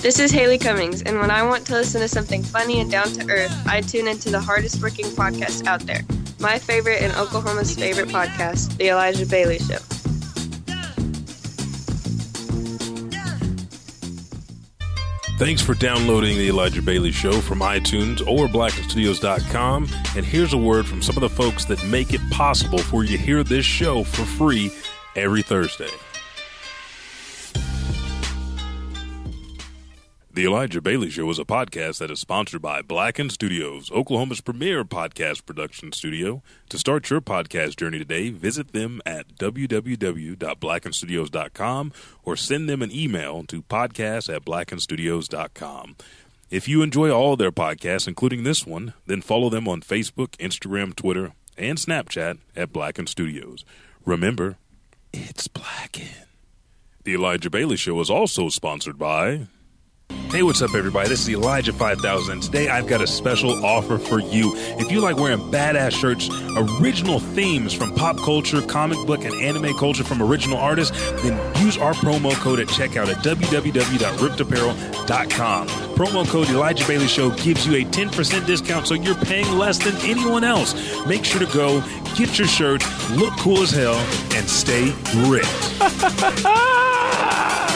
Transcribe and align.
This 0.00 0.20
is 0.20 0.30
Haley 0.30 0.58
Cummings, 0.58 1.02
and 1.02 1.18
when 1.18 1.32
I 1.32 1.42
want 1.42 1.66
to 1.66 1.72
listen 1.72 2.00
to 2.00 2.06
something 2.06 2.44
funny 2.44 2.78
and 2.78 2.88
down 2.88 3.08
to 3.14 3.28
earth, 3.28 3.52
I 3.66 3.80
tune 3.80 4.06
into 4.06 4.30
the 4.30 4.40
hardest 4.40 4.80
working 4.80 5.06
podcast 5.06 5.66
out 5.66 5.80
there. 5.80 6.02
My 6.38 6.56
favorite 6.60 7.02
and 7.02 7.12
Oklahoma's 7.16 7.74
favorite 7.74 8.08
podcast, 8.08 8.76
The 8.76 8.90
Elijah 8.90 9.26
Bailey 9.26 9.58
Show. 9.58 9.78
Thanks 15.36 15.62
for 15.62 15.74
downloading 15.74 16.38
the 16.38 16.48
Elijah 16.48 16.82
Bailey 16.82 17.10
Show 17.10 17.32
from 17.40 17.58
iTunes 17.58 18.20
or 18.20 18.46
blackenstudios.com. 18.46 19.88
And 20.16 20.24
here's 20.24 20.52
a 20.52 20.58
word 20.58 20.86
from 20.86 21.02
some 21.02 21.16
of 21.16 21.22
the 21.22 21.28
folks 21.28 21.64
that 21.64 21.84
make 21.86 22.14
it 22.14 22.20
possible 22.30 22.78
for 22.78 23.02
you 23.02 23.16
to 23.16 23.22
hear 23.22 23.42
this 23.42 23.66
show 23.66 24.04
for 24.04 24.24
free 24.24 24.70
every 25.16 25.42
Thursday. 25.42 25.90
The 30.38 30.46
Elijah 30.46 30.80
Bailey 30.80 31.10
Show 31.10 31.28
is 31.30 31.40
a 31.40 31.44
podcast 31.44 31.98
that 31.98 32.12
is 32.12 32.20
sponsored 32.20 32.62
by 32.62 32.80
Blacken 32.80 33.28
Studios, 33.28 33.90
Oklahoma's 33.90 34.40
premier 34.40 34.84
podcast 34.84 35.44
production 35.44 35.90
studio. 35.90 36.44
To 36.68 36.78
start 36.78 37.10
your 37.10 37.20
podcast 37.20 37.76
journey 37.76 37.98
today, 37.98 38.30
visit 38.30 38.72
them 38.72 39.02
at 39.04 39.34
www.blackenstudios.com 39.34 41.92
or 42.22 42.36
send 42.36 42.68
them 42.68 42.82
an 42.82 42.92
email 42.92 43.42
to 43.48 43.62
podcast 43.62 44.32
at 44.32 44.44
blackenstudios.com. 44.44 45.96
If 46.50 46.68
you 46.68 46.82
enjoy 46.82 47.10
all 47.10 47.34
their 47.34 47.50
podcasts, 47.50 48.06
including 48.06 48.44
this 48.44 48.64
one, 48.64 48.94
then 49.08 49.22
follow 49.22 49.50
them 49.50 49.66
on 49.66 49.80
Facebook, 49.80 50.36
Instagram, 50.36 50.94
Twitter, 50.94 51.32
and 51.56 51.78
Snapchat 51.78 52.38
at 52.54 52.72
Blacken 52.72 53.08
Studios. 53.08 53.64
Remember, 54.04 54.56
it's 55.12 55.48
Blacken. 55.48 56.28
The 57.02 57.14
Elijah 57.14 57.50
Bailey 57.50 57.76
Show 57.76 58.00
is 58.00 58.08
also 58.08 58.48
sponsored 58.48 59.00
by 59.00 59.48
Hey, 60.30 60.42
what's 60.42 60.60
up, 60.60 60.74
everybody? 60.74 61.08
This 61.08 61.22
is 61.22 61.30
Elijah 61.30 61.72
5000. 61.72 62.42
Today, 62.42 62.68
I've 62.68 62.86
got 62.86 63.00
a 63.00 63.06
special 63.06 63.64
offer 63.64 63.96
for 63.96 64.20
you. 64.20 64.52
If 64.78 64.92
you 64.92 65.00
like 65.00 65.16
wearing 65.16 65.38
badass 65.50 65.92
shirts, 65.92 66.28
original 66.54 67.18
themes 67.18 67.72
from 67.72 67.94
pop 67.94 68.18
culture, 68.18 68.60
comic 68.60 68.98
book, 69.06 69.24
and 69.24 69.32
anime 69.36 69.74
culture 69.78 70.04
from 70.04 70.20
original 70.20 70.58
artists, 70.58 70.94
then 71.22 71.38
use 71.62 71.78
our 71.78 71.94
promo 71.94 72.34
code 72.34 72.60
at 72.60 72.66
checkout 72.66 73.08
at 73.08 73.24
www.riptapparel.com. 73.24 75.68
Promo 75.68 76.28
code 76.28 76.50
Elijah 76.50 76.86
Bailey 76.86 77.08
Show 77.08 77.30
gives 77.30 77.66
you 77.66 77.76
a 77.76 77.84
10% 77.84 78.44
discount, 78.44 78.86
so 78.86 78.92
you're 78.92 79.14
paying 79.14 79.50
less 79.56 79.78
than 79.78 79.96
anyone 80.08 80.44
else. 80.44 80.74
Make 81.06 81.24
sure 81.24 81.40
to 81.40 81.50
go, 81.54 81.80
get 82.16 82.38
your 82.38 82.48
shirt, 82.48 82.84
look 83.12 83.32
cool 83.38 83.62
as 83.62 83.70
hell, 83.70 83.96
and 84.34 84.46
stay 84.46 84.92
ripped. 85.26 85.72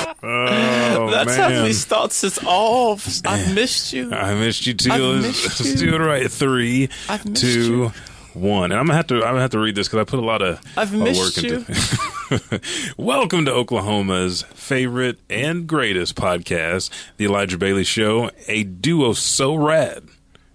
Oh, 0.24 1.10
That's 1.10 1.36
man. 1.36 1.52
how 1.52 1.64
we 1.64 1.72
starts 1.72 2.22
us 2.22 2.38
off. 2.44 3.20
I've 3.26 3.54
missed 3.54 3.92
you. 3.92 4.12
I 4.12 4.34
missed 4.34 4.66
you 4.66 4.74
too. 4.74 4.92
I've 4.92 5.00
let's, 5.00 5.60
let's 5.60 5.82
you. 5.82 5.90
do 5.90 5.96
it 5.96 5.98
right. 5.98 6.30
Three, 6.30 6.90
I've 7.08 7.26
missed 7.26 7.42
two, 7.42 7.50
you. 7.64 7.92
one. 8.34 8.70
And 8.70 8.78
I'm 8.78 8.86
gonna 8.86 8.96
have 8.96 9.08
to. 9.08 9.16
I'm 9.16 9.20
gonna 9.32 9.40
have 9.40 9.50
to 9.50 9.58
read 9.58 9.74
this 9.74 9.88
because 9.88 10.00
I 10.00 10.04
put 10.04 10.20
a 10.20 10.24
lot 10.24 10.40
of 10.40 10.60
I've 10.76 10.94
missed 10.94 11.42
work 11.42 11.44
into. 11.44 12.60
Welcome 12.96 13.46
to 13.46 13.52
Oklahoma's 13.52 14.42
favorite 14.54 15.18
and 15.28 15.66
greatest 15.66 16.14
podcast, 16.14 16.90
the 17.16 17.24
Elijah 17.24 17.58
Bailey 17.58 17.84
Show, 17.84 18.30
a 18.46 18.62
duo 18.62 19.14
so 19.14 19.56
rad. 19.56 20.04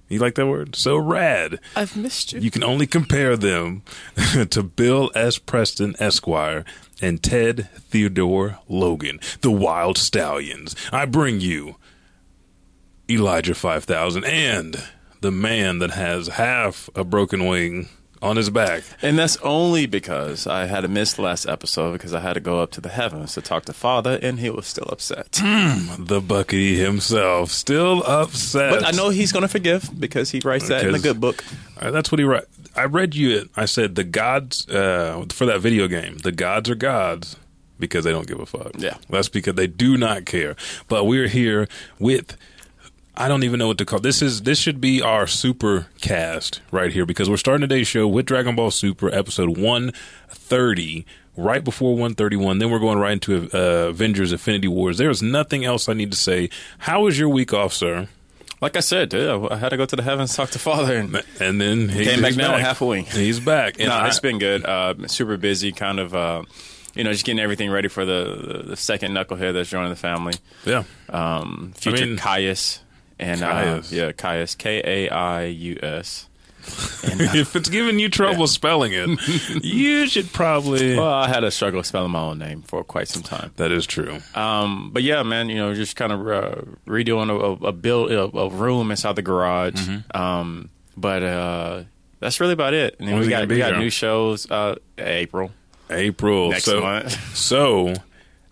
You 0.07 0.19
like 0.19 0.35
that 0.35 0.47
word? 0.47 0.77
So 0.77 0.95
rad. 0.95 1.59
I've 1.75 1.97
missed 1.97 2.31
you. 2.31 2.39
You 2.39 2.49
can 2.49 2.63
only 2.63 2.87
compare 2.87 3.35
them 3.35 3.83
to 4.49 4.63
Bill 4.63 5.11
S. 5.13 5.37
Preston 5.37 5.95
Esquire 5.99 6.63
and 7.01 7.21
Ted 7.21 7.69
Theodore 7.89 8.59
Logan, 8.67 9.19
the 9.41 9.51
Wild 9.51 9.97
Stallions. 9.97 10.75
I 10.91 11.05
bring 11.05 11.39
you 11.39 11.75
Elijah 13.09 13.55
5000 13.55 14.23
and 14.25 14.83
the 15.21 15.31
man 15.31 15.79
that 15.79 15.91
has 15.91 16.27
half 16.27 16.89
a 16.95 17.03
broken 17.03 17.47
wing 17.47 17.89
on 18.21 18.35
his 18.37 18.49
back. 18.49 18.83
And 19.01 19.17
that's 19.17 19.37
only 19.37 19.85
because 19.85 20.47
I 20.47 20.65
had 20.65 20.81
to 20.81 20.87
miss 20.87 21.13
the 21.13 21.21
last 21.21 21.45
episode 21.47 21.93
because 21.93 22.13
I 22.13 22.19
had 22.19 22.33
to 22.33 22.39
go 22.39 22.61
up 22.61 22.71
to 22.71 22.81
the 22.81 22.89
heavens 22.89 23.33
to 23.33 23.41
talk 23.41 23.65
to 23.65 23.73
Father, 23.73 24.19
and 24.21 24.39
he 24.39 24.49
was 24.49 24.67
still 24.67 24.87
upset. 24.89 25.31
The 25.99 26.21
Bucky 26.25 26.77
himself, 26.77 27.51
still 27.51 28.03
upset. 28.03 28.71
But 28.71 28.85
I 28.85 28.91
know 28.91 29.09
he's 29.09 29.31
going 29.31 29.43
to 29.43 29.47
forgive 29.47 29.89
because 29.99 30.31
he 30.31 30.39
writes 30.43 30.67
that 30.67 30.85
in 30.85 30.91
the 30.91 30.99
good 30.99 31.19
book. 31.19 31.43
Uh, 31.79 31.91
that's 31.91 32.11
what 32.11 32.19
he 32.19 32.25
wrote. 32.25 32.47
I 32.75 32.85
read 32.85 33.15
you 33.15 33.37
it. 33.37 33.49
I 33.55 33.65
said 33.65 33.95
the 33.95 34.03
gods 34.03 34.67
uh, 34.69 35.25
for 35.31 35.45
that 35.45 35.61
video 35.61 35.87
game. 35.87 36.17
The 36.19 36.31
gods 36.31 36.69
are 36.69 36.75
gods 36.75 37.35
because 37.79 38.03
they 38.03 38.11
don't 38.11 38.27
give 38.27 38.39
a 38.39 38.45
fuck. 38.45 38.71
Yeah. 38.77 38.97
that's 39.09 39.29
because 39.29 39.55
they 39.55 39.67
do 39.67 39.97
not 39.97 40.25
care. 40.25 40.55
But 40.87 41.05
we're 41.05 41.27
here 41.27 41.67
with. 41.99 42.37
I 43.19 43.27
don't 43.27 43.43
even 43.43 43.57
know 43.57 43.67
what 43.67 43.79
to 43.79 43.85
call 43.85 43.99
this. 43.99 44.21
Is 44.21 44.43
this 44.43 44.59
should 44.59 44.79
be 44.79 45.01
our 45.01 45.25
super 45.25 45.87
cast 46.01 46.61
right 46.71 46.91
here 46.93 47.05
because 47.05 47.29
we're 47.29 47.37
starting 47.37 47.61
today's 47.67 47.87
show 47.87 48.07
with 48.07 48.27
Dragon 48.27 48.55
Ball 48.55 48.69
Super 48.71 49.13
episode 49.13 49.57
one 49.57 49.91
thirty. 50.29 51.05
Right 51.39 51.63
before 51.63 51.91
131, 51.91 52.57
then 52.57 52.71
we're 52.71 52.79
going 52.79 52.97
right 52.97 53.11
into 53.11 53.47
uh, 53.53 53.89
Avengers 53.89 54.31
Infinity 54.31 54.67
Wars. 54.69 54.97
There's 54.97 55.21
nothing 55.21 55.65
else 55.65 55.87
I 55.87 55.93
need 55.93 56.09
to 56.09 56.17
say. 56.17 56.49
How 56.79 57.03
was 57.03 57.19
your 57.19 57.29
week 57.29 57.53
off, 57.53 57.73
sir? 57.73 58.07
Like 58.59 58.75
I 58.75 58.79
said, 58.79 59.09
dude, 59.09 59.51
I 59.51 59.57
had 59.57 59.69
to 59.69 59.77
go 59.77 59.85
to 59.85 59.95
the 59.95 60.01
heavens, 60.01 60.35
talk 60.35 60.49
to 60.49 60.57
Father, 60.59 60.95
and 60.97 61.23
And 61.39 61.61
then 61.61 61.89
he, 61.89 62.05
came 62.05 62.21
back 62.23 62.29
he's 62.29 62.37
now 62.37 62.57
half 62.57 62.81
a 62.81 62.87
wing. 62.87 63.05
He's 63.05 63.39
back. 63.39 63.75
And 63.77 63.89
no, 63.89 63.93
I- 63.93 64.07
it's 64.07 64.19
been 64.19 64.39
good. 64.39 64.65
Uh, 64.65 65.07
super 65.07 65.37
busy, 65.37 65.71
kind 65.71 65.99
of, 65.99 66.15
uh, 66.15 66.41
you 66.95 67.03
know, 67.03 67.11
just 67.11 67.23
getting 67.23 67.39
everything 67.39 67.69
ready 67.69 67.87
for 67.87 68.03
the, 68.03 68.63
the, 68.69 68.75
second 68.75 69.11
knucklehead 69.11 69.53
that's 69.53 69.69
joining 69.69 69.91
the 69.91 69.95
family. 69.95 70.33
yeah. 70.65 70.85
Um, 71.09 71.71
future 71.75 72.03
mean- 72.07 72.17
Caius. 72.17 72.79
And 73.19 73.41
Caius. 73.41 73.91
Uh, 73.91 73.95
yeah, 73.95 74.11
Caius, 74.11 74.55
K 74.55 74.81
A 74.83 75.09
I 75.09 75.45
U 75.45 75.79
S. 75.81 76.27
And, 77.03 77.21
uh, 77.29 77.31
if 77.33 77.55
it's 77.55 77.69
giving 77.69 77.97
you 77.97 78.09
trouble 78.09 78.45
spelling 78.47 78.91
it, 78.93 79.09
you 79.63 80.07
should 80.07 80.31
probably. 80.33 80.97
well, 80.97 81.13
I 81.13 81.27
had 81.27 81.43
a 81.43 81.51
struggle 81.51 81.81
spelling 81.83 82.11
my 82.11 82.19
own 82.19 82.39
name 82.39 82.61
for 82.61 82.83
quite 82.83 83.07
some 83.07 83.23
time. 83.23 83.51
that 83.55 83.71
is 83.71 83.85
true. 83.85 84.19
Um, 84.35 84.91
but 84.91 85.03
yeah, 85.03 85.23
man, 85.23 85.49
you 85.49 85.55
know, 85.55 85.73
just 85.73 85.95
kind 85.95 86.11
of 86.11 86.27
uh, 86.27 86.61
redoing 86.85 87.29
a, 87.29 87.65
a, 87.65 87.69
a 87.69 87.71
build, 87.71 88.11
a, 88.11 88.23
a 88.37 88.49
room 88.49 88.91
inside 88.91 89.15
the 89.15 89.21
garage. 89.21 89.75
Mm-hmm. 89.75 90.17
Um, 90.17 90.69
but 90.97 91.23
uh, 91.23 91.83
that's 92.19 92.39
really 92.39 92.53
about 92.53 92.73
it. 92.73 92.97
And 92.99 93.07
then 93.07 93.19
we 93.19 93.27
got 93.27 93.47
we 93.47 93.57
got 93.57 93.77
new 93.77 93.89
shows. 93.89 94.49
Uh, 94.49 94.75
April 94.97 95.51
April. 95.89 96.49
next 96.49 96.65
so, 96.65 96.81
month. 96.81 97.11
so 97.35 97.93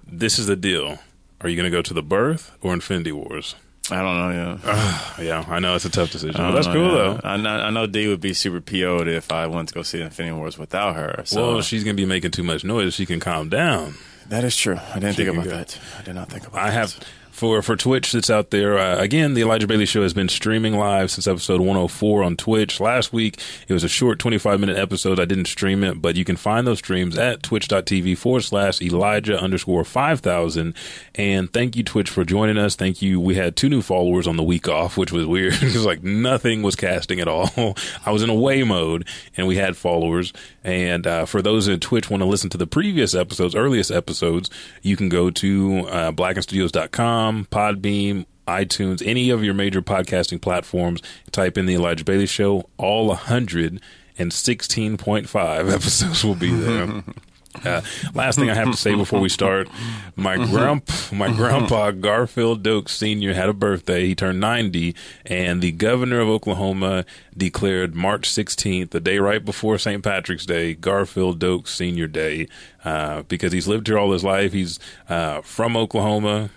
this 0.07 0.39
is 0.39 0.47
the 0.47 0.55
deal. 0.55 0.99
Are 1.41 1.49
you 1.49 1.55
going 1.55 1.69
to 1.69 1.75
go 1.75 1.81
to 1.81 1.93
the 1.93 2.03
birth 2.03 2.55
or 2.61 2.73
Infinity 2.73 3.11
Wars? 3.11 3.55
I 3.91 4.01
don't 4.01 4.35
know. 4.35 4.59
Yeah, 4.65 5.13
Yeah, 5.21 5.45
I 5.47 5.59
know 5.59 5.75
it's 5.75 5.85
a 5.85 5.89
tough 5.89 6.11
decision, 6.11 6.53
that's 6.53 6.67
know, 6.67 6.73
cool 6.73 6.87
yeah. 6.87 6.93
though. 6.93 7.19
I 7.23 7.37
know, 7.37 7.49
I 7.49 7.69
know 7.69 7.87
D 7.87 8.07
would 8.07 8.21
be 8.21 8.33
super 8.33 8.61
PO'd 8.61 9.07
if 9.07 9.31
I 9.31 9.47
went 9.47 9.69
to 9.69 9.75
go 9.75 9.81
see 9.83 10.01
Infinity 10.01 10.35
Wars 10.35 10.57
without 10.57 10.95
her. 10.95 11.21
So 11.25 11.53
well, 11.53 11.61
she's 11.61 11.83
going 11.83 11.95
to 11.95 12.01
be 12.01 12.05
making 12.07 12.31
too 12.31 12.43
much 12.43 12.63
noise. 12.63 12.93
She 12.93 13.05
can 13.05 13.19
calm 13.19 13.49
down. 13.49 13.95
that 14.29 14.43
is 14.43 14.55
true. 14.57 14.77
I 14.93 14.99
didn't 14.99 15.15
think 15.15 15.29
about 15.29 15.45
go. 15.45 15.49
that. 15.51 15.79
I 15.99 16.03
did 16.03 16.15
not 16.15 16.29
think 16.29 16.47
about. 16.47 16.61
I 16.61 16.71
that. 16.71 16.73
have 16.73 16.99
for 17.35 17.61
for 17.61 17.75
Twitch 17.75 18.13
that's 18.13 18.29
out 18.29 18.49
there. 18.51 18.79
Uh, 18.79 18.97
again, 18.97 19.33
the 19.33 19.41
Elijah 19.41 19.67
Bailey 19.67 19.85
Show 19.85 20.03
has 20.03 20.13
been 20.13 20.29
streaming 20.29 20.77
live 20.77 21.11
since 21.11 21.27
episode 21.27 21.59
104 21.59 22.23
on 22.23 22.37
Twitch. 22.37 22.79
Last 22.79 23.11
week 23.11 23.39
it 23.67 23.73
was 23.73 23.83
a 23.83 23.89
short 23.89 24.19
25 24.19 24.59
minute 24.59 24.77
episode. 24.77 25.19
I 25.19 25.25
didn't 25.25 25.47
stream 25.47 25.83
it, 25.83 26.01
but 26.01 26.15
you 26.15 26.23
can 26.23 26.37
find 26.37 26.65
those 26.65 26.79
streams 26.79 27.17
at 27.17 27.43
twitch.tv 27.43 28.17
forward 28.17 28.43
slash 28.43 28.81
Elijah 28.81 29.37
underscore 29.37 29.83
5000. 29.83 30.73
And 31.15 31.51
thank 31.51 31.75
you 31.75 31.83
Twitch 31.83 32.09
for 32.09 32.23
joining 32.23 32.57
us. 32.57 32.77
Thank 32.77 33.01
you. 33.01 33.19
We 33.19 33.35
had 33.35 33.57
two 33.57 33.67
new 33.67 33.81
followers 33.81 34.27
on 34.27 34.37
the 34.37 34.43
week 34.43 34.69
off, 34.69 34.97
which 34.97 35.11
was 35.11 35.25
weird 35.25 35.53
it 35.61 35.63
was 35.63 35.85
like 35.85 36.03
nothing 36.03 36.63
was 36.63 36.77
casting 36.77 37.19
at 37.19 37.27
all. 37.27 37.49
I 38.05 38.11
was 38.11 38.23
in 38.23 38.29
away 38.29 38.63
mode 38.63 39.07
and 39.35 39.45
we 39.45 39.57
had 39.57 39.75
followers. 39.75 40.31
And 40.65 41.05
uh, 41.05 41.25
for 41.25 41.43
those 41.43 41.67
in 41.67 41.79
Twitch 41.79 42.09
want 42.09 42.21
to 42.21 42.25
listen 42.25 42.49
to 42.49 42.57
the 42.57 42.65
previous 42.65 43.13
episodes, 43.13 43.53
earliest 43.53 43.91
episodes, 43.91 44.49
you 44.81 44.97
can 44.97 45.09
go 45.09 45.29
to 45.29 45.87
uh, 45.87 46.11
blackenstudios.com, 46.11 47.49
Podbean, 47.51 48.25
iTunes, 48.47 49.05
any 49.05 49.29
of 49.29 49.43
your 49.43 49.53
major 49.53 49.83
podcasting 49.83 50.41
platforms. 50.41 51.03
Type 51.29 51.59
in 51.59 51.67
the 51.67 51.75
Elijah 51.75 52.03
Bailey 52.03 52.25
Show. 52.25 52.67
All 52.77 53.15
116.5 53.15 55.71
episodes 55.75 56.23
will 56.23 56.33
be 56.33 56.49
there. 56.49 57.03
Uh, 57.65 57.81
last 58.13 58.37
thing 58.37 58.49
I 58.49 58.53
have 58.53 58.69
to 58.69 58.77
say 58.77 58.93
before 58.95 59.19
we 59.19 59.29
start, 59.29 59.67
my 60.15 60.35
grandpa, 60.51 60.93
my 61.15 61.31
grandpa 61.31 61.91
Garfield 61.91 62.61
Doak 62.61 62.89
Sr. 62.89 63.33
had 63.33 63.49
a 63.49 63.53
birthday. 63.53 64.05
He 64.05 64.13
turned 64.15 64.39
90, 64.39 64.95
and 65.25 65.61
the 65.61 65.71
governor 65.71 66.19
of 66.19 66.27
Oklahoma 66.29 67.05
declared 67.35 67.95
March 67.95 68.29
16th, 68.29 68.91
the 68.91 68.99
day 68.99 69.17
right 69.17 69.43
before 69.43 69.77
St. 69.79 70.03
Patrick's 70.03 70.45
Day, 70.45 70.73
Garfield 70.75 71.39
Doak 71.39 71.67
Senior 71.67 72.07
Day. 72.07 72.47
uh, 72.83 73.23
because 73.23 73.51
he's 73.51 73.67
lived 73.67 73.87
here 73.87 73.97
all 73.97 74.11
his 74.11 74.23
life. 74.23 74.53
He's 74.53 74.79
uh, 75.09 75.41
from 75.41 75.75
Oklahoma, 75.75 76.51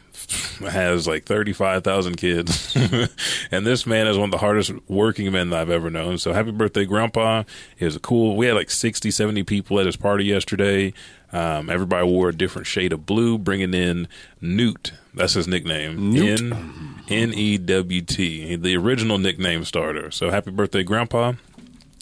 has 0.60 1.06
like 1.06 1.24
35,000 1.24 2.16
kids. 2.16 2.76
and 3.50 3.66
this 3.66 3.86
man 3.86 4.06
is 4.06 4.16
one 4.16 4.26
of 4.26 4.30
the 4.30 4.38
hardest 4.38 4.72
working 4.88 5.30
men 5.32 5.50
that 5.50 5.60
I've 5.60 5.70
ever 5.70 5.90
known. 5.90 6.18
So 6.18 6.32
happy 6.32 6.50
birthday, 6.50 6.84
Grandpa. 6.84 7.44
It 7.78 7.84
was 7.84 7.96
a 7.96 8.00
cool, 8.00 8.36
we 8.36 8.46
had 8.46 8.54
like 8.54 8.70
60, 8.70 9.10
70 9.10 9.42
people 9.44 9.78
at 9.80 9.86
his 9.86 9.96
party 9.96 10.24
yesterday. 10.24 10.92
Um, 11.32 11.68
everybody 11.68 12.06
wore 12.06 12.30
a 12.30 12.34
different 12.34 12.66
shade 12.66 12.92
of 12.92 13.04
blue, 13.04 13.36
bringing 13.36 13.74
in 13.74 14.08
Newt. 14.40 14.92
That's 15.12 15.34
his 15.34 15.46
nickname. 15.46 16.16
N 16.16 17.02
N 17.08 17.34
E 17.34 17.58
W 17.58 18.00
T, 18.00 18.56
the 18.56 18.76
original 18.76 19.18
nickname 19.18 19.64
starter. 19.64 20.10
So 20.10 20.30
happy 20.30 20.50
birthday, 20.50 20.82
Grandpa. 20.82 21.34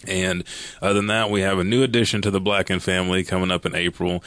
And 0.06 0.44
other 0.80 0.94
than 0.94 1.08
that, 1.08 1.30
we 1.30 1.40
have 1.40 1.58
a 1.58 1.64
new 1.64 1.82
addition 1.82 2.22
to 2.22 2.30
the 2.30 2.40
Blacken 2.40 2.78
family 2.78 3.24
coming 3.24 3.50
up 3.50 3.66
in 3.66 3.74
April, 3.74 4.22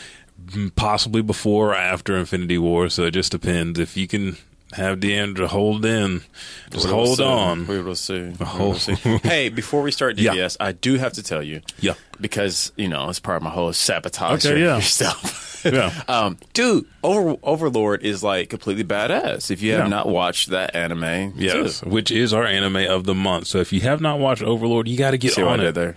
possibly 0.76 1.22
before 1.22 1.72
or 1.72 1.76
after 1.76 2.16
Infinity 2.18 2.58
War. 2.58 2.90
So 2.90 3.04
it 3.06 3.12
just 3.12 3.32
depends. 3.32 3.80
If 3.80 3.96
you 3.98 4.08
can 4.08 4.38
have 4.74 5.00
Deandra 5.00 5.48
hold 5.48 5.84
in, 5.86 6.22
just 6.70 6.86
We 6.86 6.92
hold 6.92 7.18
see. 7.18 7.24
on. 7.24 7.66
We 7.68 7.82
will 7.82 7.96
see. 7.96 8.22
We 8.40 8.46
will 8.60 8.76
see. 8.76 8.94
hey, 9.24 9.50
before 9.50 9.82
we 9.82 9.92
start 9.92 10.18
Yeah. 10.20 10.34
DBS, 10.34 10.58
I 10.60 10.74
do 10.74 10.96
have 10.98 11.14
to 11.14 11.24
tell 11.24 11.42
you. 11.42 11.62
Yeah. 11.80 11.94
Because, 12.22 12.72
you 12.76 12.88
know, 12.88 13.10
it's 13.10 13.20
part 13.20 13.38
of 13.38 13.44
my 13.44 13.50
whole 13.50 13.74
sabotage 13.74 14.46
Okay, 14.46 14.60
yeah. 14.60 14.74
your 14.74 14.82
stuff. 14.82 15.46
Yeah. 15.66 15.92
um, 16.08 16.38
dude, 16.54 16.86
Over, 17.04 17.36
Overlord 17.44 18.02
is 18.04 18.24
like 18.24 18.50
completely 18.50 18.86
badass. 18.86 19.52
If 19.52 19.62
you 19.62 19.74
have 19.74 19.82
Yeah. 19.82 19.88
not 19.90 20.08
watched 20.08 20.52
that 20.52 20.74
anime, 20.74 21.34
Yes, 21.36 21.82
dude, 21.82 21.92
which 21.92 22.12
is 22.12 22.32
our 22.32 22.46
anime 22.46 22.78
of 22.90 23.04
the 23.04 23.14
month. 23.14 23.48
So 23.48 23.58
if 23.58 23.74
you 23.74 23.82
have 23.82 24.00
not 24.00 24.20
watched 24.20 24.42
Overlord, 24.42 24.88
you 24.88 24.98
got 24.98 25.12
to 25.12 25.18
get 25.18 25.34
see 25.34 25.42
what 25.44 25.50
I 25.50 25.54
on 25.54 25.60
did 25.60 25.68
it, 25.70 25.76
there. 25.76 25.96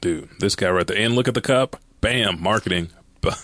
dude. 0.00 0.28
This 0.38 0.54
guy 0.54 0.70
right 0.70 0.86
there, 0.86 0.96
and 0.96 1.16
look 1.16 1.26
at 1.26 1.34
the 1.34 1.40
cup. 1.40 1.74
Bam, 2.00 2.40
marketing. 2.40 2.90
God, 3.32 3.34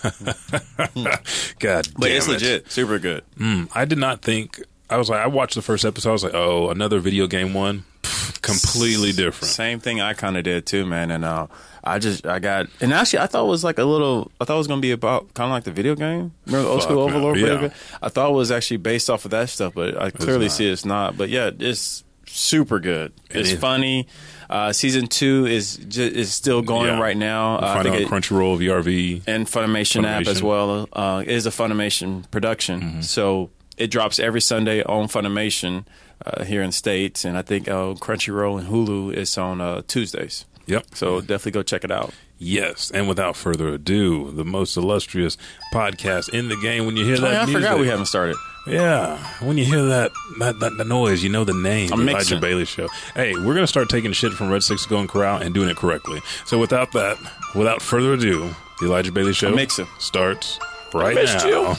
But 1.59 1.59
damn 1.59 2.17
it's 2.17 2.27
it. 2.27 2.31
legit. 2.31 2.71
Super 2.71 2.99
good. 2.99 3.25
Mm, 3.39 3.69
I 3.75 3.85
did 3.85 3.99
not 3.99 4.23
think. 4.23 4.63
I 4.91 4.97
was 4.99 5.09
like, 5.09 5.21
I 5.21 5.27
watched 5.27 5.55
the 5.55 5.63
first 5.63 5.85
episode. 5.85 6.11
I 6.11 6.13
was 6.13 6.25
like, 6.25 6.35
oh, 6.35 6.71
another 6.71 7.01
video 7.01 7.27
game 7.27 7.55
one, 7.55 7.85
Pff, 8.03 8.41
completely 8.43 9.13
different. 9.13 9.47
Same 9.51 9.81
thing 9.81 10.01
I 10.01 10.13
kind 10.13 10.37
of 10.37 10.45
did 10.45 10.67
too, 10.67 10.85
man. 10.87 11.11
And 11.11 11.25
uh, 11.25 11.47
I 11.83 11.99
just 11.99 12.27
I 12.27 12.39
got 12.39 12.67
and 12.81 12.93
actually 12.93 13.21
I 13.21 13.27
thought 13.27 13.47
it 13.47 13.51
was 13.51 13.65
like 13.65 13.79
a 13.79 13.85
little. 13.85 14.31
I 14.41 14.45
thought 14.45 14.55
it 14.55 14.59
was 14.59 14.67
gonna 14.69 14.81
be 14.83 14.93
about 14.93 15.33
kind 15.35 15.49
of 15.49 15.53
like 15.53 15.65
the 15.65 15.73
video 15.73 15.95
game. 15.95 16.33
Remember 16.47 16.65
the 16.65 16.69
old 16.69 16.81
Fuck, 16.83 16.91
school 16.91 17.07
man. 17.09 17.17
Overlord? 17.17 17.39
Yeah. 17.39 17.61
game? 17.69 17.73
I 18.03 18.09
thought 18.11 18.31
it 18.31 18.35
was 18.35 18.51
actually 18.51 18.77
based 18.79 19.09
off 19.11 19.25
of 19.25 19.31
that 19.33 19.49
stuff, 19.49 19.75
but 19.75 20.01
I 20.01 20.11
clearly 20.11 20.47
not. 20.47 20.53
see 20.53 20.69
it's 20.71 20.85
not. 20.85 21.17
But 21.17 21.31
yeah, 21.31 21.51
it's 21.59 22.05
super 22.27 22.79
good. 22.79 23.13
It 23.31 23.41
It's 23.41 23.53
is. 23.53 23.59
funny. 23.61 24.07
Uh, 24.55 24.73
season 24.73 25.07
two 25.09 25.47
is 25.47 25.77
ju- 25.77 26.13
is 26.23 26.33
still 26.33 26.63
going 26.63 26.87
Yeah. 26.95 27.01
right 27.01 27.17
now. 27.17 27.57
Uh, 27.57 27.61
I 27.61 27.75
Find 27.75 27.83
think 27.85 27.95
out 27.97 28.01
it, 28.03 28.09
Crunchyroll, 28.09 28.57
VRV. 28.59 29.23
and 29.27 29.47
Funimation, 29.47 30.07
app 30.07 30.27
as 30.29 30.43
well. 30.43 30.89
Uh, 30.93 31.23
it 31.27 31.33
is 31.33 31.45
a 31.47 31.51
Funimation 31.51 32.31
production, 32.31 32.81
Mm-hmm. 32.81 33.01
so 33.01 33.51
it 33.77 33.91
drops 33.91 34.19
every 34.21 34.41
Sunday 34.41 34.83
on 34.85 35.09
Funimation 35.09 35.85
uh, 36.25 36.45
here 36.45 36.63
in 36.63 36.69
the 36.69 36.73
states, 36.73 37.25
and 37.25 37.37
I 37.37 37.43
think 37.43 37.67
uh, 37.69 37.95
Crunchyroll 38.05 38.61
and 38.61 38.69
Hulu 38.69 39.13
is 39.13 39.37
on 39.37 39.61
uh, 39.61 39.83
Tuesdays. 39.89 40.45
Yep. 40.67 40.85
So 40.95 41.21
definitely 41.21 41.53
go 41.53 41.63
check 41.63 41.83
it 41.85 41.91
out. 41.91 42.13
Yes, 42.39 42.91
and 42.93 43.09
without 43.09 43.35
further 43.37 43.69
ado, 43.75 44.31
the 44.31 44.45
most 44.45 44.77
illustrious 44.77 45.37
podcast 45.73 46.29
in 46.33 46.49
the 46.49 46.57
game. 46.57 46.87
When 46.87 46.97
you 46.97 47.05
hear 47.05 47.17
Oh, 47.19 47.21
that, 47.23 47.35
I 47.43 47.45
music, 47.47 47.55
forgot 47.63 47.79
we 47.81 47.89
haven't 47.89 48.07
started. 48.07 48.37
Yeah, 48.67 49.19
when 49.41 49.59
you 49.59 49.65
hear 49.67 49.83
that 49.85 50.13
that, 50.39 50.59
that 50.61 50.77
the 50.79 50.85
noise, 50.85 51.23
you 51.23 51.29
know 51.29 51.45
the 51.45 51.53
name. 51.53 51.93
I'm 51.93 52.01
Elijah 52.01 52.17
mixing. 52.17 52.41
Bailey 52.41 52.65
Show. 52.65 52.89
Hey, 53.15 53.35
we're 53.35 53.55
gonna 53.55 53.67
start 53.67 53.91
taking 53.91 54.13
shit 54.13 54.33
from 54.33 54.51
Red 54.51 54.63
Six 54.63 54.87
Going 54.87 55.07
Corral 55.07 55.43
and 55.43 55.53
doing 55.55 55.69
it 55.69 55.77
correctly. 55.77 56.21
So 56.47 56.59
without 56.59 56.93
that, 56.93 57.19
without 57.55 57.83
further 57.83 58.15
ado, 58.15 58.55
the 58.81 58.87
Elijah 58.87 59.13
Bailey 59.13 59.35
Show 59.35 59.49
I'm 59.49 59.57
mixing. 59.57 59.87
starts 59.99 60.59
right 60.95 61.15
missed 61.15 61.45
now. 61.45 61.73
you. 61.73 61.75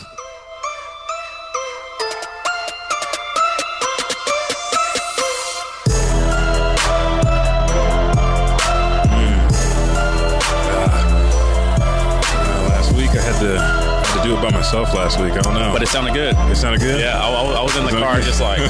Myself. 14.65 14.94
Last 14.95 15.19
week, 15.19 15.33
I 15.33 15.41
don't 15.41 15.53
know, 15.53 15.71
But 15.71 15.83
it 15.83 15.88
sounded 15.88 16.13
good. 16.13 16.35
it 16.35 16.56
sounded 16.56 16.81
good. 16.81 17.00
Yeah, 17.00 17.21
I, 17.21 17.29
I 17.29 17.62
was 17.62 17.75
in 17.77 17.85
the 17.85 17.91
car 17.91 18.19
just 18.21 18.41
like, 18.41 18.57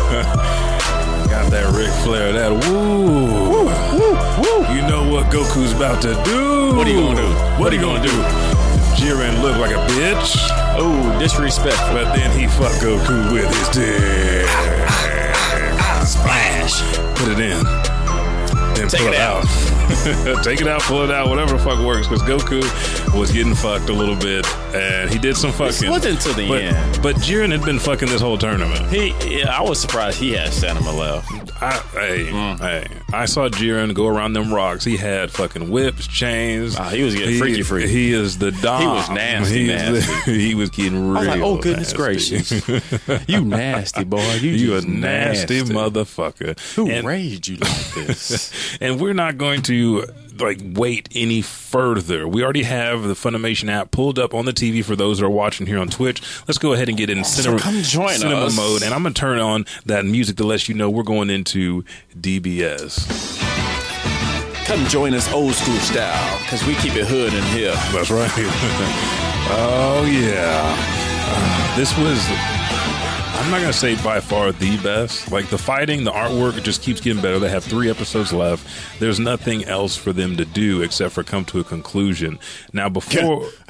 Got 1.32 1.50
that 1.52 1.72
Ric 1.74 1.90
Flair, 2.04 2.34
that 2.34 2.52
woo. 2.52 3.26
Woo, 3.32 3.66
woo, 3.96 4.16
woo. 4.44 4.76
You 4.76 4.82
know 4.88 5.10
what 5.10 5.32
Goku's 5.32 5.72
about 5.72 6.02
to 6.02 6.14
do. 6.26 6.76
What 6.76 6.86
are 6.88 6.92
you 6.92 7.00
gonna 7.00 7.22
do? 7.22 7.30
What, 7.62 7.72
are 7.72 7.76
you 7.76 7.82
gonna, 7.82 8.04
do? 8.04 8.12
Jiren 9.00 9.42
look 9.42 9.58
like 9.58 9.72
a 9.72 9.80
bitch, 9.94 10.36
oh, 10.78 11.18
disrespectful. 11.20 11.94
but 11.94 12.14
then 12.16 12.38
he 12.38 12.48
fuck 12.48 12.74
Goku 12.84 13.32
with 13.32 13.48
his 13.48 13.70
dick. 13.70 14.48
Splash. 16.06 16.82
Put 17.18 17.32
it 17.32 17.40
in. 17.40 17.64
Then 18.76 18.88
Take 18.88 19.02
pull 19.02 19.14
it 19.14 19.20
out. 19.20 19.46
Take 20.44 20.62
it 20.62 20.68
out, 20.68 20.82
pull 20.82 21.04
it 21.04 21.12
out, 21.12 21.30
whatever 21.30 21.54
the 21.54 21.60
fuck 21.60 21.80
works. 21.86 22.08
Because 22.08 22.22
Goku 22.24 22.62
was 23.18 23.32
getting 23.32 23.56
fucked 23.56 23.90
a 23.90 23.94
little 23.94 24.16
bit, 24.16 24.46
and 24.76 25.10
he 25.10 25.18
did 25.20 25.36
some 25.38 25.52
fucking. 25.52 25.90
wasn't 25.90 26.16
until 26.16 26.34
the 26.34 26.48
but, 26.48 26.62
end. 26.62 27.02
But 27.04 27.16
Jiren 27.18 27.52
had 27.52 27.64
been 27.64 27.80
fucking 27.80 28.08
this 28.10 28.22
whole 28.22 28.38
tournament. 28.38 28.86
He, 28.92 29.14
yeah, 29.40 29.58
I 29.58 29.62
was 29.62 29.80
surprised 29.80 30.20
he 30.20 30.34
had 30.34 30.52
stamina 30.54 30.92
left. 30.92 31.32
I, 31.62 31.72
hey, 31.94 32.26
Mm. 32.26 32.60
hey, 32.60 32.88
I 33.14 33.26
saw 33.26 33.48
Jiren 33.48 33.94
go 33.94 34.08
around 34.08 34.34
them 34.34 34.54
rocks. 34.54 34.84
He 34.84 34.98
had 34.98 35.32
fucking 35.32 35.70
whips, 35.72 36.06
chains. 36.08 36.76
Ah, 36.78 36.90
he 36.90 37.04
was 37.04 37.16
getting 37.16 37.40
freaky, 37.40 37.62
freaky. 37.62 37.88
He 37.90 38.14
is 38.14 38.38
the 38.38 38.52
dog. 38.52 38.82
He 38.82 38.88
was 38.88 39.10
nasty, 39.10 39.66
He, 39.66 39.72
is 39.72 40.06
the- 40.26 40.32
he 40.34 40.56
was 40.56 40.70
getting 40.70 41.10
real. 41.10 41.18
I 41.18 41.20
was 41.20 41.28
like, 41.30 41.42
oh 41.42 41.58
goodness 41.58 41.94
nasty. 41.94 41.98
gracious, 41.98 43.28
you 43.30 43.42
nasty 43.46 44.04
boy, 44.04 44.34
you, 44.36 44.52
You 44.52 44.72
a 44.74 44.78
just 44.78 44.88
nasty, 44.88 45.62
motherfucker. 45.62 46.60
Who 46.76 46.90
and, 46.90 47.08
raised 47.08 47.48
you 47.48 47.58
like 47.58 47.94
this? 47.94 48.52
and 48.82 49.00
we're 49.00 49.14
not 49.14 49.38
going 49.38 49.62
to 49.64 49.75
like 50.40 50.60
wait 50.64 51.08
any 51.16 51.42
further. 51.42 52.28
We 52.28 52.44
already 52.44 52.64
have 52.64 53.04
the 53.04 53.14
Funimation 53.14 53.70
app 53.70 53.92
pulled 53.92 54.20
up 54.20 54.34
on 54.34 54.46
the 54.46 54.52
TV 54.52 54.84
for 54.84 54.96
those 54.96 55.20
that 55.20 55.26
are 55.26 55.30
watching 55.30 55.66
here 55.66 55.80
on 55.80 55.88
Twitch. 55.90 56.22
Let's 56.48 56.58
go 56.58 56.74
ahead 56.74 56.90
and 56.90 56.98
get 56.98 57.10
in 57.10 57.24
cinema, 57.24 57.60
come 57.60 57.82
join 57.82 58.16
cinema 58.18 58.46
us. 58.48 58.56
mode, 58.58 58.84
and 58.84 58.94
I'm 58.94 59.04
gonna 59.04 59.14
turn 59.16 59.40
on 59.40 59.66
that 59.86 60.06
music 60.06 60.36
to 60.38 60.44
let 60.44 60.68
you 60.68 60.76
know 60.76 60.90
we're 60.90 61.04
going 61.04 61.30
into 61.30 61.84
DBS. 62.20 63.08
Come 64.66 64.86
join 64.88 65.14
us 65.14 65.32
old 65.32 65.54
school 65.54 65.78
style, 65.78 66.40
because 66.40 66.66
we 66.66 66.74
keep 66.76 66.96
it 66.96 67.06
hood 67.08 67.34
in 67.34 67.44
here. 67.56 67.74
That's 67.94 68.10
right. 68.10 68.32
oh 69.58 70.04
yeah, 70.12 70.76
Uh, 71.28 71.78
this 71.78 71.96
was. 71.98 72.65
I'm 73.38 73.52
not 73.52 73.60
gonna 73.60 73.74
say 73.74 73.96
by 74.04 74.20
far 74.22 74.52
the 74.52 74.78
best. 74.78 75.32
Like 75.32 75.48
the 75.50 75.58
fighting, 75.58 76.04
the 76.04 76.12
artwork 76.12 76.62
just 76.64 76.82
keeps 76.82 77.00
getting 77.00 77.22
better. 77.22 77.38
They 77.38 77.50
have 77.50 77.64
three 77.64 77.90
episodes 77.90 78.34
left. 78.34 78.66
There's 79.00 79.20
nothing 79.20 79.66
else 79.66 79.96
for 79.96 80.12
them 80.14 80.36
to 80.38 80.46
do 80.46 80.82
except 80.82 81.14
for 81.14 81.24
come 81.24 81.46
to 81.46 81.60
a 81.60 81.64
conclusion. 81.64 82.40
Now, 82.74 82.90
before 82.90 83.46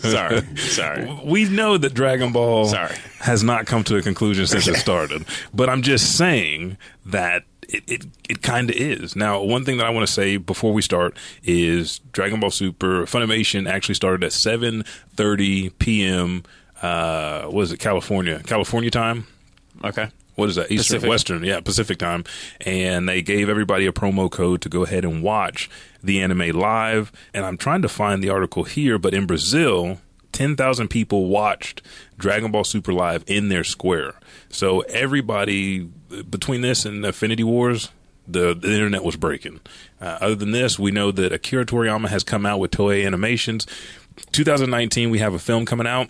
Sorry, 0.00 0.42
sorry. 0.56 1.20
we 1.24 1.48
know 1.48 1.78
that 1.78 1.94
Dragon 1.94 2.32
Ball 2.32 2.66
Sorry. 2.66 2.96
has 3.20 3.44
not 3.44 3.66
come 3.66 3.84
to 3.84 3.96
a 3.96 4.02
conclusion 4.02 4.46
since 4.46 4.66
it 4.66 4.76
started, 4.76 5.24
but 5.54 5.68
I'm 5.68 5.82
just 5.82 6.16
saying 6.16 6.76
that 7.06 7.44
it 7.68 7.84
it, 7.86 8.06
it 8.28 8.42
kind 8.42 8.70
of 8.70 8.76
is. 8.76 9.14
Now, 9.14 9.40
one 9.42 9.64
thing 9.64 9.76
that 9.76 9.86
I 9.86 9.90
want 9.90 10.06
to 10.06 10.12
say 10.12 10.36
before 10.36 10.72
we 10.72 10.82
start 10.82 11.16
is 11.44 12.00
Dragon 12.12 12.40
Ball 12.40 12.50
Super 12.50 13.04
Funimation 13.06 13.68
actually 13.70 13.94
started 13.94 14.24
at 14.24 14.32
7:30 14.32 15.78
p.m. 15.78 16.42
Uh, 16.82 17.44
what 17.44 17.62
is 17.62 17.72
it? 17.72 17.78
California, 17.78 18.40
California 18.44 18.90
time. 18.90 19.26
Okay. 19.84 20.08
What 20.36 20.48
is 20.48 20.56
that? 20.56 20.70
Eastern, 20.70 20.96
Pacific. 20.96 21.08
Western, 21.10 21.44
yeah, 21.44 21.60
Pacific 21.60 21.98
time. 21.98 22.24
And 22.62 23.08
they 23.08 23.20
gave 23.20 23.48
everybody 23.48 23.86
a 23.86 23.92
promo 23.92 24.30
code 24.30 24.62
to 24.62 24.68
go 24.68 24.84
ahead 24.84 25.04
and 25.04 25.22
watch 25.22 25.68
the 26.02 26.22
anime 26.22 26.50
live. 26.58 27.12
And 27.34 27.44
I'm 27.44 27.58
trying 27.58 27.82
to 27.82 27.88
find 27.88 28.22
the 28.22 28.30
article 28.30 28.64
here, 28.64 28.98
but 28.98 29.12
in 29.12 29.26
Brazil, 29.26 29.98
10,000 30.32 30.88
people 30.88 31.26
watched 31.26 31.82
Dragon 32.16 32.50
Ball 32.50 32.64
Super 32.64 32.92
Live 32.92 33.24
in 33.26 33.50
their 33.50 33.64
square. 33.64 34.14
So 34.48 34.80
everybody, 34.80 35.80
between 36.30 36.62
this 36.62 36.86
and 36.86 37.04
Infinity 37.04 37.44
Wars, 37.44 37.90
the, 38.26 38.54
the 38.54 38.72
internet 38.72 39.04
was 39.04 39.16
breaking. 39.16 39.60
Uh, 40.00 40.18
other 40.20 40.36
than 40.36 40.52
this, 40.52 40.78
we 40.78 40.90
know 40.90 41.10
that 41.10 41.32
Akira 41.32 41.66
Toriyama 41.66 42.08
has 42.08 42.24
come 42.24 42.46
out 42.46 42.60
with 42.60 42.70
Toei 42.70 43.04
Animations. 43.04 43.66
2019, 44.32 45.10
we 45.10 45.18
have 45.18 45.34
a 45.34 45.38
film 45.38 45.66
coming 45.66 45.86
out. 45.86 46.08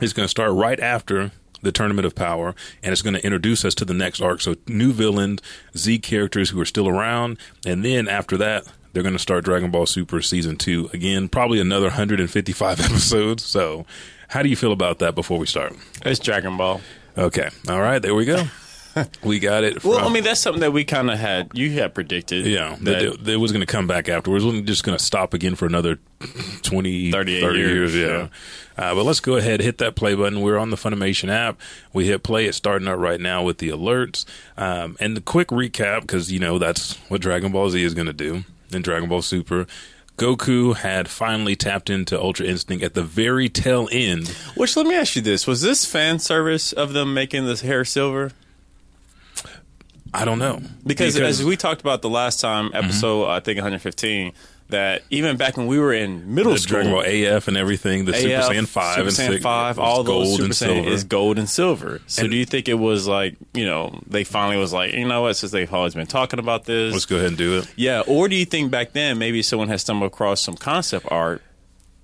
It's 0.00 0.12
going 0.12 0.24
to 0.24 0.28
start 0.28 0.52
right 0.52 0.80
after 0.80 1.30
the 1.62 1.72
Tournament 1.72 2.06
of 2.06 2.14
Power, 2.14 2.54
and 2.82 2.92
it's 2.92 3.02
going 3.02 3.14
to 3.14 3.24
introduce 3.24 3.64
us 3.64 3.74
to 3.76 3.84
the 3.84 3.94
next 3.94 4.20
arc. 4.20 4.40
So, 4.40 4.54
new 4.66 4.92
villains, 4.92 5.40
Z 5.76 6.00
characters 6.00 6.50
who 6.50 6.60
are 6.60 6.66
still 6.66 6.88
around, 6.88 7.38
and 7.64 7.84
then 7.84 8.06
after 8.08 8.36
that, 8.36 8.64
they're 8.92 9.02
going 9.02 9.14
to 9.14 9.18
start 9.18 9.44
Dragon 9.44 9.70
Ball 9.70 9.86
Super 9.86 10.20
Season 10.22 10.56
2. 10.56 10.90
Again, 10.92 11.28
probably 11.28 11.60
another 11.60 11.86
155 11.86 12.80
episodes. 12.84 13.44
So, 13.44 13.86
how 14.28 14.42
do 14.42 14.48
you 14.48 14.56
feel 14.56 14.72
about 14.72 14.98
that 15.00 15.14
before 15.14 15.38
we 15.38 15.46
start? 15.46 15.74
It's 16.04 16.20
Dragon 16.20 16.56
Ball. 16.56 16.80
Okay. 17.16 17.48
All 17.68 17.80
right. 17.80 18.00
There 18.00 18.14
we 18.14 18.24
go. 18.24 18.44
we 19.24 19.38
got 19.38 19.64
it. 19.64 19.84
Well, 19.84 20.06
I 20.06 20.12
mean, 20.12 20.24
that's 20.24 20.40
something 20.40 20.60
that 20.60 20.72
we 20.72 20.84
kind 20.84 21.10
of 21.10 21.18
had. 21.18 21.50
You 21.54 21.70
had 21.72 21.94
predicted. 21.94 22.46
Yeah, 22.46 22.76
that, 22.82 23.24
that 23.24 23.32
it, 23.32 23.36
was 23.36 23.52
going 23.52 23.60
to 23.60 23.66
come 23.66 23.86
back 23.86 24.08
afterwards. 24.08 24.44
Wasn't 24.44 24.66
just 24.66 24.84
going 24.84 24.96
to 24.96 25.04
stop 25.04 25.34
again 25.34 25.54
for 25.54 25.66
another 25.66 25.98
20, 26.62 27.10
38 27.10 27.40
30 27.40 27.58
years, 27.58 27.96
yeah. 27.96 28.28
Uh, 28.76 28.94
but 28.94 29.04
let's 29.04 29.20
go 29.20 29.36
ahead, 29.36 29.60
hit 29.60 29.78
that 29.78 29.94
play 29.94 30.14
button. 30.14 30.40
We're 30.40 30.58
on 30.58 30.70
the 30.70 30.76
Funimation 30.76 31.28
app. 31.28 31.60
We 31.92 32.06
hit 32.06 32.22
play. 32.22 32.46
It's 32.46 32.56
starting 32.56 32.88
up 32.88 32.98
right 32.98 33.20
now 33.20 33.42
with 33.42 33.58
the 33.58 33.68
alerts. 33.68 34.24
Um, 34.56 34.96
and 35.00 35.16
the 35.16 35.20
quick 35.20 35.48
recap, 35.48 36.02
because, 36.02 36.32
you 36.32 36.40
know, 36.40 36.58
that's 36.58 36.96
what 37.08 37.20
Dragon 37.20 37.52
Ball 37.52 37.70
Z 37.70 37.82
is 37.82 37.94
going 37.94 38.06
to 38.06 38.12
do 38.12 38.44
in 38.72 38.82
Dragon 38.82 39.08
Ball 39.08 39.22
Super. 39.22 39.66
Goku 40.16 40.76
had 40.76 41.08
finally 41.08 41.56
tapped 41.56 41.90
into 41.90 42.20
Ultra 42.20 42.46
Instinct 42.46 42.84
at 42.84 42.94
the 42.94 43.02
very 43.02 43.48
tail 43.48 43.88
end. 43.90 44.28
Which 44.56 44.76
let 44.76 44.86
me 44.86 44.94
ask 44.94 45.16
you 45.16 45.22
this: 45.22 45.44
Was 45.44 45.62
this 45.62 45.84
fan 45.84 46.20
service 46.20 46.72
of 46.72 46.92
them 46.92 47.12
making 47.14 47.46
this 47.46 47.62
hair 47.62 47.84
silver? 47.84 48.30
I 50.14 50.24
don't 50.24 50.38
know. 50.38 50.60
Because, 50.86 51.18
as 51.18 51.42
we 51.44 51.56
talked 51.56 51.80
about 51.80 52.02
the 52.02 52.08
last 52.10 52.40
time 52.40 52.66
Mm-hmm. 52.70 52.76
episode, 52.84 53.26
I 53.28 53.40
think 53.40 53.56
115, 53.58 54.32
that 54.70 55.02
even 55.10 55.36
back 55.36 55.56
when 55.58 55.66
we 55.66 55.78
were 55.78 55.92
in 55.92 56.34
middle 56.34 56.52
the 56.52 56.58
school, 56.58 56.76
Dragon 56.82 56.92
Ball 56.92 57.02
AF 57.36 57.48
and 57.48 57.56
everything, 57.56 58.06
the 58.06 58.14
Super 58.14 58.34
AF, 58.36 58.44
Saiyan 58.48 58.66
5 58.66 58.94
Super 58.94 59.00
and 59.08 59.10
Saiyan 59.16 59.28
6, 59.34 59.42
five, 59.42 59.78
all 59.78 60.02
those 60.04 60.32
Super 60.32 60.44
and 60.44 60.52
Saiyan 60.52 60.56
silver. 60.56 60.88
is 60.88 61.04
gold 61.04 61.38
and 61.38 61.50
silver. 61.50 62.00
So 62.06 62.22
And- 62.22 62.30
do 62.30 62.36
you 62.38 62.46
think 62.46 62.68
it 62.68 62.74
was 62.74 63.06
like 63.06 63.36
you 63.52 63.66
know 63.66 64.00
they 64.06 64.24
finally 64.24 64.56
was 64.56 64.72
like 64.72 64.94
you 64.94 65.06
know 65.06 65.20
what 65.22 65.34
since 65.34 65.52
they've 65.52 65.72
always 65.72 65.94
been 65.94 66.06
talking 66.06 66.38
about 66.38 66.64
this, 66.64 66.92
Let's 66.94 67.04
go 67.04 67.16
ahead 67.16 67.28
and 67.28 67.36
do 67.36 67.58
it. 67.58 67.68
yeah? 67.76 68.02
Or 68.06 68.26
do 68.26 68.36
you 68.36 68.46
think 68.46 68.70
back 68.70 68.92
then 68.94 69.18
maybe 69.18 69.42
someone 69.42 69.68
has 69.68 69.82
stumbled 69.82 70.10
across 70.10 70.40
some 70.40 70.54
concept 70.54 71.06
art 71.10 71.42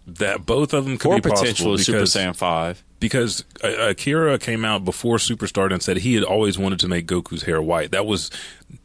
That 0.06 0.46
both 0.46 0.72
of 0.72 0.84
them 0.84 0.98
could 0.98 1.08
or 1.10 1.14
be 1.16 1.20
possible 1.22 1.76
potential 1.76 1.78
Super 1.78 2.02
Saiyan 2.02 2.34
five? 2.34 2.82
because 3.00 3.44
uh, 3.64 3.88
Akira 3.88 4.38
came 4.38 4.64
out 4.64 4.84
before 4.84 5.16
Superstar 5.16 5.72
and 5.72 5.82
said 5.82 5.98
he 5.98 6.14
had 6.14 6.22
always 6.22 6.58
wanted 6.58 6.78
to 6.80 6.88
make 6.88 7.06
Goku's 7.06 7.42
hair 7.42 7.60
white. 7.60 7.90
That 7.90 8.06
was, 8.06 8.30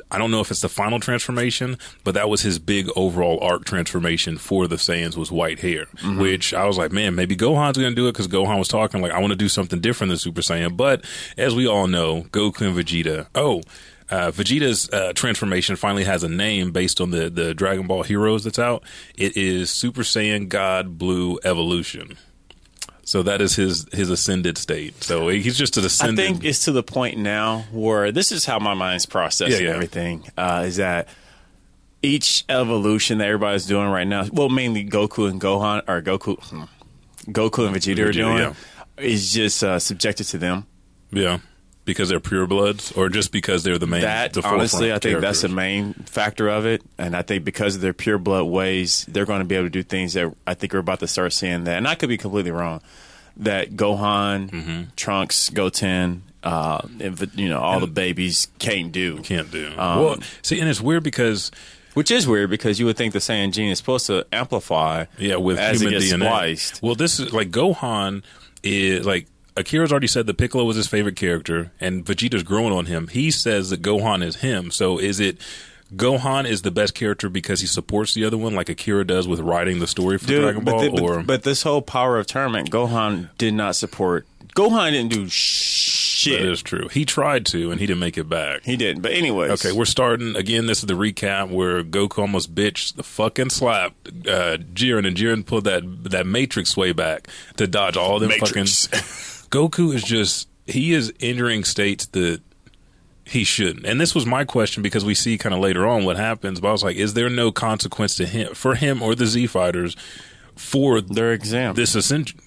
I 0.10 0.18
don't 0.18 0.32
know 0.32 0.40
if 0.40 0.50
it's 0.50 0.62
the 0.62 0.70
final 0.70 1.00
transformation, 1.00 1.78
but 2.04 2.14
that 2.16 2.30
was 2.30 2.42
his 2.42 2.58
big 2.58 2.90
overall 2.96 3.38
arc 3.42 3.66
transformation 3.66 4.38
for 4.38 4.68
the 4.68 4.78
Saiyans 4.78 5.18
was 5.18 5.32
white 5.32 5.60
hair. 5.60 5.88
Which 6.18 6.54
I 6.54 6.66
was 6.66 6.78
like, 6.78 6.94
man, 6.94 7.14
maybe 7.14 7.36
Gohan's 7.36 7.78
going 7.78 7.92
to 7.92 7.96
do 7.96 8.08
it 8.08 8.14
because 8.14 8.30
Gohan 8.30 8.58
was 8.58 8.70
talking 8.70 9.02
like, 9.02 9.12
I 9.12 9.20
want 9.20 9.32
to 9.32 9.38
do 9.38 9.50
something 9.50 9.82
different 9.82 10.10
than 10.10 10.18
Super 10.18 10.42
Saiyan. 10.42 10.78
But 10.78 11.04
as 11.38 11.54
we 11.54 11.68
all 11.68 11.88
know, 11.88 12.24
Goku 12.32 12.62
and 12.62 12.76
Vegeta. 12.76 13.28
Oh. 13.36 13.62
Uh, 14.10 14.32
Vegeta's 14.32 14.90
uh, 14.92 15.14
transformation 15.14 15.76
finally 15.76 16.04
has 16.04 16.24
a 16.24 16.30
name 16.30 16.72
based 16.72 17.02
on 17.02 17.10
the, 17.12 17.30
the 17.30 17.54
Dragon 17.54 17.88
Ball 17.88 18.04
Heroes 18.04 18.44
that's 18.44 18.60
out. 18.60 18.84
It 19.18 19.36
is 19.36 19.72
Super 19.72 20.02
Saiyan 20.02 20.48
God 20.48 20.98
Blue 20.98 21.40
Evolution. 21.44 22.18
So 23.04 23.22
that 23.24 23.40
is 23.40 23.56
his 23.56 23.86
his 23.94 24.10
ascended 24.10 24.58
state. 24.58 25.04
So 25.04 25.30
he's 25.30 25.58
just 25.58 25.78
an 25.78 25.86
ascended. 25.86 26.24
I 26.24 26.28
think 26.28 26.44
it's 26.44 26.66
to 26.66 26.72
the 26.72 26.82
point 26.82 27.20
now 27.20 27.66
where 27.72 28.12
this 28.12 28.32
is 28.32 28.46
how 28.46 28.58
my 28.58 28.74
mind's 28.74 29.06
processing 29.06 29.62
Yeah, 29.62 29.70
yeah. 29.70 29.76
everything. 29.76 30.24
Uh, 30.36 30.64
is 30.66 30.78
that 30.78 31.08
each 32.02 32.46
evolution 32.50 33.20
that 33.20 33.26
everybody's 33.26 33.68
doing 33.68 33.90
right 33.90 34.08
now? 34.08 34.26
Well, 34.32 34.50
mainly 34.50 34.84
Goku 34.86 35.30
and 35.30 35.40
Gohan, 35.40 35.84
or 35.88 36.02
Goku, 36.02 36.40
hmm, 36.50 36.64
Goku 37.32 37.68
and 37.68 37.76
Vegeta, 37.76 38.08
are 38.08 38.12
doing 38.12 38.38
yeah. 38.38 38.54
is 38.98 39.32
just 39.34 39.64
uh, 39.64 39.78
subjected 39.78 40.24
to 40.30 40.40
them. 40.40 40.66
yeah, 41.12 41.40
because 41.86 42.10
they're 42.10 42.20
purebloods, 42.20 42.96
or 42.98 43.10
just 43.10 43.32
because 43.32 43.64
they're 43.64 43.78
the 43.78 43.88
main. 43.88 44.02
That 44.02 44.34
the 44.34 44.46
honestly, 44.46 44.92
I 44.92 45.00
think 45.00 45.22
that's 45.22 45.42
the 45.42 45.50
main 45.50 45.94
factor 45.94 46.50
of 46.50 46.66
it, 46.66 46.82
and 46.98 47.16
I 47.16 47.22
think 47.22 47.46
because 47.46 47.76
of 47.76 47.82
their 47.82 47.94
pure 47.94 48.18
blood 48.18 48.46
ways, 48.46 49.06
they're 49.08 49.26
going 49.26 49.40
to 49.40 49.46
be 49.46 49.56
able 49.56 49.68
to 49.68 49.70
do 49.70 49.84
things 49.84 50.14
that 50.14 50.34
I 50.48 50.54
think 50.56 50.74
we're 50.74 50.80
about 50.80 51.00
to 51.00 51.08
start 51.08 51.32
seeing. 51.34 51.64
That, 51.66 51.78
and 51.78 51.88
I 51.88 51.96
could 51.96 52.10
be 52.10 52.18
completely 52.18 52.52
wrong. 52.52 52.82
That 53.38 53.72
Gohan, 53.76 54.50
Mm-hmm. 54.50 54.82
Trunks, 54.96 55.50
Goten, 55.50 56.24
uh, 56.44 56.82
and, 57.00 57.32
you 57.36 57.50
know, 57.50 57.60
all 57.60 57.80
the 57.80 57.88
babies 57.88 58.48
can't 58.60 58.92
do. 58.92 59.20
can't 59.22 59.52
do. 59.52 59.68
Um, 59.78 60.00
well, 60.04 60.18
see, 60.42 60.60
and 60.60 60.70
it's 60.70 60.80
weird 60.82 61.04
because 61.04 61.52
Which 61.96 62.12
is 62.12 62.28
weird 62.28 62.50
because 62.50 62.80
you 62.80 62.86
would 62.86 62.96
think 62.98 63.14
the 63.14 63.20
Saiyan 63.20 63.52
gene 63.52 63.70
is 63.72 63.78
supposed 63.78 64.06
to 64.08 64.26
amplify. 64.32 65.06
yeah, 65.18 65.36
with 65.36 65.58
as 65.60 65.82
human 65.82 65.96
it 65.96 66.00
gets 66.00 66.14
DNA. 66.14 66.26
spliced. 66.26 66.82
Well, 66.84 66.96
this 66.96 67.20
is 67.20 67.34
like 67.34 67.52
Gohan 67.52 68.24
is 68.64 69.06
like. 69.06 69.28
Akira's 69.58 69.92
already 69.92 70.08
said 70.08 70.28
that 70.28 70.38
Piccolo 70.38 70.64
was 70.66 70.76
his 70.76 70.88
favorite 70.88 71.16
character, 71.16 71.72
and 71.80 72.06
Vegeta's 72.06 72.44
growing 72.44 72.74
on 72.74 72.88
him. 72.88 73.08
He 73.08 73.32
says 73.32 73.70
that 73.70 73.82
Gohan 73.82 74.24
is 74.24 74.38
him. 74.38 74.70
So 74.72 74.98
is 75.00 75.20
it 75.20 75.38
Gohan 75.96 76.46
is 76.48 76.64
the 76.64 76.72
best 76.72 76.94
character 76.96 77.30
because 77.30 77.62
he 77.62 77.68
supports 77.68 78.14
the 78.14 78.26
other 78.26 78.38
one, 78.38 78.54
like 78.56 78.70
Akira 78.70 79.06
does 79.06 79.28
with 79.28 79.40
writing 79.40 79.80
the 79.80 79.88
story 79.88 80.18
for 80.18 80.28
Dragon 80.28 80.64
Ball? 80.64 80.90
but, 80.90 80.96
the- 80.98 81.02
or 81.04 81.22
but 81.24 81.44
this 81.44 81.64
whole 81.64 81.82
power 81.82 82.18
of 82.20 82.28
tournament, 82.28 82.70
Gohan 82.72 83.30
did 83.38 83.54
not 83.54 83.76
support. 83.76 84.26
Gohan 84.56 84.92
didn't 84.92 85.12
do 85.12 85.28
shit. 85.28 86.42
that 86.42 86.50
is 86.50 86.62
true. 86.62 86.88
He 86.88 87.04
tried 87.04 87.46
to, 87.48 87.72
and 87.72 87.80
he 87.80 87.86
didn't 87.86 88.00
make 88.00 88.18
it 88.18 88.30
back. 88.30 88.64
He 88.64 88.78
didn't. 88.78 89.02
But 89.02 89.12
anyways, 89.12 89.52
Okay, 89.66 89.72
we're 89.78 89.84
starting 89.86 90.36
again. 90.38 90.66
This 90.66 90.80
is 90.80 90.86
the 90.88 90.94
recap 90.94 91.50
where 91.52 91.84
Goku 91.84 92.20
almost 92.20 92.56
bitched 92.56 92.96
the 92.96 93.04
fucking 93.04 93.50
slap 93.50 93.94
uh, 94.08 94.58
Jiren, 94.74 95.06
and 95.06 95.16
Jiren 95.18 95.46
pulled 95.46 95.66
that 95.66 95.84
that 96.10 96.26
Matrix 96.26 96.78
way 96.78 96.94
back 96.94 97.28
to 97.58 97.68
dodge 97.68 97.98
all 97.98 98.18
them 98.20 98.30
Matrix. 98.30 98.88
fucking. 98.88 99.06
Goku 99.56 99.94
is 99.94 100.04
just 100.04 100.48
he 100.66 100.94
is 100.94 101.14
entering 101.20 101.64
states 101.64 102.06
that 102.08 102.42
he 103.24 103.44
shouldn't. 103.44 103.86
And 103.86 104.00
this 104.02 104.14
was 104.14 104.26
my 104.26 104.44
question 104.46 104.84
because 104.84 105.04
we 105.06 105.16
see 105.16 105.38
kind 105.38 105.54
of 105.56 105.62
later 105.62 105.88
on 105.88 106.04
what 106.06 106.18
happens. 106.18 106.60
But 106.60 106.70
I 106.70 106.72
was 106.72 106.84
like, 106.84 106.96
is 106.98 107.14
there 107.14 107.30
no 107.30 107.52
consequence 107.52 108.16
to 108.16 108.26
him 108.26 108.54
for 108.54 108.76
him 108.76 109.02
or 109.02 109.16
the 109.16 109.26
Z 109.26 109.48
fighters 109.48 109.96
for 110.56 111.02
their 111.02 111.32
exam? 111.34 111.76
this 111.76 111.96
ascension? 111.96 112.40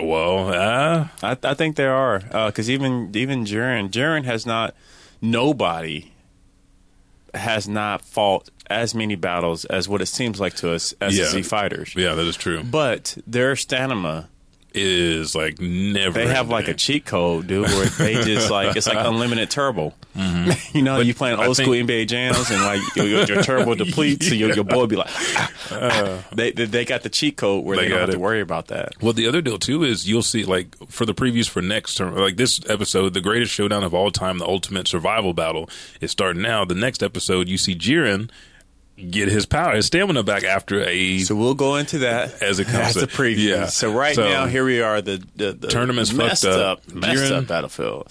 Well, 0.00 0.48
uh, 0.50 1.08
I, 1.22 1.36
I 1.42 1.54
think 1.54 1.74
there 1.76 1.92
are 1.94 2.20
because 2.46 2.70
even 2.70 3.10
even 3.14 3.44
Jiren, 3.44 3.90
Jiren 3.90 4.24
has 4.24 4.46
not. 4.46 4.74
Nobody 5.20 6.12
has 7.34 7.66
not 7.68 8.02
fought 8.02 8.48
as 8.68 8.94
many 8.94 9.14
battles 9.16 9.64
as 9.66 9.88
what 9.88 10.00
it 10.02 10.06
seems 10.06 10.38
like 10.40 10.54
to 10.56 10.72
us 10.72 10.94
as 11.00 11.16
Yeah. 11.16 11.24
the 11.24 11.30
Z 11.30 11.42
fighters. 11.42 11.94
yeah, 11.96 12.14
that 12.14 12.26
is 12.26 12.36
true. 12.36 12.62
But 12.62 13.16
their 13.26 13.56
stamina, 13.56 14.28
Is 14.74 15.34
like 15.34 15.60
never. 15.60 16.18
they 16.18 16.26
have 16.28 16.48
like 16.48 16.68
a 16.68 16.74
cheat 16.74 17.04
code, 17.04 17.46
dude, 17.46 17.66
where 17.66 17.86
they 17.86 18.14
just 18.24 18.50
like 18.50 18.74
it's 18.76 18.86
like 18.86 18.96
unlimited 19.06 19.50
turbo. 19.50 19.92
you 20.72 20.82
know, 20.82 21.00
you 21.00 21.14
playing 21.14 21.38
old 21.38 21.56
school 21.56 21.72
NBA 21.74 22.06
jams 22.08 22.50
and 22.50 22.62
like 22.62 22.80
your, 22.96 23.06
your, 23.06 23.24
your 23.24 23.42
turbo 23.42 23.74
depletes, 23.74 24.28
so 24.28 24.34
your, 24.34 24.52
your 24.54 24.64
boy 24.64 24.86
be 24.86 24.96
like, 24.96 25.08
ah, 25.10 25.50
ah. 25.70 26.24
they, 26.34 26.52
they 26.52 26.64
they 26.66 26.84
got 26.84 27.02
the 27.02 27.08
cheat 27.08 27.36
code 27.36 27.64
where 27.64 27.76
They 27.76 27.84
they, 27.84 27.88
don't 27.90 28.00
have 28.00 28.08
it. 28.10 28.12
to 28.12 28.18
worry 28.18 28.40
about 28.40 28.68
that. 28.68 28.92
Well, 29.02 29.12
the 29.12 29.26
other 29.26 29.40
deal 29.42 29.58
too 29.58 29.82
is 29.84 30.08
you'll 30.08 30.22
see 30.22 30.44
like 30.44 30.74
for 30.88 31.06
the 31.06 31.14
previews 31.14 31.48
for 31.48 31.62
next 31.62 31.94
term, 31.96 32.14
like 32.16 32.36
this 32.36 32.60
episode, 32.68 33.14
the 33.14 33.20
greatest 33.20 33.52
showdown 33.52 33.84
of 33.84 33.94
all 33.94 34.10
time, 34.10 34.38
the 34.38 34.46
ultimate 34.46 34.88
survival 34.88 35.32
battle 35.32 35.68
is 36.00 36.10
starting 36.10 36.42
now. 36.42 36.64
The 36.64 36.74
next 36.74 37.02
episode, 37.02 37.48
you 37.48 37.58
see 37.58 37.74
Jiren 37.74 38.30
get 38.96 39.28
his 39.28 39.46
power, 39.46 39.74
his 39.74 39.86
stamina 39.86 40.22
back 40.22 40.44
after 40.44 40.82
a 40.86 41.18
So 41.20 41.34
we'll 41.34 41.54
go 41.54 41.76
into 41.76 41.98
that 42.00 42.42
As 42.42 42.58
it 42.58 42.66
comes 42.66 42.94
the 42.94 43.06
to- 43.06 43.16
preview. 43.16 43.48
yeah. 43.48 43.66
So 43.66 43.92
right 43.92 44.14
So- 44.14 44.28
now, 44.28 44.46
here 44.46 44.64
we 44.64 44.80
are. 44.80 45.00
The 45.02 45.22
the, 45.36 45.52
the 45.52 45.68
Tournament's 45.68 46.12
messed 46.12 46.44
fucked 46.44 46.56
up. 46.56 46.78
up, 46.88 46.94
messed 46.94 47.22
Jiren- 47.32 47.38
up 47.42 47.46
battlefield. 47.46 48.08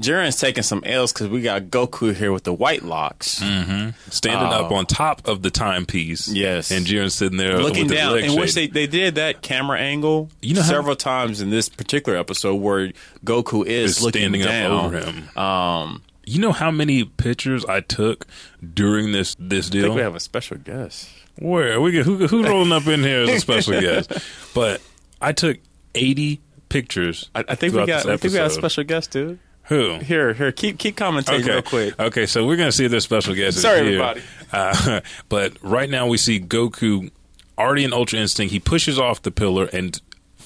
Jiren's 0.00 0.34
taking 0.36 0.64
some 0.64 0.82
L's 0.84 1.12
because 1.12 1.28
we 1.28 1.40
got 1.40 1.66
Goku 1.66 2.12
here 2.12 2.32
with 2.32 2.42
the 2.42 2.52
white 2.52 2.82
locks, 2.82 3.28
standing 3.28 4.48
up 4.52 4.72
on 4.72 4.86
top 4.86 5.28
of 5.28 5.42
the 5.42 5.52
timepiece. 5.52 6.26
Yes. 6.26 6.72
and 6.72 6.84
Jiren 6.84 7.12
sitting 7.12 7.38
there 7.38 7.58
looking 7.62 7.86
down. 7.86 8.18
In 8.18 8.34
which 8.34 8.54
they, 8.54 8.66
they 8.66 8.88
did 8.88 9.14
that 9.14 9.40
camera 9.42 9.78
angle 9.78 10.30
You 10.42 10.54
know 10.54 10.62
how- 10.62 10.68
several 10.68 10.96
times 10.96 11.40
in 11.40 11.50
this 11.50 11.68
particular 11.68 12.18
episode 12.18 12.56
where 12.56 12.90
Goku 13.24 13.64
is, 13.64 13.98
is 13.98 14.02
looking 14.02 14.22
standing 14.22 14.42
down. 14.42 14.72
up 14.72 14.84
over 14.84 14.98
him. 14.98 15.38
Um, 15.38 16.02
You 16.26 16.40
know 16.40 16.52
how 16.52 16.70
many 16.70 17.04
pictures 17.04 17.64
I 17.64 17.80
took 17.80 18.26
during 18.72 19.12
this 19.12 19.36
this 19.38 19.68
I 19.68 19.70
deal? 19.70 19.82
think 19.84 19.94
we 19.96 20.00
have 20.02 20.14
a 20.14 20.20
special 20.20 20.56
guest. 20.58 21.08
Where 21.38 21.80
we 21.80 21.92
get 21.92 22.04
who 22.06 22.26
who's 22.26 22.48
rolling 22.48 22.72
up 22.72 22.86
in 22.86 23.02
here 23.02 23.22
as 23.22 23.28
a 23.30 23.40
special 23.40 23.80
guest? 23.80 24.12
But 24.54 24.80
I 25.20 25.32
took 25.32 25.58
eighty 25.94 26.40
pictures. 26.68 27.30
I, 27.34 27.44
I 27.48 27.54
think 27.54 27.74
we 27.74 27.84
got. 27.86 28.06
I 28.06 28.16
think 28.16 28.32
we 28.32 28.38
got 28.38 28.46
a 28.46 28.50
special 28.50 28.84
guest, 28.84 29.10
dude. 29.10 29.38
Who? 29.68 29.98
Here, 30.00 30.34
here, 30.34 30.52
keep 30.52 30.78
keep 30.78 30.94
commentating 30.96 31.40
Okay. 31.40 31.52
real 31.52 31.62
quick. 31.62 31.98
Okay, 31.98 32.26
so 32.26 32.46
we're 32.46 32.56
gonna 32.56 32.70
see 32.72 32.84
if 32.84 32.90
this 32.90 33.04
special 33.04 33.34
guest. 33.34 33.56
is 33.56 33.62
Sorry, 33.62 33.78
everybody. 33.80 34.22
Uh, 34.52 35.00
but 35.28 35.56
right 35.62 35.88
now 35.88 36.06
we 36.06 36.18
see 36.18 36.38
Goku 36.38 37.10
already 37.58 37.84
in 37.84 37.92
Ultra 37.94 38.18
Instinct. 38.18 38.52
He 38.52 38.60
pushes 38.60 38.98
off 38.98 39.22
the 39.22 39.30
pillar 39.30 39.64
and 39.72 39.98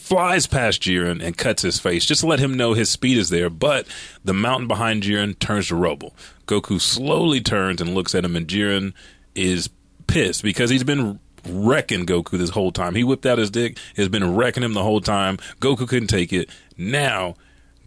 flies 0.09 0.47
past 0.47 0.81
Jiren 0.81 1.23
and 1.23 1.37
cuts 1.37 1.61
his 1.61 1.79
face 1.79 2.07
just 2.07 2.23
to 2.23 2.27
let 2.27 2.39
him 2.39 2.55
know 2.55 2.73
his 2.73 2.89
speed 2.89 3.19
is 3.19 3.29
there. 3.29 3.51
But 3.51 3.87
the 4.25 4.33
mountain 4.33 4.67
behind 4.67 5.03
Jiren 5.03 5.39
turns 5.39 5.69
to 5.69 5.77
rubble. 5.77 6.15
Goku 6.47 6.81
slowly 6.81 7.43
turns 7.43 7.83
and 7.83 7.95
looks 7.95 8.15
at 8.15 8.25
him, 8.25 8.35
and 8.35 8.49
Jiren 8.49 8.95
is 9.35 9.69
pissed 10.07 10.43
because 10.43 10.71
he's 10.71 10.83
been 10.83 11.21
wrecking 11.47 12.07
Goku 12.07 12.39
this 12.39 12.51
whole 12.51 12.73
time. 12.73 12.95
He 12.95 13.05
whipped 13.05 13.27
out 13.27 13.37
his 13.37 13.51
dick, 13.51 13.79
has 13.97 14.09
been 14.09 14.35
wrecking 14.35 14.63
him 14.63 14.73
the 14.73 14.83
whole 14.83 15.03
time. 15.03 15.37
Goku 15.61 15.87
couldn't 15.87 16.09
take 16.09 16.33
it. 16.33 16.49
Now 16.79 17.35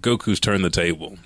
Goku's 0.02 0.40
turned 0.40 0.64
the 0.64 0.70
table. 0.70 1.18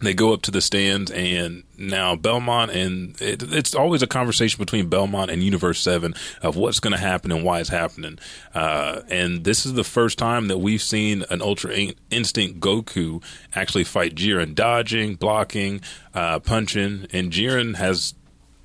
They 0.00 0.14
go 0.14 0.32
up 0.32 0.42
to 0.42 0.50
the 0.50 0.60
stands 0.60 1.10
and 1.10 1.64
now 1.76 2.16
Belmod 2.16 2.74
and 2.74 3.20
it, 3.20 3.42
it's 3.52 3.74
always 3.74 4.02
a 4.02 4.06
conversation 4.06 4.58
between 4.58 4.88
Belmod 4.88 5.30
and 5.30 5.42
Universe 5.42 5.80
7 5.80 6.14
of 6.42 6.56
what's 6.56 6.80
going 6.80 6.92
to 6.92 6.98
happen 6.98 7.30
and 7.30 7.44
why 7.44 7.60
it's 7.60 7.68
happening. 7.68 8.18
Uh, 8.54 9.02
and 9.08 9.44
this 9.44 9.66
is 9.66 9.74
the 9.74 9.84
first 9.84 10.18
time 10.18 10.48
that 10.48 10.58
we've 10.58 10.82
seen 10.82 11.24
an 11.28 11.42
Ultra 11.42 11.72
In- 11.72 11.94
Instinct 12.10 12.60
Goku 12.60 13.22
actually 13.54 13.84
fight 13.84 14.14
Jiren, 14.14 14.54
dodging, 14.54 15.16
blocking, 15.16 15.82
uh, 16.14 16.38
punching, 16.38 17.06
and 17.12 17.30
Jiren 17.30 17.76
has 17.76 18.14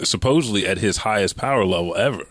supposedly 0.01 0.65
at 0.65 0.77
his 0.77 0.97
highest 0.97 1.37
power 1.37 1.65
level 1.65 1.95
ever 1.95 2.25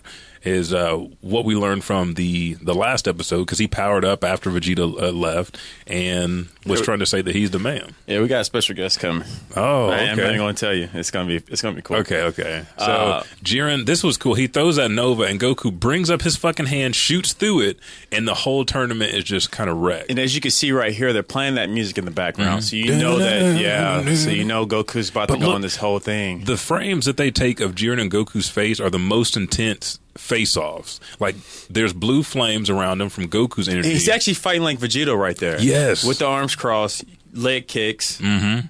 is 0.44 0.72
uh, 0.74 0.96
what 1.20 1.44
we 1.44 1.54
learned 1.56 1.84
from 1.84 2.14
the 2.14 2.54
the 2.54 2.74
last 2.74 3.08
episode 3.08 3.40
because 3.40 3.58
he 3.58 3.66
powered 3.66 4.04
up 4.04 4.22
after 4.24 4.50
Vegeta 4.50 4.80
uh, 5.02 5.10
left 5.10 5.58
and 5.86 6.48
was 6.66 6.80
trying 6.80 6.98
to 7.00 7.06
say 7.06 7.22
that 7.22 7.34
he's 7.34 7.50
the 7.50 7.58
man. 7.58 7.94
Yeah, 8.06 8.20
we 8.20 8.28
got 8.28 8.40
a 8.40 8.44
special 8.44 8.74
guest 8.74 8.98
coming. 9.00 9.26
Oh, 9.56 9.88
I 9.88 9.98
am 10.00 10.18
okay. 10.18 10.36
going 10.36 10.54
to 10.54 10.60
tell 10.60 10.74
you, 10.74 10.88
it's 10.94 11.10
gonna 11.10 11.28
be 11.28 11.36
it's 11.48 11.62
gonna 11.62 11.76
be 11.76 11.82
cool. 11.82 11.96
Okay, 11.98 12.22
okay. 12.22 12.64
So 12.78 12.84
Uh, 12.84 13.22
Jiren, 13.42 13.86
this 13.86 14.02
was 14.02 14.16
cool. 14.16 14.34
He 14.34 14.46
throws 14.46 14.76
that 14.76 14.90
Nova, 14.90 15.24
and 15.24 15.38
Goku 15.40 15.72
brings 15.72 16.10
up 16.10 16.22
his 16.22 16.36
fucking 16.36 16.66
hand, 16.66 16.94
shoots 16.96 17.32
through 17.32 17.60
it, 17.60 17.78
and 18.12 18.26
the 18.28 18.34
whole 18.34 18.64
tournament 18.64 19.12
is 19.14 19.24
just 19.24 19.50
kind 19.50 19.68
of 19.70 19.76
wrecked. 19.78 20.10
And 20.10 20.18
as 20.18 20.34
you 20.34 20.40
can 20.40 20.50
see 20.50 20.72
right 20.72 20.92
here, 20.92 21.12
they're 21.12 21.22
playing 21.22 21.54
that 21.56 21.70
music 21.70 21.98
in 21.98 22.04
the 22.04 22.10
background, 22.10 22.44
Mm-hmm. 22.44 22.60
so 22.60 22.76
you 22.76 22.96
know 23.00 23.18
that 23.18 23.60
yeah, 23.60 24.14
so 24.14 24.30
you 24.30 24.44
know 24.44 24.66
Goku's 24.66 25.10
about 25.10 25.28
But 25.28 25.34
to 25.36 25.40
go 25.40 25.46
look- 25.46 25.54
on 25.56 25.60
this 25.62 25.76
whole 25.76 25.98
thing. 25.98 26.44
The 26.44 26.56
frames 26.56 27.06
that 27.06 27.16
they 27.16 27.30
take 27.30 27.60
of 27.60 27.74
Jiren 27.74 28.00
and 28.00 28.10
Goku's 28.10 28.48
face 28.48 28.80
are 28.80 28.90
the 28.90 28.98
most 28.98 29.36
intense 29.36 29.98
face-offs. 30.16 31.00
Like 31.20 31.36
there's 31.68 31.92
blue 31.92 32.22
flames 32.22 32.70
around 32.70 33.00
him 33.00 33.08
from 33.08 33.28
Goku's 33.28 33.68
energy. 33.68 33.90
He's 33.90 34.08
actually 34.08 34.34
fighting 34.34 34.62
like 34.62 34.78
Vegeta 34.78 35.16
right 35.16 35.36
there. 35.36 35.60
Yes. 35.60 36.04
with 36.04 36.18
the 36.18 36.26
arms 36.26 36.54
crossed, 36.54 37.04
leg 37.32 37.66
kicks. 37.68 38.20
Mm-hmm. 38.20 38.66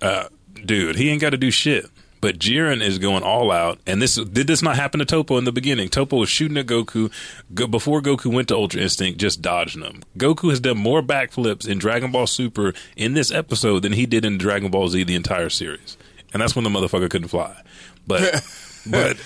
Uh, 0.00 0.28
dude, 0.64 0.96
he 0.96 1.10
ain't 1.10 1.20
got 1.20 1.30
to 1.30 1.36
do 1.36 1.50
shit. 1.50 1.86
But 2.20 2.38
Jiren 2.38 2.82
is 2.82 2.98
going 2.98 3.22
all 3.22 3.52
out, 3.52 3.78
and 3.86 4.00
this 4.00 4.14
did 4.16 4.46
this 4.46 4.62
not 4.62 4.76
happen 4.76 4.98
to 5.00 5.06
Toppo 5.06 5.36
in 5.38 5.44
the 5.44 5.52
beginning? 5.52 5.88
Toppo 5.88 6.18
was 6.18 6.30
shooting 6.30 6.56
at 6.56 6.66
Goku 6.66 7.12
go, 7.54 7.66
before 7.66 8.00
Goku 8.00 8.32
went 8.32 8.48
to 8.48 8.56
Ultra 8.56 8.80
Instinct, 8.80 9.20
just 9.20 9.42
dodging 9.42 9.82
him. 9.82 10.02
Goku 10.16 10.48
has 10.48 10.58
done 10.58 10.78
more 10.78 11.02
backflips 11.02 11.68
in 11.68 11.78
Dragon 11.78 12.10
Ball 12.10 12.26
Super 12.26 12.72
in 12.96 13.12
this 13.12 13.30
episode 13.30 13.80
than 13.80 13.92
he 13.92 14.06
did 14.06 14.24
in 14.24 14.38
Dragon 14.38 14.70
Ball 14.70 14.88
Z 14.88 15.04
the 15.04 15.14
entire 15.14 15.50
series, 15.50 15.98
and 16.32 16.40
that's 16.40 16.56
when 16.56 16.64
the 16.64 16.70
motherfucker 16.70 17.10
couldn't 17.10 17.28
fly. 17.28 17.62
But 18.06 18.42
but 18.86 19.18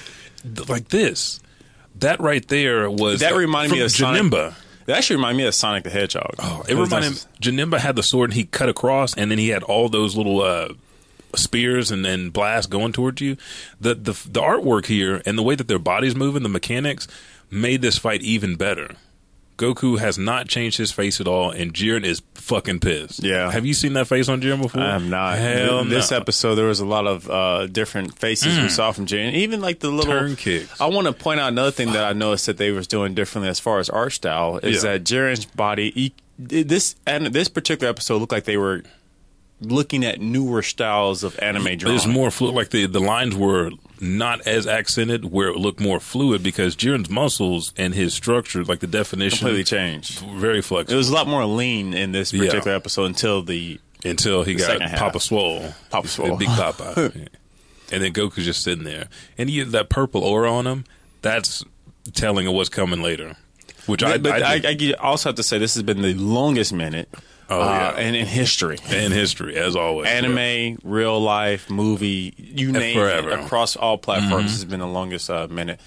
like 0.68 0.88
this, 0.88 1.40
that 1.96 2.20
right 2.20 2.46
there 2.48 2.90
was 2.90 3.20
That 3.20 3.34
reminded 3.34 3.74
me 3.74 3.82
of 3.82 3.90
Janemba. 3.90 4.54
It 4.86 4.92
actually 4.92 5.16
reminded 5.16 5.38
me 5.38 5.46
of 5.46 5.54
Sonic 5.54 5.84
the 5.84 5.90
Hedgehog. 5.90 6.34
Oh, 6.38 6.64
it 6.68 6.74
reminded 6.74 7.12
him. 7.12 7.18
Janemba 7.40 7.78
had 7.78 7.96
the 7.96 8.02
sword 8.02 8.30
and 8.30 8.36
he 8.36 8.44
cut 8.44 8.68
across, 8.68 9.14
and 9.14 9.30
then 9.30 9.38
he 9.38 9.50
had 9.50 9.62
all 9.62 9.88
those 9.88 10.16
little 10.16 10.40
uh, 10.40 10.70
spears 11.36 11.90
and 11.90 12.04
then 12.04 12.30
blasts 12.30 12.66
going 12.66 12.92
towards 12.92 13.20
you. 13.20 13.36
The, 13.80 13.94
the 13.94 14.12
the 14.12 14.40
artwork 14.40 14.86
here 14.86 15.22
and 15.26 15.38
the 15.38 15.42
way 15.42 15.54
that 15.54 15.68
their 15.68 15.78
bodies 15.78 16.16
moving, 16.16 16.42
the 16.42 16.48
mechanics 16.48 17.06
made 17.50 17.82
this 17.82 17.98
fight 17.98 18.22
even 18.22 18.56
better. 18.56 18.96
Goku 19.60 19.98
has 19.98 20.16
not 20.16 20.48
changed 20.48 20.78
his 20.78 20.90
face 20.90 21.20
at 21.20 21.28
all, 21.28 21.50
and 21.50 21.74
Jiren 21.74 22.02
is 22.04 22.22
fucking 22.34 22.80
pissed. 22.80 23.22
Yeah. 23.22 23.50
have 23.52 23.66
you 23.66 23.74
seen 23.74 23.92
that 23.92 24.06
face 24.06 24.28
on 24.28 24.40
Jiren 24.40 24.62
before? 24.62 24.80
I 24.80 24.92
have 24.92 25.06
not. 25.06 25.36
Hell 25.38 25.84
this 25.84 26.10
no. 26.10 26.16
episode, 26.16 26.54
there 26.54 26.66
was 26.66 26.80
a 26.80 26.86
lot 26.86 27.06
of 27.06 27.28
uh, 27.28 27.66
different 27.66 28.18
faces 28.18 28.58
we 28.58 28.68
saw 28.70 28.90
from 28.92 29.04
Jiren. 29.06 29.34
even 29.34 29.60
like 29.60 29.80
the 29.80 29.90
little 29.90 30.12
Turn 30.12 30.34
kicks. 30.36 30.80
I 30.80 30.86
want 30.86 31.06
to 31.08 31.12
point 31.12 31.40
out 31.40 31.48
another 31.48 31.70
thing 31.70 31.92
that 31.92 32.04
I 32.04 32.14
noticed 32.14 32.46
that 32.46 32.56
they 32.56 32.70
was 32.70 32.86
doing 32.86 33.12
differently 33.14 33.50
as 33.50 33.60
far 33.60 33.78
as 33.78 33.90
art 33.90 34.12
style 34.12 34.56
is 34.58 34.82
Yeah. 34.82 34.92
that 34.92 35.04
Jiren's 35.04 35.44
body. 35.44 35.90
He, 35.90 36.14
this 36.38 36.96
and 37.06 37.26
this 37.26 37.48
particular 37.48 37.90
episode 37.90 38.16
looked 38.18 38.32
like 38.32 38.44
they 38.44 38.56
were 38.56 38.82
looking 39.60 40.06
at 40.06 40.22
newer 40.22 40.62
styles 40.62 41.22
of 41.22 41.38
anime 41.40 41.76
drawing. 41.76 41.94
There's 41.96 42.06
more 42.06 42.30
fluid. 42.30 42.54
Like 42.54 42.70
the 42.70 42.86
the 42.86 42.98
lines 43.00 43.36
were 43.36 43.70
not 44.00 44.46
as 44.46 44.66
accented, 44.66 45.26
where 45.26 45.48
it 45.48 45.56
looked 45.56 45.80
more 45.80 46.00
fluid 46.00 46.42
because 46.42 46.74
Jiren's 46.76 47.10
muscles 47.10 47.72
and 47.76 47.94
his 47.94 48.14
structure, 48.14 48.64
like 48.64 48.80
the 48.80 48.86
definition, 48.86 49.38
completely 49.38 49.64
changed. 49.64 50.20
very 50.20 50.62
flexible. 50.62 50.94
It 50.94 50.96
was 50.96 51.10
a 51.10 51.14
lot 51.14 51.26
more 51.26 51.44
lean 51.44 51.94
in 51.94 52.12
this 52.12 52.32
Yeah. 52.32 52.46
particular 52.46 52.76
episode 52.76 53.06
until 53.06 53.42
the 53.42 53.78
until 54.04 54.44
he 54.44 54.54
got 54.54 54.66
second 54.66 54.88
half. 54.88 54.98
Papa 54.98 55.20
Swole, 55.20 55.74
Papa 55.90 56.08
Swole. 56.08 56.36
Big 56.36 56.48
Papa, 56.48 57.12
and 57.92 58.02
then 58.02 58.12
Goku's 58.12 58.46
just 58.46 58.62
sitting 58.62 58.84
there, 58.84 59.08
and 59.36 59.50
he 59.50 59.58
had 59.58 59.68
that 59.70 59.90
purple 59.90 60.22
aura 60.22 60.50
on 60.50 60.66
him. 60.66 60.84
That's 61.22 61.62
telling 62.14 62.46
of 62.46 62.54
what's 62.54 62.70
coming 62.70 63.02
later. 63.02 63.36
Which 63.86 64.02
I, 64.02 64.18
but 64.18 64.42
I, 64.42 64.54
I, 64.56 64.60
I, 64.68 64.92
also 65.00 65.30
have 65.30 65.36
to 65.36 65.42
say 65.42 65.58
this 65.58 65.74
has 65.74 65.82
been 65.82 66.02
the 66.02 66.14
longest 66.14 66.72
minute 66.72 67.08
Oh, 67.50 67.60
uh, 67.60 67.64
yeah. 67.96 68.00
and 68.02 68.14
in 68.14 68.26
history. 68.26 68.78
in 68.90 69.10
history 69.12 69.56
as 69.56 69.74
always. 69.74 70.08
anime, 70.08 70.78
real 70.84 71.20
life, 71.20 71.68
movie, 71.68 72.32
you 72.38 72.70
name 72.70 72.96
forever. 72.96 73.30
it, 73.30 73.40
across 73.40 73.74
all 73.76 73.98
platforms. 73.98 74.44
This 74.44 74.52
has 74.52 74.64
been 74.64 74.80
the 74.80 74.86
longest 74.86 75.28
uh, 75.28 75.48
minute 75.50 75.80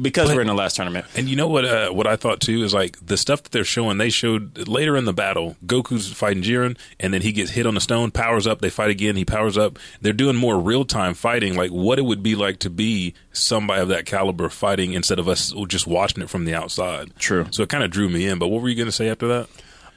because 0.00 0.28
But- 0.28 0.36
we're 0.36 0.40
in 0.42 0.46
the 0.46 0.54
last 0.54 0.76
tournament. 0.76 1.06
And 1.16 1.28
you 1.28 1.36
know 1.36 1.48
what? 1.48 1.64
Uh, 1.64 1.90
what 1.90 2.06
I 2.06 2.16
thought 2.16 2.40
too 2.40 2.62
is 2.64 2.72
like 2.74 2.98
the 3.04 3.16
stuff 3.16 3.42
that 3.42 3.52
they're 3.52 3.64
showing. 3.64 3.98
They 3.98 4.10
showed 4.10 4.68
later 4.68 4.96
in 4.96 5.04
the 5.06 5.12
battle, 5.12 5.56
Goku's 5.66 6.12
fighting 6.12 6.42
Jiren, 6.42 6.76
and 6.98 7.12
then 7.14 7.22
he 7.22 7.32
gets 7.32 7.50
hit 7.52 7.66
on 7.66 7.74
the 7.74 7.80
stone, 7.80 8.10
powers 8.10 8.46
up. 8.46 8.60
They 8.60 8.70
fight 8.70 8.90
again. 8.90 9.16
He 9.16 9.24
powers 9.24 9.56
up. 9.58 9.78
They're 10.02 10.12
doing 10.12 10.36
more 10.36 10.58
real 10.60 10.84
time 10.84 11.14
fighting, 11.14 11.56
like 11.56 11.70
what 11.70 11.98
it 11.98 12.02
would 12.02 12.22
be 12.22 12.34
like 12.34 12.58
to 12.60 12.70
be 12.70 13.14
somebody 13.32 13.80
of 13.80 13.88
that 13.88 14.04
caliber 14.06 14.48
fighting 14.48 14.92
instead 14.92 15.18
of 15.18 15.28
us 15.28 15.52
just 15.66 15.86
watching 15.86 16.22
it 16.22 16.30
from 16.30 16.44
the 16.44 16.54
outside. 16.54 17.12
True. 17.18 17.46
So 17.50 17.62
it 17.62 17.68
kind 17.70 17.84
of 17.84 17.90
drew 17.90 18.08
me 18.08 18.26
in. 18.26 18.38
But 18.38 18.48
what 18.48 18.62
were 18.62 18.68
you 18.68 18.76
going 18.76 18.86
to 18.86 18.92
say 18.92 19.08
after 19.08 19.28
that? 19.28 19.48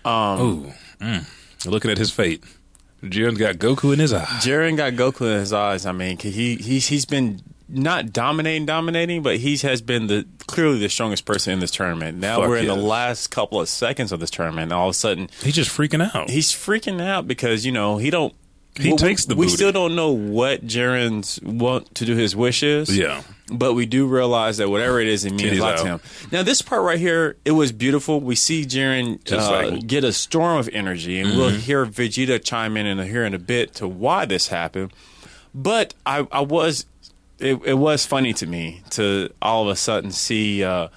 Um, 0.06 0.42
oh, 0.42 0.74
mm, 1.04 1.66
looking 1.66 1.92
at 1.92 1.98
his 1.98 2.12
fate. 2.12 2.44
Jiren's 3.04 3.38
got 3.38 3.56
Goku 3.56 3.92
in 3.92 4.00
his 4.00 4.14
eye. 4.14 4.24
Jiren 4.40 4.78
got 4.78 4.94
Goku 4.94 5.22
in 5.34 5.40
his 5.40 5.52
eyes. 5.52 5.86
I 5.86 5.92
mean, 5.92 6.18
he 6.18 6.56
he's 6.56 6.88
he's 6.88 7.06
been 7.06 7.42
not 7.68 8.14
dominating, 8.14 8.66
dominating, 8.66 9.22
but 9.24 9.38
he 9.38 9.58
has 9.58 9.82
been 9.82 10.08
the 10.08 10.26
clearly 10.48 10.80
the 10.80 10.88
strongest 10.88 11.26
person 11.26 11.52
in 11.54 11.60
this 11.60 11.72
tournament. 11.72 12.18
Now 12.18 12.38
Fuck 12.40 12.48
we're 12.50 12.58
in 12.58 12.68
the 12.68 12.76
last 12.76 13.28
couple 13.28 13.60
of 13.60 13.68
seconds 13.68 14.12
of 14.14 14.22
this 14.22 14.30
tournament, 14.30 14.64
and 14.64 14.74
all 14.74 14.88
of 14.88 14.92
a 14.92 14.94
sudden 14.94 15.28
He's 15.42 15.56
just 15.56 15.70
freaking 15.76 16.16
out. 16.16 16.30
he's 16.30 16.52
freaking 16.52 17.02
out 17.02 17.28
because 17.28 17.66
you 17.66 17.72
know 17.74 17.98
he 17.98 18.10
don't. 18.10 18.34
He 18.76 18.92
we- 18.92 18.98
takes 18.98 19.26
the 19.26 19.36
We 19.36 19.46
booty. 19.46 19.56
still 19.56 19.72
don't 19.72 19.96
know 19.96 20.12
what 20.12 20.66
Jiren's 20.66 21.40
want 21.44 21.94
to 21.96 22.06
do 22.06 22.16
his 22.16 22.36
wishes. 22.36 22.96
yeah. 22.96 23.22
But 23.52 23.74
we 23.74 23.86
do 23.86 24.08
realize 24.08 24.58
that 24.58 24.70
whatever 24.70 25.00
it 25.00 25.08
is, 25.08 25.26
it 25.26 25.34
means 25.34 25.60
a 25.60 25.62
lot 25.62 25.78
to 25.80 25.86
him. 25.86 26.00
Now, 26.32 26.42
this 26.44 26.62
part 26.62 26.82
right 26.82 26.98
here, 26.98 27.36
it 27.46 27.52
was 27.52 27.72
beautiful. 27.72 28.20
We 28.22 28.36
see 28.36 28.64
Jiren 28.66 29.20
uh, 29.32 29.36
like- 29.52 29.68
Mm-hmm. 29.74 29.88
get 29.88 30.04
a 30.04 30.14
storm 30.14 30.58
of 30.58 30.70
energy, 30.74 31.20
and 31.20 31.38
we'll 31.38 31.50
hear 31.50 31.86
Vegeta 31.86 32.44
chime 32.44 32.78
in 32.78 32.86
and 32.88 33.02
here 33.02 33.26
in 33.26 33.34
a 33.34 33.40
bit 33.40 33.76
to 33.76 33.88
why 33.88 34.26
this 34.26 34.48
happened. 34.48 34.92
But 35.54 35.94
I, 36.06 36.26
I 36.32 36.40
was, 36.40 36.86
it, 37.38 37.60
it 37.66 37.74
was 37.76 38.06
funny 38.08 38.34
to 38.34 38.48
me 38.48 38.82
to 38.92 39.30
all 39.42 39.64
of 39.64 39.68
a 39.70 39.76
sudden 39.76 40.12
see 40.12 40.64
uh, 40.64 40.88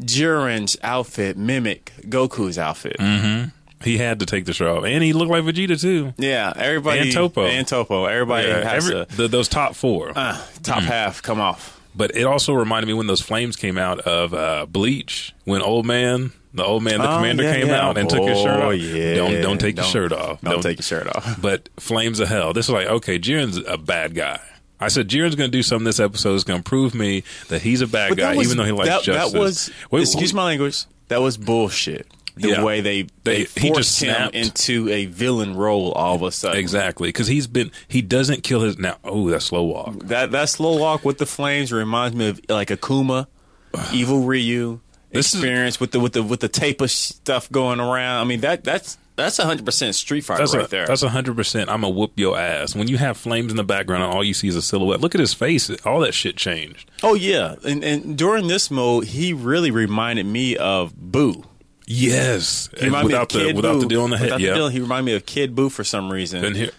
Jiren's 0.00 0.76
outfit 0.82 1.38
mimic 1.38 1.92
Goku's 2.02 2.58
outfit. 2.58 2.96
Mm. 2.98 3.52
He 3.84 3.98
had 3.98 4.20
to 4.20 4.26
take 4.26 4.44
the 4.46 4.52
shirt 4.52 4.68
off, 4.68 4.84
and 4.84 5.02
he 5.04 5.12
looked 5.12 5.30
like 5.30 5.44
Vegeta 5.44 5.80
too. 5.80 6.14
Yeah, 6.18 6.52
everybody 6.56 7.00
And 7.00 7.10
Toppo. 7.12 7.46
and 7.46 7.66
Toppo, 7.66 8.10
everybody 8.10 8.48
Yeah, 8.48 8.68
has 8.68 8.88
every- 8.90 9.06
to 9.06 9.16
the, 9.16 9.28
those 9.28 9.48
top 9.48 9.74
four. 9.74 10.12
uh, 10.16 10.38
top 10.62 10.78
Mm. 10.82 10.86
half 10.86 11.22
come 11.22 11.40
off. 11.40 11.78
But 11.96 12.16
it 12.16 12.24
also 12.24 12.52
reminded 12.54 12.86
me 12.88 12.94
when 12.94 13.06
those 13.06 13.20
flames 13.20 13.54
came 13.56 13.78
out 13.78 14.00
of 14.00 14.34
uh, 14.34 14.66
Bleach, 14.66 15.32
when 15.44 15.62
old 15.62 15.86
man, 15.86 16.32
the 16.52 16.64
old 16.64 16.82
man, 16.82 16.98
the 17.00 17.08
Oh, 17.10 17.16
commander 17.16 17.44
yeah, 17.44 17.54
came 17.54 17.68
yeah. 17.68 17.86
out 17.86 17.96
and 17.98 18.10
took 18.10 18.26
his 18.28 18.38
shirt 18.38 18.60
Oh, 18.62 18.70
off. 18.72 18.74
yeah. 18.76 19.14
Don't 19.14 19.40
don't 19.42 19.58
take 19.60 19.76
your 19.76 19.84
Don't- 19.84 19.92
shirt 19.92 20.12
off. 20.12 20.40
Don't, 20.40 20.60
take 20.62 20.78
your 20.78 20.82
shirt 20.82 21.06
off. 21.14 21.40
But 21.40 21.68
flames 21.78 22.18
of 22.20 22.28
hell. 22.28 22.52
This 22.52 22.66
is 22.66 22.70
like 22.70 22.86
okay, 22.88 23.18
Jiren's 23.18 23.58
a 23.68 23.78
bad 23.78 24.14
guy. 24.14 24.40
I 24.80 24.88
said 24.88 25.08
Jiren's 25.08 25.36
going 25.36 25.50
to 25.50 25.56
do 25.56 25.62
something 25.62 25.84
this 25.84 26.00
episode 26.00 26.34
is 26.34 26.42
going 26.44 26.62
to 26.62 26.68
prove 26.68 26.94
me 26.96 27.22
that 27.48 27.62
he's 27.62 27.80
a 27.80 27.86
bad 27.86 28.08
But 28.10 28.18
guy, 28.18 28.34
was- 28.34 28.46
even 28.48 28.58
though 28.58 28.64
he 28.64 28.72
likes 28.72 28.88
that, 28.90 29.02
justice. 29.04 29.32
That 29.32 29.38
was, 29.38 29.70
Wait, 29.92 30.02
excuse 30.02 30.34
my 30.34 30.44
language, 30.44 30.84
that 31.08 31.22
was 31.22 31.36
bullshit. 31.36 32.08
The 32.36 32.48
Yeah. 32.48 32.64
way 32.64 32.80
they 32.80 33.02
They- 33.22 33.44
they, 33.44 33.60
he 33.60 33.68
forced 33.68 34.00
just 34.00 34.02
him 34.02 34.30
into 34.32 34.88
a 34.88 35.06
villain 35.06 35.54
role 35.54 35.92
all 35.92 36.16
of 36.16 36.22
a 36.22 36.32
sudden. 36.32 36.58
Exactly, 36.58 37.08
because 37.08 37.28
he's 37.28 37.46
been 37.46 37.70
he 37.86 38.02
doesn't 38.02 38.42
kill 38.42 38.60
his 38.62 38.76
now. 38.78 38.96
Oh, 39.04 39.30
that 39.30 39.42
slow 39.42 39.62
walk. 39.62 40.00
That 40.08 40.32
that 40.32 40.48
slow 40.48 40.76
walk 40.76 41.04
with 41.04 41.18
the 41.18 41.26
flames 41.26 41.72
reminds 41.72 42.16
me 42.16 42.28
of 42.28 42.40
like 42.48 42.68
Akuma, 42.68 43.26
Evil 43.92 44.20
Ryu 44.24 44.80
This 45.12 45.28
is- 45.28 45.34
experience 45.34 45.78
with 45.78 45.92
the 45.92 46.00
with 46.00 46.12
the 46.14 46.22
with 46.24 46.40
the 46.40 46.48
tape 46.48 46.80
of 46.80 46.90
stuff 46.90 47.50
going 47.52 47.78
around. 47.80 48.20
I 48.20 48.24
mean 48.24 48.40
that 48.40 48.64
that's 48.64 48.98
that's 49.16 49.36
hundred 49.36 49.64
percent 49.64 49.94
Street 49.94 50.22
Fighter 50.22 50.42
That's 50.42 50.56
right 50.56 50.64
a, 50.64 50.68
there. 50.68 50.86
That's 50.88 51.02
hundred 51.02 51.36
percent. 51.36 51.70
I'm 51.70 51.84
a 51.84 51.88
whoop 51.88 52.14
your 52.16 52.36
ass. 52.36 52.74
When 52.74 52.88
you 52.88 52.96
have 52.96 53.16
flames 53.16 53.52
in 53.52 53.56
the 53.56 53.62
background 53.62 54.02
and 54.02 54.12
all 54.12 54.24
you 54.24 54.34
see 54.34 54.48
is 54.48 54.56
a 54.56 54.62
silhouette, 54.62 55.00
look 55.00 55.14
at 55.14 55.20
his 55.20 55.32
face. 55.32 55.70
All 55.86 56.00
that 56.00 56.14
shit 56.14 56.36
changed. 56.36 56.90
oh 57.04 57.14
yeah, 57.14 57.54
and 57.64 57.84
and 57.84 58.18
during 58.18 58.48
this 58.48 58.72
mode, 58.72 59.04
he 59.04 59.32
really 59.32 59.70
reminded 59.70 60.26
me 60.26 60.56
of 60.56 60.96
Boo. 60.96 61.44
Yes, 61.86 62.70
without 62.72 63.28
the 63.28 63.52
without 63.54 63.74
Boo. 63.74 63.80
the 63.80 63.86
deal 63.88 64.02
on 64.02 64.10
the 64.10 64.16
head. 64.16 64.26
Without 64.26 64.40
Yeah, 64.40 64.54
deal, 64.54 64.68
he 64.68 64.80
reminded 64.80 65.04
me 65.06 65.14
of 65.16 65.26
Kid 65.26 65.54
Boo 65.54 65.68
for 65.68 65.84
some 65.84 66.10
reason. 66.12 66.42
and 66.44 66.56
here, 66.56 66.70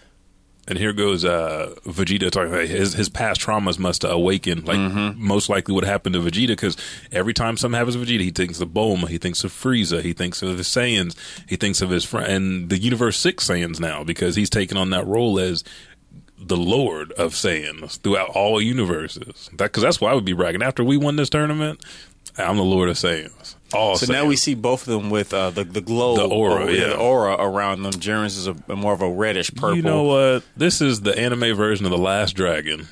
and 0.68 0.76
here 0.76 0.92
goes 0.92 1.24
uh, 1.24 1.74
Vegeta 1.84 2.28
talking. 2.30 2.52
About 2.52 2.66
his 2.66 2.92
his 2.94 3.08
past 3.08 3.40
traumas 3.40 3.78
must 3.78 4.02
awaken, 4.02 4.64
like 4.64 4.78
Mm-hmm. 4.78 5.24
most 5.24 5.48
likely 5.48 5.74
what 5.74 5.84
happened 5.84 6.14
to 6.14 6.20
Vegeta. 6.20 6.48
Because 6.48 6.76
every 7.12 7.32
time 7.34 7.56
something 7.56 7.78
happens 7.78 7.94
to 7.94 8.02
Vegeta, 8.04 8.20
he 8.20 8.30
thinks 8.32 8.60
of 8.60 8.70
Bulma, 8.70 9.08
he 9.08 9.18
thinks 9.18 9.44
of 9.44 9.52
Frieza, 9.52 10.02
he 10.02 10.12
thinks 10.12 10.42
of 10.42 10.56
the 10.56 10.64
Saiyans, 10.64 11.14
he 11.48 11.54
thinks 11.56 11.80
of 11.82 11.90
his 11.90 12.04
friend, 12.04 12.26
and 12.32 12.68
the 12.70 12.78
Universe 12.78 13.16
Six 13.16 13.48
Saiyans 13.48 13.78
now 13.78 14.02
because 14.02 14.34
he's 14.34 14.50
taken 14.50 14.76
on 14.76 14.90
that 14.90 15.06
role 15.06 15.38
as 15.38 15.62
the 16.38 16.56
Lord 16.56 17.12
of 17.12 17.32
Saiyans 17.32 18.00
throughout 18.00 18.28
all 18.30 18.60
universes. 18.60 19.48
That 19.52 19.64
because 19.72 19.82
that's 19.84 20.00
why 20.00 20.10
I 20.10 20.14
would 20.14 20.24
be 20.24 20.32
bragging. 20.34 20.62
After 20.62 20.82
we 20.84 20.96
won 20.96 21.16
this 21.16 21.30
tournament, 21.30 21.80
I'm 22.36 22.56
the 22.56 22.62
Lord 22.64 22.88
of 22.88 22.96
Saiyans. 22.96 23.54
All 23.74 23.96
So 23.96 24.12
now 24.12 24.24
we 24.26 24.36
see 24.36 24.54
both 24.54 24.82
of 24.86 24.88
them 25.00 25.10
with 25.10 25.34
uh, 25.34 25.50
the 25.50 25.64
the 25.64 25.80
glow, 25.80 26.16
The 26.16 26.28
aura, 26.28 26.62
over- 26.62 26.72
yeah. 26.72 26.86
the 26.88 26.96
aura 26.96 27.34
around 27.38 27.82
them. 27.82 27.92
Jiren's 27.92 28.36
is 28.36 28.46
a, 28.46 28.56
a 28.68 28.76
more 28.76 28.92
of 28.92 29.02
a 29.02 29.10
reddish 29.10 29.52
purple. 29.54 29.76
You 29.76 29.82
know 29.82 30.04
what? 30.04 30.44
This 30.56 30.80
is 30.80 31.00
the 31.00 31.18
anime 31.18 31.54
version 31.56 31.84
of 31.84 31.90
the 31.90 31.98
Last 31.98 32.32
Dragon. 32.34 32.86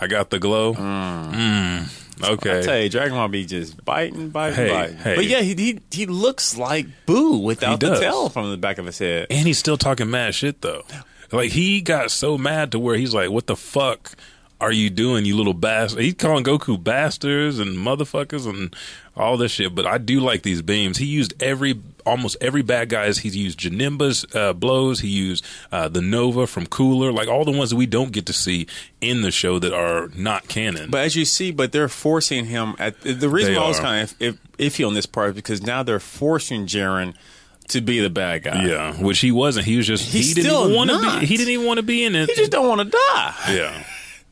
I 0.00 0.06
got 0.08 0.30
the 0.30 0.38
glow. 0.38 0.74
Mm. 0.74 1.88
Okay. 2.22 2.58
I 2.58 2.62
tell 2.62 2.78
you, 2.80 2.88
Dragon 2.88 3.14
Ball 3.14 3.28
be 3.28 3.44
just 3.46 3.84
biting, 3.84 4.30
biting, 4.30 4.56
Hey, 4.56 4.68
biting. 4.70 4.96
hey. 4.96 5.14
But 5.16 5.24
yeah, 5.26 5.40
he, 5.40 5.54
he 5.54 5.80
he 5.90 6.06
looks 6.06 6.56
like 6.56 6.86
Boo 7.06 7.38
without 7.38 7.80
He 7.82 7.88
the 7.88 7.98
tail 8.00 8.28
from 8.28 8.50
the 8.50 8.56
back 8.56 8.78
of 8.78 8.86
his 8.86 8.98
head. 8.98 9.28
and 9.30 9.46
he's 9.46 9.58
still 9.58 9.76
talking 9.76 10.10
mad 10.10 10.34
shit 10.34 10.60
though. 10.60 10.82
Like 11.30 11.52
he 11.52 11.80
got 11.80 12.10
so 12.10 12.36
mad 12.38 12.72
to 12.72 12.78
where 12.78 12.96
he's 12.96 13.14
like, 13.14 13.30
"What 13.30 13.46
the 13.46 13.54
fuck 13.56 14.12
are 14.60 14.72
you 14.72 14.90
doing, 14.90 15.24
you 15.24 15.36
little 15.36 15.54
bastard?" 15.54 16.00
He's 16.00 16.14
calling 16.14 16.44
Goku 16.44 16.82
bastards 16.82 17.58
and 17.58 17.76
motherfuckers 17.76 18.46
and 18.48 18.74
all 19.16 19.36
this 19.36 19.52
shit. 19.52 19.74
But 19.74 19.86
I 19.86 19.98
do 19.98 20.20
like 20.20 20.42
these 20.42 20.62
beams. 20.62 20.98
He 20.98 21.06
used 21.06 21.40
every 21.42 21.80
almost 22.06 22.36
every 22.40 22.62
bad 22.62 22.88
guys. 22.88 23.18
He's 23.18 23.36
used 23.36 23.60
Janemba's 23.60 24.24
uh, 24.34 24.52
blows. 24.52 25.00
He 25.00 25.08
used 25.08 25.44
uh, 25.70 25.88
the 25.88 26.00
Nova 26.00 26.46
from 26.46 26.66
Cooler, 26.66 27.12
like 27.12 27.28
all 27.28 27.44
the 27.44 27.52
ones 27.52 27.70
that 27.70 27.76
we 27.76 27.86
don't 27.86 28.12
get 28.12 28.26
to 28.26 28.32
see 28.32 28.66
in 29.00 29.22
the 29.22 29.30
show 29.30 29.58
that 29.58 29.72
are 29.72 30.08
not 30.14 30.48
canon. 30.48 30.90
But 30.90 31.04
as 31.04 31.16
you 31.16 31.24
see, 31.24 31.50
but 31.50 31.72
they're 31.72 31.88
forcing 31.88 32.46
him 32.46 32.74
at 32.78 33.00
the 33.00 33.28
reason 33.28 33.54
why 33.54 33.62
I 33.62 33.68
was 33.68 33.80
kind 33.80 34.04
of 34.04 34.14
if, 34.20 34.38
if, 34.58 34.74
iffy 34.74 34.86
on 34.86 34.94
this 34.94 35.06
part 35.06 35.30
is 35.30 35.34
because 35.34 35.62
now 35.62 35.82
they're 35.82 36.00
forcing 36.00 36.66
Jiren 36.66 37.14
to 37.68 37.80
be 37.80 38.00
the 38.00 38.10
bad 38.10 38.44
guy. 38.44 38.64
yeah, 38.64 38.94
which 38.94 39.20
he 39.20 39.30
wasn't. 39.30 39.66
He 39.66 39.76
was 39.76 39.86
just 39.86 40.04
He's 40.04 40.34
he 40.34 40.42
didn't 40.42 40.74
want 40.74 40.90
to 40.90 41.20
be. 41.20 41.26
He 41.26 41.36
didn't 41.36 41.52
even 41.52 41.66
want 41.66 41.78
to 41.78 41.82
be 41.82 42.04
in 42.04 42.14
it. 42.14 42.28
He 42.30 42.34
just 42.34 42.50
don't 42.50 42.68
want 42.68 42.80
to 42.80 42.90
die. 42.90 43.34
yeah. 43.50 43.84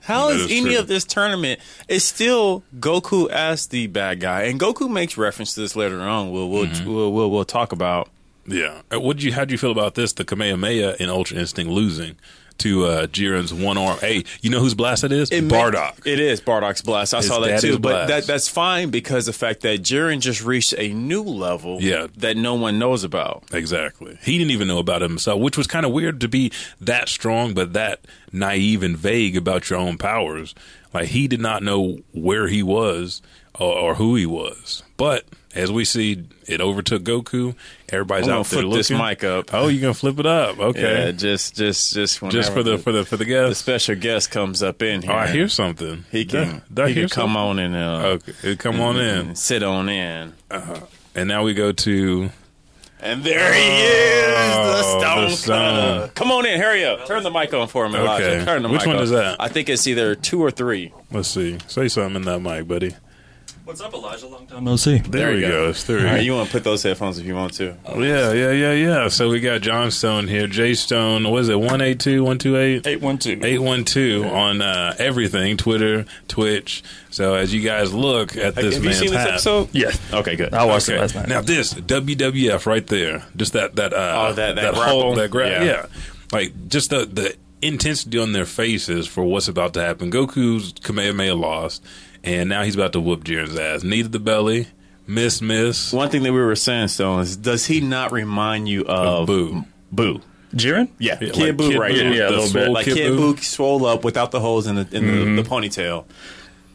How 0.07 0.29
is 0.31 0.43
is 0.43 0.51
any 0.51 0.71
true. 0.71 0.79
of 0.79 0.87
this 0.89 1.05
tournament? 1.05 1.61
It's 1.89 2.05
still 2.05 2.63
Goku 2.79 3.29
as 3.31 3.67
the 3.67 3.87
bad 3.89 4.21
guy, 4.21 4.43
and 4.45 4.59
Goku 4.59 4.89
makes 4.91 5.17
reference 5.17 5.55
to 5.55 5.61
this 5.61 5.77
later 5.77 6.01
on. 6.01 6.31
We'll 6.31 6.49
we'll 6.49 6.67
Mm-hmm. 6.67 6.93
we'll, 6.95 7.13
we'll, 7.13 7.31
we'll 7.31 7.45
talk 7.45 7.73
about. 7.73 8.09
Yeah. 8.47 8.83
Uh, 8.93 9.01
What 9.01 9.21
you? 9.23 9.33
How'd 9.33 9.51
you 9.51 9.59
feel 9.59 9.73
about 9.73 9.95
this? 9.97 10.13
The 10.13 10.25
Kamehameha 10.25 10.97
in 11.03 11.09
Ultra 11.11 11.39
Instinct 11.39 11.71
losing 11.73 12.17
to 12.59 12.85
uh, 12.87 13.07
Jiren's 13.07 13.53
one 13.53 13.79
arm. 13.79 13.99
Hey, 13.99 14.25
you 14.41 14.51
know 14.51 14.61
whose 14.61 14.75
blast 14.75 15.05
it 15.05 15.13
is? 15.13 15.31
It 15.31 15.45
Bardock. 15.49 16.07
It 16.07 16.21
is 16.21 16.41
Bardock's 16.41 16.83
blast. 16.83 17.15
I 17.15 17.19
His 17.19 17.29
saw 17.29 17.41
that 17.41 17.61
too, 17.61 17.79
but 17.79 18.07
that 18.07 18.27
that's 18.27 18.49
fine 18.49 18.91
because 18.91 19.27
the 19.27 19.33
fact 19.33 19.61
that 19.63 19.81
Jiren 19.83 20.21
just 20.21 20.43
reached 20.45 20.75
a 20.79 20.89
new 20.93 21.23
level, 21.23 21.81
Yeah. 21.81 22.07
that 22.17 22.37
no 22.37 22.55
one 22.55 22.79
knows 22.79 23.05
about. 23.05 23.45
Exactly. 23.53 24.19
He 24.23 24.39
didn't 24.39 24.51
even 24.53 24.69
know 24.69 24.79
about 24.79 25.03
it 25.03 25.11
himself, 25.11 25.41
which 25.41 25.57
was 25.57 25.67
kind 25.67 25.85
of 25.87 25.93
weird 25.93 26.21
to 26.21 26.29
be 26.29 26.53
that 26.81 27.09
strong, 27.09 27.55
but 27.55 27.73
that 27.75 28.01
naive 28.33 28.83
and 28.83 28.97
vague 28.97 29.37
about 29.37 29.69
your 29.71 29.79
own 29.79 29.99
powers. 29.99 30.55
Like 30.95 31.09
he 31.09 31.29
did 31.29 31.41
not 31.41 31.63
know 31.63 31.99
where 32.13 32.49
he 32.49 32.63
was 32.63 33.21
or, 33.59 33.73
or 33.77 33.95
who 33.97 34.17
he 34.17 34.27
was. 34.27 34.83
But 34.97 35.25
as 35.57 35.73
we 35.73 35.85
see, 35.85 36.25
it 36.47 36.61
overtook 36.61 37.03
Goku. 37.03 37.55
Everybody's 37.89 38.29
out 38.29 38.47
there 38.47 38.63
flip 38.63 38.73
this 38.75 38.91
mic 38.91 39.25
up. 39.25 39.53
Oh, 39.55 39.69
you 39.69 39.81
gonna 39.81 39.95
flip 39.95 40.19
it 40.21 40.27
up? 40.27 40.59
Okay. 40.59 41.07
Yeah, 41.07 41.11
just 41.13 41.57
just 41.57 41.95
just 41.95 42.21
Just 42.29 42.53
for 42.53 42.63
the 42.63 42.79
for 42.79 42.93
the 42.93 43.05
for 43.05 43.17
the 43.17 43.25
the 43.25 43.55
special 43.55 43.95
guest 43.97 44.31
comes 44.31 44.63
up 44.63 44.83
in 44.83 45.03
here. 45.03 45.13
Oh, 45.13 45.17
I 45.17 45.27
hear 45.29 45.49
something. 45.49 46.05
he 46.11 46.25
can 46.25 46.63
Did 46.73 46.85
I 46.85 46.89
he 46.89 46.95
can 46.95 47.09
come 47.09 47.33
something? 47.35 47.37
on 47.37 47.59
and 47.59 47.75
uh, 47.77 48.07
Okay, 48.29 48.57
come 48.57 48.81
on 48.81 48.97
in. 48.99 49.35
sit 49.35 49.63
on 49.63 49.89
in. 49.89 50.35
And 51.15 51.29
now 51.29 51.43
we 51.45 51.55
go 51.55 51.73
to 51.73 52.31
And 53.01 53.25
there 53.25 53.53
he 53.55 53.61
is, 53.61 54.57
the 54.57 54.83
Oh, 54.85 55.29
stone 55.29 55.31
the 55.31 55.37
cutter. 55.47 56.13
Come 56.15 56.31
on 56.31 56.45
in, 56.47 56.61
hurry 56.61 56.85
up. 56.85 57.07
Turn 57.07 57.23
the 57.23 57.31
mic 57.31 57.53
on 57.55 57.69
for 57.69 57.87
him, 57.87 57.95
Elijah. 57.95 58.31
Okay. 58.37 58.45
Turn 58.45 58.63
the 58.63 58.69
Which 58.69 58.81
mic 58.83 58.87
one 58.89 58.97
on. 58.97 59.03
is 59.03 59.11
that? 59.11 59.37
I 59.41 59.49
think 59.49 59.69
it's 59.69 59.87
either 59.87 60.15
two 60.15 60.43
or 60.43 60.51
three. 60.51 60.93
let's 61.11 61.29
see. 61.29 61.59
Say 61.69 61.89
something 61.89 62.17
in 62.17 62.23
that 62.23 62.41
mic, 62.41 62.67
buddy. 62.69 62.95
What's 63.67 63.81
up, 63.81 63.93
Elijah? 63.95 64.29
Long 64.29 64.47
time 64.47 64.63
no 64.63 64.77
see. 64.77 64.99
There, 64.99 65.31
we 65.33 65.37
you 65.41 65.41
go. 65.41 65.65
go. 65.65 65.71
It's 65.71 65.83
three. 65.83 65.99
All 65.99 66.05
right, 66.05 66.23
you 66.23 66.33
want 66.35 66.47
to 66.47 66.53
put 66.53 66.63
those 66.63 66.85
headphones 66.85 67.19
if 67.19 67.27
you 67.27 67.35
want 67.35 67.55
to. 67.55 67.77
yeah, 67.97 68.33
yeah, 68.33 68.53
yeah, 68.53 68.73
yeah. 68.73 69.09
So 69.09 69.29
we 69.29 69.41
got 69.41 69.61
John 69.61 69.91
Stone 69.91 70.29
here. 70.29 70.47
Jay 70.47 70.75
Stone. 70.75 71.29
What 71.29 71.41
is 71.43 71.49
it? 71.49 71.59
One 71.59 71.81
eight 71.81 71.99
two 71.99 72.23
one 72.23 72.39
two 72.39 72.57
eight. 72.57 72.87
Eight 72.87 73.01
one 73.01 73.19
two. 73.19 73.33
812 73.43 74.25
on 74.33 74.63
uh, 74.63 74.95
everything 75.01 75.57
Twitter, 75.57 76.05
Twitch. 76.29 76.85
So 77.11 77.35
as 77.35 77.53
you 77.53 77.61
guys 77.61 77.93
look 77.93 78.37
at 78.37 78.55
this 78.55 78.75
Have 78.77 78.85
you 78.85 78.91
man's 78.91 78.99
seen 79.01 79.11
this 79.11 79.19
hat, 79.19 79.29
episode? 79.31 79.69
Yes. 79.73 79.99
Okay, 80.13 80.37
good. 80.37 80.55
I 80.55 80.65
watched 80.65 80.89
Okay. 80.89 80.99
it 80.99 81.01
last 81.01 81.15
night. 81.17 81.29
Now 81.29 81.41
this 81.41 81.75
WWF 81.75 82.67
right 82.67 82.87
there, 82.87 83.25
just 83.35 83.53
that 83.55 83.75
that 83.75 83.93
uh, 83.93 84.29
Oh, 84.29 84.33
that- 84.35 84.55
that 84.55 84.75
whole 84.75 85.15
grapple? 85.15 85.15
that 85.17 85.31
gra- 85.33 85.51
Yeah. 85.51 85.65
yeah. 85.65 85.87
like 86.31 86.69
just 86.69 86.91
the 86.91 87.05
the 87.05 87.35
intensity 87.63 88.17
on 88.19 88.31
their 88.33 88.47
faces 88.47 89.09
for 89.09 89.25
what's 89.25 89.49
about 89.49 89.75
to 89.75 89.81
happen. 89.83 90.13
Goku's 90.13 90.73
Kamehameha 90.85 91.35
lost, 91.35 91.83
and 92.27 92.49
now 92.49 92.63
he's 92.63 92.75
about 92.75 92.93
to 92.93 93.01
whoop 93.01 93.25
Jiren's 93.25 93.57
ass. 93.59 93.83
Knee 93.83 94.03
to 94.03 94.09
the 94.09 94.19
belly, 94.19 94.67
miss, 95.07 95.41
miss, 95.41 95.93
One 95.93 96.11
thing 96.11 96.23
that 96.25 96.33
we 96.33 96.41
were 96.41 96.57
saying, 96.57 96.89
Stone, 96.89 97.21
is 97.21 97.37
does 97.37 97.67
he 97.67 97.81
not 97.81 98.13
remind 98.13 98.69
you 98.69 98.85
of 98.87 99.27
boo. 99.27 99.65
Boo? 99.93 100.21
Jiren? 100.55 100.89
Yeah, 100.99 101.19
Yeah, 101.21 101.31
Kid 101.31 101.37
like 101.37 101.57
Boo 101.57 101.71
Kid 101.71 101.79
right 101.79 101.93
Boo, 101.93 101.99
here. 101.99 102.13
yeah, 102.13 102.29
a 102.29 102.31
the 102.33 102.37
little 102.39 102.53
bit. 102.53 102.71
Like 102.71 102.85
Kid 102.85 102.95
Kid 102.97 103.17
Boo. 103.17 103.35
Boo 103.35 103.41
swole 103.43 103.85
up 103.87 104.05
without 104.05 104.31
the 104.31 104.41
holes 104.41 104.67
in 104.67 104.77
the 104.77 104.83
in 104.93 105.05
Mm-hmm. 105.05 105.37
the, 105.37 105.43
the 105.43 105.49
ponytail. 105.49 106.05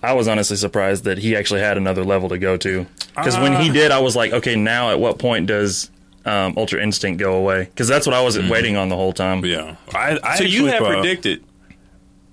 I 0.03 0.13
was 0.13 0.27
honestly 0.27 0.57
surprised 0.57 1.03
that 1.03 1.19
he 1.19 1.35
actually 1.35 1.61
had 1.61 1.77
another 1.77 2.03
level 2.03 2.29
to 2.29 2.37
go 2.39 2.57
to. 2.57 2.85
Because 3.15 3.37
when 3.37 3.61
he 3.61 3.69
did, 3.69 3.91
I 3.91 3.99
was 3.99 4.15
like, 4.15 4.33
okay, 4.33 4.55
now 4.55 4.89
at 4.89 4.99
what 4.99 5.19
point 5.19 5.45
does 5.47 5.91
um, 6.25 6.55
Ultra 6.57 6.81
Instinct 6.81 7.19
go 7.19 7.33
away? 7.35 7.65
Because 7.65 7.87
that's 7.87 8.07
what 8.07 8.15
I 8.15 8.21
was 8.23 8.37
waiting 8.49 8.77
on 8.77 8.89
the 8.89 8.95
whole 8.95 9.13
time. 9.13 9.43
Yeah, 9.45 9.75
I, 9.93 10.17
I 10.23 10.35
So 10.37 10.43
you 10.43 10.67
actually 10.67 10.71
have 10.71 10.79
thought- 10.79 10.91
predicted. 11.01 11.43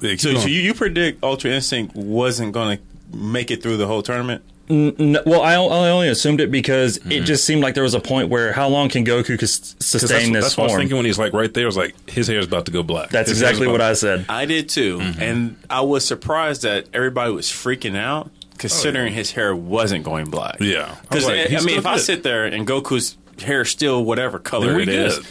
Yeah, 0.01 0.15
So, 0.17 0.35
so 0.37 0.47
you, 0.49 0.61
you 0.61 0.75
predict 0.75 1.23
Ultra 1.25 1.51
Instinct 1.51 1.95
wasn't 1.97 2.53
going 2.53 2.79
to 2.79 2.83
make 3.13 3.51
it 3.51 3.63
through 3.63 3.77
the 3.77 3.87
whole 3.87 4.03
tournament? 4.03 4.43
No, 4.71 5.23
well, 5.25 5.41
I, 5.41 5.55
I 5.55 5.89
only 5.91 6.09
assumed 6.09 6.43
it 6.43 6.51
because 6.51 6.99
Mm-hmm. 6.99 7.13
it 7.13 7.21
just 7.25 7.45
seemed 7.45 7.63
like 7.63 7.73
there 7.73 7.83
was 7.83 7.95
a 7.95 8.01
point 8.01 8.29
where 8.29 8.53
how 8.53 8.69
long 8.69 8.91
can 8.91 9.03
Goku 9.03 9.39
cus- 9.39 9.75
sustain 9.81 10.31
that's, 10.35 10.45
this 10.45 10.45
that's 10.45 10.57
what 10.59 10.65
I 10.65 10.67
was 10.67 10.73
form? 10.73 10.81
thinking 10.83 10.97
when 10.99 11.07
he's 11.07 11.19
like 11.19 11.33
right 11.33 11.53
there. 11.55 11.65
I 11.65 11.67
was 11.67 11.77
like, 11.79 12.11
his 12.11 12.27
hair's 12.29 12.45
about 12.47 12.67
to 12.67 12.73
go 12.73 12.83
black. 12.83 13.09
That's 13.09 13.31
His 13.31 13.41
exactly 13.41 13.67
what 13.67 13.81
I 13.81 13.95
said. 13.95 14.27
I 14.29 14.45
did 14.45 14.69
too, 14.69 14.99
Mm-hmm. 14.99 15.23
and 15.23 15.57
I 15.71 15.81
was 15.81 16.05
surprised 16.07 16.63
that 16.63 16.87
everybody 16.93 17.33
was 17.33 17.47
freaking 17.49 17.97
out, 17.97 18.31
considering 18.59 19.15
his 19.15 19.31
hair 19.33 19.57
wasn't 19.57 20.05
going 20.05 20.27
black. 20.29 20.59
Oh, 20.61 20.65
Yeah. 20.65 20.95
I 20.99 21.01
because 21.03 21.25
like, 21.25 21.47
I 21.47 21.49
mean, 21.51 21.59
still 21.61 21.79
if 21.79 21.87
I 21.87 21.97
sit 21.97 22.23
there 22.23 22.45
and 22.45 22.67
Goku's 22.67 23.17
hair 23.43 23.63
is 23.63 23.71
still 23.71 24.05
whatever 24.05 24.39
color 24.39 24.67
Then 24.67 24.77
we 24.77 24.83
it 24.83 24.89
is, 24.91 25.19
good. 25.19 25.27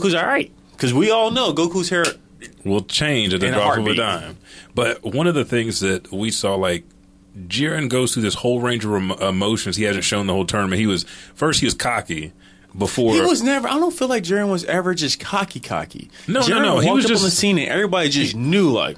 Goku's 0.00 0.14
all 0.14 0.24
right. 0.24 0.50
Because 0.72 0.94
we 0.94 1.10
all 1.10 1.30
know 1.30 1.52
Goku's 1.52 1.90
hair. 1.90 2.04
will 2.64 2.82
change 2.84 3.34
at 3.34 3.40
the 3.40 3.48
In 3.48 3.52
a 3.54 3.56
drop 3.58 3.76
of 3.76 3.86
a 3.86 3.94
dime. 3.94 4.38
But 4.74 5.04
one 5.04 5.26
of 5.26 5.34
the 5.34 5.44
things 5.44 5.80
that 5.80 6.10
we 6.10 6.30
saw, 6.30 6.54
like 6.54 6.84
Jiren 7.36 7.88
goes 7.88 8.12
through 8.12 8.22
this 8.22 8.34
whole 8.34 8.60
range 8.60 8.84
of 8.84 8.92
em- 8.92 9.10
emotions 9.12 9.76
he 9.76 9.84
hasn't 9.84 10.04
shown 10.04 10.26
the 10.26 10.32
whole 10.32 10.44
tournament. 10.44 10.80
He 10.80 10.86
was 10.86 11.04
first 11.34 11.60
he 11.60 11.66
was 11.66 11.74
cocky 11.74 12.32
before 12.76 13.14
He 13.14 13.20
was 13.20 13.42
never. 13.42 13.68
I 13.68 13.74
don't 13.74 13.92
feel 13.92 14.08
like 14.08 14.24
Jiren 14.24 14.50
was 14.50 14.64
ever 14.64 14.94
just 14.94 15.20
cocky, 15.20 15.60
cocky. 15.60 16.10
No, 16.28 16.40
no, 16.40 16.46
Jiren 16.46 16.62
no, 16.62 16.78
he 16.80 16.90
was 16.90 17.06
up 17.06 17.16
on 17.16 17.22
the 17.22 17.30
scene 17.30 17.58
and 17.58 17.68
everybody 17.68 18.08
just 18.08 18.34
knew 18.34 18.70
like. 18.70 18.96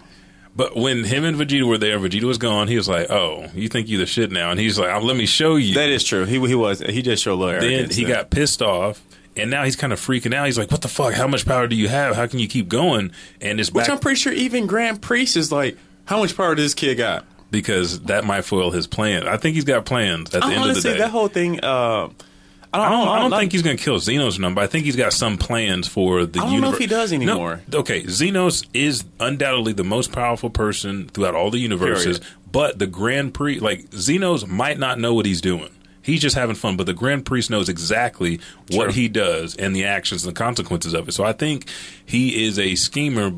But 0.57 0.77
when 0.77 1.03
him 1.03 1.25
and 1.25 1.37
Vegeta 1.37 1.67
were 1.67 1.79
there, 1.79 1.99
Vegeta 1.99 2.23
was 2.23 2.39
gone. 2.39 2.69
He 2.69 2.77
was 2.77 2.89
like, 2.89 3.11
"Oh, 3.11 3.47
you 3.55 3.69
think 3.69 3.89
you 3.89 3.99
the 3.99 4.07
shit 4.07 4.31
now?" 4.31 4.51
And 4.51 4.61
he's 4.61 4.79
like, 4.79 4.91
oh, 4.95 5.05
"Let 5.05 5.17
me 5.17 5.27
show 5.27 5.57
you." 5.57 5.75
That 5.75 5.89
is 5.89 6.05
true. 6.05 6.25
He 6.25 6.39
he 6.47 6.55
was. 6.55 6.79
He 6.79 7.03
just 7.03 7.25
showed 7.25 7.35
a 7.35 7.41
little 7.43 7.61
then 7.61 7.91
he 7.91 8.05
there. 8.05 8.15
got 8.15 8.31
pissed 8.31 8.63
off, 8.63 9.03
and 9.37 9.51
now 9.51 9.65
he's 9.65 9.75
kind 9.75 9.93
of 9.93 9.99
freaking 9.99 10.33
out. 10.33 10.47
He's 10.47 10.57
like, 10.57 10.71
"What 10.71 10.83
the 10.83 10.89
fuck? 10.89 11.15
How 11.15 11.27
much 11.27 11.45
power 11.45 11.67
do 11.67 11.75
you 11.75 11.89
have? 11.89 12.15
How 12.15 12.29
can 12.29 12.39
you 12.39 12.47
keep 12.47 12.69
going?" 12.69 13.11
And 13.41 13.59
it's 13.59 13.73
Which 13.73 13.87
back 13.87 13.91
I'm 13.95 13.99
pretty 13.99 14.17
sure 14.17 14.33
even 14.33 14.69
Grand 14.69 15.03
Priest 15.03 15.37
is 15.37 15.51
like, 15.51 15.77
how 16.05 16.19
much 16.19 16.37
power 16.37 16.55
does 16.55 16.67
this 16.67 16.75
kid 16.75 16.97
got? 16.97 17.25
Because 17.61 18.01
that 18.03 18.25
might 18.25 18.43
foil 18.43 18.71
his 18.71 18.87
plan. 18.87 19.27
I 19.27 19.37
think 19.37 19.55
he's 19.55 19.65
got 19.65 19.85
plans 19.85 20.35
at 20.35 20.43
the 20.43 20.49
I 20.49 20.55
end 20.55 20.71
of 20.71 20.75
the 20.77 20.81
day. 20.83 20.99
that 20.99 21.11
whole 21.11 21.29
thing. 21.29 21.61
Uh, 21.63 22.09
I 22.73 22.79
don't. 22.79 22.87
I 22.87 22.91
don't, 22.91 23.09
I 23.09 23.19
don't 23.21 23.33
I'm 23.33 23.41
think 23.41 23.53
he's 23.53 23.63
going 23.63 23.77
to 23.77 23.83
kill 23.85 23.99
Xenos 24.01 24.37
or 24.37 24.41
nothing, 24.41 24.57
but 24.57 24.65
I 24.65 24.67
think 24.67 24.85
he's 24.85 24.97
got 24.97 25.13
some 25.13 25.39
plans 25.39 25.87
for 25.87 26.27
the 26.27 26.41
universe. 26.41 26.43
I 26.49 26.53
don't 26.53 26.61
know 26.63 26.73
if 26.73 26.79
he 26.79 26.87
does 26.87 27.13
anymore. 27.13 27.61
No, 27.73 27.79
okay, 27.79 28.03
Xenos 28.03 28.67
is 28.75 29.05
undoubtedly 29.21 29.73
the 29.75 29.85
most 29.85 30.11
powerful 30.11 30.51
person 30.51 31.09
throughout 31.09 31.37
all 31.37 31.51
the 31.53 31.59
universes, 31.61 32.19
Period. 32.19 32.35
but 32.51 32.79
the 32.81 32.89
Grand 32.89 33.33
Priest, 33.33 33.63
like, 33.63 33.89
Xenos 33.91 34.49
might 34.49 34.79
not 34.81 34.99
know 34.99 35.15
what 35.15 35.25
he's 35.25 35.41
doing. 35.41 35.71
He's 36.03 36.21
just 36.21 36.35
having 36.35 36.57
fun, 36.57 36.77
but 36.77 36.87
the 36.87 36.93
Grand 36.95 37.25
Priest 37.25 37.49
knows 37.49 37.69
exactly 37.69 38.41
what 38.73 38.87
Sure. 38.87 38.91
he 38.91 39.09
does 39.09 39.55
and 39.55 39.75
the 39.75 39.85
actions 39.85 40.25
and 40.27 40.35
the 40.35 40.39
consequences 40.39 40.95
of 40.95 41.09
it. 41.09 41.13
So 41.13 41.23
I 41.25 41.33
think 41.33 41.69
he 42.05 42.45
is 42.45 42.59
a 42.59 42.75
schemer 42.75 43.33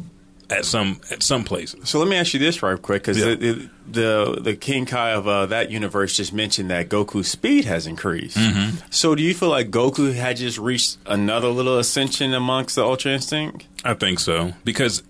at 0.51 0.65
some 0.65 1.01
at 1.11 1.23
some 1.23 1.45
places. 1.45 1.89
So 1.89 1.99
let 1.99 2.09
me 2.09 2.17
ask 2.17 2.33
you 2.35 2.41
this 2.41 2.63
right 2.63 2.81
quick, 2.81 3.03
because 3.03 3.19
Yeah. 3.19 3.35
the, 3.35 3.69
the 3.91 4.39
the 4.43 4.55
King 4.57 4.87
Kai 4.87 5.11
of 5.13 5.27
uh, 5.27 5.47
that 5.47 5.71
universe 5.71 6.17
just 6.17 6.33
mentioned 6.33 6.71
that 6.71 6.89
Goku's 6.89 7.29
speed 7.29 7.65
has 7.65 7.87
increased. 7.87 8.37
Mm-hmm. 8.37 8.77
So 8.91 9.15
do 9.15 9.23
you 9.23 9.35
feel 9.35 9.49
like 9.49 9.71
Goku 9.71 10.15
had 10.15 10.37
just 10.37 10.59
reached 10.59 10.99
another 11.07 11.49
little 11.49 11.79
ascension 11.79 12.33
amongst 12.35 12.77
the 12.77 12.85
Ultra 12.85 13.13
Instinct? 13.13 13.67
I 13.85 13.95
think 13.95 14.19
so 14.21 14.53
because 14.65 15.03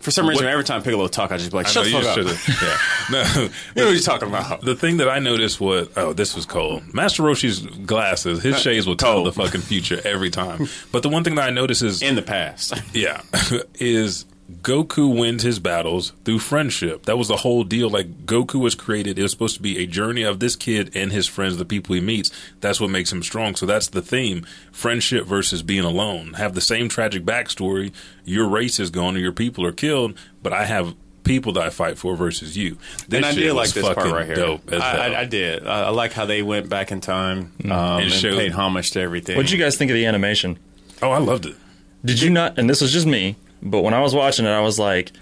For 0.00 0.10
some 0.10 0.28
reason, 0.28 0.44
What- 0.46 0.50
every 0.52 0.64
time 0.64 0.82
Piccolo 0.82 1.06
talk, 1.06 1.30
I 1.30 1.36
just 1.36 1.52
be 1.52 1.56
like, 1.56 1.68
shut 1.68 1.86
know 1.86 2.00
the 2.24 2.34
fuck 2.34 2.58
up. 2.58 2.62
Yeah. 3.12 3.22
No. 3.36 3.42
You 3.76 3.82
know 3.82 3.84
what 3.86 3.92
you're 3.92 4.00
talking 4.00 4.28
about. 4.28 4.62
The 4.62 4.74
thing 4.74 4.96
that 4.96 5.08
I 5.08 5.20
noticed 5.20 5.60
was, 5.60 5.88
oh, 5.96 6.12
this 6.12 6.34
was 6.34 6.44
cold. 6.44 6.82
Master 6.92 7.22
Roshi's 7.22 7.60
glasses, 7.60 8.42
his 8.42 8.60
shades 8.60 8.86
will 8.88 8.96
tell 8.96 9.22
the 9.22 9.32
fucking 9.32 9.60
future 9.60 10.00
every 10.04 10.30
time. 10.30 10.66
But 10.92 11.04
the 11.04 11.08
one 11.08 11.22
thing 11.22 11.36
that 11.36 11.46
I 11.46 11.50
noticed 11.50 11.82
is, 11.82 12.02
In 12.02 12.16
the 12.16 12.22
past. 12.22 12.74
yeah, 12.92 13.20
is 13.76 14.24
Goku 14.62 15.18
wins 15.18 15.42
his 15.42 15.58
battles 15.58 16.12
through 16.24 16.40
friendship. 16.40 17.04
That 17.06 17.16
was 17.18 17.28
the 17.28 17.36
whole 17.36 17.64
deal. 17.64 17.88
Like 17.88 18.26
Goku 18.26 18.60
was 18.60 18.74
created, 18.74 19.18
it 19.18 19.22
was 19.22 19.30
supposed 19.30 19.56
to 19.56 19.62
be 19.62 19.78
a 19.78 19.86
journey 19.86 20.22
of 20.22 20.40
this 20.40 20.56
kid 20.56 20.90
and 20.94 21.12
his 21.12 21.26
friends, 21.26 21.56
the 21.56 21.64
people 21.64 21.94
he 21.94 22.00
meets. 22.00 22.30
That's 22.60 22.80
what 22.80 22.90
makes 22.90 23.12
him 23.12 23.22
strong. 23.22 23.54
So 23.54 23.66
that's 23.66 23.88
the 23.88 24.02
theme: 24.02 24.46
friendship 24.72 25.24
versus 25.26 25.62
being 25.62 25.84
alone. 25.84 26.34
Have 26.34 26.54
the 26.54 26.60
same 26.60 26.88
tragic 26.88 27.24
backstory. 27.24 27.92
Your 28.24 28.48
race 28.48 28.80
is 28.80 28.90
gone, 28.90 29.16
or 29.16 29.20
your 29.20 29.32
people 29.32 29.64
are 29.64 29.72
killed, 29.72 30.14
but 30.42 30.52
I 30.52 30.64
have 30.64 30.94
people 31.22 31.52
that 31.52 31.62
I 31.62 31.70
fight 31.70 31.98
for 31.98 32.16
versus 32.16 32.56
you. 32.56 32.76
This 33.08 33.18
and 33.18 33.26
I 33.26 33.32
did 33.34 33.52
like 33.52 33.64
was 33.66 33.74
this 33.74 33.84
part 33.84 34.10
right 34.10 34.26
here. 34.26 34.34
Dope 34.34 34.72
as 34.72 34.80
I. 34.80 35.08
I, 35.08 35.20
I 35.20 35.24
did. 35.26 35.66
I, 35.66 35.82
I 35.84 35.90
like 35.90 36.12
how 36.12 36.26
they 36.26 36.42
went 36.42 36.68
back 36.68 36.90
in 36.92 37.00
time 37.00 37.52
um, 37.64 37.70
And 37.70 38.00
and, 38.04 38.12
showed- 38.12 38.36
paid 38.38 38.52
homage 38.52 38.90
to 38.92 39.00
everything. 39.00 39.36
What'd 39.36 39.52
you 39.52 39.58
guys 39.58 39.76
think 39.76 39.90
of 39.90 39.94
the 39.94 40.06
animation? 40.06 40.58
oh, 41.02 41.10
I 41.10 41.18
loved 41.18 41.46
it. 41.46 41.56
Did 42.04 42.20
you 42.20 42.30
not? 42.30 42.58
And 42.58 42.68
this 42.68 42.80
was 42.80 42.92
just 42.92 43.06
me, 43.06 43.36
but 43.62 43.82
when 43.82 43.94
I 43.94 44.00
was 44.00 44.14
watching 44.14 44.46
it, 44.46 44.50
I 44.50 44.60
was 44.60 44.78
like, 44.78 45.12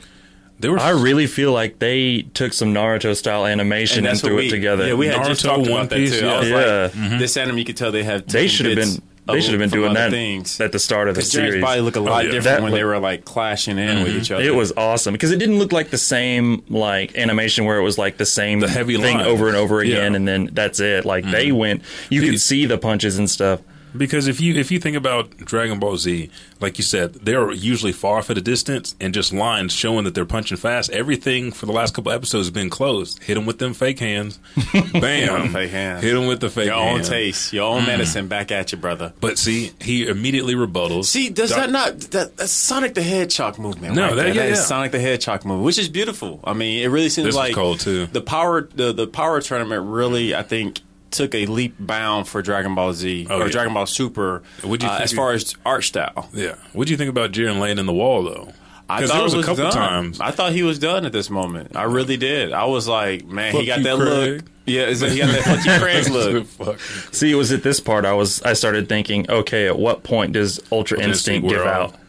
There 0.61 0.73
were 0.73 0.79
I 0.81 0.91
really 0.91 1.27
feel 1.27 1.53
like 1.53 1.79
they 1.79 2.23
took 2.35 2.53
some 2.53 2.75
Naruto 2.75 3.15
style 3.17 3.47
animation 3.47 3.99
and, 3.99 4.07
that's 4.07 4.23
what 4.23 4.29
threw 4.31 4.37
we, 4.39 4.47
it 4.49 4.51
together. 4.51 4.87
Yeah, 4.89 4.95
we 4.95 5.07
had 5.07 5.25
just 5.25 5.43
Naruto, 5.45 5.49
talked 5.57 5.71
One 5.71 5.81
about 5.87 5.91
Piece, 5.97 6.11
that 6.13 6.21
too. 6.21 6.27
yeah. 6.27 6.33
I 6.35 6.39
was 6.41 6.49
Yeah. 6.49 7.09
like, 7.11 7.19
this 7.21 7.37
anime, 7.37 7.59
you 7.59 7.65
could 7.65 7.77
tell 7.77 7.93
they 7.93 8.03
have. 8.05 8.27
they 8.27 8.49
should 8.49 8.67
have 8.67 8.77
been. 8.77 9.03
They 9.31 9.43
should 9.43 9.51
have 9.51 9.59
been 9.61 9.69
doing 9.69 9.93
that 9.93 10.11
things. 10.11 10.59
at 10.59 10.73
the 10.73 10.79
start 10.79 11.07
of 11.11 11.15
the 11.15 11.19
Because 11.19 11.33
Journey's 11.33 11.51
series. 11.51 11.63
probably 11.63 11.83
look 11.83 11.97
a 11.97 12.01
lot 12.01 12.25
yeah. 12.25 12.31
different 12.31 12.45
That 12.45 12.63
when 12.63 12.71
look- 12.73 12.79
they 12.81 12.85
were 12.85 12.99
like 12.99 13.27
clashing 13.27 13.77
in 13.77 14.03
with 14.03 14.17
each 14.17 14.31
other. 14.31 14.43
It 14.43 14.55
was 14.55 14.73
awesome 14.75 15.13
because 15.13 15.33
it 15.33 15.37
didn't 15.39 15.59
look 15.59 15.71
like 15.71 15.91
the 15.91 15.99
same 15.99 16.63
like 16.71 17.15
animation 17.15 17.67
where 17.67 17.77
it 17.77 17.83
was 17.83 17.99
like 17.99 18.17
the 18.17 18.25
same 18.25 18.61
The 18.61 18.69
heavy 18.69 18.97
thing 18.97 19.19
line. 19.19 19.27
over 19.27 19.49
and 19.49 19.55
over 19.59 19.81
again, 19.81 19.93
Yeah. 19.95 20.07
Mm-hmm. 20.07 20.15
and 20.15 20.29
then 20.29 20.51
that's 20.55 20.81
it. 20.81 21.05
Like 21.05 21.31
they 21.31 21.53
went, 21.53 21.83
you 22.09 22.23
could 22.23 22.41
see 22.41 22.65
the 22.65 22.79
punches 22.79 23.19
and 23.19 23.29
stuff. 23.29 23.61
Because 23.97 24.29
if 24.29 24.41
you 24.41 24.55
if 24.55 24.71
you 24.71 24.79
think 24.79 24.97
about 24.97 25.37
Dragon 25.39 25.79
Ball 25.79 25.97
Z, 25.97 26.31
like 26.61 26.79
you 26.79 26.85
said, 26.85 27.15
they're 27.15 27.51
usually 27.53 27.93
far 27.93 28.19
off 28.19 28.31
at 28.31 28.39
a 28.39 28.41
distance 28.41 28.95
and 29.01 29.15
just 29.15 29.33
lines 29.33 29.73
showing 29.73 30.05
that 30.05 30.15
they're 30.15 30.25
punching 30.25 30.57
fast. 30.59 30.91
Everything 30.91 31.53
for 31.53 31.67
the 31.67 31.73
last 31.73 31.95
couple 31.95 32.13
episodes 32.13 32.47
has 32.47 32.51
been 32.51 32.71
closed. 32.71 33.23
Hit 33.23 33.35
them 33.35 33.47
with 33.47 33.59
them 33.59 33.75
fake 33.75 33.99
hands, 33.99 34.39
bam, 34.93 35.49
Fake 35.53 35.71
hands. 35.71 36.03
Hit 36.03 36.15
them 36.15 36.27
with 36.27 36.41
the 36.41 36.51
fake 36.51 36.69
hands. 36.69 36.77
your 36.77 36.89
own 36.89 36.97
hands. 36.97 37.09
taste, 37.09 37.53
your 37.53 37.65
own 37.65 37.83
mm. 37.83 37.87
medicine 37.87 38.29
back 38.29 38.51
at 38.53 38.73
you, 38.73 38.79
brother. 38.79 39.13
But 39.21 39.39
see, 39.39 39.73
he 39.81 40.07
immediately 40.07 40.55
rebuttals. 40.55 41.07
See, 41.07 41.31
does 41.31 41.51
Doc- 41.51 41.59
that 41.59 41.71
not 41.71 42.01
that, 42.13 42.37
that's 42.37 42.53
Sonic 42.53 42.95
the 42.95 43.03
Hedgehog 43.03 43.59
movement? 43.59 43.95
No, 43.95 44.09
right 44.09 44.17
that- 44.17 44.27
yeah, 44.29 44.43
that 44.43 44.49
is 44.51 44.59
yeah. 44.59 44.65
Sonic 44.65 44.93
the 44.93 45.01
Hedgehog 45.01 45.45
movement, 45.45 45.65
which 45.65 45.79
is 45.79 45.89
beautiful. 45.89 46.41
I 46.45 46.53
mean, 46.53 46.83
it 46.83 46.89
really 46.89 47.09
seems 47.09 47.27
This 47.27 47.35
like 47.35 47.55
cold, 47.55 47.81
too. 47.81 48.07
The 48.07 48.21
power, 48.21 48.69
the 48.75 48.93
the 48.93 49.07
power 49.07 49.41
tournament 49.41 49.85
really, 49.87 50.35
I 50.35 50.43
think, 50.43 50.81
took 51.11 51.35
a 51.35 51.47
leap 51.47 51.75
bound 51.79 52.29
for 52.29 52.43
Dragon 52.43 52.75
Ball 52.75 52.93
Z 52.93 53.27
Oh, 53.31 53.41
or 53.41 53.45
yeah. 53.47 53.51
Dragon 53.53 53.75
Ball 53.75 53.87
Super 53.87 54.43
What'd 54.63 54.83
you 54.83 54.89
uh, 54.89 54.93
think 54.99 55.05
as 55.05 55.13
far 55.13 55.33
as 55.33 55.55
art 55.65 55.85
style. 55.85 56.29
Yeah. 56.33 56.55
What 56.73 56.87
do 56.87 56.93
you 56.93 56.97
think 56.97 57.11
about 57.11 57.33
Jiren 57.33 57.59
laying 57.61 57.79
in 57.79 57.87
the 57.87 57.93
wall 57.95 58.23
though? 58.25 58.53
I 58.91 59.07
thought 59.07 59.15
there 59.15 59.23
was 59.25 59.35
it 59.35 59.41
a 59.41 59.43
couple 59.43 59.65
done. 59.65 59.73
times. 59.73 60.19
I 60.21 60.31
thought 60.31 60.53
he 60.53 60.63
was 60.63 60.79
done 60.79 61.05
at 61.05 61.13
this 61.13 61.29
moment. 61.29 61.77
I 61.77 61.83
really 61.83 62.17
did. 62.17 62.53
I 62.53 62.65
was 62.65 62.89
like, 62.89 63.27
man, 63.27 63.53
Fuck 63.53 63.61
he 63.61 63.67
got 63.67 63.79
you, 63.79 63.85
that 63.85 63.97
Craig. 63.99 64.33
look. 64.43 64.45
Yeah, 64.65 64.83
is 64.87 65.03
it- 65.03 65.13
he 65.13 65.19
got 65.19 65.27
that 65.27 65.43
fuck 65.45 65.65
you, 65.67 65.79
Craig 65.79 66.09
look. 66.09 66.47
Fuck. 66.47 66.81
See, 67.15 67.31
it 67.31 67.35
was 67.35 67.53
at 67.53 67.63
this 67.63 67.81
part 67.81 68.07
I 68.07 68.15
was 68.15 68.41
I 68.43 68.55
started 68.55 68.89
thinking, 68.89 69.31
okay, 69.31 69.67
at 69.67 69.79
what 69.79 70.05
point 70.05 70.33
does 70.33 70.59
Ultra 70.73 71.01
Instinct 71.01 71.47
wear 71.47 71.59
give 71.59 71.67
off. 71.67 71.93
out? 71.95 72.01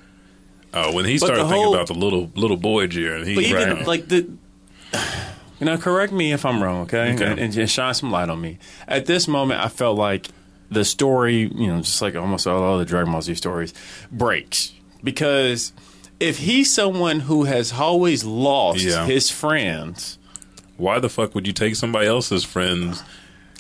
Oh, 0.74 0.94
when 0.94 1.04
he 1.04 1.16
But 1.20 1.26
started 1.26 1.42
thinking 1.44 1.64
whole- 1.64 1.74
about 1.76 1.88
the 1.88 1.96
little 1.96 2.32
little 2.36 2.56
boy 2.58 2.88
Jiren, 2.88 3.26
he 3.26 3.36
But 3.36 3.44
even 3.44 3.70
right. 3.78 3.88
like 3.88 4.08
the, 4.08 4.30
you 5.60 5.66
know, 5.66 5.78
correct 5.78 6.12
me 6.14 6.32
if 6.32 6.46
I'm 6.46 6.62
wrong, 6.64 6.82
okay, 6.84 7.14
Okay. 7.14 7.26
And, 7.26 7.40
and 7.58 7.70
shine 7.70 7.94
some 7.94 8.12
light 8.12 8.30
on 8.30 8.40
me. 8.42 8.58
At 8.88 9.06
this 9.06 9.28
moment, 9.28 9.62
I 9.62 9.68
felt 9.68 9.98
like 9.98 10.28
the 10.72 10.86
story, 10.86 11.52
you 11.54 11.68
know, 11.68 11.82
just 11.82 12.02
like 12.02 12.16
almost 12.16 12.46
all 12.48 12.78
the 12.78 12.86
Dragon 12.86 13.12
Ball 13.12 13.22
Z 13.22 13.36
stories, 13.36 13.74
breaks 14.12 14.74
because 15.04 15.74
if 16.20 16.38
he's 16.38 16.72
someone 16.74 17.22
who 17.22 17.46
has 17.46 17.74
always 17.74 18.24
lost 18.24 18.82
Yeah. 18.82 19.06
his 19.06 19.30
friends. 19.30 20.18
why 20.78 21.00
the 21.00 21.10
fuck 21.10 21.34
would 21.36 21.48
you 21.48 21.54
take 21.54 21.76
somebody 21.76 22.08
else's 22.08 22.44
friends? 22.44 23.04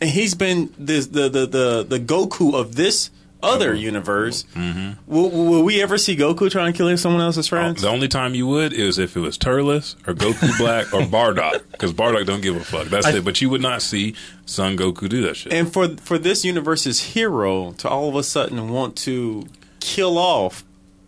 And 0.02 0.10
he's 0.10 0.36
been 0.36 0.74
this, 0.78 1.08
the, 1.08 1.28
the 1.30 1.46
the 1.46 1.86
the 1.88 2.00
Goku 2.00 2.54
of 2.54 2.76
this 2.76 3.10
other 3.42 3.74
universe. 3.74 4.44
Mm-hmm. 4.56 5.12
Will, 5.12 5.30
will 5.30 5.64
we 5.64 5.82
ever 5.82 5.98
see 5.98 6.16
Goku 6.16 6.52
trying 6.52 6.74
to 6.74 6.78
kill 6.78 6.98
someone 6.98 7.22
else's 7.22 7.48
friends? 7.48 7.82
The 7.82 7.90
only 7.90 8.08
time 8.08 8.36
you 8.36 8.48
would 8.48 8.74
is 8.74 8.98
if 9.00 9.16
it 9.16 9.20
was 9.22 9.38
Turles 9.38 9.96
or 10.08 10.14
Goku 10.14 10.58
Black 10.58 10.94
or 10.94 11.02
Bardock, 11.02 11.64
because 11.72 11.94
Bardock 11.94 12.26
don't 12.26 12.42
give 12.42 12.56
a 12.56 12.64
fuck. 12.64 12.88
That's 12.88 13.06
I- 13.08 13.18
it. 13.18 13.26
But 13.26 13.42
you 13.42 13.50
would 13.50 13.62
not 13.62 13.82
see 13.82 14.16
Son 14.46 14.78
Goku 14.78 15.08
do 15.10 15.22
that 15.24 15.36
shit. 15.38 15.54
And 15.54 15.72
for 15.72 15.90
for 15.98 16.18
this 16.18 16.44
universe's 16.44 17.00
hero 17.14 17.72
to 17.74 17.88
all 17.90 18.10
of 18.10 18.16
a 18.16 18.24
sudden 18.24 18.70
want 18.70 18.96
to 18.98 19.48
kill 19.80 20.18
off 20.18 20.64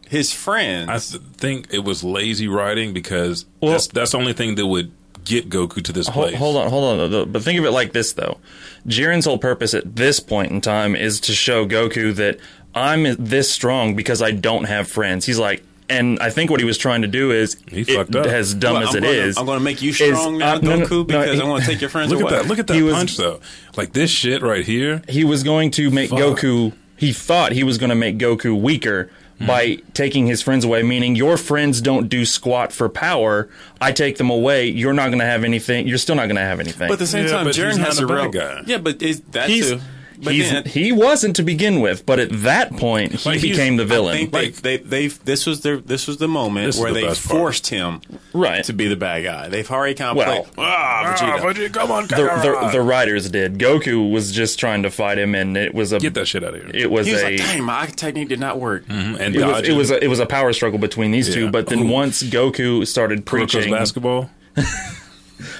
his 0.08 0.34
friends, 0.34 0.89
I 0.89 0.98
th- 1.17 1.24
think 1.38 1.74
it 1.74 1.84
was 1.86 2.04
lazy 2.04 2.48
writing 2.48 2.94
because 2.94 3.46
Well- 3.62 3.72
that's 3.74 3.88
that's 3.88 4.12
the 4.12 4.17
only 4.17 4.34
thing 4.34 4.56
that 4.56 4.67
would 4.67 4.91
get 5.26 5.50
Goku 5.50 5.84
to 5.84 5.92
this 5.94 6.08
Hold, 6.08 6.28
place. 6.30 6.38
hold 6.38 6.58
on, 6.58 6.70
hold 6.70 7.14
on. 7.14 7.32
But 7.32 7.44
think 7.44 7.60
of 7.60 7.66
it 7.66 7.72
like 7.72 7.94
this, 7.94 8.14
though. 8.14 8.38
Jiren's 8.88 9.26
whole 9.26 9.38
purpose 9.38 9.74
at 9.74 9.96
this 9.96 10.20
point 10.20 10.52
in 10.52 10.62
time 10.62 10.96
is 10.96 11.20
to 11.22 11.34
show 11.34 11.66
Goku 11.66 12.14
that 12.16 12.40
I'm 12.74 13.16
this 13.18 13.50
strong 13.52 13.96
because 13.96 14.22
I 14.22 14.32
don't 14.32 14.64
have 14.66 14.88
friends. 14.88 15.26
He's 15.26 15.40
like, 15.40 15.64
and 15.90 16.20
I 16.20 16.30
think 16.30 16.50
what 16.50 16.60
he 16.62 16.66
was 16.66 16.78
trying 16.78 17.02
to 17.02 17.08
do 17.08 17.32
is, 17.32 17.58
He 17.70 17.82
it- 17.82 17.90
fucked 17.90 18.16
up. 18.16 18.26
as 18.26 18.54
dumb 18.54 18.76
Well, 18.76 18.84
as 18.84 18.90
I'm 18.96 18.98
it 18.98 19.02
gonna, 19.08 19.14
is, 19.14 19.38
I'm 19.38 19.46
going 19.46 19.60
to 19.60 19.64
make 19.64 19.82
you 19.82 19.92
strong 19.92 20.38
now, 20.38 20.54
uh, 20.56 20.60
no, 20.60 20.78
no, 20.78 20.86
Goku, 20.86 20.92
no, 20.92 21.04
because 21.04 21.36
he- 21.36 21.42
I'm 21.42 21.48
going 21.48 21.62
to 21.62 21.68
take 21.68 21.82
your 21.82 21.90
friends 21.90 22.12
Look 22.12 22.22
away. 22.22 22.32
at 22.34 22.42
that! 22.44 22.48
Look 22.48 22.60
at 22.60 22.68
that 22.68 22.76
He 22.76 22.82
was- 22.82 22.94
punch 22.96 23.18
though. 23.18 23.42
Like 23.76 23.92
this 23.94 24.10
shit 24.10 24.42
right 24.42 24.66
here. 24.66 25.02
he 25.10 25.24
was 25.26 25.44
going 25.44 25.70
to 25.72 25.92
make 25.92 26.10
Fuck. 26.12 26.20
Goku. 26.20 26.72
He 26.96 27.12
thought 27.14 27.52
he 27.52 27.64
was 27.64 27.78
going 27.78 27.90
to 27.90 27.96
make 27.96 28.18
Goku 28.20 28.60
weaker 28.60 29.10
Hmm. 29.41 29.47
by 29.47 29.75
taking 29.93 30.27
his 30.27 30.41
friends 30.41 30.63
away. 30.63 30.84
Meaning, 30.84 31.15
your 31.15 31.36
friends 31.38 31.82
don't 31.82 32.08
do 32.08 32.25
squat 32.25 32.71
for 32.71 32.88
power. 32.89 33.49
I 33.80 33.91
take 33.91 34.17
them 34.17 34.30
away. 34.30 34.67
You're 34.67 34.93
not 34.93 35.08
going 35.08 35.19
to 35.19 35.25
have 35.25 35.43
anything. 35.43 35.88
You're 35.88 35.97
still 35.97 36.15
not 36.15 36.27
going 36.27 36.36
to 36.36 36.41
have 36.41 36.60
anything. 36.60 36.88
But 36.88 36.93
at 36.93 36.99
the 36.99 37.08
same 37.08 37.25
Yeah, 37.25 37.32
time, 37.32 37.45
but 37.45 37.56
Jiren 37.56 37.69
he's 37.77 37.77
has 37.86 37.99
a 37.99 38.06
a 38.06 38.13
real 38.13 38.30
guy. 38.30 38.63
Yeah, 38.65 38.77
but 38.77 39.01
is 39.01 39.21
that 39.32 39.49
he's, 39.49 39.71
too? 39.71 39.82
But 40.24 40.34
he's 40.34 40.52
then, 40.52 40.66
he 40.66 40.92
wasn't 40.92 41.36
to 41.38 41.44
begin 41.44 41.82
with. 41.82 42.06
But 42.06 42.20
at 42.20 42.30
that 42.44 42.76
point, 42.78 43.14
he 43.14 43.40
became 43.40 43.78
the 43.78 43.84
I 43.84 43.88
villain. 43.88 44.18
think 44.18 44.34
Like- 44.34 44.56
they, 44.58 44.78
they, 44.78 45.08
they, 45.08 45.08
this 45.08 45.46
was 45.46 45.62
their, 45.62 45.78
this 45.78 46.08
was 46.08 46.18
the 46.18 46.28
moment 46.28 46.76
where 46.76 46.94
the 46.94 47.02
they 47.02 47.08
best 47.08 47.28
part. 47.28 47.38
forced 47.40 47.68
him 47.68 48.02
Right. 48.34 48.64
to 48.66 48.74
be 48.74 48.88
the 48.88 48.96
bad 48.96 49.24
guy. 49.24 49.50
They've 49.50 49.70
already 49.70 49.96
kind 49.96 50.12
of 50.12 50.18
Well, 50.18 50.44
played. 50.44 50.54
Ah, 50.58 51.16
Vegeta. 51.18 51.74
come 51.74 51.92
on, 51.92 52.08
the, 52.08 52.16
the, 52.16 52.70
the 52.74 52.82
writers 52.82 53.30
did. 53.30 53.58
Goku 53.58 54.12
was 54.12 54.32
just 54.32 54.60
trying 54.60 54.84
to 54.84 54.92
fight 54.92 55.18
him, 55.18 55.34
and 55.36 55.58
it 55.58 55.74
was 55.74 55.92
a 55.92 56.00
get 56.00 56.14
that 56.14 56.28
shit 56.28 56.44
out 56.44 56.54
of 56.56 56.62
here. 56.62 56.72
it 56.74 56.92
was 56.92 57.08
he 57.08 57.14
was 57.14 57.22
a 57.22 57.26
like, 57.26 57.38
"Dang, 57.38 57.64
my 57.64 57.86
technique 57.88 58.30
did 58.30 58.40
not 58.40 58.60
work." 58.60 58.84
and 58.90 59.36
it 59.36 59.44
was, 59.46 59.68
it 59.68 59.74
was 59.76 59.92
a, 59.92 60.04
it 60.04 60.08
was 60.08 60.20
a 60.20 60.26
power 60.26 60.54
struggle 60.54 60.80
between 60.80 61.12
these 61.12 61.34
two. 61.34 61.50
But 61.52 61.68
then 61.68 61.80
Ooh. 61.84 61.88
once 61.92 62.22
Goku 62.24 62.86
started 62.88 63.26
Kuroko's 63.26 63.54
preaching, 63.54 63.72
basketball. 63.74 64.30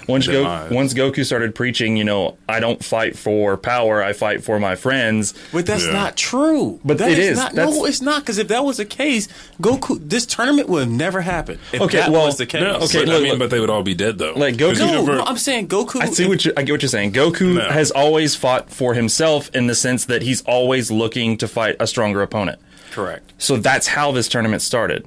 once 0.08 0.28
Go, 0.28 0.68
once 0.72 0.94
Goku 0.94 1.26
started 1.26 1.54
preaching, 1.56 1.98
you 1.98 2.04
know, 2.04 2.38
I 2.48 2.60
don't 2.60 2.84
fight 2.84 3.18
for 3.18 3.58
power, 3.58 4.04
I 4.04 4.14
fight 4.14 4.44
for 4.44 4.60
my 4.60 4.76
friends. 4.76 5.34
But 5.52 5.66
that's 5.66 5.86
Yeah. 5.86 5.94
not 5.94 6.16
true. 6.18 6.80
But 6.86 6.98
that 7.00 7.12
it 7.12 7.20
is. 7.20 7.38
Not, 7.38 7.54
That's- 7.54 7.76
no, 7.76 7.86
it's 7.86 8.02
not. 8.02 8.22
Because 8.22 8.38
if 8.38 8.48
that 8.50 8.64
was 8.66 8.78
the 8.78 8.86
case, 8.86 9.28
Goku, 9.62 10.00
this 10.02 10.26
tournament 10.26 10.70
would 10.70 10.82
have 10.82 10.90
never 10.92 11.22
happened. 11.22 11.60
If 11.72 11.82
Okay, 11.82 11.98
that 11.98 12.12
well, 12.12 12.26
was 12.26 12.38
the 12.38 12.46
case. 12.46 12.62
No, 12.62 12.76
Okay, 12.76 13.06
but, 13.06 13.16
I 13.16 13.20
mean, 13.20 13.30
look. 13.32 13.40
but 13.40 13.50
they 13.50 13.60
would 13.60 13.70
all 13.70 13.84
be 13.84 13.94
dead 13.94 14.18
though. 14.18 14.34
Like 14.36 14.56
Goku- 14.56 14.80
No, 14.80 14.86
universe- 15.02 15.18
no, 15.18 15.24
I'm 15.26 15.38
saying 15.38 15.68
Goku. 15.68 16.02
I 16.02 16.08
see 16.08 16.28
what 16.28 16.46
you, 16.46 16.54
I 16.58 16.64
get 16.64 16.72
what 16.74 16.82
you're 16.82 16.90
saying. 16.90 17.14
Goku 17.14 17.56
No. 17.56 17.70
has 17.70 17.92
always 17.92 18.36
fought 18.36 18.70
for 18.72 18.94
himself 18.94 19.50
in 19.54 19.68
the 19.68 19.76
sense 19.76 20.06
that 20.06 20.22
he's 20.22 20.42
always 20.44 20.92
looking 20.92 21.38
to 21.38 21.48
fight 21.48 21.76
a 21.80 21.88
stronger 21.88 22.22
opponent. 22.22 22.60
correct. 22.92 23.32
So 23.38 23.56
that's 23.58 23.88
how 23.88 24.12
this 24.12 24.28
tournament 24.28 24.62
started. 24.62 25.06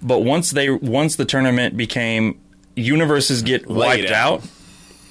But 0.00 0.20
once 0.20 0.50
they 0.52 0.70
once 0.70 1.16
the 1.16 1.24
tournament 1.24 1.76
became 1.76 2.36
universes 2.76 3.42
get 3.42 3.66
wiped 3.66 4.10
out. 4.10 4.40
out. 4.40 4.50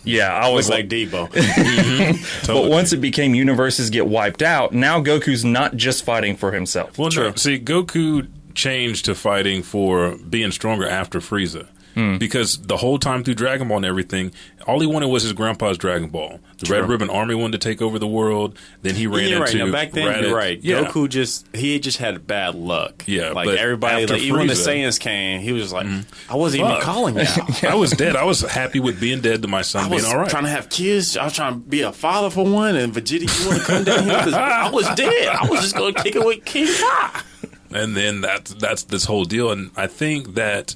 Yeah, 0.06 0.34
I 0.34 0.50
was 0.50 0.70
Looks 0.70 0.92
like, 0.92 0.92
like 0.92 1.32
Debo. 1.32 2.48
but 2.48 2.70
once 2.70 2.92
it 2.92 2.98
became 2.98 3.34
universes 3.36 3.90
get 3.90 4.06
wiped 4.06 4.42
out, 4.42 4.74
now 4.74 5.02
Goku's 5.02 5.46
not 5.46 5.76
just 5.76 6.04
fighting 6.04 6.36
for 6.36 6.52
himself. 6.52 6.98
Well, 6.98 7.10
no. 7.16 7.34
See, 7.36 7.58
Goku 7.58 8.28
changed 8.54 9.06
to 9.06 9.16
fighting 9.16 9.64
for 9.64 10.18
being 10.18 10.52
stronger 10.52 10.88
after 10.88 11.20
Frieza. 11.20 11.68
Hmm. 11.94 12.18
Because 12.18 12.58
the 12.58 12.78
whole 12.78 12.98
time 12.98 13.24
through 13.24 13.36
Dragon 13.36 13.68
Ball 13.68 13.78
and 13.78 13.86
everything, 13.86 14.32
all 14.66 14.80
he 14.80 14.88
wanted 14.88 15.08
was 15.10 15.24
his 15.24 15.34
grandpa's 15.34 15.78
Dragon 15.78 16.10
Ball. 16.10 16.40
The 16.58 16.72
Red 16.72 16.90
Ribbon 16.90 17.10
Army 17.10 17.36
wanted 17.36 17.60
to 17.62 17.70
take 17.70 17.82
over 17.82 18.00
the 18.00 18.08
world. 18.08 18.58
Then 18.82 18.96
he 18.96 19.06
ran 19.06 19.40
right. 19.42 19.52
into 19.54 19.66
Now 19.66 19.72
back 19.72 19.92
then, 19.92 20.08
Raditz. 20.08 20.22
you're 20.22 20.36
right. 20.36 20.60
Yeah. 20.64 20.84
Goku 20.86 21.08
just 21.10 21.48
he 21.56 21.80
just 21.80 21.98
had 21.98 22.26
bad 22.26 22.56
luck. 22.56 23.04
Yeah, 23.06 23.32
like 23.32 23.48
everybody, 23.50 24.04
after 24.04 24.14
like, 24.16 24.24
even 24.24 24.38
when 24.40 24.48
the 24.48 24.54
Mm-hmm. 24.54 24.70
Saiyans 24.70 25.00
came, 25.00 25.42
he 25.42 25.52
was 25.52 25.72
like, 25.74 25.86
I 26.30 26.36
wasn't 26.36 26.62
even 26.64 26.76
Fuck. 26.76 26.84
calling 26.84 27.20
out. 27.20 27.64
I 27.64 27.76
was 27.76 27.92
dead. 27.92 28.16
I 28.16 28.24
was 28.24 28.42
happy 28.42 28.80
with 28.80 29.00
being 29.00 29.22
dead 29.22 29.42
to 29.42 29.48
my 29.48 29.62
son 29.62 29.86
I 29.86 29.90
being 29.90 30.06
all 30.06 30.18
right. 30.18 30.30
trying 30.30 30.44
to 30.46 30.50
have 30.50 30.70
kids. 30.70 31.18
I 31.18 31.26
was 31.26 31.34
trying 31.34 31.54
to 31.54 31.60
be 31.60 31.82
a 31.82 31.92
father 31.92 32.30
for 32.30 32.46
one, 32.46 32.76
and 32.76 32.94
Vegeta, 32.94 33.22
you 33.42 33.48
want 33.50 33.60
to 33.62 33.66
come 33.68 33.84
down 33.84 34.04
here? 34.06 34.26
this- 34.26 34.34
I 34.34 34.70
was 34.72 34.88
dead. 34.96 35.28
I 35.28 35.48
was 35.48 35.62
just 35.62 35.76
going 35.76 35.94
to 35.96 36.02
kick 36.04 36.16
it 36.16 36.26
with 36.26 36.44
King 36.46 36.68
Ka. 36.68 37.24
and 37.72 37.96
then 37.98 38.22
that's 38.22 38.54
that's 38.56 38.84
this 38.84 39.04
whole 39.06 39.26
deal 39.26 39.52
and 39.52 39.72
i 39.76 39.88
think 39.88 40.36
that 40.36 40.76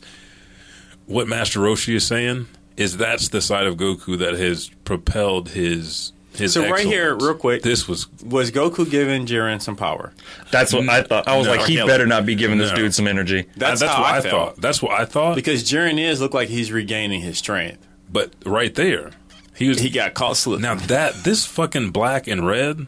what 1.07 1.27
Master 1.27 1.59
Roshi 1.59 1.95
is 1.95 2.05
saying 2.05 2.45
is 2.77 2.95
that's 2.97 3.29
the 3.29 3.41
side 3.41 3.65
of 3.65 3.75
Goku 3.77 4.17
that 4.19 4.35
has 4.35 4.69
propelled 4.85 5.49
his 5.49 6.13
his. 6.35 6.53
So 6.53 6.69
right 6.69 6.85
here, 6.85 7.15
real 7.15 7.33
quick. 7.33 7.63
this 7.63 7.87
was 7.87 8.07
Was 8.21 8.51
Goku 8.51 8.87
giving 8.87 9.25
Jiren 9.25 9.59
some 9.59 9.75
power? 9.75 10.13
That's 10.51 10.71
what 10.71 10.87
I 10.87 11.01
thought. 11.01 11.27
I 11.27 11.35
was 11.35 11.47
No. 11.47 11.53
like, 11.55 11.65
he 11.65 11.77
Kill 11.77 11.87
better 11.87 12.05
not 12.05 12.27
be 12.27 12.35
giving 12.35 12.59
this 12.59 12.69
No. 12.69 12.75
dude 12.75 12.93
some 12.93 13.07
energy. 13.07 13.45
That's, 13.57 13.79
that's 13.79 13.91
how 13.91 14.01
what 14.03 14.13
I, 14.13 14.17
I, 14.17 14.21
felt. 14.21 14.33
thought. 14.55 14.61
That's 14.61 14.79
what 14.81 14.91
I 14.91 15.05
thought. 15.05 15.35
Because 15.35 15.63
Jiren 15.63 15.99
is 15.99 16.21
look 16.21 16.35
like 16.35 16.49
he's 16.49 16.71
regaining 16.71 17.21
his 17.21 17.39
strength. 17.39 17.79
but 18.11 18.33
right 18.45 18.75
there, 18.75 19.11
he 19.55 19.67
was 19.69 19.79
He 19.79 19.89
got 19.89 20.13
caught 20.13 20.37
slipping. 20.37 20.61
Now 20.61 20.75
that 20.75 21.15
this 21.23 21.47
fucking 21.47 21.89
black 21.89 22.27
and 22.27 22.45
red, 22.45 22.85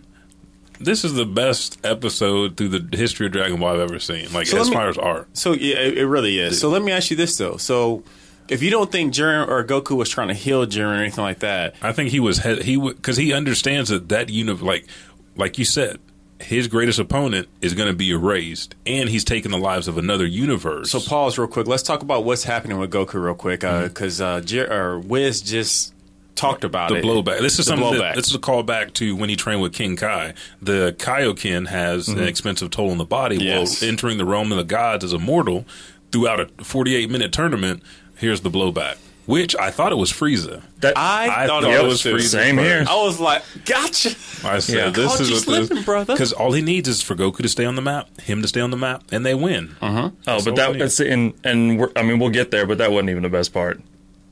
this 0.80 1.04
is 1.04 1.14
the 1.14 1.26
best 1.26 1.78
episode 1.86 2.58
through 2.58 2.70
the 2.70 2.98
history 2.98 3.26
of 3.26 3.32
Dragon 3.32 3.60
Ball 3.60 3.74
I've 3.76 3.80
ever 3.82 4.00
seen. 4.00 4.32
Like 4.34 4.48
So 4.48 4.60
as 4.60 4.70
me- 4.70 4.76
far 4.76 4.90
as 4.90 4.98
art, 4.98 5.28
So 5.38 5.54
yeah, 5.54 5.76
it, 5.78 5.98
it 6.00 6.08
really 6.08 6.40
is. 6.40 6.60
So 6.60 6.70
let 6.70 6.82
me 6.82 6.92
ask 6.92 7.12
you 7.12 7.18
this 7.18 7.38
though. 7.38 7.58
So 7.58 8.04
if 8.48 8.64
you 8.64 8.72
don't 8.72 8.92
think 8.92 9.14
Jiren 9.14 9.48
or 9.48 9.64
Goku 9.64 9.96
was 9.96 10.10
trying 10.10 10.30
to 10.30 10.34
heal 10.34 10.66
Jiren 10.66 10.98
or 10.98 11.02
anything 11.02 11.24
like 11.24 11.40
that, 11.40 11.76
I 11.82 11.92
think 11.92 12.10
he 12.10 12.20
was 12.20 12.40
he 12.40 12.78
because 12.78 13.18
he 13.18 13.34
understands 13.34 13.90
that 13.90 14.10
that 14.10 14.30
uni 14.30 14.54
like 14.54 14.88
like 15.36 15.58
you 15.58 15.66
said. 15.66 16.00
His 16.42 16.70
greatest 16.70 17.00
opponent 17.00 17.50
is 17.62 17.74
going 17.74 17.90
to 17.90 17.94
be 17.94 18.12
erased, 18.12 18.74
and 18.86 19.10
he's 19.10 19.26
taking 19.26 19.52
the 19.52 19.58
lives 19.58 19.90
of 19.90 19.98
another 19.98 20.26
universe. 20.26 20.90
so 20.90 21.02
pause 21.02 21.38
real 21.38 21.50
quick. 21.50 21.68
Let's 21.68 21.84
talk 21.84 22.02
about 22.02 22.24
what's 22.24 22.46
happening 22.46 22.78
with 22.80 22.94
Goku 22.94 23.16
real 23.22 23.36
quick 23.36 23.60
Mm-hmm. 23.60 23.88
because 23.90 24.22
uh, 24.22 24.40
Jir- 24.40 24.70
or 24.72 25.00
Whis 25.00 25.42
just 25.42 25.94
talked 26.40 26.64
about 26.64 26.90
the 26.90 26.96
it. 26.98 27.04
blowback. 27.04 27.40
This 27.42 27.60
is 27.60 27.66
The 27.66 27.76
something. 27.78 27.98
That, 28.00 28.16
this 28.16 28.28
is 28.28 28.36
a 28.36 28.40
callback 28.40 28.94
to 28.94 29.16
when 29.16 29.30
he 29.30 29.36
trained 29.36 29.62
with 29.62 29.74
King 29.74 29.96
Kai. 29.96 30.34
The 30.62 30.96
Kaioken 30.98 31.68
has 31.68 32.08
an 32.08 32.24
expensive 32.24 32.72
toll 32.72 32.92
on 32.92 32.98
the 32.98 33.06
body. 33.06 33.38
Mm-hmm. 33.38 33.46
Yes. 33.46 33.82
Well, 33.82 33.90
entering 33.90 34.18
the 34.18 34.26
realm 34.26 34.52
of 34.52 34.58
the 34.58 34.64
gods 34.64 35.04
as 35.04 35.14
a 35.14 35.20
mortal 35.20 35.66
throughout 36.12 36.40
a 36.40 36.48
48 36.64 37.10
minute 37.10 37.32
tournament. 37.32 37.84
Here's 38.16 38.42
the 38.42 38.50
blowback, 38.50 38.98
which 39.28 39.56
I 39.56 39.72
thought 39.72 39.92
it 39.94 39.96
was 39.98 40.12
Frieza. 40.12 40.62
That 40.82 40.94
I, 40.98 41.46
thought 41.48 41.64
thought 41.64 41.72
it 41.72 41.80
it 41.80 41.84
was 41.84 42.04
was 42.04 42.24
Frieza. 42.26 42.30
Same 42.32 42.58
here. 42.58 42.84
I 42.90 42.96
was 43.04 43.20
like, 43.20 43.44
gotcha. 43.66 44.10
I 44.44 44.60
said, 44.60 44.76
Yeah. 44.76 44.90
"This 44.90 45.12
Caught 45.12 45.22
is 45.22 45.30
you 45.30 45.36
what 45.36 45.44
slipping, 45.44 45.84
brother. 45.84 46.14
Because 46.14 46.34
all 46.34 46.52
he 46.54 46.62
needs 46.62 46.88
is 46.90 47.02
for 47.02 47.16
Goku 47.16 47.38
to 47.38 47.48
stay 47.50 47.64
on 47.66 47.76
the 47.76 47.82
map, 47.82 48.20
him 48.22 48.42
to 48.42 48.48
stay 48.48 48.60
on 48.62 48.72
the 48.72 48.78
map, 48.78 49.04
and 49.12 49.26
they 49.26 49.36
win. 49.36 49.76
Uh-huh. 49.82 50.10
Oh, 50.28 50.34
all 50.34 50.44
but 50.44 50.56
that 50.58 50.68
we 50.70 50.74
need. 50.74 50.82
that's 50.84 51.00
and 51.00 51.34
and 51.44 51.80
we're, 51.80 51.92
I 51.96 52.04
mean 52.04 52.20
we'll 52.20 52.30
get 52.30 52.52
there, 52.52 52.66
but 52.66 52.78
that 52.80 52.92
wasn't 52.92 53.10
even 53.12 53.24
the 53.24 53.30
best 53.30 53.54
part. 53.54 53.80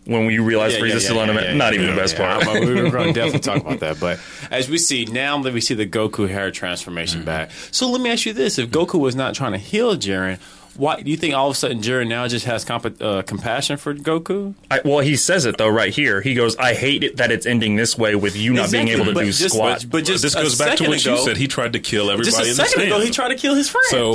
When 0.08 0.26
we 0.26 0.40
realize 0.40 0.74
Yeah, 0.74 0.82
Frieza's 0.82 1.04
yeah, 1.04 1.10
still 1.10 1.20
on 1.20 1.28
yeah, 1.28 1.42
yeah, 1.42 1.54
not 1.54 1.74
even 1.74 1.88
the 1.88 1.96
best 1.96 2.16
part. 2.16 2.46
We 2.46 2.82
were 2.82 2.90
going 2.90 3.14
to 3.14 3.20
definitely 3.20 3.40
talk 3.40 3.62
about 3.62 3.80
that. 3.82 4.00
But 4.00 4.20
as 4.50 4.70
we 4.70 4.78
see 4.78 5.06
now 5.06 5.42
that 5.42 5.54
we 5.54 5.62
see 5.62 5.74
the 5.74 5.86
Goku 5.86 6.30
hair 6.30 6.50
transformation 6.50 7.22
mm. 7.22 7.26
back. 7.26 7.52
So 7.72 7.90
let 7.90 8.02
me 8.02 8.10
ask 8.10 8.26
you 8.26 8.34
this: 8.34 8.58
If 8.58 8.70
Goku 8.70 9.00
was 9.00 9.16
not 9.16 9.36
trying 9.36 9.52
to 9.52 9.58
heal 9.58 9.96
Jiren, 9.96 10.40
why 10.78 11.02
do 11.02 11.10
you 11.12 11.18
think 11.18 11.34
all 11.36 11.48
of 11.50 11.54
a 11.54 11.56
sudden 11.58 11.82
Jiren 11.82 12.08
now 12.08 12.28
just 12.28 12.46
has 12.46 12.64
comp- 12.66 13.02
uh, 13.02 13.22
compassion 13.24 13.78
for 13.78 13.94
Goku? 13.94 14.54
I, 14.72 14.82
well, 14.86 15.00
he 15.00 15.16
says 15.16 15.46
it 15.46 15.58
though 15.58 15.68
right 15.70 15.94
here. 15.94 16.22
He 16.22 16.34
goes, 16.34 16.56
"I 16.58 16.74
hate 16.74 17.04
it 17.04 17.18
that 17.18 17.32
it's 17.32 17.46
ending 17.46 17.76
this 17.76 17.98
way 17.98 18.16
with 18.16 18.36
you 18.36 18.54
not 18.54 18.72
being 18.72 18.88
able 18.88 19.06
to 19.06 19.14
but 19.14 19.22
do 19.26 19.32
just- 19.32 19.54
squat." 19.56 19.82
but- 19.84 19.90
but 19.92 20.06
just 20.06 20.24
this 20.24 20.36
a 20.36 20.42
goes 20.44 20.58
back 20.58 20.72
to 20.72 20.78
second 20.78 20.90
what 20.90 21.02
ago- 21.02 21.16
you 21.16 21.22
said. 21.26 21.38
He 21.38 21.48
tried 21.48 21.74
to 21.74 21.80
kill 21.80 22.10
everybody 22.12 22.26
Just 22.30 22.40
a 22.40 22.44
in 22.44 22.48
the 22.50 22.56
second 22.56 22.84
ago, 22.84 23.00
he 23.00 23.10
tried 23.12 23.30
to 23.30 23.36
kill 23.36 23.56
his 23.56 23.68
friend. 23.70 23.86
So 23.90 24.14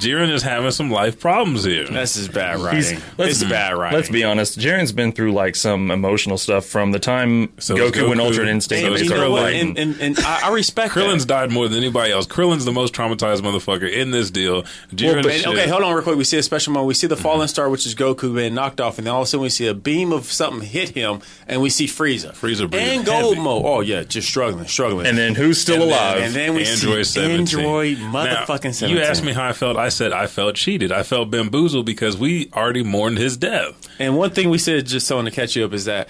Jiren 0.00 0.30
is 0.30 0.42
having 0.42 0.70
some 0.70 0.90
life 0.90 1.18
problems 1.20 1.64
here. 1.64 1.86
This 1.86 2.16
is 2.16 2.28
bad 2.28 2.58
writing. 2.60 3.00
This 3.16 3.42
is 3.42 3.48
bad 3.48 3.74
writing. 3.74 3.96
Let's 3.96 4.08
be 4.10 4.24
honest. 4.24 4.58
Jiren's 4.58 4.92
been 4.92 5.12
through 5.12 5.32
like 5.32 5.56
some 5.56 5.90
emotional 5.90 6.38
stuff 6.38 6.64
from 6.66 6.92
the 6.92 6.98
time 6.98 7.50
So 7.58 7.76
is 7.76 7.90
Goku, 7.92 8.12
and 8.12 8.20
Goku. 8.20 8.24
Ultra 8.26 8.46
Instinct 8.48 8.86
So 8.86 8.94
And, 8.94 9.04
you 9.04 9.10
know 9.10 9.30
what? 9.30 9.52
And, 9.52 9.78
and, 9.78 10.00
and 10.00 10.18
I, 10.20 10.48
I 10.48 10.52
respect 10.52 10.92
Krillin's 10.94 11.26
that. 11.26 11.34
died 11.34 11.50
more 11.52 11.68
than 11.68 11.78
anybody 11.78 12.12
else. 12.12 12.26
Krillin's 12.26 12.64
the 12.64 12.72
most 12.72 12.94
traumatized 12.94 13.40
motherfucker 13.40 13.90
in 13.90 14.10
this 14.10 14.30
deal. 14.30 14.62
Jiren 14.94 15.24
And- 15.24 15.32
shit. 15.32 15.46
okay, 15.46 15.68
hold 15.68 15.82
on 15.82 15.94
We 16.06 16.24
see 16.24 16.38
a 16.38 16.42
special 16.42 16.72
moment. 16.72 16.88
We 16.88 16.94
see 16.94 17.06
the 17.06 17.14
mm-hmm. 17.14 17.22
fallen 17.22 17.48
star, 17.48 17.68
which 17.68 17.86
is 17.86 17.94
Goku 17.94 18.34
being 18.34 18.54
knocked 18.54 18.80
off, 18.80 18.98
and 18.98 19.06
then 19.06 19.14
all 19.14 19.22
of 19.22 19.24
a 19.24 19.28
sudden 19.28 19.42
we 19.42 19.48
see 19.48 19.66
a 19.66 19.74
beam 19.74 20.12
of 20.12 20.24
something 20.26 20.68
hit 20.68 20.90
him, 20.90 21.20
and 21.46 21.60
we 21.60 21.70
see 21.70 21.86
Frieza. 21.86 22.32
Frieza 22.32 22.70
breathing 22.70 22.98
and 22.98 23.06
Gold 23.06 23.34
heavy. 23.34 23.40
Mode. 23.44 23.62
Oh 23.64 23.80
yeah, 23.80 24.02
just 24.02 24.28
struggling, 24.28 24.66
struggling. 24.66 25.06
And 25.06 25.16
then 25.18 25.34
who's 25.34 25.60
still 25.60 25.82
And 25.82 25.82
then- 25.82 25.88
alive? 25.90 26.22
and 26.22 26.34
then 26.34 26.54
we 26.54 26.64
Android 26.64 27.06
see 27.06 27.20
17. 27.20 27.38
Android 27.40 27.98
Now, 27.98 28.12
motherfucking 28.12 28.74
17. 28.74 28.90
You 28.90 29.02
asked 29.02 29.24
me 29.24 29.32
how 29.32 29.48
I 29.48 29.52
felt. 29.52 29.76
I 29.76 29.88
said 29.88 30.12
I 30.12 30.26
felt 30.26 30.54
cheated. 30.54 30.92
I 30.92 31.02
felt 31.02 31.30
bamboozled 31.30 31.86
because 31.86 32.16
we 32.16 32.50
already 32.54 32.82
mourned 32.82 33.18
his 33.18 33.36
death. 33.36 33.88
And 33.98 34.16
one 34.16 34.30
thing 34.30 34.50
we 34.50 34.58
said, 34.58 34.86
just 34.86 35.06
so 35.06 35.20
to 35.22 35.30
catch 35.30 35.56
you 35.56 35.64
up, 35.64 35.72
is 35.72 35.84
that 35.86 36.08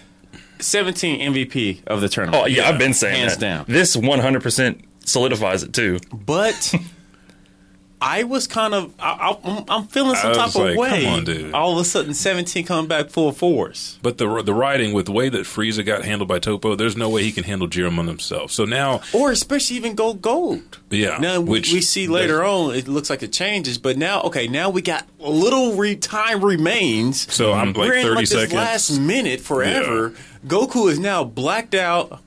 17 0.61 1.33
MVP 1.33 1.87
of 1.87 2.01
the 2.01 2.09
tournament. 2.09 2.43
oh 2.43 2.47
yeah, 2.47 2.69
I've 2.69 2.79
been 2.79 2.95
saying 2.95 3.21
hands 3.21 3.37
that. 3.37 3.41
down. 3.41 3.65
This 3.69 3.97
100 3.97 4.43
percent 4.43 4.85
solidifies 5.05 5.63
it 5.63 5.73
too. 5.73 5.99
But 6.13 6.75
I 8.01 8.23
was 8.23 8.47
kind 8.47 8.75
of, 8.75 8.95
I, 9.01 9.37
I'm 9.69 9.89
feeling 9.89 10.15
some 10.15 10.33
type 10.33 10.55
was 10.55 10.57
of 10.57 10.77
way. 10.77 10.89
come 11.03 11.07
on, 11.13 11.25
dude. 11.25 11.53
All 11.53 11.73
of 11.73 11.79
a 11.79 11.85
sudden, 11.85 12.15
17 12.15 12.65
coming 12.65 12.87
back 12.87 13.11
full 13.11 13.33
force. 13.33 13.99
But 14.03 14.19
the 14.19 14.43
the 14.43 14.55
writing 14.55 14.93
with 14.93 15.07
the 15.07 15.13
way 15.13 15.29
that 15.29 15.47
Frieza 15.47 15.85
got 15.85 16.05
handled 16.05 16.29
by 16.29 16.39
Toppo, 16.39 16.77
there's 16.79 16.97
no 16.97 17.09
way 17.09 17.25
he 17.25 17.33
can 17.33 17.43
handle 17.43 17.67
Jiren 17.67 18.07
himself. 18.07 18.53
So 18.53 18.65
now, 18.65 19.01
Or 19.13 19.33
especially 19.33 19.77
even 19.77 19.97
Gold 19.97 20.23
gold. 20.23 20.79
Yeah, 20.91 21.19
Now 21.19 21.41
we- 21.41 21.51
which- 21.51 21.73
we 21.73 21.81
see 21.81 22.07
later 22.07 22.45
on, 22.45 22.75
it 22.75 22.87
looks 22.87 23.11
like 23.11 23.23
it 23.25 23.33
changes. 23.33 23.79
But 23.79 23.97
now, 23.99 24.21
okay, 24.23 24.47
now 24.47 24.71
we 24.71 24.81
got 24.81 25.05
a 25.21 25.31
little 25.31 25.75
re- 25.75 25.97
time 25.97 26.45
remains. 26.45 27.33
so 27.35 27.53
I'm 27.53 27.73
like 27.73 27.89
We're 27.89 27.95
in 27.97 28.03
30 28.05 28.15
like 28.17 28.27
seconds. 28.29 28.51
this 28.51 28.55
last 28.55 28.99
minute 29.01 29.41
forever. 29.41 30.15
Goku 30.47 30.89
is 30.89 31.01
now 31.01 31.25
blacked 31.25 31.75
out, 31.75 32.21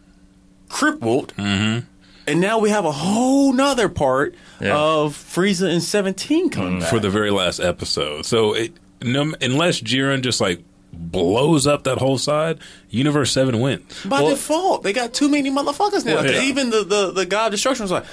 crippled, 0.69 1.33
Mm-hmm. 1.37 1.85
And 2.27 2.39
now 2.39 2.59
we 2.59 2.69
have 2.69 2.85
a 2.85 2.91
whole 2.91 3.53
nother 3.53 3.89
part 3.89 4.35
Yeah. 4.59 4.77
of 4.77 5.15
Frieza 5.15 5.69
and 5.71 5.81
Seventeen 5.83 6.49
coming 6.49 6.77
mm, 6.77 6.79
back. 6.81 6.89
for 6.89 6.99
the 6.99 7.09
very 7.09 7.31
last 7.31 7.59
episode. 7.59 8.25
So 8.25 8.53
it, 8.53 8.73
no, 9.01 9.33
unless 9.41 9.81
Jiren 9.81 10.21
just 10.21 10.39
like 10.41 10.61
blows 10.93 11.65
up 11.67 11.83
that 11.85 11.97
whole 11.97 12.17
side, 12.17 12.59
Universe 12.89 13.31
Seven 13.31 13.59
wins. 13.59 13.83
By 14.05 14.23
default, 14.23 14.83
they 14.83 14.93
got 14.93 15.13
too 15.13 15.29
many 15.29 15.49
motherfuckers 15.49 16.05
now. 16.05 16.21
'Cause 16.21 16.31
yeah. 16.31 16.41
Even 16.43 16.69
the, 16.69 16.83
the 16.83 17.11
the 17.11 17.25
God 17.25 17.47
of 17.47 17.51
Destruction 17.53 17.83
was 17.83 17.91
like, 17.91 18.05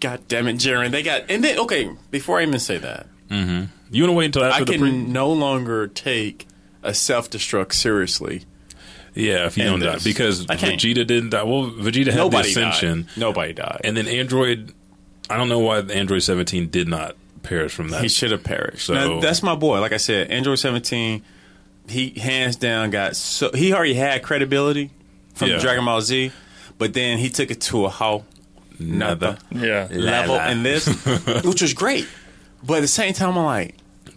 God 0.00 0.20
damn 0.28 0.46
it, 0.48 0.56
Jiren. 0.56 0.90
They 0.90 1.02
got 1.02 1.22
and 1.30 1.42
then 1.42 1.58
okay. 1.60 1.90
Before 2.10 2.38
I 2.38 2.42
even 2.42 2.58
say 2.58 2.78
that, 2.78 3.06
mm-hmm. 3.28 3.64
You 3.90 4.02
want 4.02 4.10
to 4.10 4.16
wait 4.16 4.24
until 4.26 4.44
after 4.44 4.62
I 4.62 4.64
the 4.64 4.72
can 4.72 4.80
pre? 4.80 4.92
no 4.92 5.32
longer 5.32 5.86
take 5.88 6.46
a 6.82 6.92
self 6.94 7.30
destruct 7.30 7.72
seriously. 7.72 8.42
Yeah, 9.16 9.46
if 9.46 9.56
you 9.56 9.64
don't 9.64 9.82
end 9.82 9.92
die 9.94 9.98
because 10.04 10.44
Vegeta 10.46 11.06
didn't 11.06 11.30
die. 11.30 11.42
Well, 11.42 11.70
Vegeta 11.70 12.06
had 12.06 12.16
Nobody 12.16 12.52
the 12.54 12.60
Ascension, 12.60 13.02
died. 13.02 13.16
Nobody 13.16 13.52
died. 13.54 13.80
and 13.82 13.96
then 13.96 14.06
Android. 14.06 14.72
I 15.28 15.36
don't 15.36 15.48
know 15.48 15.58
why 15.58 15.78
Android 15.80 16.22
17 16.22 16.68
did 16.68 16.86
not 16.86 17.16
perish 17.42 17.72
from 17.74 17.88
that. 17.88 18.02
he 18.02 18.08
should 18.08 18.30
have 18.30 18.44
perished. 18.44 18.86
So- 18.86 18.94
Now, 18.94 19.20
that's 19.20 19.42
my 19.42 19.54
boy. 19.56 19.80
Like 19.80 19.92
I 19.92 19.96
said, 19.96 20.30
Android 20.30 20.58
17. 20.58 21.22
He 21.88 22.10
hands 22.10 22.56
down 22.56 22.90
got 22.90 23.14
so 23.16 23.50
he 23.54 23.72
already 23.72 23.94
had 23.94 24.22
credibility 24.22 24.90
from 25.34 25.48
Yeah. 25.50 25.58
Dragon 25.58 25.84
Ball 25.84 26.00
Z, 26.00 26.32
but 26.78 26.92
then 26.94 27.18
he 27.18 27.28
took 27.30 27.50
it 27.50 27.60
to 27.62 27.84
a 27.86 27.88
whole 27.88 28.24
another 28.78 29.38
Yeah. 29.52 29.86
level 29.90 30.34
la. 30.36 30.48
in 30.50 30.62
this, 30.62 30.86
which 31.44 31.62
was 31.62 31.72
great. 31.74 32.06
But 32.64 32.78
at 32.78 32.80
the 32.80 32.88
same 32.88 33.12
time, 33.14 33.36
I'm 33.38 33.44
like, 33.44 33.74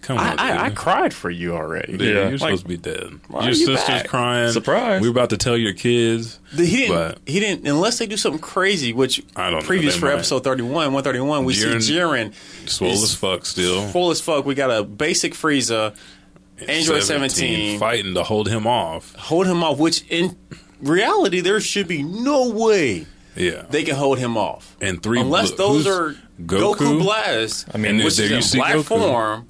Come 0.09 0.17
I, 0.17 0.31
on, 0.31 0.39
I, 0.39 0.63
I 0.65 0.69
dude. 0.69 0.77
cried 0.77 1.13
for 1.13 1.29
you 1.29 1.53
already. 1.53 1.95
Dude, 1.95 2.01
Yeah. 2.01 2.13
you're 2.29 2.29
Like, 2.31 2.39
supposed 2.39 2.63
to 2.63 2.67
be 2.67 2.77
dead. 2.77 3.19
Your 3.31 3.43
you 3.43 3.53
sister's 3.53 3.85
back? 3.87 4.07
crying. 4.07 4.51
Surprise. 4.51 5.03
We're 5.03 5.11
about 5.11 5.29
to 5.29 5.37
tell 5.37 5.55
your 5.55 5.73
kids. 5.73 6.39
The- 6.51 6.65
He 6.65 6.77
didn't. 6.77 6.95
But- 6.95 7.17
he 7.27 7.39
didn't. 7.39 7.67
Unless 7.67 7.99
they 7.99 8.07
do 8.07 8.17
something 8.17 8.41
crazy, 8.41 8.91
which 8.91 9.21
I 9.35 9.51
don't 9.51 9.59
know, 9.59 9.65
previous 9.67 9.93
they 9.93 9.99
for 9.99 10.05
might. 10.07 10.13
episode 10.15 10.43
thirty-one, 10.43 10.93
one 10.93 11.03
thirty-one, 11.03 11.45
we 11.45 11.53
Jiren- 11.53 11.83
see 11.83 11.93
Jiren 11.93 12.33
Swole 12.65 12.91
as 12.91 13.13
fuck 13.13 13.45
still. 13.45 13.87
full 13.89 14.09
as 14.09 14.19
fuck. 14.19 14.45
We 14.47 14.55
got 14.55 14.71
a 14.71 14.83
basic 14.83 15.33
Frieza, 15.35 15.93
Android 16.67 17.03
17, 17.03 17.77
fighting 17.79 18.15
to 18.15 18.23
hold 18.23 18.49
him 18.49 18.65
off. 18.65 19.13
hold 19.15 19.45
him 19.45 19.63
off. 19.63 19.77
Which 19.77 20.03
in 20.09 20.35
reality, 20.81 21.39
there 21.41 21.59
should 21.61 21.87
be 21.87 22.01
no 22.01 22.49
way 22.49 23.05
Yeah. 23.35 23.65
they 23.69 23.83
can 23.83 23.95
hold 23.95 24.17
him 24.17 24.37
off. 24.37 24.75
And 24.81 25.03
three 25.03 25.19
unless 25.19 25.51
bl- 25.51 25.57
those 25.57 25.85
are 25.87 26.15
Goku, 26.41 26.75
Goku? 26.75 27.01
Blast. 27.03 27.67
I 27.73 27.77
mean, 27.77 28.03
which 28.03 28.17
there 28.17 28.25
is 28.33 28.53
you 28.55 28.61
in 28.61 28.65
black 28.65 28.75
Goku. 28.77 28.85
form. 28.85 29.45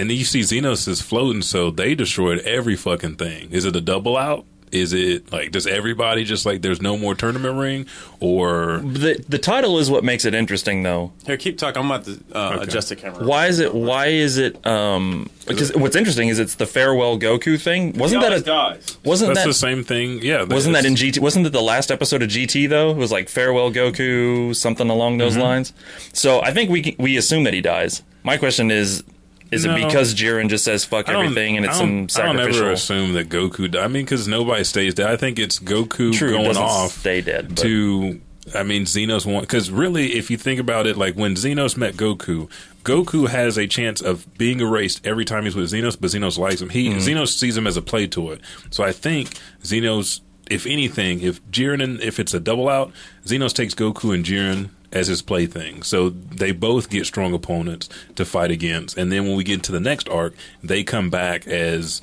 And 0.00 0.08
then 0.08 0.16
you 0.16 0.24
see 0.24 0.40
Xenos 0.40 0.88
is 0.88 1.00
floating, 1.02 1.42
so 1.42 1.70
they 1.70 1.94
destroyed 1.94 2.38
every 2.40 2.76
fucking 2.76 3.16
thing. 3.16 3.50
Is 3.52 3.64
it 3.66 3.76
a 3.76 3.80
double 3.80 4.16
out? 4.16 4.46
Is 4.72 4.92
it 4.92 5.32
like 5.32 5.50
does 5.50 5.66
everybody 5.66 6.22
just 6.22 6.46
like 6.46 6.62
there's 6.62 6.80
no 6.80 6.96
more 6.96 7.16
tournament 7.16 7.58
ring 7.58 7.86
or 8.20 8.78
The 8.84 9.20
the 9.28 9.36
title 9.38 9.78
is 9.80 9.90
what 9.90 10.04
makes 10.04 10.24
it 10.24 10.32
interesting 10.32 10.84
though. 10.84 11.10
Here, 11.26 11.36
keep 11.36 11.58
talking. 11.58 11.82
I'm 11.82 11.90
about 11.90 12.04
to 12.04 12.20
uh, 12.32 12.50
Okay. 12.54 12.62
adjust 12.62 12.88
the 12.90 12.94
camera. 12.94 13.24
Why 13.26 13.48
is 13.48 13.58
it? 13.58 13.74
Why 13.74 14.06
is 14.06 14.38
it? 14.38 14.64
Um, 14.64 15.28
because 15.48 15.74
what's 15.74 15.96
interesting 15.96 16.28
is 16.28 16.38
it's 16.38 16.54
the 16.54 16.66
farewell 16.68 17.18
Goku 17.18 17.60
thing. 17.60 17.94
Wasn't 17.98 18.22
that 18.22 18.32
a? 18.32 18.40
guys? 18.42 18.96
Wasn't 19.04 19.30
that's 19.34 19.40
that? 19.40 19.48
the 19.48 19.54
same 19.54 19.82
thing? 19.82 20.20
Yeah, 20.22 20.44
Wasn't 20.44 20.74
that 20.74 20.84
in 20.86 20.94
GT? 20.94 21.18
Wasn't 21.18 21.42
that 21.42 21.50
the 21.52 21.60
last 21.62 21.90
episode 21.90 22.22
of 22.22 22.28
GT 22.28 22.68
though? 22.68 22.92
It 22.92 22.96
was 22.96 23.10
like 23.10 23.28
farewell 23.28 23.72
Goku, 23.72 24.54
something 24.54 24.88
along 24.88 25.18
those 25.18 25.32
Mm-hmm. 25.32 25.42
lines. 25.42 25.72
So 26.12 26.40
I 26.42 26.52
think 26.52 26.70
we 26.70 26.94
we 26.96 27.16
assume 27.16 27.42
that 27.42 27.54
he 27.54 27.60
dies. 27.60 28.04
My 28.22 28.36
question 28.36 28.70
is, 28.70 29.02
is 29.50 29.64
No. 29.64 29.74
it 29.74 29.84
because 29.86 30.14
Jiren 30.14 30.48
just 30.48 30.64
says 30.64 30.84
fuck 30.84 31.08
everything 31.08 31.56
and 31.56 31.66
it's 31.66 31.76
some 31.76 32.06
don't- 32.06 32.18
I 32.18 32.26
don't 32.26 32.36
sacrificial? 32.36 32.62
ever 32.62 32.72
assume 32.72 33.12
that 33.14 33.28
Goku. 33.28 33.70
Died. 33.70 33.82
I 33.82 33.88
mean, 33.88 34.04
because 34.04 34.28
nobody 34.28 34.64
stays 34.64 34.94
dead. 34.94 35.08
I 35.08 35.16
think 35.16 35.38
it's 35.38 35.58
Goku 35.58 36.12
True, 36.12 36.30
going 36.30 36.56
off 36.56 36.98
stay 36.98 37.20
dead. 37.20 37.48
But 37.48 37.58
to. 37.58 38.20
I 38.54 38.62
mean, 38.64 38.84
Xenos 38.84 39.26
want 39.26 39.42
because 39.46 39.70
really, 39.70 40.14
if 40.14 40.30
you 40.30 40.36
think 40.36 40.58
about 40.58 40.86
it, 40.86 40.96
like 40.96 41.14
when 41.14 41.34
Xenos 41.34 41.76
met 41.76 41.94
Goku, 41.94 42.48
Goku 42.84 43.28
has 43.28 43.56
a 43.58 43.66
chance 43.68 44.00
of 44.00 44.26
being 44.38 44.60
erased 44.60 45.06
every 45.06 45.24
time 45.24 45.44
he's 45.44 45.54
with 45.54 45.70
Xenos, 45.70 45.96
but 46.00 46.10
Xenos 46.10 46.38
likes 46.38 46.60
him. 46.60 46.70
He 46.70 46.88
mm-hmm. 46.88 46.98
Xenos 46.98 47.36
sees 47.36 47.56
him 47.56 47.66
as 47.66 47.76
a 47.76 47.82
play 47.82 48.06
toy. 48.08 48.38
So 48.70 48.82
I 48.82 48.90
think 48.92 49.34
Xenos, 49.62 50.20
if 50.50 50.66
anything, 50.66 51.20
if 51.20 51.44
Jiren 51.50 51.82
and 51.82 52.00
if 52.00 52.18
it's 52.18 52.34
a 52.34 52.40
double 52.40 52.68
out, 52.68 52.92
Xenos 53.24 53.52
takes 53.52 53.74
Goku 53.74 54.12
and 54.14 54.24
Jiren 54.24 54.70
as 54.92 55.06
his 55.06 55.22
plaything. 55.22 55.82
So 55.82 56.10
they 56.10 56.52
both 56.52 56.90
get 56.90 57.06
strong 57.06 57.32
opponents 57.32 57.88
to 58.16 58.24
fight 58.24 58.50
against. 58.50 58.96
And 58.96 59.10
then 59.10 59.24
when 59.24 59.36
we 59.36 59.44
get 59.44 59.54
into 59.54 59.72
the 59.72 59.80
next 59.80 60.08
arc, 60.08 60.34
they 60.62 60.82
come 60.82 61.10
back 61.10 61.46
as 61.46 62.02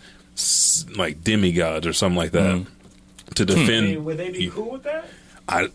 like 0.96 1.24
demigods 1.24 1.88
or 1.88 1.94
something 1.94 2.18
like 2.18 2.32
that 2.32 2.58
hmm. 2.58 2.64
to 3.36 3.46
defend. 3.46 4.06
Would 4.06 4.18
they 4.18 4.32
be 4.32 4.50
cool 4.50 4.72
with 4.72 4.84
that? 4.84 5.06
I, 5.50 5.70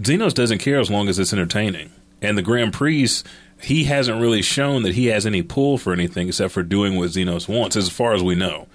Xenos 0.00 0.34
doesn't 0.34 0.58
care 0.58 0.80
as 0.80 0.90
long 0.90 1.08
as 1.08 1.18
it's 1.18 1.32
entertaining. 1.32 1.90
And 2.20 2.36
the 2.36 2.42
Grand 2.42 2.72
Priest, 2.72 3.26
he 3.60 3.84
hasn't 3.84 4.20
really 4.20 4.42
shown 4.42 4.82
that 4.82 4.94
he 4.94 5.06
has 5.06 5.24
any 5.24 5.42
pull 5.42 5.78
for 5.78 5.92
anything 5.92 6.28
except 6.28 6.52
for 6.52 6.62
doing 6.62 6.96
what 6.96 7.10
Xenos 7.10 7.48
wants, 7.48 7.76
as 7.76 7.88
far 7.88 8.14
as 8.14 8.22
we 8.22 8.34
know. 8.34 8.66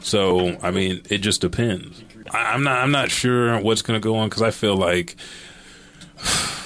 So, 0.00 0.58
I 0.62 0.70
mean, 0.70 1.02
it 1.10 1.18
just 1.18 1.40
depends. 1.40 2.04
I, 2.30 2.52
I'm 2.52 2.62
not. 2.62 2.78
I'm 2.78 2.90
not 2.90 3.10
sure 3.10 3.58
what's 3.60 3.82
going 3.82 4.00
to 4.00 4.04
go 4.04 4.16
on 4.16 4.28
because 4.28 4.42
I 4.42 4.50
feel 4.50 4.76
like 4.76 5.16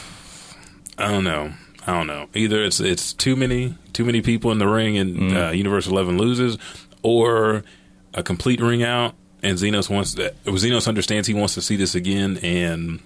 I 0.99 1.11
don't 1.11 1.25
know. 1.25 1.53
I 1.87 1.93
don't 1.93 2.07
know. 2.07 2.29
Either 2.35 2.63
it's 2.63 2.81
it's 2.81 3.13
too 3.13 3.35
many 3.37 3.75
too 3.93 4.05
many 4.05 4.21
people 4.21 4.53
in 4.53 4.59
the 4.59 4.69
ring 4.69 4.99
and 4.99 5.37
uh, 5.37 5.51
Universe 5.51 5.87
Eleven 5.87 6.19
loses, 6.19 6.59
or 7.03 7.65
a 8.15 8.23
complete 8.23 8.61
ring 8.61 8.83
out 8.83 9.15
and 9.43 9.57
Xenos 9.57 9.89
wants 9.89 10.15
that. 10.15 10.43
Xenos 10.45 10.89
understands 10.89 11.29
he 11.29 11.35
wants 11.35 11.55
to 11.55 11.63
see 11.63 11.77
this 11.77 11.95
again 11.95 12.39
and 12.39 13.01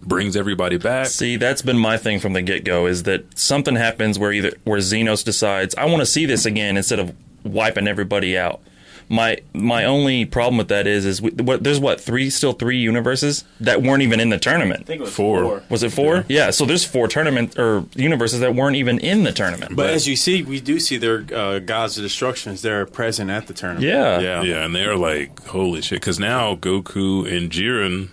brings 0.00 0.36
everybody 0.36 0.76
back. 0.76 1.06
See, 1.08 1.36
that's 1.36 1.62
been 1.62 1.78
my 1.78 1.96
thing 1.96 2.20
from 2.20 2.34
the 2.34 2.42
get 2.42 2.64
go 2.64 2.86
is 2.86 3.02
that 3.04 3.38
something 3.38 3.74
happens 3.74 4.18
where 4.18 4.32
either 4.32 4.52
where 4.64 4.78
Xenos 4.78 5.24
decides 5.24 5.74
I 5.74 5.86
want 5.86 6.00
to 6.00 6.06
see 6.06 6.26
this 6.26 6.46
again 6.46 6.76
instead 6.76 6.98
of 6.98 7.14
wiping 7.42 7.88
everybody 7.88 8.38
out. 8.38 8.60
My 9.08 9.38
my 9.52 9.84
only 9.84 10.24
problem 10.24 10.56
with 10.56 10.68
that 10.68 10.86
is 10.86 11.04
is 11.04 11.20
we, 11.20 11.30
what, 11.30 11.62
there's 11.62 11.78
what 11.78 12.00
three 12.00 12.30
still 12.30 12.52
three 12.52 12.78
universes 12.78 13.44
that 13.60 13.82
weren't 13.82 14.02
even 14.02 14.20
in 14.20 14.30
the 14.30 14.38
tournament. 14.38 14.88
it 14.88 15.00
was 15.00 15.14
Four. 15.14 15.62
Was 15.68 15.82
it 15.82 15.92
four? 15.92 16.24
Yeah. 16.28 16.50
so 16.50 16.64
there's 16.64 16.84
four 16.84 17.08
tournament 17.08 17.58
or 17.58 17.84
universes 17.94 18.40
that 18.40 18.54
weren't 18.54 18.76
even 18.76 18.98
in 18.98 19.24
the 19.24 19.32
tournament. 19.32 19.76
But 19.76 19.90
as 19.90 20.08
you 20.08 20.16
see, 20.16 20.42
we 20.42 20.60
do 20.60 20.80
see 20.80 20.96
their 20.96 21.26
uh, 21.34 21.58
gods 21.58 21.98
of 21.98 22.02
destructions. 22.02 22.62
They're 22.62 22.86
present 22.86 23.30
at 23.30 23.46
the 23.46 23.54
tournament. 23.54 23.86
Yeah. 23.86 24.20
yeah, 24.20 24.42
Yeah, 24.42 24.64
and 24.64 24.74
they're 24.74 24.96
like, 24.96 25.44
holy 25.46 25.82
shit. 25.82 26.00
Because 26.00 26.18
now 26.18 26.54
Goku 26.54 27.30
and 27.30 27.50
Jiren 27.50 28.08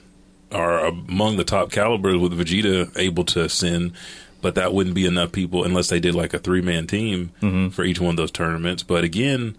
are 0.51 0.85
among 0.85 1.37
the 1.37 1.45
top 1.45 1.71
calibers 1.71 2.17
with 2.17 2.33
Vegeta 2.33 2.91
able 2.97 3.23
to 3.23 3.47
send 3.47 3.93
but 4.41 4.55
that 4.55 4.73
wouldn't 4.73 4.95
be 4.95 5.05
enough 5.05 5.31
people 5.31 5.63
unless 5.63 5.89
they 5.89 5.99
did 5.99 6.15
like 6.15 6.33
a 6.33 6.39
three 6.39 6.61
man 6.61 6.87
team 6.87 7.29
for 7.71 7.83
each 7.83 7.99
one 7.99 8.11
of 8.11 8.17
those 8.17 8.31
tournaments. 8.31 8.83
But 8.83 9.03
again, 9.03 9.55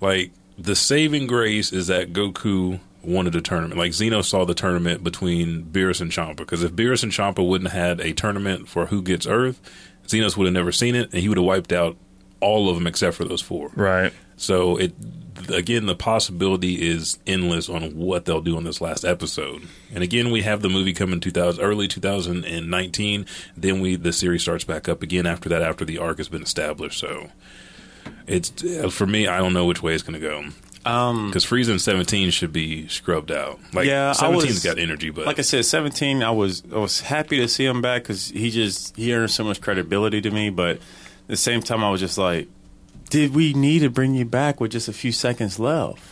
like 0.00 0.32
the 0.58 0.76
saving 0.76 1.26
grace 1.26 1.72
is 1.72 1.86
that 1.88 2.12
Goku 2.12 2.80
wanted 3.02 3.34
a 3.34 3.40
tournament. 3.40 3.78
Like 3.78 3.92
Zeno 3.92 4.22
saw 4.22 4.44
the 4.44 4.54
tournament 4.54 5.04
between 5.04 5.64
Beerus 5.64 6.00
and 6.00 6.10
Champa. 6.10 6.42
Because 6.42 6.62
if 6.62 6.72
Beerus 6.72 7.02
and 7.02 7.12
Champa 7.12 7.42
wouldn't 7.42 7.70
have 7.70 7.98
had 7.98 8.00
a 8.00 8.12
tournament 8.12 8.68
for 8.68 8.86
who 8.86 9.02
gets 9.02 9.26
Earth, 9.26 9.60
Xenos 10.06 10.36
would 10.36 10.46
have 10.46 10.54
never 10.54 10.72
seen 10.72 10.94
it, 10.94 11.12
and 11.12 11.22
he 11.22 11.28
would 11.28 11.38
have 11.38 11.46
wiped 11.46 11.72
out 11.72 11.96
all 12.40 12.68
of 12.68 12.76
them 12.76 12.86
except 12.86 13.16
for 13.16 13.24
those 13.24 13.40
four. 13.40 13.70
right. 13.74 14.12
So 14.36 14.76
it 14.76 14.92
again, 15.48 15.86
the 15.86 15.94
possibility 15.94 16.88
is 16.88 17.18
endless 17.26 17.68
on 17.68 17.96
what 17.96 18.24
they'll 18.24 18.40
do 18.40 18.58
in 18.58 18.64
this 18.64 18.80
last 18.80 19.04
episode. 19.04 19.62
And 19.92 20.02
again, 20.02 20.30
we 20.30 20.42
have 20.42 20.62
the 20.62 20.68
movie 20.68 20.92
coming 20.92 21.20
2000 21.20 21.62
early 21.62 21.88
2019. 21.88 23.26
Then 23.56 23.80
we 23.80 23.96
the 23.96 24.12
series 24.12 24.42
starts 24.42 24.64
back 24.64 24.88
up 24.88 25.02
again 25.02 25.26
after 25.26 25.48
that 25.48 25.62
after 25.62 25.84
the 25.84 25.98
arc 25.98 26.18
has 26.18 26.28
been 26.28 26.42
established. 26.42 26.98
So 26.98 27.30
it's 28.26 28.50
for 28.94 29.06
me, 29.06 29.26
I 29.26 29.38
don't 29.38 29.52
know 29.52 29.66
which 29.66 29.82
way 29.82 29.94
it's 29.94 30.02
going 30.02 30.20
to 30.20 30.26
go. 30.26 30.44
Um, 30.86 31.28
Because 31.28 31.46
Frieza 31.46 31.70
and 31.70 31.80
17 31.80 32.30
should 32.30 32.52
be 32.52 32.86
scrubbed 32.88 33.32
out. 33.32 33.58
Like 33.72 33.86
Yeah, 33.86 34.10
I 34.10 34.22
17's 34.26 34.46
was- 34.46 34.62
got 34.62 34.78
energy, 34.78 35.08
but 35.10 35.24
like 35.26 35.38
I 35.38 35.42
said, 35.42 35.64
seventeen. 35.64 36.22
I 36.22 36.30
was 36.30 36.62
I 36.72 36.76
was 36.78 37.00
happy 37.00 37.38
to 37.38 37.48
see 37.48 37.64
him 37.64 37.80
back 37.80 38.02
because 38.02 38.28
he 38.28 38.50
just 38.50 38.94
he 38.96 39.14
earned 39.14 39.30
so 39.30 39.44
much 39.44 39.60
credibility 39.62 40.20
to 40.20 40.30
me. 40.30 40.50
But 40.50 40.76
at 40.76 40.80
the 41.28 41.36
same 41.38 41.62
time, 41.62 41.82
I 41.82 41.88
was 41.90 42.00
just 42.00 42.18
like, 42.18 42.48
did 43.08 43.34
we 43.34 43.54
need 43.54 43.78
to 43.78 43.88
bring 43.88 44.14
you 44.14 44.26
back 44.26 44.60
with 44.60 44.72
just 44.72 44.86
a 44.88 44.92
few 44.92 45.10
seconds 45.12 45.58
left? 45.58 46.02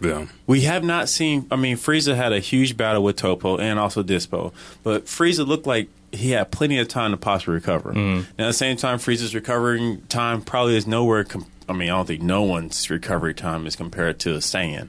yeah. 0.00 0.26
We 0.48 0.62
have 0.62 0.82
not 0.84 1.08
seen. 1.08 1.46
I 1.50 1.56
mean, 1.56 1.76
Frieza 1.76 2.16
had 2.16 2.32
a 2.32 2.40
huge 2.40 2.76
battle 2.76 3.02
with 3.04 3.16
Toppo 3.16 3.58
and 3.60 3.78
also 3.78 4.02
Dyspo, 4.02 4.52
but 4.82 5.06
Frieza 5.06 5.46
looked 5.46 5.66
like 5.66 5.88
he 6.12 6.30
had 6.30 6.50
plenty 6.50 6.78
of 6.78 6.88
time 6.88 7.10
to 7.12 7.16
possibly 7.16 7.54
recover. 7.54 7.92
Mm-hmm. 7.92 8.30
Now, 8.38 8.44
at 8.44 8.48
the 8.48 8.52
same 8.52 8.76
time, 8.76 8.98
Frieza's 8.98 9.34
recovering 9.34 10.02
time 10.08 10.42
probably 10.42 10.76
is 10.76 10.86
nowhere. 10.86 11.24
Com- 11.24 11.46
I 11.68 11.72
mean, 11.74 11.90
I 11.90 11.96
don't 11.96 12.06
think 12.06 12.22
no 12.22 12.42
one's 12.42 12.88
recovery 12.90 13.34
time 13.34 13.66
is 13.66 13.76
compared 13.76 14.18
to 14.20 14.30
Saiyan. 14.38 14.88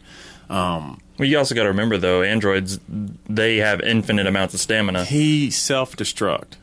Um, 0.49 0.99
Well, 1.17 1.27
you 1.27 1.37
also 1.37 1.53
got 1.53 1.63
to 1.63 1.69
remember 1.69 1.97
though, 1.97 2.21
androids 2.23 2.79
they 2.87 3.57
have 3.57 3.81
infinite 3.81 4.25
amounts 4.27 4.53
of 4.53 4.59
stamina. 4.61 5.03
he 5.05 5.51
self 5.51 5.95
destruct, 5.95 6.53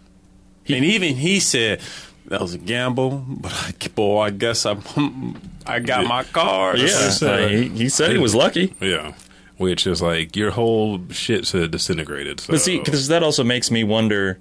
and 0.69 0.85
even 0.85 1.17
he 1.17 1.39
said 1.39 1.81
that 2.27 2.41
was 2.41 2.55
a 2.55 2.59
gamble. 2.59 3.25
But 3.29 3.53
I, 3.53 3.89
boy, 3.89 4.21
I 4.23 4.31
guess 4.31 4.67
I 4.67 4.77
I 5.67 5.79
got 5.81 6.07
my 6.07 6.25
card. 6.25 6.79
Yeah, 6.81 7.11
said- 7.11 7.45
uh, 7.45 7.49
he, 7.49 7.69
he 7.69 7.89
said 7.89 8.11
he 8.11 8.19
was 8.19 8.35
lucky. 8.35 8.75
Yeah. 8.81 9.13
Which 9.59 9.87
is 9.87 10.03
like 10.03 10.37
your 10.37 10.51
whole 10.51 11.01
shit's 11.11 11.55
uh, 11.55 11.67
disintegrated. 11.67 12.41
So. 12.41 12.53
But 12.53 12.61
see, 12.61 12.79
because 12.79 13.09
that 13.09 13.23
also 13.23 13.43
makes 13.45 13.71
me 13.71 13.85
wonder 13.85 14.39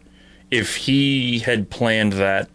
if 0.52 0.76
he 0.76 1.40
had 1.40 1.70
planned 1.70 2.14
that 2.14 2.50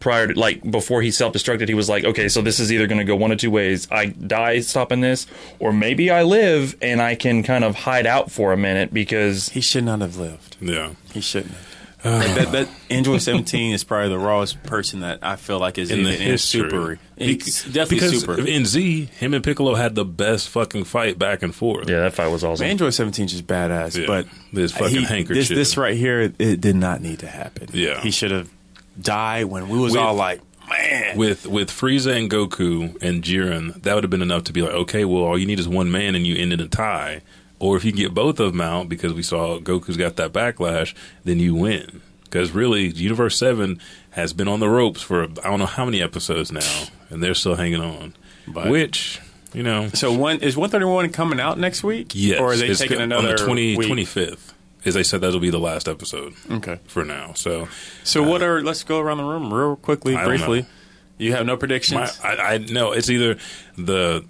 prior 0.00 0.26
to, 0.28 0.38
like, 0.38 0.68
before 0.68 1.00
he 1.02 1.10
self 1.10 1.32
destructed, 1.32 1.68
he 1.68 1.74
was 1.74 1.88
like, 1.88 2.04
okay, 2.04 2.28
so 2.28 2.42
this 2.42 2.58
is 2.58 2.72
either 2.72 2.86
going 2.86 2.98
to 2.98 3.04
go 3.04 3.14
one 3.16 3.30
of 3.32 3.38
two 3.38 3.50
ways. 3.50 3.86
I 3.90 4.06
die 4.06 4.60
stopping 4.60 5.00
this, 5.00 5.26
or 5.60 5.72
maybe 5.72 6.10
I 6.10 6.22
live 6.22 6.76
and 6.82 7.00
I 7.00 7.14
can 7.14 7.42
kind 7.42 7.64
of 7.64 7.74
hide 7.76 8.06
out 8.06 8.30
for 8.30 8.52
a 8.52 8.56
minute 8.56 8.92
because. 8.92 9.50
He 9.50 9.60
should 9.60 9.84
not 9.84 10.00
have 10.00 10.16
lived. 10.16 10.56
yeah. 10.60 10.94
He 11.12 11.20
shouldn't. 11.20 11.54
have. 11.54 11.71
Like 12.04 12.34
that, 12.34 12.48
uh. 12.48 12.50
that 12.50 12.68
Android 12.90 13.22
17 13.22 13.72
is 13.72 13.84
probably 13.84 14.08
the 14.08 14.18
rawest 14.18 14.62
person 14.64 15.00
that 15.00 15.20
I 15.22 15.36
feel 15.36 15.58
like 15.60 15.78
is 15.78 15.90
in 15.90 16.00
even 16.00 16.10
the 16.12 16.16
in 16.16 16.22
history. 16.22 16.60
super. 16.70 16.98
Be- 17.16 17.32
It's 17.34 17.64
definitely 17.64 17.94
because 17.96 18.20
super. 18.20 18.40
in 18.46 18.64
Z, 18.66 19.04
him 19.06 19.34
and 19.34 19.44
Piccolo 19.44 19.74
had 19.76 19.94
the 19.94 20.04
best 20.04 20.48
fucking 20.48 20.84
fight 20.84 21.18
back 21.18 21.42
and 21.42 21.54
forth. 21.54 21.88
Yeah, 21.88 22.00
that 22.00 22.14
fight 22.14 22.28
was 22.28 22.42
awesome. 22.42 22.66
Android 22.66 22.92
17 22.94 23.26
is 23.26 23.32
just 23.32 23.46
badass, 23.46 23.96
Yeah. 23.98 24.06
but 24.06 24.26
This 24.52 24.72
fucking 24.72 24.96
he- 24.96 25.04
handkerchief. 25.04 25.48
This, 25.48 25.56
this 25.56 25.76
right 25.76 25.96
here, 25.96 26.32
it 26.38 26.60
did 26.60 26.76
not 26.76 27.00
need 27.00 27.20
to 27.20 27.28
happen. 27.28 27.68
Yeah. 27.72 28.00
he 28.00 28.10
should 28.10 28.30
have 28.32 28.50
died 29.00 29.44
when 29.46 29.68
we 29.68 29.78
was 29.78 29.92
With- 29.92 30.00
all 30.02 30.14
like, 30.14 30.40
man. 30.68 31.16
With 31.16 31.46
with 31.46 31.70
Frieza 31.70 32.16
and 32.18 32.30
Goku 32.30 33.00
and 33.02 33.22
Jiren, 33.22 33.80
that 33.82 33.94
would 33.94 34.04
have 34.04 34.10
been 34.10 34.22
enough 34.22 34.44
to 34.44 34.52
be 34.52 34.62
like, 34.62 34.72
okay, 34.72 35.04
well, 35.04 35.22
all 35.22 35.38
you 35.38 35.46
need 35.46 35.60
is 35.60 35.68
one 35.68 35.90
man, 35.92 36.14
and 36.14 36.26
you 36.26 36.34
end 36.36 36.52
in 36.52 36.60
a 36.60 36.66
tie. 36.68 37.20
Or 37.62 37.76
if 37.76 37.84
you 37.84 37.92
get 37.92 38.12
both 38.12 38.40
of 38.40 38.50
them 38.52 38.60
out, 38.60 38.88
because 38.88 39.12
we 39.12 39.22
saw 39.22 39.60
Goku's 39.60 39.96
got 39.96 40.16
that 40.16 40.32
backlash, 40.32 40.94
then 41.22 41.38
you 41.38 41.54
win. 41.54 42.02
Because 42.24 42.50
really, 42.50 42.88
Universe 42.88 43.36
Seven 43.38 43.78
has 44.10 44.32
been 44.32 44.48
on 44.48 44.58
the 44.58 44.68
ropes 44.68 45.00
for 45.00 45.22
I 45.22 45.26
don't 45.48 45.60
know 45.60 45.66
how 45.66 45.84
many 45.84 46.02
episodes 46.02 46.50
now, 46.50 46.84
and 47.08 47.22
they're 47.22 47.34
still 47.34 47.54
hanging 47.54 47.80
on. 47.80 48.14
But- 48.48 48.68
Which 48.68 49.20
you 49.54 49.62
know, 49.62 49.88
so 49.94 50.12
one 50.12 50.40
is 50.40 50.56
131 50.56 51.10
coming 51.10 51.38
out 51.38 51.56
next 51.58 51.84
week? 51.84 52.12
yes, 52.16 52.40
or 52.40 52.52
are 52.52 52.56
they 52.56 52.74
taking 52.74 52.96
co- 52.96 53.02
another 53.04 53.28
on 53.28 53.36
the 53.36 53.44
20, 53.44 53.76
week? 53.76 53.88
25th? 53.88 54.52
As 54.84 54.94
they 54.94 55.04
said, 55.04 55.20
that'll 55.20 55.38
be 55.38 55.50
the 55.50 55.60
last 55.60 55.86
episode 55.88 56.34
Okay. 56.50 56.80
for 56.86 57.04
now. 57.04 57.34
So 57.34 57.68
So 58.02 58.24
uh, 58.24 58.28
what 58.28 58.42
are? 58.42 58.60
Let's 58.62 58.82
go 58.82 58.98
around 58.98 59.18
the 59.18 59.24
room 59.24 59.54
real 59.54 59.76
quickly, 59.76 60.16
I 60.16 60.24
briefly. 60.24 60.62
know. 60.62 60.66
You 61.18 61.32
have 61.34 61.46
no 61.46 61.56
predictions. 61.56 62.18
My, 62.24 62.28
I, 62.28 62.54
I 62.54 62.58
no, 62.58 62.90
it's 62.90 63.08
either 63.08 63.36
the. 63.78 64.24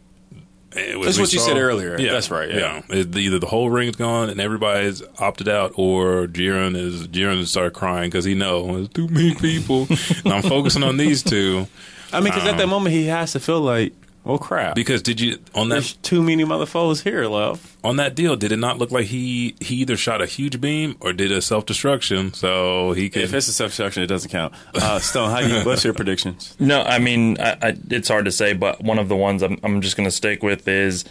That's 0.75 1.17
we 1.17 1.23
what 1.23 1.33
you 1.33 1.39
said 1.39 1.57
earlier. 1.57 1.99
Yeah, 2.01 2.13
That's 2.13 2.31
right, 2.31 2.51
yeah. 2.51 2.83
It- 2.89 3.15
either 3.17 3.39
the 3.39 3.47
whole 3.47 3.71
ring's 3.71 3.97
gone 3.97 4.31
and 4.31 4.41
everybody's 4.41 5.03
opted 5.19 5.49
out, 5.49 5.73
or 5.77 6.27
Jiren 6.27 6.77
is 6.77 7.09
Jiren 7.09 7.45
start 7.47 7.75
crying 7.75 8.11
because 8.11 8.25
he 8.25 8.35
knows 8.35 8.87
it's 8.87 8.95
too 8.95 9.09
many 9.09 9.35
people. 9.35 9.87
and 10.25 10.33
I'm 10.33 10.43
focusing 10.43 10.83
on 10.83 10.97
these 10.97 11.23
two 11.23 11.67
I 12.13 12.21
mean, 12.21 12.25
because 12.33 12.47
at 12.47 12.57
that 12.59 12.65
um, 12.65 12.71
moment 12.71 12.95
he 12.95 13.07
has 13.07 13.33
to 13.33 13.41
feel 13.41 13.61
like, 13.61 13.93
well, 14.25 14.39
crap. 14.39 14.75
because 14.75 15.03
did 15.03 15.21
you 15.21 15.39
on 15.55 15.69
that? 15.69 15.77
There's 15.77 15.93
that 15.95 16.03
too 16.03 16.23
many 16.23 16.45
motherfuckers 16.45 17.03
here, 17.03 17.27
love. 17.27 17.77
on 17.83 17.97
that 17.97 18.15
deal? 18.15 18.37
Did 18.37 18.53
it 18.53 18.59
not 18.59 18.79
look 18.79 18.91
like 18.91 19.07
he 19.07 19.55
he 19.61 19.77
either 19.77 19.97
shot 19.97 20.23
a 20.23 20.27
huge 20.27 20.61
beam 20.61 20.97
or 21.01 21.13
did 21.13 21.33
a 21.33 21.43
self 21.43 21.67
destruction 21.67 22.33
so 22.33 22.93
he 22.93 23.11
could? 23.11 23.23
If 23.23 23.35
it's 23.35 23.49
a 23.49 23.53
self-destruction, 23.53 24.03
it 24.03 24.07
doesn't 24.07 24.31
count. 24.31 24.55
Uh, 24.75 24.99
Stone, 24.99 25.31
how 25.31 25.41
you? 25.41 25.65
What's 25.65 25.85
your 25.85 25.95
predictions? 25.95 26.57
No, 26.63 26.83
I 26.83 26.99
mean, 27.01 27.41
I, 27.41 27.57
I, 27.61 27.77
it's 27.91 28.09
hard 28.09 28.25
to 28.27 28.33
say, 28.33 28.53
but 28.53 28.83
one 28.83 28.99
of 28.99 29.09
the 29.09 29.17
ones 29.17 29.43
I'm, 29.43 29.59
I'm 29.65 29.81
just 29.81 29.97
going 29.97 30.07
to 30.07 30.13
stick 30.13 30.43
with 30.43 30.69
is 30.69 31.05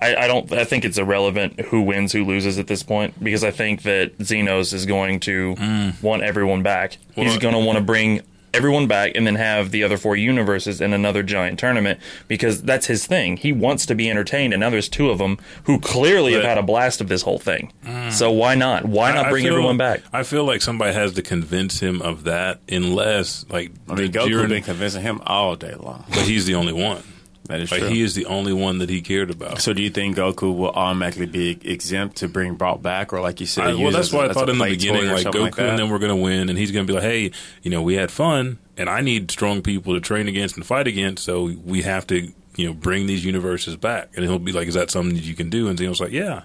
I, 0.00 0.14
I 0.14 0.26
don't. 0.26 0.52
I 0.52 0.64
think 0.64 0.84
it's 0.84 0.98
irrelevant 0.98 1.58
who 1.60 1.82
wins, 1.82 2.12
who 2.12 2.24
loses 2.24 2.58
at 2.58 2.66
this 2.66 2.82
point, 2.82 3.22
because 3.22 3.42
I 3.42 3.50
think 3.50 3.82
that 3.82 4.18
Xenos 4.18 4.72
is 4.72 4.86
going 4.86 5.20
to 5.20 5.56
want 6.02 6.22
everyone 6.22 6.62
back. 6.62 6.98
He's 7.14 7.38
going 7.38 7.54
to 7.54 7.60
want 7.60 7.78
to 7.78 7.84
bring 7.84 8.20
everyone 8.54 8.86
back 8.86 9.12
and 9.14 9.26
then 9.26 9.34
have 9.36 9.70
the 9.70 9.82
other 9.84 9.96
four 9.96 10.16
universes 10.16 10.80
in 10.80 10.92
another 10.92 11.22
giant 11.22 11.58
tournament 11.58 12.00
because 12.28 12.62
that's 12.62 12.86
his 12.86 13.06
thing. 13.06 13.36
He 13.36 13.52
wants 13.52 13.86
to 13.86 13.94
be 13.94 14.08
entertained, 14.10 14.52
and 14.52 14.60
now 14.60 14.70
there's 14.70 14.88
two 14.88 15.10
of 15.10 15.18
them 15.18 15.38
who 15.64 15.78
clearly 15.80 16.32
have 16.34 16.44
had 16.44 16.58
a 16.58 16.62
blast 16.62 17.00
of 17.00 17.08
this 17.08 17.22
whole 17.22 17.38
thing. 17.38 17.72
Mm. 17.84 18.12
So 18.12 18.30
why 18.30 18.54
not? 18.54 18.84
Why 18.84 19.12
not 19.12 19.26
I 19.26 19.30
bring 19.30 19.44
feel- 19.44 19.52
everyone 19.54 19.76
back? 19.76 20.02
I 20.12 20.22
feel 20.22 20.44
like 20.44 20.62
somebody 20.62 20.92
has 20.94 21.12
to 21.14 21.22
convince 21.22 21.80
him 21.80 22.00
of 22.02 22.24
that, 22.24 22.60
unless 22.68 23.44
like 23.50 23.70
I 23.88 23.94
mean, 23.94 24.10
the 24.10 24.18
Goku 24.18 24.28
Jiren- 24.30 24.48
been 24.48 24.62
convincing 24.62 25.02
him 25.02 25.20
all 25.26 25.56
day 25.56 25.74
long. 25.74 26.04
but 26.08 26.20
he's 26.22 26.46
the 26.46 26.54
only 26.54 26.72
one. 26.72 27.02
That 27.48 27.60
is 27.60 27.70
Like 27.72 27.80
true. 27.80 27.88
he 27.88 28.02
is 28.02 28.14
the 28.14 28.26
only 28.26 28.52
one 28.52 28.78
that 28.78 28.88
he 28.90 29.00
cared 29.00 29.30
about. 29.30 29.60
so, 29.62 29.72
do 29.72 29.82
you 29.82 29.90
think 29.90 30.16
Goku 30.16 30.54
will 30.54 30.70
automatically 30.70 31.26
be 31.26 31.58
exempt 31.64 32.16
to 32.18 32.28
bring 32.28 32.54
brought 32.54 32.82
back, 32.82 33.12
or 33.12 33.20
like 33.20 33.40
you 33.40 33.46
said, 33.46 33.64
I, 33.68 33.74
well, 33.74 33.90
that's 33.90 34.12
why 34.12 34.26
a- 34.26 34.28
I 34.28 34.32
thought 34.34 34.48
in 34.50 34.58
the 34.58 34.64
beginning, 34.66 35.06
like 35.10 35.26
Goku, 35.26 35.40
like 35.40 35.58
and 35.58 35.78
then 35.78 35.88
we're 35.90 35.98
going 35.98 36.10
to 36.16 36.22
win, 36.22 36.48
and 36.50 36.58
he's 36.58 36.70
going 36.70 36.86
to 36.86 36.90
be 36.92 36.94
like, 36.94 37.08
"Hey, 37.08 37.30
you 37.62 37.70
know, 37.70 37.82
we 37.82 37.94
had 37.94 38.10
fun, 38.10 38.58
and 38.76 38.88
I 38.88 39.00
need 39.00 39.30
strong 39.30 39.62
people 39.62 39.94
to 39.94 40.00
train 40.00 40.28
against 40.28 40.56
and 40.56 40.64
fight 40.64 40.86
against, 40.86 41.24
so 41.24 41.44
we 41.64 41.82
have 41.82 42.06
to, 42.08 42.30
you 42.56 42.66
know, 42.66 42.74
bring 42.74 43.06
these 43.06 43.24
universes 43.24 43.76
back." 43.76 44.10
And 44.14 44.24
he'll 44.26 44.38
be 44.38 44.52
like, 44.52 44.68
"Is 44.68 44.74
that 44.74 44.90
something 44.90 45.14
that 45.16 45.24
you 45.24 45.34
can 45.34 45.48
do?" 45.48 45.68
And 45.68 45.78
Zeno's 45.78 46.00
like, 46.00 46.12
"Yeah." 46.12 46.42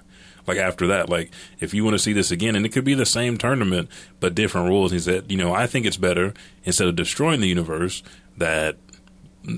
Like 0.47 0.57
after 0.57 0.87
that, 0.87 1.09
like 1.09 1.31
if 1.59 1.73
you 1.73 1.83
want 1.83 1.95
to 1.95 1.99
see 1.99 2.13
this 2.13 2.31
again, 2.31 2.55
and 2.55 2.65
it 2.65 2.69
could 2.69 2.83
be 2.85 2.93
the 2.93 3.05
same 3.05 3.37
tournament 3.37 3.89
but 4.21 4.35
different 4.35 4.67
rules. 4.69 4.91
He 4.93 4.99
said, 4.99 5.25
"You 5.29 5.37
know, 5.37 5.53
I 5.53 5.67
think 5.67 5.85
it's 5.85 5.97
better 5.97 6.33
instead 6.63 6.87
of 6.87 6.95
destroying 6.95 7.41
the 7.41 7.47
universe 7.49 8.03
that 8.37 8.77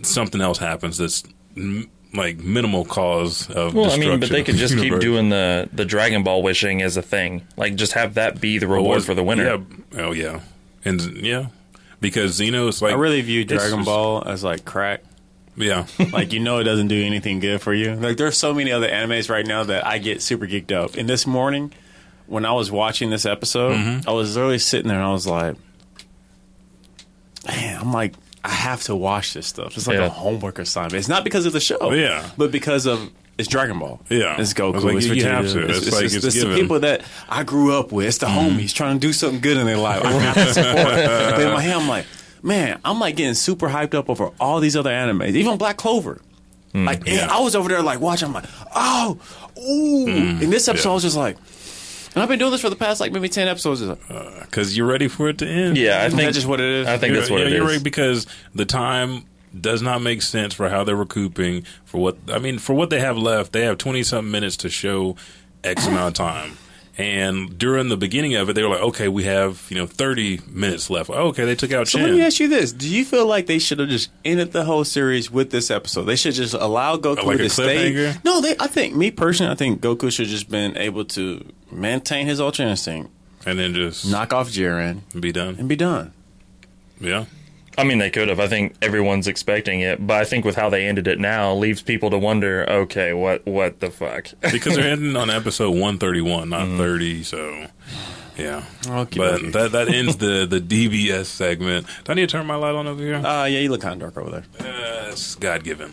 something 0.01 0.41
else 0.41 0.57
happens 0.57 0.97
that's." 0.97 1.23
M- 1.55 1.89
like 2.13 2.37
minimal 2.37 2.85
cause 2.85 3.49
of 3.49 3.73
Well, 3.73 3.91
I 3.91 3.97
mean, 3.97 4.19
but 4.21 4.29
they 4.29 4.43
could 4.43 4.55
the 4.55 4.59
just 4.59 4.77
keep 4.77 4.99
doing 4.99 5.29
the 5.29 5.69
the 5.73 5.83
Dragon 5.85 6.23
Ball 6.23 6.41
wishing 6.43 6.81
as 6.81 6.95
a 6.97 7.01
thing. 7.01 7.45
Like, 7.57 7.75
just 7.75 7.93
have 7.93 8.13
that 8.13 8.39
be 8.39 8.57
the 8.57 8.67
reward 8.67 8.95
was- 8.97 9.05
for 9.05 9.13
the 9.13 9.23
winner. 9.23 9.43
Yeah. 9.93 10.01
Oh 10.01 10.11
yeah, 10.13 10.39
and 10.85 11.01
yeah, 11.17 11.47
because 11.99 12.33
Zeno's 12.33 12.81
like 12.81 12.93
I 12.93 12.97
really 12.97 13.21
view 13.21 13.43
Dragon 13.43 13.83
Ball 13.83 14.23
as 14.25 14.43
like 14.43 14.63
crack. 14.65 15.03
Yeah, 15.57 15.87
like 16.13 16.31
you 16.33 16.39
know 16.39 16.59
it 16.59 16.63
doesn't 16.65 16.87
do 16.87 17.03
anything 17.05 17.39
good 17.39 17.61
for 17.61 17.73
you. 17.73 17.95
Like 17.95 18.17
there's 18.17 18.37
so 18.37 18.53
many 18.53 18.71
other 18.71 18.87
animes 18.89 19.29
right 19.29 19.45
now 19.45 19.63
that 19.65 19.85
I 19.85 19.97
get 19.97 20.21
super 20.21 20.47
geeked 20.47 20.71
up. 20.71 20.95
And 20.95 21.07
this 21.09 21.25
morning, 21.27 21.73
when 22.27 22.45
I 22.45 22.51
was 22.53 22.71
watching 22.71 23.09
this 23.09 23.25
episode, 23.25 23.73
Mm-hmm. 23.77 24.09
I 24.09 24.13
was 24.13 24.35
literally 24.35 24.59
sitting 24.59 24.87
there 24.87 24.97
and 24.97 25.05
I 25.07 25.11
was 25.13 25.27
like, 25.27 25.55
man, 27.47 27.79
I'm 27.81 27.91
like, 27.93 28.13
I 28.45 28.49
have 28.49 28.83
to 28.83 28.95
watch 28.95 29.33
this 29.33 29.47
stuff. 29.47 29.75
It's 29.75 29.87
like 29.87 29.97
Yeah. 29.97 30.05
a 30.05 30.09
homework 30.09 30.59
assignment. 30.59 30.95
It's 30.95 31.07
not 31.09 31.23
because 31.23 31.45
of 31.45 31.53
the 31.53 31.59
show, 31.59 31.91
Yeah. 31.91 32.29
but 32.37 32.51
because 32.51 32.85
of 32.85 33.09
it's 33.37 33.47
Dragon 33.49 33.79
Ball. 33.79 33.99
Yeah. 34.09 34.39
it's 34.39 34.53
Goku. 34.53 34.75
It's 34.75 34.83
like, 34.85 34.95
it's 34.97 35.05
you 35.07 35.13
Vegeta. 35.15 35.31
have 35.31 35.51
to. 35.51 35.67
It's, 35.67 35.77
It's 35.79 35.87
it's, 35.87 35.95
like 35.95 36.05
it's, 36.05 36.13
it's 36.15 36.25
it's 36.25 36.35
the 36.35 36.41
given. 36.41 36.51
Mm-hmm. 36.55 36.61
people 36.61 36.79
that 36.81 37.01
I 37.27 37.43
grew 37.43 37.77
up 37.77 37.91
with. 37.91 38.05
It's 38.07 38.19
the 38.19 38.27
homies 38.27 38.73
trying 38.73 38.99
to 38.99 39.07
do 39.07 39.11
something 39.13 39.41
good 39.41 39.57
in 39.57 39.65
their 39.65 39.77
life. 39.77 40.03
I 40.05 40.11
have 40.11 40.35
to 40.35 40.53
support. 40.53 40.85
but 40.85 41.41
in 41.41 41.51
my 41.51 41.61
head, 41.61 41.75
I'm 41.75 41.87
like, 41.89 42.05
man, 42.43 42.79
I'm 42.85 42.99
like 42.99 43.15
getting 43.17 43.33
super 43.33 43.67
hyped 43.67 43.93
up 43.93 44.09
over 44.09 44.31
all 44.39 44.59
these 44.59 44.75
other 44.77 44.91
animes, 44.91 45.35
even 45.35 45.57
Black 45.57 45.77
Clover. 45.77 46.21
Like 46.73 47.05
Mm, 47.05 47.07
yeah. 47.15 47.27
I 47.31 47.39
was 47.39 47.55
over 47.55 47.67
there 47.69 47.81
like 47.81 47.99
watching. 48.01 48.27
I'm 48.27 48.33
like, 48.33 48.45
oh, 48.75 49.17
ooh. 49.57 50.07
In 50.07 50.49
this 50.49 50.67
episode, 50.67 50.83
Mm, 50.83 50.85
yeah. 50.85 50.91
I 50.91 50.93
was 50.93 51.03
just 51.03 51.15
like, 51.17 51.37
and 52.15 52.23
I've 52.23 52.29
been 52.29 52.39
doing 52.39 52.51
this 52.51 52.61
for 52.61 52.69
the 52.71 52.75
past 52.75 52.99
like 52.99 53.11
maybe 53.11 53.29
ten 53.29 53.47
episodes. 53.47 53.81
It's 53.81 53.89
like, 53.89 54.11
uh, 54.11 54.39
because 54.41 54.75
you're 54.75 54.87
ready 54.87 55.07
for 55.07 55.29
it 55.29 55.37
to 55.39 55.47
end. 55.47 55.77
Yeah, 55.77 56.01
I 56.03 56.09
think 56.09 56.21
that's 56.21 56.35
just 56.35 56.47
what 56.47 56.59
it 56.59 56.67
is? 56.69 56.87
I 56.87 56.97
think 56.97 57.09
You're- 57.11 57.19
that's 57.19 57.29
what 57.29 57.41
yeah, 57.41 57.47
it 57.47 57.51
you're 57.53 57.67
is. 57.69 57.75
right 57.75 57.83
because 57.83 58.25
the 58.55 58.65
time 58.65 59.25
does 59.59 59.81
not 59.81 60.01
make 60.01 60.21
sense 60.21 60.53
for 60.53 60.67
how 60.69 60.83
they're 60.83 60.95
recouping 60.95 61.63
for 61.85 61.99
what 62.01 62.17
I 62.29 62.39
mean 62.39 62.57
for 62.59 62.73
what 62.73 62.89
they 62.89 62.99
have 62.99 63.17
left. 63.17 63.51
They 63.53 63.61
have 63.61 63.77
twenty 63.77 64.03
something 64.03 64.31
minutes 64.31 64.57
to 64.57 64.69
show 64.69 65.15
X 65.63 65.87
amount 65.87 66.07
of 66.19 66.25
time. 66.25 66.57
And 66.97 67.57
during 67.57 67.89
the 67.89 67.97
beginning 67.97 68.35
of 68.35 68.49
it, 68.49 68.53
they 68.53 68.63
were 68.63 68.69
like, 68.69 68.81
"Okay, 68.81 69.09
we 69.09 69.25
have 69.25 69.65
you 69.69 69.75
know 69.75 69.85
thirty 69.85 70.39
minutes 70.49 70.89
left." 70.89 71.09
Oh, 71.09 71.27
okay, 71.27 71.43
they 71.43 71.53
took 71.55 71.73
out 71.73 71.89
So 71.89 71.97
Chin. 71.97 72.07
let 72.07 72.15
me 72.15 72.21
ask 72.21 72.39
you 72.39 72.47
this: 72.47 72.71
Do 72.71 72.87
you 72.87 73.03
feel 73.03 73.25
like 73.25 73.47
they 73.47 73.59
should 73.59 73.79
have 73.79 73.89
just 73.89 74.09
ended 74.23 74.53
the 74.53 74.63
whole 74.63 74.85
series 74.85 75.29
with 75.29 75.51
this 75.51 75.69
episode? 75.69 76.03
They 76.03 76.15
should 76.15 76.35
just 76.35 76.53
allow 76.53 76.95
Goku 76.95 77.25
Like 77.25 77.37
to 77.39 77.49
stay. 77.49 78.13
No, 78.23 78.39
they. 78.39 78.55
I 78.61 78.67
think 78.67 78.95
me 78.95 79.11
personally, 79.11 79.51
I 79.51 79.55
think 79.55 79.81
Goku 79.81 80.09
should 80.09 80.27
just 80.27 80.49
been 80.49 80.77
able 80.77 81.03
to 81.05 81.43
maintain 81.69 82.27
his 82.27 82.39
Ultra 82.39 82.65
Instinct, 82.67 83.11
and 83.45 83.59
then 83.59 83.73
just 83.73 84.09
knock 84.09 84.31
off 84.31 84.49
Jiren, 84.49 85.01
And 85.11 85.21
be 85.21 85.33
done. 85.33 85.57
and 85.59 85.67
be 85.67 85.75
done. 85.75 86.13
Yeah. 87.01 87.25
I 87.77 87.83
mean, 87.83 87.97
they 87.97 88.09
could 88.09 88.29
have. 88.29 88.39
I 88.39 88.47
think 88.47 88.75
everyone's 88.81 89.27
expecting 89.27 89.81
it, 89.81 90.05
but 90.05 90.17
I 90.17 90.25
think 90.25 90.45
with 90.45 90.55
how 90.55 90.69
they 90.69 90.87
ended 90.87 91.07
it 91.07 91.19
now, 91.19 91.53
leaves 91.53 91.81
people 91.81 92.09
to 92.09 92.17
wonder. 92.17 92.69
Okay, 92.69 93.13
what 93.13 93.45
what 93.45 93.79
the 93.79 93.91
fuck? 93.91 94.29
because 94.51 94.75
they're 94.75 94.91
ending 94.91 95.15
on 95.15 95.29
episode 95.29 95.71
131, 95.71 96.49
not 96.49 96.67
30. 96.77 97.23
So, 97.23 97.67
yeah. 98.37 98.63
okay, 98.87 99.17
but 99.17 99.41
dokey. 99.41 99.53
that 99.53 99.71
that 99.73 99.89
ends 99.89 100.17
the 100.17 100.45
the 100.49 100.61
DBS 100.61 101.25
segment. 101.25 101.87
Do 102.03 102.11
I 102.11 102.15
need 102.15 102.29
to 102.29 102.37
turn 102.37 102.45
my 102.45 102.55
light 102.55 102.75
on 102.75 102.87
over 102.87 103.01
here? 103.01 103.15
Uh, 103.15 103.45
yeah, 103.45 103.59
you 103.59 103.69
look 103.69 103.81
kind 103.81 104.01
of 104.01 104.13
dark 104.13 104.17
over 104.17 104.41
there. 104.41 104.45
Uh, 104.59 105.11
it's 105.11 105.35
God 105.35 105.63
given. 105.63 105.91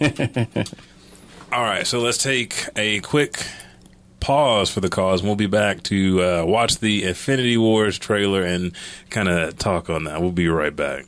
All 1.52 1.62
right, 1.62 1.86
so 1.86 2.00
let's 2.00 2.18
take 2.18 2.66
a 2.74 2.98
quick 3.00 3.46
pause 4.24 4.70
for 4.70 4.80
the 4.80 4.88
cause. 4.88 5.20
And 5.20 5.28
we'll 5.28 5.36
be 5.36 5.46
back 5.46 5.82
to 5.84 6.22
uh, 6.22 6.44
watch 6.46 6.78
the 6.78 7.04
Infinity 7.04 7.58
Wars 7.58 7.98
trailer 7.98 8.42
and 8.42 8.72
kind 9.10 9.28
of 9.28 9.58
talk 9.58 9.90
on 9.90 10.04
that. 10.04 10.22
We'll 10.22 10.32
be 10.32 10.48
right 10.48 10.74
back. 10.74 11.04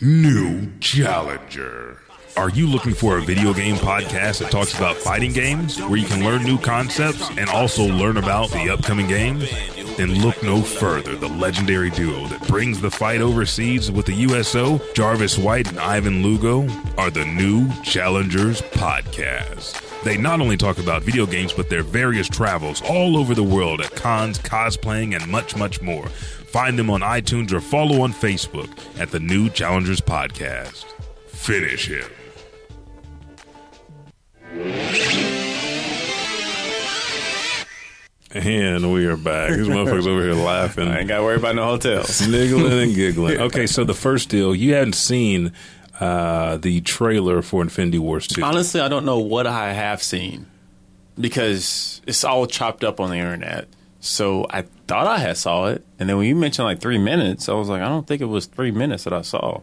New 0.00 0.70
Challenger. 0.78 1.98
Are 2.36 2.50
you 2.50 2.68
looking 2.68 2.94
for 2.94 3.18
a 3.18 3.22
video 3.22 3.52
game 3.52 3.74
podcast 3.76 4.38
that 4.38 4.52
talks 4.52 4.76
about 4.76 4.94
fighting 4.94 5.32
games, 5.32 5.80
where 5.80 5.96
you 5.96 6.06
can 6.06 6.24
learn 6.24 6.44
new 6.44 6.58
concepts 6.58 7.28
and 7.30 7.48
also 7.48 7.84
learn 7.84 8.18
about 8.18 8.50
the 8.50 8.70
upcoming 8.70 9.08
games? 9.08 9.50
Then 9.96 10.20
look 10.22 10.42
no 10.42 10.60
further. 10.60 11.14
The 11.14 11.28
legendary 11.28 11.90
duo 11.90 12.26
that 12.26 12.46
brings 12.48 12.80
the 12.80 12.90
fight 12.90 13.20
overseas 13.20 13.92
with 13.92 14.06
the 14.06 14.14
USO, 14.14 14.80
Jarvis 14.94 15.38
White 15.38 15.68
and 15.68 15.78
Ivan 15.78 16.22
Lugo, 16.22 16.68
are 16.98 17.10
the 17.10 17.24
New 17.24 17.70
Challengers 17.82 18.60
Podcast. 18.62 19.80
They 20.02 20.16
not 20.16 20.40
only 20.40 20.56
talk 20.56 20.78
about 20.78 21.02
video 21.02 21.26
games, 21.26 21.52
but 21.52 21.70
their 21.70 21.82
various 21.84 22.28
travels 22.28 22.82
all 22.82 23.16
over 23.16 23.34
the 23.34 23.44
world 23.44 23.80
at 23.80 23.94
cons, 23.94 24.38
cosplaying, 24.38 25.14
and 25.14 25.30
much, 25.30 25.56
much 25.56 25.80
more. 25.80 26.08
Find 26.08 26.78
them 26.78 26.90
on 26.90 27.00
iTunes 27.00 27.52
or 27.52 27.60
follow 27.60 28.02
on 28.02 28.12
Facebook 28.12 28.70
at 28.98 29.10
the 29.10 29.20
New 29.20 29.48
Challengers 29.48 30.00
Podcast. 30.00 30.84
Finish 31.26 31.86
him. 31.88 32.10
And 38.34 38.92
we 38.92 39.06
are 39.06 39.16
back. 39.16 39.50
These 39.52 39.68
motherfuckers 39.68 40.08
over 40.08 40.22
here 40.22 40.34
laughing. 40.34 40.88
I 40.88 40.98
ain't 40.98 41.08
got 41.08 41.18
to 41.18 41.22
worry 41.22 41.36
about 41.36 41.54
no 41.54 41.64
hotels. 41.66 42.08
Sniggling 42.08 42.72
and 42.72 42.94
giggling. 42.96 43.38
Okay, 43.38 43.66
so 43.68 43.84
the 43.84 43.94
first 43.94 44.28
deal, 44.28 44.54
you 44.56 44.74
hadn't 44.74 44.94
seen 44.94 45.52
uh, 46.00 46.56
the 46.56 46.80
trailer 46.80 47.42
for 47.42 47.62
Infinity 47.62 48.00
Wars 48.00 48.26
2. 48.26 48.42
Honestly, 48.42 48.80
I 48.80 48.88
don't 48.88 49.04
know 49.04 49.20
what 49.20 49.46
I 49.46 49.72
have 49.72 50.02
seen 50.02 50.46
because 51.18 52.02
it's 52.08 52.24
all 52.24 52.46
chopped 52.48 52.82
up 52.82 52.98
on 52.98 53.10
the 53.10 53.16
internet. 53.16 53.68
So 54.00 54.46
I 54.50 54.62
thought 54.88 55.06
I 55.06 55.18
had 55.18 55.36
saw 55.36 55.66
it, 55.68 55.84
and 55.98 56.08
then 56.08 56.18
when 56.18 56.26
you 56.26 56.34
mentioned 56.36 56.66
like 56.66 56.80
three 56.80 56.98
minutes, 56.98 57.48
I 57.48 57.54
was 57.54 57.68
like, 57.68 57.80
I 57.80 57.88
don't 57.88 58.06
think 58.06 58.20
it 58.20 58.26
was 58.26 58.46
three 58.46 58.72
minutes 58.72 59.04
that 59.04 59.14
I 59.14 59.22
saw. 59.22 59.62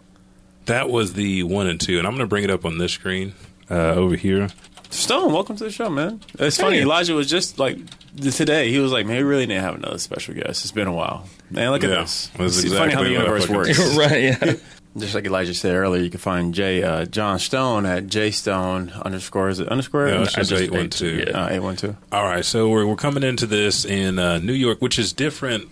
That 0.65 0.89
was 0.89 1.13
the 1.13 1.43
one 1.43 1.67
and 1.67 1.80
two, 1.80 1.99
and 1.99 2.07
I'm 2.07 2.13
going 2.13 2.26
to 2.26 2.28
bring 2.28 2.43
it 2.45 2.49
up 2.49 2.65
on 2.65 2.78
this 2.78 2.93
screen 2.93 3.34
uh, 3.69 3.93
over 3.93 4.15
here. 4.15 4.47
Stone, 4.91 5.31
welcome 5.31 5.55
to 5.55 5.63
the 5.63 5.71
show, 5.71 5.89
man. 5.89 6.19
It's 6.37 6.57
funny. 6.57 6.77
Hey. 6.77 6.81
Elijah 6.83 7.13
was 7.15 7.29
just 7.29 7.57
like 7.57 7.77
today. 8.17 8.69
He 8.69 8.79
was 8.79 8.91
like, 8.91 9.05
"Man, 9.05 9.17
we 9.17 9.23
really 9.23 9.45
didn't 9.45 9.63
have 9.63 9.75
another 9.75 9.97
special 9.97 10.33
guest. 10.33 10.65
It's 10.65 10.71
been 10.71 10.87
a 10.87 10.93
while." 10.93 11.27
Man, 11.49 11.71
look 11.71 11.83
at 11.85 11.89
Yeah, 11.89 12.01
this. 12.01 12.29
It's 12.37 12.61
funny 12.73 12.93
how 12.93 13.01
the 13.03 13.09
exactly 13.09 13.13
universe 13.13 13.49
works. 13.49 13.95
right? 13.97 14.21
Yeah. 14.23 14.53
Just 14.97 15.15
like 15.15 15.23
Elijah 15.23 15.53
said 15.53 15.73
earlier, 15.73 16.03
you 16.03 16.09
can 16.09 16.19
find 16.19 16.53
Jay 16.53 16.83
uh, 16.83 17.05
John 17.05 17.39
Stone 17.39 17.85
at 17.85 18.07
jstone 18.07 19.01
underscore 19.01 19.47
is 19.47 19.61
it 19.61 19.69
underscore? 19.69 20.09
Yeah, 20.09 20.23
it's 20.23 20.33
just 20.33 20.51
812. 20.51 21.33
Uh, 21.33 21.47
eight 21.49 21.59
one 21.61 21.77
two. 21.77 21.95
All 22.11 22.25
right, 22.25 22.43
so 22.43 22.67
we're, 22.67 22.85
we're 22.85 22.97
coming 22.97 23.23
into 23.23 23.45
this 23.45 23.85
in 23.85 24.19
uh, 24.19 24.39
New 24.39 24.51
York, 24.51 24.81
which 24.81 24.99
is 24.99 25.13
different 25.13 25.69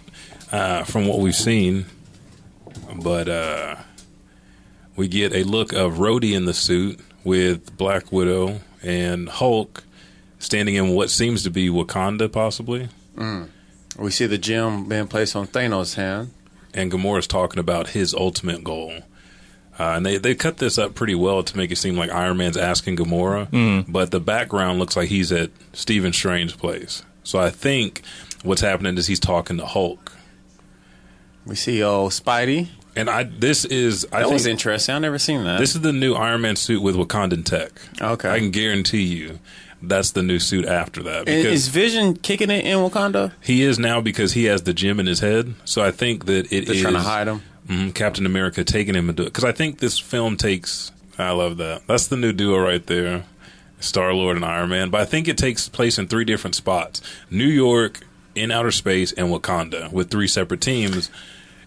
uh, 0.53 0.85
from 0.85 1.05
what 1.05 1.19
we've 1.19 1.35
seen, 1.35 1.87
but 3.03 3.27
uh, 3.27 3.75
we 4.95 5.09
get 5.09 5.33
a 5.33 5.43
look 5.43 5.73
of 5.73 5.95
Rhodey 5.95 6.33
in 6.33 6.45
the 6.45 6.53
suit 6.53 7.01
with 7.25 7.75
Black 7.75 8.13
Widow 8.13 8.61
and 8.83 9.29
Hulk 9.29 9.83
standing 10.39 10.75
in 10.75 10.89
what 10.89 11.09
seems 11.09 11.43
to 11.43 11.49
be 11.49 11.69
Wakanda, 11.69 12.31
possibly. 12.31 12.89
We 13.97 14.11
see 14.11 14.25
the 14.27 14.37
gem 14.37 14.87
being 14.87 15.07
placed 15.07 15.35
on 15.35 15.47
Thanos' 15.47 15.95
hand. 15.95 16.31
and 16.73 16.91
Gamora's 16.91 17.27
talking 17.27 17.59
about 17.59 17.89
his 17.89 18.13
ultimate 18.13 18.63
goal. 18.63 18.93
Uh, 19.77 19.93
and 19.95 20.05
they, 20.05 20.17
they 20.17 20.35
cut 20.35 20.57
this 20.57 20.77
up 20.77 20.93
pretty 20.93 21.15
well 21.15 21.41
to 21.41 21.57
make 21.57 21.71
it 21.71 21.77
seem 21.77 21.95
like 21.97 22.11
Iron 22.11 22.37
Man's 22.37 22.57
asking 22.57 22.97
Gamora, 22.97 23.85
but 23.91 24.11
the 24.11 24.19
background 24.19 24.77
looks 24.79 24.95
like 24.97 25.07
he's 25.09 25.31
at 25.31 25.49
Stephen 25.73 26.11
Strange's 26.13 26.55
place. 26.55 27.03
So 27.23 27.39
I 27.39 27.49
think 27.49 28.01
what's 28.43 28.61
happening 28.61 28.97
is 28.97 29.07
he's 29.07 29.19
talking 29.21 29.57
to 29.57 29.65
Hulk. 29.65 30.11
We 31.45 31.55
see 31.55 31.81
old 31.81 32.11
Spidey 32.11 32.69
And 32.95 33.09
I 33.09 33.23
this 33.23 33.65
is 33.65 34.05
I 34.11 34.19
That 34.19 34.23
think 34.25 34.33
was 34.33 34.45
interesting. 34.45 34.95
I've 34.95 35.01
never 35.01 35.19
seen 35.19 35.43
that. 35.43 35.59
this 35.59 35.75
is 35.75 35.81
the 35.81 35.93
new 35.93 36.13
Iron 36.15 36.41
Man 36.41 36.55
suit 36.55 36.81
with 36.81 36.95
Wakandan 36.95 37.45
tech. 37.45 37.71
Okay. 38.01 38.29
I 38.29 38.39
can 38.39 38.51
guarantee 38.51 39.03
you 39.03 39.39
that's 39.81 40.11
the 40.11 40.23
new 40.23 40.39
suit 40.39 40.65
after 40.65 41.01
that 41.03 41.25
because 41.25 41.45
is 41.45 41.67
Vision 41.69 42.15
kicking 42.17 42.49
it 42.49 42.65
in 42.65 42.77
Wakanda? 42.79 43.31
he 43.41 43.61
is 43.63 43.79
now 43.79 44.01
because 44.01 44.33
he 44.33 44.45
has 44.45 44.63
the 44.63 44.73
gem 44.73 44.99
in 44.99 45.05
his 45.05 45.19
head. 45.21 45.53
So 45.65 45.81
I 45.81 45.91
think 45.91 46.25
that 46.25 46.51
it 46.51 46.65
They're 46.65 46.75
is 46.75 46.81
trying 46.81 46.95
to 46.95 46.99
hide 46.99 47.27
him. 47.27 47.41
mhm, 47.67 47.93
Captain 47.95 48.25
America 48.25 48.63
taking 48.65 48.95
him 48.95 49.09
into 49.09 49.21
it 49.23 49.25
because 49.27 49.45
I 49.45 49.51
think 49.53 49.79
this 49.79 49.97
film 49.99 50.35
takes. 50.35 50.91
I 51.17 51.31
love 51.31 51.57
that. 51.57 51.83
That's 51.87 52.07
the 52.07 52.17
new 52.17 52.33
duo 52.33 52.59
right 52.59 52.85
there, 52.85 53.23
Star 53.79 54.13
Lord 54.13 54.35
and 54.35 54.45
Iron 54.45 54.69
Man. 54.69 54.89
But 54.89 55.01
I 55.01 55.05
think 55.05 55.27
it 55.27 55.37
takes 55.37 55.69
place 55.69 55.97
in 55.97 56.07
three 56.07 56.25
different 56.25 56.55
spots: 56.55 57.01
New 57.29 57.45
York, 57.47 57.99
in 58.35 58.51
outer 58.51 58.71
space, 58.71 59.11
and 59.13 59.27
Wakanda, 59.27 59.91
with 59.93 60.09
three 60.09 60.27
separate 60.27 60.59
teams. 60.61 61.09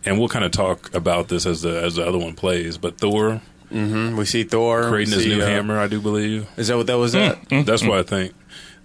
And 0.04 0.18
we'll 0.18 0.28
kind 0.28 0.44
of 0.44 0.50
talk 0.50 0.92
about 0.94 1.28
this 1.28 1.46
as 1.46 1.62
the 1.62 1.82
as 1.82 1.94
the 1.94 2.06
other 2.06 2.18
one 2.18 2.34
plays. 2.34 2.76
But 2.78 2.98
Thor 2.98 3.40
We 3.70 4.24
see 4.24 4.44
Thor 4.44 4.88
creating 4.88 5.12
we 5.12 5.22
his 5.22 5.24
see, 5.24 5.36
new 5.36 5.42
uh, 5.42 5.46
hammer, 5.46 5.78
I 5.78 5.86
do 5.86 6.00
believe. 6.00 6.48
Is 6.56 6.68
that 6.68 6.76
what 6.76 6.86
that 6.88 6.98
was? 6.98 7.14
At? 7.14 7.38
That's 7.48 7.82
what 7.84 7.98
I 7.98 8.02
think. 8.02 8.34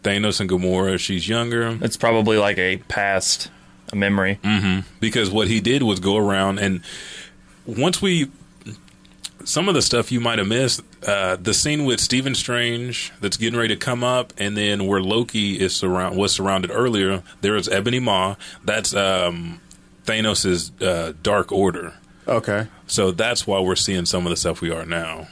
Thanos 0.04 0.40
and 0.40 0.50
Gamora, 0.50 1.00
she's 1.00 1.28
younger. 1.28 1.78
It's 1.82 1.98
probably 1.98 2.38
like 2.38 2.58
a 2.58 2.78
past 2.78 3.50
a 3.92 3.96
memory. 3.96 4.40
because 5.00 5.30
what 5.32 5.48
he 5.48 5.60
did 5.60 5.84
was 5.84 6.00
go 6.00 6.18
around 6.18 6.60
and 6.60 6.82
once 7.66 8.02
we 8.02 8.30
some 9.44 9.70
of 9.70 9.76
the 9.76 9.82
stuff 9.82 10.12
you 10.12 10.20
might 10.20 10.40
have 10.40 10.48
missed 10.48 10.82
uh, 11.08 11.38
the 11.38 11.54
scene 11.54 11.86
with 11.86 12.00
Stephen 12.02 12.36
Strange 12.36 13.14
that's 13.22 13.38
getting 13.38 13.58
ready 13.58 13.74
to 13.74 13.80
come 13.80 14.04
up 14.04 14.34
and 14.38 14.58
then 14.58 14.88
where 14.88 15.02
Loki 15.02 15.60
is 15.60 15.74
surround 15.76 16.18
was 16.18 16.34
surrounded 16.34 16.70
earlier 16.70 17.24
there 17.42 17.56
is 17.56 17.70
Ebony 17.70 18.00
Maw 18.00 18.36
that's 18.64 18.94
um, 18.94 19.62
Thanos' 20.08 20.72
uh, 20.82 21.14
Dark 21.22 21.52
Order 21.52 21.94
Okay. 22.28 22.68
so 22.88 23.12
that's 23.12 23.46
why 23.46 23.60
we're 23.60 23.76
seeing 23.76 24.06
some 24.06 24.26
of 24.26 24.32
the 24.32 24.36
stuff 24.38 24.60
we 24.62 24.72
are 24.72 24.86
now 24.86 25.28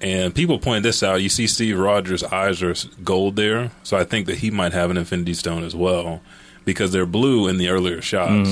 and 0.00 0.34
people 0.34 0.58
point 0.58 0.82
this 0.82 1.02
out 1.02 1.22
you 1.22 1.28
see 1.28 1.46
Steve 1.46 1.78
Rogers 1.78 2.22
eyes 2.22 2.62
are 2.62 2.74
gold 3.02 3.34
there 3.36 3.70
so 3.82 3.96
I 3.96 4.04
think 4.04 4.26
that 4.26 4.38
he 4.38 4.50
might 4.50 4.72
have 4.72 4.90
an 4.90 4.96
Infinity 4.96 5.34
Stone 5.34 5.64
as 5.64 5.74
well 5.74 6.20
because 6.64 6.92
they're 6.92 7.06
blue 7.06 7.48
in 7.48 7.56
the 7.58 7.68
earlier 7.70 8.00
shots 8.02 8.50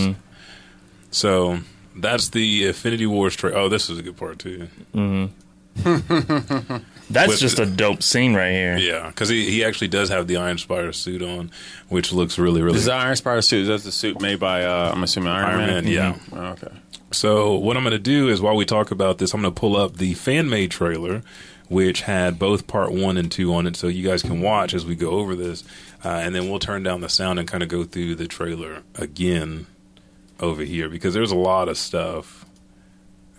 so 1.11 1.59
that's 1.97 2.31
the 2.31 2.67
Infinity 2.67 3.07
Wars 3.07 3.37
trailer. 3.37 3.57
Oh, 3.57 3.69
this 3.69 3.89
is 3.89 3.99
a 4.01 4.03
good 4.03 4.17
part 4.17 4.41
too. 4.41 4.67
That's 7.11 7.39
just 7.39 7.59
a 7.59 7.67
dope 7.67 8.03
scene 8.03 8.35
right 8.35 8.53
here. 8.53 8.77
Yeah, 8.79 9.09
because 9.09 9.29
he, 9.29 9.51
he 9.51 9.65
actually 9.65 9.89
does 9.89 10.09
have 10.09 10.27
the 10.27 10.37
Iron 10.39 10.59
Spider 10.59 10.93
suit 10.93 11.23
on, 11.23 11.51
which 11.89 12.13
looks 12.13 12.39
really 12.39 12.63
really. 12.63 12.75
This 12.75 12.83
is 12.83 12.87
the 12.87 12.95
Iron 12.95 13.17
Spider 13.17 13.43
suit. 13.43 13.67
That's 13.67 13.85
the 13.85 13.93
suit 13.93 14.21
made 14.21 14.41
by, 14.41 14.65
uh, 14.65 14.93
I'm 14.95 15.03
assuming, 15.03 15.31
Iron, 15.31 15.47
Iron 15.47 15.59
Man. 15.59 15.85
Man, 15.85 15.93
yeah. 15.93 16.17
Oh, 16.33 16.45
okay. 16.53 16.73
So 17.13 17.55
what 17.55 17.77
I'm 17.77 17.85
going 17.85 17.93
to 17.93 17.99
do 17.99 18.29
is 18.29 18.41
while 18.41 18.57
we 18.57 18.65
talk 18.65 18.91
about 18.91 19.19
this, 19.19 19.35
I'm 19.35 19.43
going 19.43 19.55
to 19.55 19.61
pull 19.61 19.77
up 19.77 19.99
the 19.99 20.15
fan 20.15 20.49
made 20.49 20.71
trailer, 20.71 21.23
which 21.69 22.03
had 22.03 22.39
both 22.39 22.67
part 22.67 22.93
one 22.93 23.17
and 23.17 23.31
two 23.31 23.55
on 23.55 23.67
it, 23.67 23.77
so 23.77 23.87
you 23.87 24.07
guys 24.07 24.23
can 24.23 24.41
watch 24.41 24.75
as 24.75 24.85
we 24.85 24.97
go 24.97 25.11
over 25.11 25.35
this, 25.35 25.63
uh, 26.05 26.09
and 26.09 26.35
then 26.35 26.49
we'll 26.49 26.59
turn 26.59 26.83
down 26.83 27.03
the 27.03 27.09
sound 27.09 27.39
and 27.39 27.47
kind 27.47 27.63
of 27.63 27.69
go 27.69 27.85
through 27.85 28.17
the 28.17 28.27
trailer 28.27 28.83
again 28.97 29.67
over 30.41 30.63
here 30.63 30.89
because 30.89 31.15
there's 31.15 31.31
a 31.31 31.37
lot 31.37 31.69
of 31.69 31.79
stuff. 31.79 32.45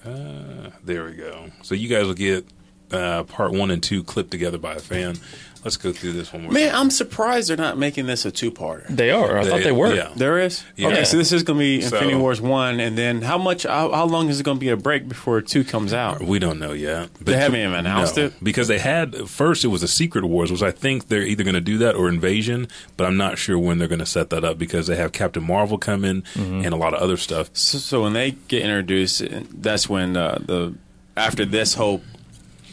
Uh, 0.05 0.69
there 0.83 1.05
we 1.05 1.13
go. 1.13 1.49
So 1.61 1.75
you 1.75 1.89
guys 1.89 2.05
will 2.05 2.13
get 2.13 2.45
uh, 2.91 3.23
part 3.23 3.51
one 3.51 3.71
and 3.71 3.81
two 3.81 4.03
clipped 4.03 4.31
together 4.31 4.57
by 4.57 4.73
a 4.75 4.79
fan. 4.79 5.15
Let's 5.63 5.77
go 5.77 5.91
through 5.91 6.11
this 6.11 6.31
one 6.31 6.43
more. 6.43 6.51
Man, 6.51 6.69
time. 6.73 6.79
I'm 6.79 6.89
surprised 6.91 7.49
they're 7.49 7.57
not 7.57 7.75
making 7.75 8.05
this 8.05 8.23
a 8.23 8.29
two-parter. 8.29 8.85
They 8.87 9.09
are. 9.09 9.39
I 9.39 9.45
thought 9.45 9.63
they 9.63 9.71
were. 9.71 9.95
Yeah. 9.95 10.11
There 10.15 10.37
is. 10.37 10.63
Yeah. 10.75 10.89
Okay, 10.89 11.05
so 11.05 11.17
this 11.17 11.31
is 11.31 11.41
going 11.41 11.57
to 11.57 11.59
be 11.59 11.81
So- 11.81 11.95
Infinity 11.95 12.19
Wars 12.19 12.39
one, 12.39 12.79
and 12.79 12.95
then 12.95 13.23
how 13.23 13.39
much? 13.39 13.63
How, 13.63 13.91
how 13.91 14.05
long 14.05 14.29
is 14.29 14.39
it 14.39 14.43
going 14.43 14.57
to 14.57 14.61
be 14.61 14.69
a 14.69 14.77
break 14.77 15.07
before 15.09 15.41
two 15.41 15.63
comes 15.63 15.91
out? 15.91 16.21
We 16.21 16.37
don't 16.37 16.59
know 16.59 16.73
yet. 16.73 17.09
But 17.17 17.25
They 17.25 17.37
haven't 17.37 17.59
even 17.59 17.73
announced 17.73 18.15
no, 18.17 18.25
it? 18.25 18.33
because 18.43 18.67
they 18.67 18.77
had 18.77 19.27
first. 19.27 19.65
It 19.65 19.69
was 19.69 19.81
a 19.81 19.87
Secret 19.87 20.23
Wars, 20.25 20.51
which 20.51 20.61
I 20.61 20.69
think 20.69 21.07
they're 21.07 21.23
either 21.23 21.43
going 21.43 21.55
to 21.55 21.61
do 21.61 21.79
that 21.79 21.95
or 21.95 22.09
Invasion, 22.09 22.67
but 22.95 23.07
I'm 23.07 23.17
not 23.17 23.39
sure 23.39 23.57
when 23.57 23.79
they're 23.79 23.87
going 23.87 23.97
to 23.97 24.05
set 24.05 24.29
that 24.29 24.43
up 24.43 24.59
because 24.59 24.85
they 24.85 24.97
have 24.97 25.13
Captain 25.13 25.43
Marvel 25.43 25.79
coming 25.79 26.21
Mm-hmm. 26.35 26.61
and 26.63 26.75
a 26.75 26.77
lot 26.77 26.93
of 26.93 27.01
other 27.01 27.17
stuff. 27.17 27.49
So, 27.53 27.79
so 27.79 28.03
when 28.03 28.13
they 28.13 28.35
get 28.49 28.61
introduced, 28.61 29.23
that's 29.51 29.89
when 29.89 30.15
uh, 30.15 30.37
the 30.45 30.75
after 31.17 31.43
this 31.43 31.73
whole 31.73 32.03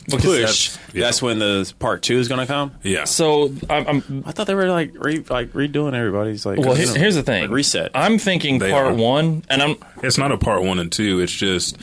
push, 0.08 0.22
that's- 0.22 0.78
that's, 0.94 1.22
when 1.22 1.38
the 1.38 1.72
part 1.78 2.02
two 2.02 2.18
is 2.18 2.28
going 2.28 2.40
to 2.40 2.46
come. 2.46 2.72
Yeah, 2.82 3.04
So 3.04 3.52
I'm, 3.70 3.86
I'm 3.86 4.22
I 4.26 4.32
thought 4.32 4.46
they 4.46 4.54
were 4.54 4.66
like 4.70 4.92
re, 4.98 5.24
like 5.30 5.52
redoing 5.52 5.94
everybody's 5.94 6.44
like. 6.44 6.58
well. 6.58 6.76
you 6.78 6.88
He, 6.92 6.98
here's 6.98 7.14
the 7.14 7.22
thing. 7.22 7.42
like 7.42 7.50
reset. 7.50 7.90
I'm 7.94 8.18
thinking 8.18 8.58
They 8.58 8.70
part 8.70 8.92
are. 8.92 8.94
one, 8.94 9.44
and 9.48 9.62
I'm 9.62 9.76
it's 10.02 10.18
not 10.18 10.32
a 10.32 10.38
part 10.38 10.62
one 10.62 10.78
and 10.78 10.90
two. 10.90 11.20
It's 11.20 11.32
just 11.32 11.76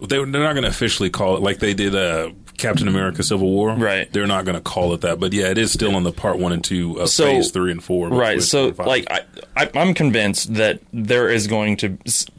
they, 0.00 0.16
they're 0.16 0.26
not 0.26 0.52
going 0.52 0.62
to 0.64 0.68
officially 0.68 1.10
call 1.10 1.36
it 1.36 1.42
like 1.42 1.58
they 1.58 1.74
did 1.74 1.94
uh, 1.94 2.30
Captain 2.58 2.88
America: 2.88 3.22
Civil 3.22 3.50
War. 3.50 3.74
Right. 3.74 4.10
They're 4.12 4.26
not 4.26 4.44
going 4.44 4.56
to 4.56 4.60
call 4.62 4.92
it 4.94 5.02
that, 5.02 5.20
but 5.20 5.32
yeah, 5.32 5.48
it 5.50 5.58
is 5.58 5.72
still 5.72 5.96
in 5.96 6.02
the 6.02 6.12
part 6.12 6.38
one 6.38 6.52
and 6.52 6.62
two 6.64 6.98
of 7.00 7.08
So- 7.10 7.24
phase 7.24 7.50
three 7.50 7.70
and 7.72 7.82
four. 7.82 8.08
right. 8.08 8.42
So 8.42 8.58
four 8.58 8.66
and 8.68 8.76
five. 8.76 8.86
like 8.86 9.06
I, 9.10 9.20
I, 9.56 9.70
I'm 9.74 9.94
convinced 9.94 10.54
that 10.54 10.80
there 10.92 11.28
is 11.28 11.46
going 11.46 11.76
to 11.78 11.96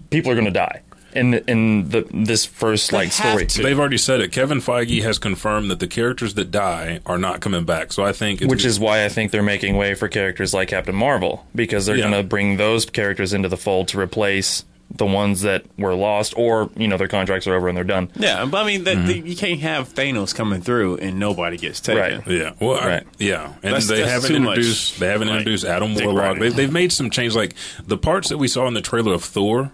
people 0.10 0.32
are 0.32 0.36
going 0.36 0.46
to 0.46 0.52
die 0.52 0.82
in 1.18 1.34
in 1.48 1.90
the 1.90 2.06
this 2.14 2.46
first 2.46 2.94
like 2.94 3.12
story. 3.12 3.46
to. 3.46 3.64
They've 3.64 3.80
already 3.80 3.98
said 3.98 4.22
it. 4.22 4.32
Kevin 4.32 4.60
Feige 4.60 5.02
has 5.04 5.18
confirmed 5.20 5.70
that 5.72 5.80
the 5.80 5.88
characters 5.88 6.36
that 6.36 6.52
die 6.52 7.00
are 7.06 7.18
not 7.18 7.42
coming 7.42 7.66
back. 7.66 7.92
So 7.92 8.04
I 8.06 8.14
think, 8.14 8.42
it's, 8.42 8.50
Which 8.50 8.64
is 8.66 8.80
why 8.80 9.04
I 9.04 9.10
think 9.10 9.32
they're 9.32 9.44
making 9.44 9.76
way 9.76 9.94
for 9.96 10.08
characters 10.08 10.54
like 10.54 10.70
Captain 10.70 10.96
Marvel 10.96 11.46
because 11.56 11.86
they're 11.86 11.96
Yeah. 11.98 12.10
going 12.10 12.24
to 12.24 12.28
bring 12.28 12.58
those 12.58 12.86
characters 12.86 13.34
into 13.34 13.50
the 13.50 13.58
fold 13.58 13.88
to 13.90 14.00
replace 14.00 14.64
the 14.90 15.06
ones 15.06 15.42
that 15.42 15.66
were 15.78 15.94
lost, 15.94 16.34
or 16.38 16.70
you 16.78 16.88
know 16.88 16.96
their 16.96 17.10
contracts 17.10 17.46
are 17.46 17.54
over 17.54 17.68
and 17.68 17.76
they're 17.76 17.84
done. 17.84 18.10
yeah, 18.16 18.46
but 18.46 18.64
I 18.64 18.66
mean, 18.66 18.86
that, 18.86 18.96
Mm-hmm. 18.96 19.08
the, 19.08 19.30
you 19.32 19.36
can't 19.36 19.60
have 19.60 19.94
Thanos 19.94 20.34
coming 20.34 20.62
through 20.62 20.96
and 21.00 21.20
nobody 21.20 21.58
gets 21.58 21.82
taken. 21.82 22.02
Right. 22.20 22.28
Yeah, 22.28 22.52
well, 22.62 22.78
I- 22.80 22.88
Right. 22.88 23.04
yeah, 23.20 23.48
and 23.48 23.74
That's- 23.74 23.88
they 23.88 23.98
that's 23.98 24.12
haven't 24.12 24.30
too 24.30 24.40
much, 24.40 24.58
introduced 24.60 25.00
they 25.02 25.08
haven't 25.08 25.28
introduced 25.28 25.66
Adam 25.66 25.94
Warlock. 25.94 26.40
They, 26.40 26.50
they've 26.50 26.72
made 26.72 26.94
some 26.94 27.10
changes, 27.10 27.36
like 27.36 27.54
the 27.86 27.98
parts 27.98 28.30
that 28.30 28.38
we 28.38 28.48
saw 28.48 28.66
in 28.70 28.76
the 28.76 28.82
trailer 28.82 29.14
of 29.14 29.26
Thor. 29.26 29.74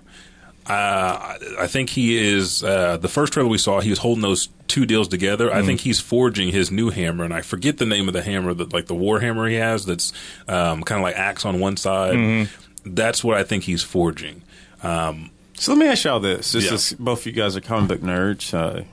Uh, 0.65 1.37
I 1.59 1.67
think 1.67 1.89
he 1.89 2.17
is 2.17 2.63
uh, 2.63 2.97
the 2.97 3.09
first 3.09 3.33
trailer 3.33 3.49
we 3.49 3.57
saw. 3.57 3.81
He 3.81 3.89
was 3.89 3.99
holding 3.99 4.21
those 4.21 4.47
two 4.67 4.85
deals 4.85 5.07
together. 5.09 5.49
Mm-hmm. 5.49 5.57
I 5.57 5.61
think 5.65 5.81
he's 5.81 5.99
forging 5.99 6.49
his 6.49 6.71
new 6.71 6.89
hammer, 6.89 7.25
and 7.25 7.33
I 7.33 7.41
forget 7.41 7.77
the 7.77 7.85
name 7.85 8.07
of 8.07 8.13
the 8.13 8.23
hammer 8.23 8.53
that 8.53 8.71
like 8.73 8.85
the 8.85 8.95
war 8.95 9.19
hammer 9.19 9.47
he 9.47 9.55
has. 9.55 9.85
That's 9.85 10.13
um, 10.47 10.83
kind 10.83 10.99
of 10.99 11.03
like 11.03 11.15
axe 11.15 11.45
on 11.45 11.59
one 11.59 11.75
side. 11.77 12.15
Mm-hmm. 12.15 12.93
That's 12.95 13.23
what 13.23 13.37
I 13.37 13.43
think 13.43 13.63
he's 13.65 13.83
forging. 13.83 14.41
Um, 14.81 15.31
So 15.55 15.73
let 15.73 15.79
me 15.79 15.87
ask 15.87 16.05
y'all 16.05 16.19
this: 16.19 16.53
This 16.53 16.65
Yeah. 16.65 16.73
is 16.75 16.93
both 16.99 17.19
of 17.21 17.25
you 17.27 17.31
guys 17.33 17.55
are 17.57 17.61
comic 17.61 17.89
book 17.89 18.01
nerds. 18.01 18.53
Uh, 18.53 18.83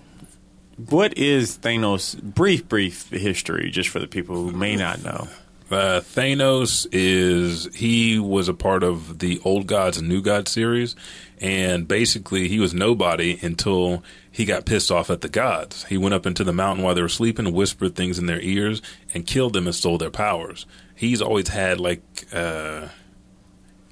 what 0.89 1.17
is 1.19 1.59
Thanos' 1.59 2.21
brief, 2.21 2.69
brief 2.69 3.09
history, 3.11 3.71
just 3.71 3.91
for 3.91 3.99
the 4.01 4.07
people 4.07 4.35
who 4.37 4.51
may 4.53 4.77
not 4.77 5.03
know? 5.05 5.29
Uh, 5.71 6.01
Thanos 6.01 6.87
is 6.91 7.73
he 7.77 8.19
was 8.19 8.49
a 8.49 8.55
part 8.55 8.83
of 8.83 9.21
the 9.21 9.41
Old 9.45 9.67
Gods 9.69 9.99
and 9.99 10.09
New 10.09 10.21
Gods 10.21 10.51
series, 10.51 10.97
and 11.41 11.87
basically 11.87 12.49
he 12.49 12.59
was 12.59 12.75
nobody 12.75 13.39
until 13.41 14.03
he 14.33 14.45
got 14.45 14.65
pissed 14.67 14.91
off 14.91 15.11
at 15.11 15.21
the 15.21 15.29
gods. 15.29 15.85
He 15.85 15.97
went 15.97 16.15
up 16.15 16.27
into 16.27 16.43
the 16.43 16.53
mountain 16.53 16.85
while 16.85 16.95
they 16.97 17.03
were 17.03 17.09
sleeping, 17.09 17.53
whispered 17.53 17.95
things 17.95 18.19
in 18.19 18.27
their 18.27 18.41
ears, 18.41 18.83
and 19.15 19.27
killed 19.27 19.53
them 19.53 19.67
and 19.67 19.75
stole 19.75 19.97
their 19.99 20.11
powers. 20.11 20.67
He's 20.97 21.23
always 21.23 21.49
had 21.49 21.79
like 21.79 22.03
uh, 22.33 22.89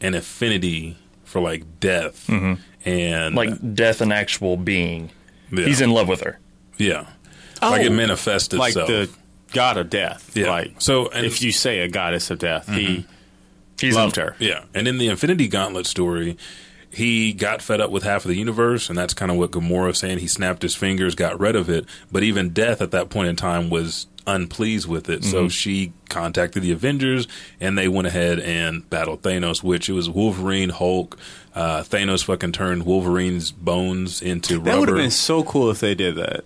an 0.01 0.15
affinity 0.15 0.97
for 1.25 1.41
like 1.41 1.79
death 1.81 2.29
and 2.85 3.35
Like 3.35 3.75
death, 3.75 4.01
an 4.01 4.11
actual 4.13 4.57
being. 4.57 5.11
Yeah. 5.53 5.65
He's 5.67 5.81
in 5.81 5.91
love 5.91 6.09
with 6.09 6.23
her. 6.23 6.39
yeah, 6.77 7.07
like 7.63 7.83
it 7.83 7.91
Oh, 7.93 7.95
manifests 7.95 8.53
like 8.53 8.71
itself. 8.71 8.89
the 8.89 9.09
god 9.53 9.77
of 9.77 9.91
death. 9.91 10.33
Yeah. 10.37 10.51
Like 10.51 10.75
So, 10.81 11.09
and- 11.09 11.27
if 11.27 11.43
you 11.43 11.53
say 11.53 11.81
a 11.81 11.89
goddess 11.89 12.31
of 12.31 12.39
death, 12.39 12.69
he 12.69 13.07
He's 13.81 13.95
loved 13.95 14.19
in, 14.19 14.25
her. 14.25 14.37
Yeah, 14.39 14.65
and 14.75 14.89
in 14.89 14.99
the 14.99 15.09
Infinity 15.09 15.47
Gauntlet 15.49 15.87
story, 15.87 16.37
he 16.91 17.33
got 17.33 17.63
fed 17.63 17.81
up 17.81 17.91
with 17.91 18.03
half 18.03 18.25
of 18.25 18.29
the 18.31 18.37
universe, 18.37 18.89
and 18.89 18.99
that's 18.99 19.15
kind 19.15 19.31
of 19.31 19.37
what 19.37 19.51
Gamora 19.53 19.95
saying. 19.95 20.19
He 20.19 20.27
snapped 20.27 20.63
his 20.63 20.75
fingers, 20.75 21.15
got 21.15 21.39
rid 21.39 21.55
of 21.55 21.69
it, 21.69 21.85
but 22.11 22.23
even 22.23 22.51
Death 22.51 22.81
at 22.83 22.91
that 22.91 23.09
point 23.11 23.29
in 23.29 23.37
time 23.37 23.71
was 23.71 24.07
unpleased 24.27 24.87
with 24.89 25.09
it. 25.09 25.23
So 25.25 25.49
she 25.49 25.93
contacted 26.09 26.63
the 26.63 26.73
Avengers, 26.73 27.29
and 27.61 27.79
they 27.79 27.89
went 27.89 28.07
ahead 28.09 28.41
and 28.41 28.89
battled 28.91 29.23
Thanos, 29.23 29.63
which 29.63 29.89
it 29.89 29.93
was 29.93 30.11
Wolverine, 30.11 30.71
Hulk. 30.71 31.17
Uh, 31.55 31.83
Thanos 31.83 32.25
fucking 32.25 32.53
turned 32.53 32.85
Wolverine's 32.85 33.51
bones 33.53 34.21
into 34.21 34.59
That 34.61 34.79
would 34.79 34.89
have 34.89 34.99
been 34.99 35.11
so 35.11 35.43
cool 35.45 35.71
if 35.71 35.81
they 35.81 35.95
did 35.95 36.17
that. 36.17 36.45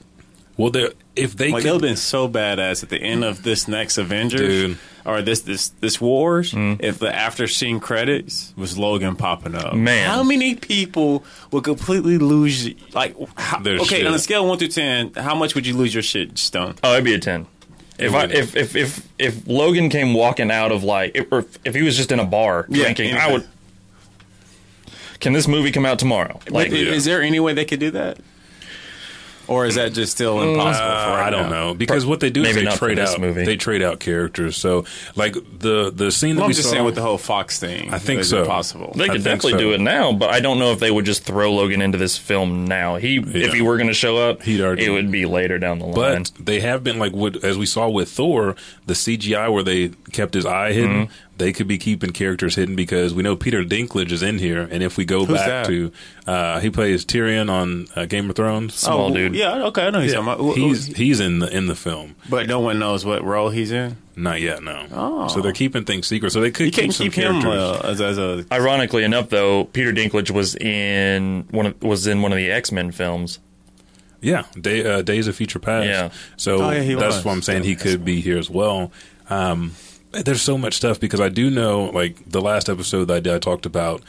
Well, 0.57 0.70
they're- 0.70 0.92
if 1.14 1.36
they 1.36 1.50
Like 1.53 1.62
could, 1.62 1.68
that 1.68 1.72
would 1.74 1.82
have 1.82 1.90
been 1.90 1.96
so 1.96 2.26
badass 2.26 2.82
at 2.82 2.88
the 2.88 2.96
end 2.98 3.22
of 3.22 3.42
this 3.42 3.68
next 3.68 3.98
Avengers 3.98 4.40
Dude. 4.40 4.78
or 5.05 5.20
this 5.20 5.42
this 5.42 5.68
this 5.80 6.00
Wars. 6.00 6.53
Mm. 6.53 6.82
If 6.82 6.98
the 6.98 7.14
after 7.14 7.46
scene 7.46 7.80
credits 7.80 8.55
was 8.57 8.78
Logan 8.78 9.16
popping 9.16 9.55
up, 9.55 9.74
Man. 9.74 10.09
how 10.09 10.22
many 10.22 10.55
people 10.55 11.22
would 11.50 11.64
completely 11.64 12.16
lose? 12.16 12.66
Like, 12.94 13.14
how, 13.36 13.59
Their 13.59 13.74
okay, 13.80 13.98
shit. 13.98 14.07
on 14.07 14.14
a 14.14 14.18
scale 14.18 14.42
of 14.44 14.48
one 14.48 14.57
through 14.59 14.68
ten, 14.68 15.12
how 15.14 15.34
much 15.34 15.55
would 15.55 15.66
you 15.66 15.74
lose 15.76 15.92
your 15.92 16.03
shit, 16.03 16.38
Stone? 16.38 16.76
Oh, 16.82 16.92
it'd 16.94 17.05
be 17.05 17.12
a 17.12 17.18
ten. 17.18 17.46
If 17.98 18.14
I, 18.14 18.24
if 18.24 18.57
if 18.57 18.74
if 18.74 19.07
if 19.18 19.46
Logan 19.46 19.90
came 19.90 20.14
walking 20.14 20.50
out 20.50 20.72
of 20.72 20.82
like, 20.82 21.12
if, 21.14 21.26
or 21.30 21.44
if 21.62 21.74
he 21.74 21.82
was 21.82 21.94
just 21.94 22.11
in 22.11 22.20
a 22.20 22.24
bar 22.24 22.64
Yeah, 22.70 22.84
drinking, 22.84 23.16
I 23.16 23.30
would. 23.32 23.46
can 25.20 25.34
this 25.34 25.46
movie 25.46 25.70
come 25.72 25.84
out 25.86 25.98
tomorrow? 25.98 26.40
Like, 26.48 26.70
Like, 26.70 26.72
is 26.72 27.05
there 27.05 27.20
any 27.22 27.38
way 27.38 27.53
they 27.53 27.66
could 27.66 27.80
do 27.80 27.90
that? 27.92 28.18
Or 29.53 29.66
is 29.66 29.74
that 29.76 29.92
just 29.92 30.12
still 30.12 30.40
impossible 30.42 30.86
Uh, 30.88 31.05
for 31.05 31.11
right 31.12 31.26
I 31.26 31.30
don't 31.30 31.50
now? 31.50 31.68
know 31.68 31.74
because 31.74 32.07
what 32.07 32.20
they 32.20 32.30
do 32.30 32.42
is 32.42 32.55
they 32.55 32.64
trade 32.66 32.98
out 32.98 33.20
movie. 33.20 33.44
they 33.44 33.57
trade 33.57 33.82
out 33.82 34.00
characters. 34.00 34.57
So 34.57 34.84
like 35.14 35.34
the 35.34 35.90
the 35.94 36.11
scene 36.11 36.36
that 36.36 36.40
Well, 36.42 36.48
we 36.48 36.53
I'm 36.53 36.57
just 36.57 36.68
saw, 36.68 36.74
saying 36.74 36.84
with 36.84 36.94
the 36.94 37.03
whole 37.03 37.18
Fox 37.18 37.59
thing. 37.59 37.92
I 37.92 37.98
think 37.98 38.20
is 38.20 38.28
so. 38.30 38.44
possible. 38.46 38.92
they 38.96 39.05
I 39.05 39.09
could 39.09 39.24
definitely 39.24 39.53
so. 39.53 39.59
do 39.59 39.72
it 39.72 39.80
now, 39.80 40.12
but 40.12 40.30
I 40.30 40.40
don't 40.40 40.59
know 40.59 40.72
if 40.72 40.78
they 40.80 40.90
would 40.90 41.05
just 41.05 41.24
throw 41.24 41.53
Logan 41.53 41.82
into 41.82 41.98
this 41.98 42.16
film 42.16 42.64
now. 42.66 42.96
He, 42.96 43.16
if 43.18 43.53
he 43.53 43.62
were 43.62 43.76
going 43.76 43.88
to 43.88 43.94
show 43.94 44.16
up, 44.16 44.42
He'd 44.42 44.61
already- 44.61 44.84
it 44.86 44.90
would 44.90 45.11
be 45.11 45.26
later 45.26 45.59
down 45.59 45.78
the 45.78 45.86
line. 45.86 45.94
But 45.94 46.32
they 46.44 46.61
have 46.61 46.82
been 46.82 46.98
like 46.98 47.12
what 47.12 47.44
as 47.44 47.59
we 47.59 47.66
saw 47.66 47.88
with 47.88 48.09
Thor, 48.11 48.57
the 48.86 48.94
CGI 48.94 49.48
where 49.53 49.62
they 49.62 49.90
kept 50.12 50.34
his 50.34 50.46
eye 50.46 50.72
hidden. 50.72 51.07
Mm-hmm. 51.07 51.12
They 51.43 51.53
could 51.53 51.66
be 51.66 51.76
keeping 51.76 52.11
characters 52.11 52.55
hidden 52.55 52.76
because 52.76 53.12
we 53.14 53.24
know 53.24 53.34
Peter 53.34 53.64
Dinklage 53.64 54.12
is 54.12 54.22
in 54.22 54.38
here, 54.38 54.61
and 54.70 54.80
if 54.80 54.97
we 54.97 55.05
go 55.05 55.24
Who's 55.24 55.38
back 55.38 55.49
that? 55.49 55.66
to 55.66 55.93
uh, 56.26 56.61
he 56.61 56.70
plays 56.70 57.05
Tyrion 57.05 57.51
on 57.51 57.88
uh, 57.97 58.05
Game 58.05 58.30
of 58.30 58.36
Thrones. 58.36 58.74
Small 58.74 59.11
oh, 59.11 59.14
dude. 59.14 59.34
Yeah, 59.34 59.64
okay, 59.66 59.86
I 59.86 59.90
know 59.90 60.01
he's 60.01 60.12
talking 60.14 60.28
about. 60.28 60.38
Who- 60.38 60.55
he's 60.55 60.86
who- 60.86 60.95
he's 60.95 61.18
in 61.18 61.40
the 61.40 61.49
in 61.55 61.66
the 61.66 61.74
film. 61.74 62.14
but 62.30 62.47
no 62.47 62.61
one 62.61 62.78
knows 62.78 63.05
what 63.05 63.24
role 63.24 63.51
he's 63.51 63.72
in. 63.72 63.97
Not 64.14 64.40
yet, 64.40 64.62
no. 64.62 64.86
Oh. 64.93 65.26
So 65.28 65.40
they're 65.40 65.53
keeping 65.53 65.84
things 65.84 66.07
secret. 66.07 66.30
So 66.32 66.40
they 66.40 66.51
could 66.53 66.66
You 66.66 66.72
keep 66.72 66.80
can't 66.82 66.95
some 66.95 67.05
keep 67.07 67.14
him 67.14 67.40
characters. 67.40 67.61
uh, 67.84 67.88
as, 67.88 68.01
as 68.01 68.18
a. 68.18 68.45
Ironically 68.53 69.03
enough, 69.05 69.30
though, 69.30 69.64
Peter 69.64 69.93
Dinklage 69.93 70.30
was 70.30 70.55
in 70.55 71.49
one 71.51 71.66
of, 71.66 71.82
was 71.82 72.07
in 72.07 72.22
one 72.22 72.30
of 72.30 72.36
the 72.36 72.51
X 72.53 72.70
Men 72.70 72.93
films. 72.93 73.40
Yeah, 74.20 74.45
day, 74.61 74.84
uh, 74.88 75.03
Days 75.03 75.26
of 75.26 75.34
Future 75.34 75.59
Past. 75.59 75.88
Yeah. 75.88 76.11
So 76.36 76.62
Oh, 76.62 76.70
yeah, 76.70 76.95
that's 76.97 77.16
was. 77.16 77.24
what 77.24 77.32
I'm 77.32 77.43
saying. 77.43 77.64
He 77.64 77.74
could 77.74 78.05
be 78.05 78.20
here 78.20 78.38
as 78.38 78.49
well. 78.49 78.93
Um, 79.28 79.72
there's 80.12 80.42
so 80.42 80.56
much 80.58 80.74
stuff 80.74 81.00
because 81.00 81.20
I 81.20 81.28
do 81.28 81.50
know, 81.50 81.84
like 81.86 82.16
the 82.30 82.40
last 82.40 82.68
episode 82.68 83.06
that 83.06 83.14
I 83.14 83.20
did, 83.20 83.34
I 83.34 83.38
talked 83.38 83.66
about 83.66 84.02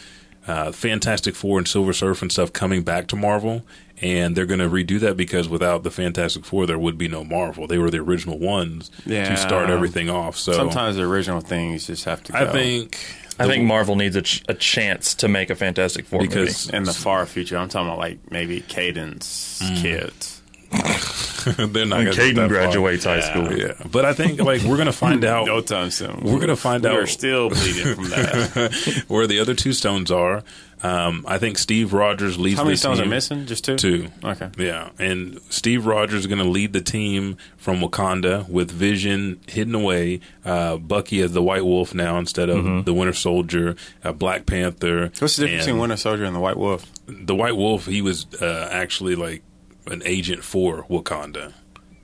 uh, 0.47 0.71
Fantastic 0.71 1.35
Four 1.35 1.57
and 1.57 1.67
Silver 1.67 1.93
Surfer 1.93 2.25
and 2.25 2.31
stuff 2.31 2.51
coming 2.51 2.83
back 2.83 3.07
to 3.07 3.15
Marvel, 3.15 3.63
and 4.01 4.35
they're 4.35 4.45
going 4.45 4.59
to 4.59 4.69
redo 4.69 4.99
that 4.99 5.15
because 5.15 5.47
without 5.47 5.83
the 5.83 5.91
Fantastic 5.91 6.43
Four, 6.43 6.65
there 6.65 6.77
would 6.77 6.97
be 6.97 7.07
no 7.07 7.23
Marvel. 7.23 7.65
They 7.67 7.77
were 7.77 7.89
the 7.89 7.99
original 7.99 8.37
ones 8.37 8.91
Yeah. 9.05 9.29
to 9.29 9.37
start 9.37 9.69
everything 9.69 10.09
off. 10.09 10.35
So 10.37 10.51
Sometimes 10.51 10.97
the 10.97 11.03
original 11.03 11.39
things 11.39 11.87
just 11.87 12.03
have 12.05 12.21
to. 12.23 12.33
Go. 12.33 12.39
I 12.39 12.45
think 12.51 12.97
I 13.39 13.47
think 13.47 13.63
Marvel 13.63 13.95
needs 13.95 14.15
a, 14.15 14.21
ch- 14.21 14.43
a 14.47 14.53
chance 14.53 15.15
to 15.15 15.27
make 15.27 15.49
a 15.49 15.55
Fantastic 15.55 16.05
Four 16.05 16.19
Because- 16.19 16.67
movie. 16.67 16.77
in 16.77 16.83
the 16.83 16.93
far 16.93 17.25
future, 17.25 17.57
I'm 17.57 17.69
talking 17.69 17.87
about 17.87 17.97
like 17.99 18.19
maybe 18.29 18.59
Cadence 18.61 19.61
Mm. 19.63 19.81
kids. 19.81 20.32
They're 20.73 21.85
not 21.85 21.97
When 21.99 22.07
Caden 22.07 22.47
graduates 22.47 23.03
high 23.05 23.19
school. 23.19 23.51
Yeah, 23.57 23.73
but 23.91 24.05
I 24.05 24.13
think 24.13 24.39
like 24.41 24.61
we're 24.63 24.75
going 24.77 24.85
to 24.87 24.91
find 24.93 25.23
out 25.25 25.45
No 25.45 25.61
time 25.61 25.91
soon. 25.91 26.21
We're 26.21 26.39
gonna 26.39 26.55
find 26.55 26.83
We're 26.83 27.01
out- 27.01 27.09
still 27.09 27.49
bleeding 27.49 27.95
from 27.95 28.09
that. 28.09 29.03
where 29.07 29.27
the 29.27 29.39
other 29.39 29.53
two 29.53 29.73
stones 29.73 30.11
are. 30.11 30.43
Um, 30.81 31.23
I 31.29 31.37
think 31.37 31.57
Steve 31.57 31.93
Rogers 31.93 32.37
leads. 32.37 32.57
How 32.57 32.65
many 32.65 32.73
the 32.73 32.77
stones 32.79 32.99
are 32.99 33.03
team. 33.03 33.09
missing? 33.11 33.45
Just 33.45 33.63
two. 33.63 33.77
Two. 33.77 34.07
Okay. 34.21 34.49
Yeah, 34.57 34.89
and 34.99 35.39
Steve 35.49 35.85
Rogers 35.85 36.21
is 36.21 36.27
going 36.27 36.43
to 36.43 36.49
lead 36.49 36.73
the 36.73 36.81
team 36.81 37.37
from 37.55 37.79
Wakanda 37.79 38.49
with 38.49 38.69
Vision 38.69 39.39
hidden 39.47 39.75
away, 39.75 40.19
uh, 40.43 40.75
Bucky 40.75 41.21
as 41.21 41.31
the 41.31 41.41
White 41.41 41.63
Wolf 41.63 41.93
now 41.93 42.17
instead 42.17 42.49
of 42.49 42.83
the 42.83 42.93
Winter 42.93 43.13
Soldier, 43.13 43.77
uh, 44.03 44.11
Black 44.11 44.45
Panther. 44.45 45.07
Mm-hmm. 45.07 45.23
What's 45.23 45.37
the 45.37 45.45
difference 45.45 45.65
between 45.65 45.79
Winter 45.79 45.95
Soldier 45.95 46.25
and 46.25 46.35
the 46.35 46.41
White 46.41 46.57
Wolf? 46.57 46.85
the 47.07 47.35
White 47.35 47.55
Wolf? 47.55 47.85
He 47.85 48.01
was 48.01 48.25
uh, 48.41 48.67
actually 48.69 49.15
like 49.15 49.41
an 49.87 50.01
agent 50.05 50.43
for 50.43 50.83
Wakanda. 50.89 51.53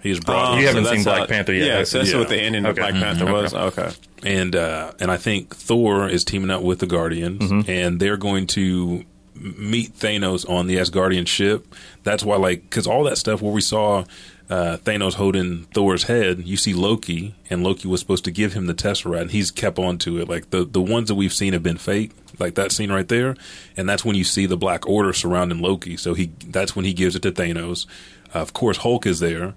He 0.01 0.09
was 0.09 0.19
brought. 0.21 0.53
You 0.55 0.61
in. 0.61 0.65
haven't 0.67 0.83
that's 0.83 0.95
seen 0.97 1.03
Black 1.03 1.19
how- 1.19 1.25
Panther 1.25 1.53
yet, 1.53 1.67
Yeah, 1.67 1.83
so 1.83 1.97
that's 1.99 2.11
Yeah. 2.11 2.19
what 2.19 2.29
the 2.29 2.37
ending 2.37 2.65
of 2.65 2.71
Okay. 2.77 2.81
Black 2.89 2.93
Panther 2.93 3.25
Mhm. 3.25 3.31
was. 3.33 3.53
Okay. 3.53 3.89
and 4.23 4.53
uh, 4.55 4.91
and 4.99 5.09
I 5.11 5.17
think 5.17 5.55
Thor 5.55 6.07
is 6.09 6.23
teaming 6.25 6.49
up 6.51 6.61
with 6.61 6.79
the 6.79 6.85
Guardians, 6.87 7.49
and 7.69 7.99
they're 7.99 8.17
going 8.17 8.47
to 8.47 9.03
meet 9.35 9.97
Thanos 9.97 10.49
on 10.49 10.67
the 10.67 10.75
Asgardian 10.75 11.25
ship. 11.27 11.65
That's 12.03 12.23
why, 12.25 12.35
like, 12.35 12.63
because 12.63 12.85
all 12.87 13.05
that 13.05 13.17
stuff 13.17 13.41
where 13.41 13.53
we 13.53 13.61
saw 13.61 14.03
uh, 14.49 14.77
Thanos 14.77 15.13
holding 15.13 15.65
Thor's 15.65 16.03
head, 16.03 16.45
you 16.45 16.57
see 16.57 16.73
Loki, 16.73 17.35
and 17.49 17.63
Loki 17.63 17.87
was 17.87 17.99
supposed 17.99 18.25
to 18.25 18.31
give 18.31 18.53
him 18.53 18.65
the 18.65 18.73
Tesseract, 18.73 19.21
and 19.21 19.31
he's 19.31 19.51
kept 19.51 19.77
on 19.77 19.99
to 19.99 20.19
it. 20.19 20.27
Like 20.27 20.49
the 20.49 20.65
the 20.65 20.81
ones 20.81 21.07
that 21.09 21.15
we've 21.15 21.33
seen 21.33 21.53
have 21.53 21.61
been 21.61 21.77
fake, 21.77 22.11
like 22.39 22.55
that 22.55 22.71
scene 22.71 22.91
right 22.91 23.07
there, 23.07 23.35
and 23.77 23.87
that's 23.87 24.03
when 24.03 24.15
you 24.15 24.23
see 24.23 24.47
the 24.47 24.57
Black 24.57 24.87
Order 24.87 25.13
surrounding 25.13 25.61
Loki. 25.61 25.97
So 25.97 26.15
he 26.15 26.31
that's 26.47 26.75
when 26.75 26.85
he 26.85 26.93
gives 26.93 27.15
it 27.15 27.21
to 27.23 27.31
Thanos. 27.31 27.85
Uh, 28.33 28.39
of 28.39 28.53
course, 28.53 28.77
Hulk 28.77 29.05
is 29.05 29.19
there. 29.19 29.53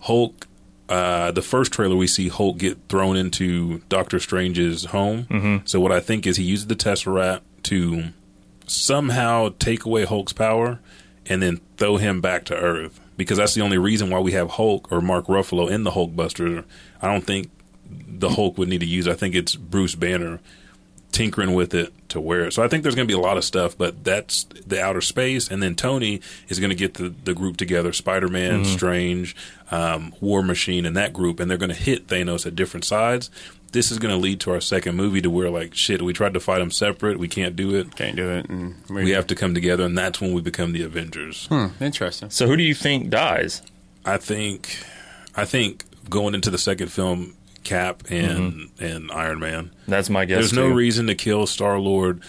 Hulk 0.00 0.46
uh, 0.88 1.32
the 1.32 1.42
first 1.42 1.72
trailer 1.72 1.96
we 1.96 2.06
see 2.06 2.28
Hulk 2.28 2.58
get 2.58 2.78
thrown 2.88 3.16
into 3.16 3.78
Doctor 3.88 4.20
Strange's 4.20 4.86
home. 4.86 5.24
Mm-hmm. 5.24 5.66
So 5.66 5.80
what 5.80 5.90
I 5.90 5.98
think 5.98 6.26
is 6.26 6.36
he 6.36 6.44
uses 6.44 6.68
the 6.68 6.76
Tesseract 6.76 7.40
to 7.64 8.04
somehow 8.68 9.54
take 9.58 9.84
away 9.84 10.04
Hulk's 10.04 10.32
power 10.32 10.78
and 11.28 11.42
then 11.42 11.60
throw 11.76 11.96
him 11.96 12.20
back 12.20 12.44
to 12.44 12.54
Earth 12.54 13.00
because 13.16 13.38
that's 13.38 13.54
the 13.54 13.62
only 13.62 13.78
reason 13.78 14.10
why 14.10 14.20
we 14.20 14.32
have 14.32 14.50
Hulk 14.50 14.90
or 14.90 15.00
Mark 15.00 15.26
Ruffalo 15.26 15.70
in 15.70 15.84
the 15.84 15.92
Hulkbuster. 15.92 16.64
I 17.00 17.12
don't 17.12 17.24
think 17.24 17.50
the 17.90 18.30
Hulk 18.30 18.58
would 18.58 18.68
need 18.68 18.80
to 18.80 18.86
use. 18.86 19.06
I 19.08 19.14
think 19.14 19.34
it's 19.34 19.54
Bruce 19.56 19.94
Banner 19.94 20.40
tinkering 21.12 21.54
with 21.54 21.74
it 21.74 21.92
to 22.10 22.20
wear 22.20 22.44
it. 22.44 22.52
So 22.52 22.62
I 22.62 22.68
think 22.68 22.82
there's 22.82 22.94
going 22.94 23.08
to 23.08 23.12
be 23.12 23.18
a 23.18 23.22
lot 23.22 23.38
of 23.38 23.44
stuff, 23.44 23.76
but 23.78 24.04
that's 24.04 24.44
the 24.44 24.82
outer 24.82 25.00
space. 25.00 25.50
And 25.50 25.62
then 25.62 25.74
Tony 25.74 26.20
is 26.48 26.60
going 26.60 26.70
to 26.70 26.76
get 26.76 26.94
the, 26.94 27.14
the 27.24 27.32
group 27.32 27.56
together 27.56 27.92
Spider 27.94 28.28
Man, 28.28 28.64
Strange, 28.66 29.34
um, 29.70 30.14
War 30.20 30.42
Machine, 30.42 30.84
and 30.84 30.94
that 30.96 31.12
group, 31.14 31.40
and 31.40 31.50
they're 31.50 31.56
going 31.56 31.70
to 31.70 31.74
hit 31.74 32.06
Thanos 32.08 32.44
at 32.44 32.54
different 32.54 32.84
sides. 32.84 33.30
This 33.76 33.92
is 33.92 33.98
going 33.98 34.12
to 34.14 34.18
lead 34.20 34.40
to 34.40 34.52
our 34.52 34.60
second 34.62 34.96
movie 34.96 35.20
to 35.20 35.28
where, 35.28 35.50
like, 35.50 35.74
shit, 35.74 36.00
we 36.00 36.14
tried 36.14 36.32
to 36.32 36.40
fight 36.40 36.60
them 36.60 36.70
separate. 36.70 37.18
We 37.18 37.28
can't 37.28 37.54
do 37.54 37.74
it. 37.74 37.94
Can't 37.94 38.16
do 38.16 38.30
it. 38.30 38.48
And 38.48 38.74
We 38.88 39.10
have 39.10 39.26
to 39.26 39.34
come 39.34 39.52
together, 39.52 39.84
and 39.84 39.96
that's 39.98 40.18
when 40.18 40.32
we 40.32 40.40
become 40.40 40.72
the 40.72 40.82
Avengers. 40.82 41.46
Hmm, 41.48 41.66
interesting. 41.78 42.30
So 42.30 42.46
who 42.46 42.56
do 42.56 42.62
you 42.62 42.74
think 42.74 43.10
dies? 43.10 43.60
I 44.06 44.16
think, 44.16 44.78
I 45.36 45.44
think 45.44 45.84
going 46.08 46.34
into 46.34 46.50
the 46.50 46.56
second 46.56 46.88
film, 46.88 47.34
Cap 47.64 48.04
and 48.08 48.70
and 48.80 49.10
Iron 49.12 49.40
Man. 49.40 49.72
That's 49.86 50.08
my 50.08 50.24
guess. 50.24 50.38
There's 50.38 50.52
no 50.54 50.68
reason 50.68 51.06
to 51.08 51.14
kill 51.14 51.46
Star 51.46 51.78
Lord. 51.78 52.22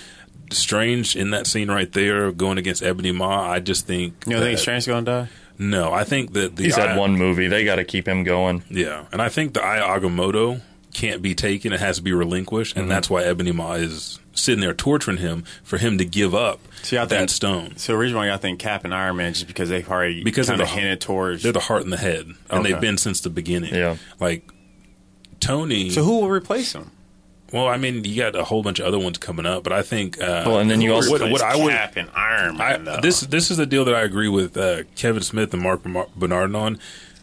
Strange 0.52 1.16
in 1.16 1.30
that 1.32 1.48
scene 1.48 1.70
right 1.70 1.91
there, 1.93 2.32
going 2.32 2.58
against 2.58 2.82
Ebony 2.84 3.12
Maw. 3.12 3.50
I 3.50 3.60
just 3.60 3.86
think. 3.88 4.16
You 4.26 4.34
don't 4.34 4.41
think 4.41 4.58
that- 4.58 4.62
Strange's 4.62 4.88
gonna 4.88 5.06
die? 5.06 5.30
No, 5.60 5.91
I 5.93 6.04
think 6.04 6.34
that 6.34 6.56
the 6.56 6.64
He's 6.64 6.76
had 6.76 6.89
I- 6.89 6.98
one 6.98 7.18
movie. 7.18 7.48
They 7.48 7.64
got 7.64 7.76
to 7.78 7.84
keep 7.84 8.08
him 8.08 8.24
going. 8.24 8.64
Yeah, 8.70 9.06
and 9.12 9.22
I 9.22 9.30
think 9.30 9.54
the 9.54 9.64
Eye 9.64 9.80
Agamotto 9.80 10.62
can't 10.98 11.22
be 11.22 11.34
taken; 11.36 11.72
it 11.72 11.80
has 11.80 11.98
to 11.98 12.02
be 12.04 12.12
relinquished, 12.12 12.74
Mm-hmm. 12.76 12.82
and 12.84 12.91
that's 12.91 13.10
why 13.10 13.24
Ebony 13.24 13.52
Maw 13.52 13.74
is 13.74 14.20
sitting 14.34 14.60
there 14.62 14.74
torturing 14.74 15.18
him 15.18 15.43
for 15.64 15.78
him 15.78 15.98
to 15.98 16.06
give 16.06 16.36
up 16.36 16.60
See, 16.84 16.98
I 16.98 17.06
that 17.06 17.18
think- 17.18 17.30
stone. 17.30 17.78
So 17.78 17.95
originally, 17.95 18.30
I 18.30 18.38
think 18.38 18.60
Cap 18.60 18.84
and 18.84 18.93
Iron 18.93 19.16
Man 19.18 19.34
just 19.34 19.48
because 19.48 19.70
they've 19.70 19.89
already 19.89 20.24
Because 20.24 20.48
kind 20.50 20.62
of 20.62 20.68
the- 20.68 20.74
hinted 20.74 21.02
towards. 21.02 21.43
They're 21.43 21.52
the 21.52 21.60
heart 21.60 21.84
and 21.84 21.93
the 21.93 21.98
head, 21.98 22.26
and 22.26 22.38
Okay. 22.52 22.72
they've 22.72 22.82
been 22.82 22.98
since 22.98 23.22
the 23.22 23.30
beginning. 23.30 23.74
Yeah. 23.74 23.95
like 24.20 24.50
Tony. 25.39 25.89
so 25.89 26.04
who 26.04 26.20
will 26.22 26.30
replace 26.30 26.74
him? 26.74 26.91
well, 27.54 27.68
I 27.68 27.78
mean, 27.78 28.04
you 28.04 28.18
got 28.22 28.36
a 28.36 28.43
whole 28.43 28.62
bunch 28.62 28.80
of 28.80 28.86
other 28.86 29.00
ones 29.00 29.18
coming 29.18 29.45
up, 29.45 29.64
but 29.64 29.72
I 29.72 29.82
think. 29.82 30.20
Uh, 30.22 30.43
Well, 30.45 30.60
and 30.60 30.70
then 30.70 30.82
you 30.82 30.93
also- 30.93 31.12
what, 31.12 31.22
what 31.32 31.41
I 31.41 31.56
would 31.56 31.72
Cap 31.72 31.95
and 31.95 32.10
Iron 32.14 32.58
Man. 32.58 32.84
though? 32.84 33.00
this 33.02 33.22
this 33.22 33.50
is 33.52 33.58
the 33.58 33.66
deal 33.66 33.86
that 33.86 33.95
I 33.95 34.02
agree 34.02 34.28
with 34.28 34.58
uh, 34.58 34.84
Kevin 34.95 35.24
Smith 35.24 35.54
and 35.54 35.62
Mark 35.64 35.82
Bernard 36.16 36.54
on. 36.56 36.80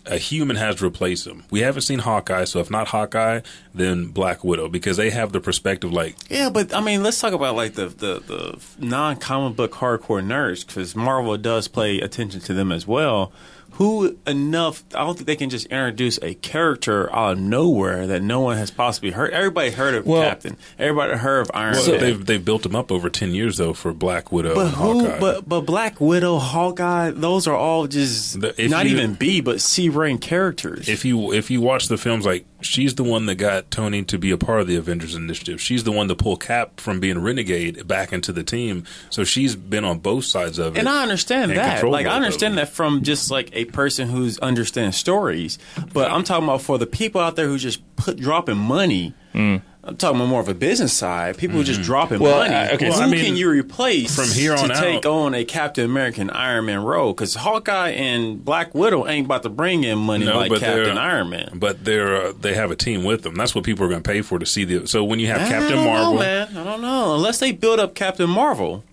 A 0.07 0.19
human 0.19 0.57
has 0.57 0.77
to 0.77 0.87
replace 0.87 1.27
him. 1.27 1.45
We 1.51 1.61
haven't 1.61 1.83
seen 1.83 2.01
Hawkeye, 2.01 2.45
so 2.45 2.61
if 2.61 2.71
not 2.71 2.89
Hawkeye, 2.89 3.41
then 3.75 4.07
Black 4.09 4.45
Widow, 4.45 4.69
because 4.69 4.97
they 4.97 5.11
have 5.11 5.33
the 5.33 5.41
perspective 5.41 5.93
like 5.93 6.17
Yeah, 6.29 6.51
but 6.51 6.75
I 6.75 6.81
mean, 6.81 7.03
let's 7.03 7.21
talk 7.21 7.33
about 7.33 7.57
like 7.57 7.75
the 7.75 7.87
the, 7.87 8.21
the 8.21 8.61
non 8.79 9.17
comic 9.17 9.57
book 9.57 9.73
hardcore 9.73 10.25
nerds 10.25 10.67
because 10.67 10.95
Marvel 10.95 11.37
does 11.37 11.69
play 11.69 12.01
attention 12.01 12.41
to 12.41 12.55
them 12.55 12.71
as 12.71 12.87
well. 12.87 13.33
Who 13.75 14.17
enough? 14.27 14.85
I 14.95 15.01
don't 15.01 15.15
think 15.15 15.27
they 15.27 15.37
can 15.37 15.51
just 15.51 15.67
introduce 15.67 16.19
a 16.23 16.35
character 16.35 17.13
out 17.15 17.33
of 17.33 17.39
nowhere 17.41 18.07
that 18.07 18.23
no 18.23 18.41
one 18.41 18.57
has 18.57 18.71
possibly 18.71 19.11
heard. 19.11 19.33
Everybody 19.33 19.71
heard 19.71 19.95
of 19.95 20.07
Well- 20.07 20.23
Captain. 20.23 20.57
Everybody 20.79 21.15
heard 21.19 21.41
of 21.41 21.51
Iron 21.55 21.75
well, 21.75 21.91
Man. 21.91 22.01
they've 22.01 22.25
they've 22.27 22.45
built 22.45 22.65
him 22.65 22.77
up 22.77 22.93
over 22.93 23.11
ten 23.11 23.35
years 23.35 23.57
though 23.57 23.73
for 23.73 23.93
Black 23.93 24.31
Widow 24.31 24.55
but 24.55 24.69
who? 24.69 25.01
Hawkeye. 25.01 25.19
But 25.19 25.49
but 25.49 25.61
Black 25.63 26.01
Widow, 26.01 26.39
Hawkeye, 26.39 27.11
those 27.11 27.47
are 27.47 27.57
all 27.57 27.87
just 27.87 28.41
The- 28.41 28.55
not 28.69 28.87
you- 28.87 28.93
even 28.97 29.15
B, 29.15 29.41
but 29.41 29.61
C 29.61 29.89
rank 29.89 30.21
characters. 30.21 30.89
if 30.89 31.05
you 31.05 31.33
if 31.33 31.51
you 31.51 31.61
watch 31.61 31.89
the 31.89 31.97
films, 31.99 32.25
like 32.25 32.45
she's 32.65 32.95
the 32.95 33.05
one 33.05 33.27
that 33.27 33.37
got 33.37 33.71
Tony 33.71 34.03
to 34.05 34.19
be 34.19 34.31
a 34.31 34.39
part 34.39 34.61
of 34.61 34.67
the 34.67 34.77
Avengers 34.77 35.15
Initiative. 35.15 35.61
She's 35.61 35.85
the 35.85 35.93
one 35.93 36.09
to 36.09 36.15
pull 36.15 36.37
Cap 36.37 36.81
from 36.81 37.01
being 37.01 37.19
renegade 37.21 37.87
back 37.87 38.13
into 38.13 38.33
the 38.33 38.43
team. 38.43 38.85
So 39.11 39.25
she's 39.25 39.55
been 39.55 39.85
on 39.85 39.99
both 39.99 40.25
sides 40.25 40.59
of 40.59 40.77
it. 40.77 40.81
And 40.81 40.89
I 40.89 41.03
understand 41.03 41.53
and 41.53 41.61
that. 41.61 41.85
Like 41.85 42.07
I 42.07 42.17
understand 42.17 42.59
that 42.59 42.69
from 42.69 43.03
just 43.03 43.31
like 43.31 43.51
a 43.55 43.67
person 43.67 44.09
who's 44.09 44.39
understands 44.39 44.97
stories. 44.97 45.59
But 45.93 46.11
I'm 46.11 46.25
talking 46.25 46.45
about 46.45 46.63
for 46.63 46.79
the 46.79 46.87
people 46.87 47.21
out 47.21 47.37
there 47.37 47.47
who 47.47 47.59
just 47.59 47.81
put 47.97 48.17
dropping 48.19 48.59
money. 48.59 49.15
Mm. 49.35 49.63
I'm 49.87 49.97
talking 49.97 50.17
about 50.17 50.29
more 50.29 50.41
of 50.41 50.49
a 50.49 50.55
business 50.55 50.95
side. 50.95 51.37
People 51.37 51.59
who 51.59 51.65
just 51.65 51.83
dropping 51.83 52.19
Well, 52.21 52.39
money. 52.39 52.55
I- 52.55 52.71
okay, 52.71 52.87
who 52.87 52.93
I 52.95 53.07
mean, 53.07 53.23
can 53.23 53.37
you 53.37 53.51
replace 53.51 54.15
from 54.17 54.29
here 54.31 54.55
on 54.55 54.69
to 54.69 54.75
out- 54.75 54.81
take 54.83 55.05
on 55.05 55.35
a 55.35 55.45
Captain 55.45 55.85
American 55.85 56.31
Iron 56.31 56.65
Man 56.65 56.83
role? 56.83 57.13
Because 57.13 57.35
Hawkeye 57.35 57.91
and 57.91 58.43
Black 58.43 58.75
Widow 58.75 59.07
ain't 59.07 59.27
about 59.27 59.43
to 59.43 59.51
bring 59.51 59.85
in 59.85 59.99
money 59.99 60.25
No, 60.25 60.39
like 60.39 60.51
Captain 60.59 60.97
Iron 60.97 61.29
Man. 61.29 61.51
But 61.55 61.85
they're 61.85 62.17
uh, 62.29 62.33
they 62.41 62.55
have 62.55 62.71
a 62.71 62.77
team 62.77 63.05
with 63.05 63.23
them. 63.25 63.35
That's 63.35 63.55
what 63.55 63.65
people 63.65 63.85
are 63.85 63.89
going 63.89 64.03
to 64.03 64.09
pay 64.11 64.23
for 64.23 64.39
to 64.39 64.47
see 64.47 64.65
the. 64.65 64.87
So 64.87 65.05
when 65.05 65.19
you 65.21 65.27
have 65.27 65.43
I 65.43 65.49
Captain 65.49 65.77
don't 65.77 65.85
Marvel, 65.87 66.15
know, 66.15 66.19
man. 66.21 66.57
I 66.57 66.65
don't 66.65 66.81
know. 66.81 67.15
Unless 67.17 67.41
they 67.41 67.53
build 67.53 67.79
up 67.79 67.95
Captain 67.95 68.31
Marvel. 68.31 68.85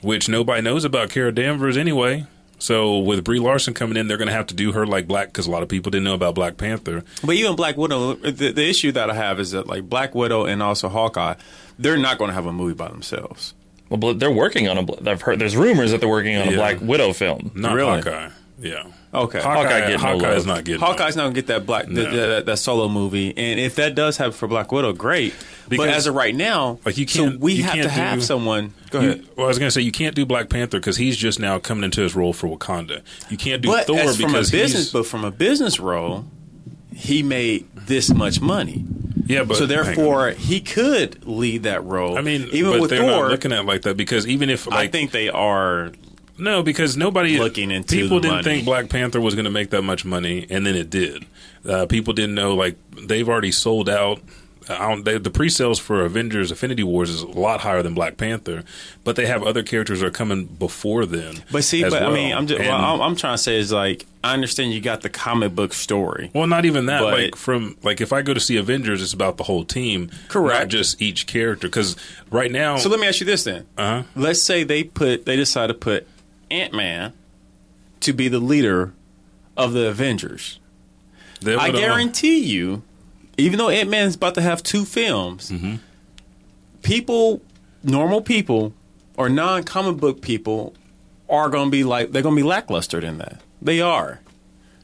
which 0.00 0.28
nobody 0.28 0.62
knows 0.62 0.84
about 0.84 1.10
Kara 1.10 1.32
Danvers 1.32 1.76
anyway. 1.76 2.24
So 2.58 2.98
with 2.98 3.22
Brie 3.24 3.38
Larson 3.38 3.72
coming 3.74 3.96
in, 3.96 4.08
they're 4.08 4.16
going 4.16 4.28
to 4.28 4.34
have 4.34 4.48
to 4.48 4.54
do 4.54 4.72
her 4.72 4.86
like 4.86 5.06
Black 5.06 5.28
because 5.28 5.46
a 5.46 5.50
lot 5.50 5.62
of 5.62 5.68
people 5.68 5.90
didn't 5.90 6.04
know 6.04 6.14
about 6.14 6.34
Black 6.34 6.56
Panther. 6.56 7.04
But 7.24 7.36
even 7.36 7.54
Black 7.56 7.76
Widow, 7.76 8.14
the, 8.14 8.50
the 8.52 8.68
issue 8.68 8.90
that 8.92 9.10
I 9.10 9.14
have 9.14 9.38
is 9.40 9.52
that 9.52 9.66
like 9.66 9.88
Black 9.88 10.14
Widow 10.14 10.44
and 10.44 10.62
also 10.62 10.88
Hawkeye, 10.88 11.34
they're 11.78 11.96
not 11.96 12.18
going 12.18 12.28
to 12.28 12.34
have 12.34 12.46
a 12.46 12.52
movie 12.52 12.74
by 12.74 12.88
themselves. 12.88 13.54
Well, 13.88 13.98
but 13.98 14.18
they're 14.18 14.30
working 14.30 14.68
on 14.68 14.76
a. 14.78 15.10
I've 15.10 15.22
heard 15.22 15.38
there's 15.38 15.56
rumors 15.56 15.92
that 15.92 16.00
they're 16.00 16.08
working 16.10 16.36
on 16.36 16.48
a 16.48 16.50
Yeah. 16.50 16.56
Black 16.56 16.80
Widow 16.80 17.12
film. 17.12 17.52
Not 17.54 17.74
Really? 17.74 18.02
Hawkeye. 18.02 18.30
Yeah. 18.60 18.84
Okay. 19.14 19.40
Hawkeye, 19.40 19.62
Hawkeye 19.62 19.88
no 19.92 19.98
Hawkeye 19.98 20.32
is 20.34 20.46
love. 20.46 20.56
not 20.56 20.64
getting. 20.64 20.80
Hawkeye's 20.80 21.14
not 21.16 21.22
gonna 21.24 21.34
get 21.34 21.46
that 21.46 21.64
black 21.64 21.88
No. 21.88 22.02
that, 22.02 22.46
that, 22.46 22.56
solo 22.58 22.88
movie, 22.88 23.32
and 23.36 23.60
if 23.60 23.76
that 23.76 23.94
does 23.94 24.16
happen 24.16 24.32
for 24.32 24.48
Black 24.48 24.72
Widow, 24.72 24.92
great. 24.92 25.32
Because- 25.68 25.86
but 25.86 25.94
as 25.94 26.06
of 26.06 26.14
right 26.14 26.34
now, 26.34 26.78
Like, 26.84 26.98
you 26.98 27.06
can't- 27.06 27.38
we 27.40 27.52
you 27.54 27.62
have 27.62 27.74
can't 27.74 27.82
to 27.84 27.90
have 27.90 28.22
someone. 28.24 28.72
Go 28.90 29.00
You- 29.00 29.08
ahead. 29.10 29.24
well, 29.36 29.46
I 29.46 29.48
was 29.48 29.58
going 29.58 29.68
to 29.68 29.70
say 29.70 29.82
you 29.82 29.92
can't 29.92 30.14
do 30.14 30.26
Black 30.26 30.48
Panther 30.48 30.78
because 30.80 30.96
he's 30.96 31.16
just 31.16 31.38
now 31.38 31.58
coming 31.58 31.84
into 31.84 32.00
his 32.00 32.16
role 32.16 32.32
for 32.32 32.48
Wakanda. 32.48 33.02
You 33.30 33.36
can't 33.36 33.62
do 33.62 33.68
But 33.68 33.86
Thor 33.86 33.98
as 34.00 34.16
from 34.16 34.30
a 34.30 34.32
because 34.32 34.50
business, 34.50 34.90
but 34.92 35.06
from 35.06 35.24
a 35.24 35.30
business 35.30 35.78
role, 35.78 36.24
he 36.94 37.22
made 37.22 37.66
this 37.86 38.12
much 38.12 38.40
money. 38.40 38.84
yeah. 39.26 39.44
But 39.44 39.58
so 39.58 39.66
therefore, 39.66 40.30
he 40.30 40.60
could 40.60 41.26
lead 41.26 41.62
that 41.64 41.84
role. 41.84 42.18
I 42.18 42.22
mean, 42.22 42.48
even 42.52 42.80
with 42.80 42.90
they're 42.90 43.00
Thor, 43.00 43.10
not 43.22 43.30
looking 43.30 43.52
at 43.52 43.60
it 43.60 43.66
like 43.66 43.82
that 43.82 43.96
because 43.96 44.26
even 44.26 44.50
if 44.50 44.66
I 44.72 44.88
think 44.88 45.12
they 45.12 45.28
are. 45.28 45.92
No, 46.38 46.62
because 46.62 46.96
nobody 46.96 47.38
Looking 47.38 47.70
into 47.70 47.96
people 47.96 48.20
didn't 48.20 48.36
money. 48.36 48.42
think 48.44 48.64
Black 48.64 48.88
Panther 48.88 49.20
was 49.20 49.34
going 49.34 49.44
to 49.44 49.50
make 49.50 49.70
that 49.70 49.82
much 49.82 50.04
money, 50.04 50.46
and 50.50 50.64
then 50.66 50.74
it 50.76 50.88
did. 50.90 51.26
Uh, 51.68 51.86
people 51.86 52.12
didn't 52.14 52.34
know 52.34 52.54
like 52.54 52.76
they've 53.06 53.28
already 53.28 53.52
sold 53.52 53.88
out. 53.88 54.20
They, 55.02 55.16
the 55.16 55.30
pre-sales 55.32 55.78
for 55.78 56.04
Avengers: 56.04 56.50
Affinity 56.50 56.82
Wars 56.82 57.08
is 57.08 57.22
a 57.22 57.26
lot 57.26 57.62
higher 57.62 57.82
than 57.82 57.94
Black 57.94 58.18
Panther, 58.18 58.64
but 59.02 59.16
they 59.16 59.24
have 59.24 59.42
other 59.42 59.62
characters 59.62 60.00
that 60.00 60.06
are 60.06 60.10
coming 60.10 60.44
before 60.44 61.06
then. 61.06 61.42
But 61.50 61.64
see, 61.64 61.82
but 61.82 62.02
I 62.02 62.12
mean, 62.12 62.34
I'm 62.34 62.46
just 62.46 62.60
And- 62.60 62.70
I'm, 62.70 63.00
I'm 63.00 63.16
trying 63.16 63.34
to 63.34 63.42
say 63.42 63.56
is 63.58 63.72
like 63.72 64.04
I 64.22 64.34
understand 64.34 64.74
you 64.74 64.82
got 64.82 65.00
the 65.00 65.08
comic 65.08 65.54
book 65.54 65.72
story. 65.72 66.30
Well, 66.34 66.46
not 66.46 66.66
even 66.66 66.84
that. 66.86 67.00
But- 67.00 67.14
like 67.14 67.34
from 67.36 67.78
like 67.82 68.02
if 68.02 68.12
I 68.12 68.20
go 68.20 68.34
to 68.34 68.40
see 68.40 68.58
Avengers, 68.58 69.02
it's 69.02 69.14
about 69.14 69.38
the 69.38 69.44
whole 69.44 69.64
team, 69.64 70.10
Correct. 70.28 70.60
Not 70.60 70.68
just 70.68 71.00
each 71.00 71.26
character. 71.26 71.66
Because 71.66 71.96
right 72.30 72.52
now, 72.52 72.76
So 72.76 72.90
let 72.90 73.00
me 73.00 73.06
ask 73.06 73.20
you 73.20 73.26
this 73.26 73.44
then. 73.44 73.64
uh-huh. 73.78 74.02
Let's 74.16 74.42
say 74.42 74.64
they 74.64 74.84
put 74.84 75.24
they 75.24 75.36
decide 75.36 75.68
to 75.68 75.74
put 75.74 76.06
Ant 76.50 76.72
Man 76.74 77.12
to 78.00 78.12
be 78.12 78.28
the 78.28 78.38
leader 78.40 78.92
of 79.56 79.72
the 79.72 79.86
Avengers. 79.88 80.60
I 81.46 81.70
guarantee 81.70 82.38
you, 82.40 82.82
even 83.36 83.58
though 83.58 83.68
Ant 83.68 83.90
Man's 83.90 84.14
about 84.16 84.34
to 84.34 84.40
have 84.40 84.62
two 84.62 84.84
films, 84.84 85.50
Mm-hmm. 85.50 85.76
people, 86.82 87.42
normal 87.82 88.20
people, 88.20 88.72
or 89.16 89.28
non 89.28 89.64
comic 89.64 89.96
book 89.98 90.20
people 90.22 90.74
are 91.28 91.48
going 91.48 91.66
to 91.66 91.70
be 91.70 91.84
like 91.84 92.12
they're 92.12 92.22
going 92.22 92.34
to 92.36 92.42
be 92.42 92.46
lackluster 92.48 92.98
in 93.00 93.18
that. 93.18 93.40
They 93.60 93.80
are, 93.80 94.20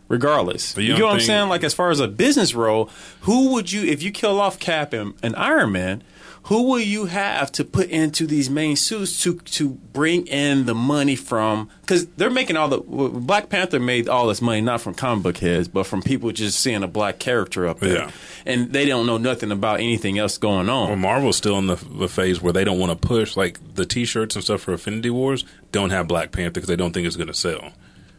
regardless. 0.09 0.77
You 0.77 0.83
You, 0.95 0.99
know 0.99 1.07
what 1.07 1.15
I'm 1.15 1.21
saying? 1.21 1.49
Like 1.49 1.65
as 1.65 1.75
far 1.75 1.91
as 1.91 2.01
a 2.01 2.09
business 2.09 2.55
role, 2.55 2.91
who 3.23 3.53
would 3.53 3.71
you 3.73 3.85
if 3.85 4.03
you 4.03 4.11
kill 4.11 4.41
off 4.41 4.59
Cap 4.59 4.93
and, 4.93 5.15
and 5.23 5.35
Iron 5.37 5.73
Man? 5.73 6.03
Who 6.49 6.65
will 6.65 6.81
you 6.81 7.07
have 7.07 7.51
to 7.53 7.65
put 7.65 7.89
into 7.89 8.27
these 8.27 8.51
main 8.51 8.77
suits 8.77 9.23
to 9.23 9.39
to 9.39 9.71
bring 9.71 10.27
in 10.27 10.67
the 10.67 10.75
money 10.75 11.17
from? 11.17 11.71
Because 11.81 12.07
they're 12.19 12.29
making 12.29 12.57
all 12.59 12.69
the 12.69 12.79
Black 12.81 13.49
Panther 13.49 13.81
made 13.81 14.09
all 14.11 14.27
this 14.27 14.43
money 14.43 14.61
not 14.61 14.83
from 14.83 14.93
comic 14.93 15.23
book 15.23 15.39
heads, 15.39 15.69
but 15.69 15.85
from 15.87 16.03
people 16.03 16.31
just 16.33 16.61
seeing 16.61 16.83
a 16.83 16.87
black 16.89 17.19
character 17.19 17.67
up 17.67 17.81
there, 17.81 17.95
Yeah. 17.97 18.11
and 18.45 18.73
they 18.75 18.85
don't 18.85 19.07
know 19.07 19.17
nothing 19.17 19.53
about 19.53 19.81
anything 19.81 20.19
else 20.19 20.37
going 20.37 20.69
on. 20.69 20.89
Well, 20.89 20.97
Marvel's 20.97 21.37
still 21.39 21.59
in 21.59 21.67
the, 21.67 21.77
the 21.77 22.09
phase 22.09 22.43
where 22.43 22.53
they 22.53 22.65
don't 22.65 22.79
want 22.79 22.93
to 23.01 23.09
push 23.09 23.37
like 23.39 23.59
the 23.75 23.87
T-shirts 23.87 24.35
and 24.37 24.45
stuff 24.45 24.61
for 24.61 24.75
Affinity 24.75 25.09
Wars 25.11 25.45
don't 25.73 25.91
have 25.91 26.07
Black 26.09 26.31
Panther 26.31 26.53
because 26.61 26.69
they 26.69 26.77
don't 26.77 26.93
think 26.93 27.07
it's 27.07 27.17
going 27.17 27.29
to 27.29 27.35
sell. 27.35 27.73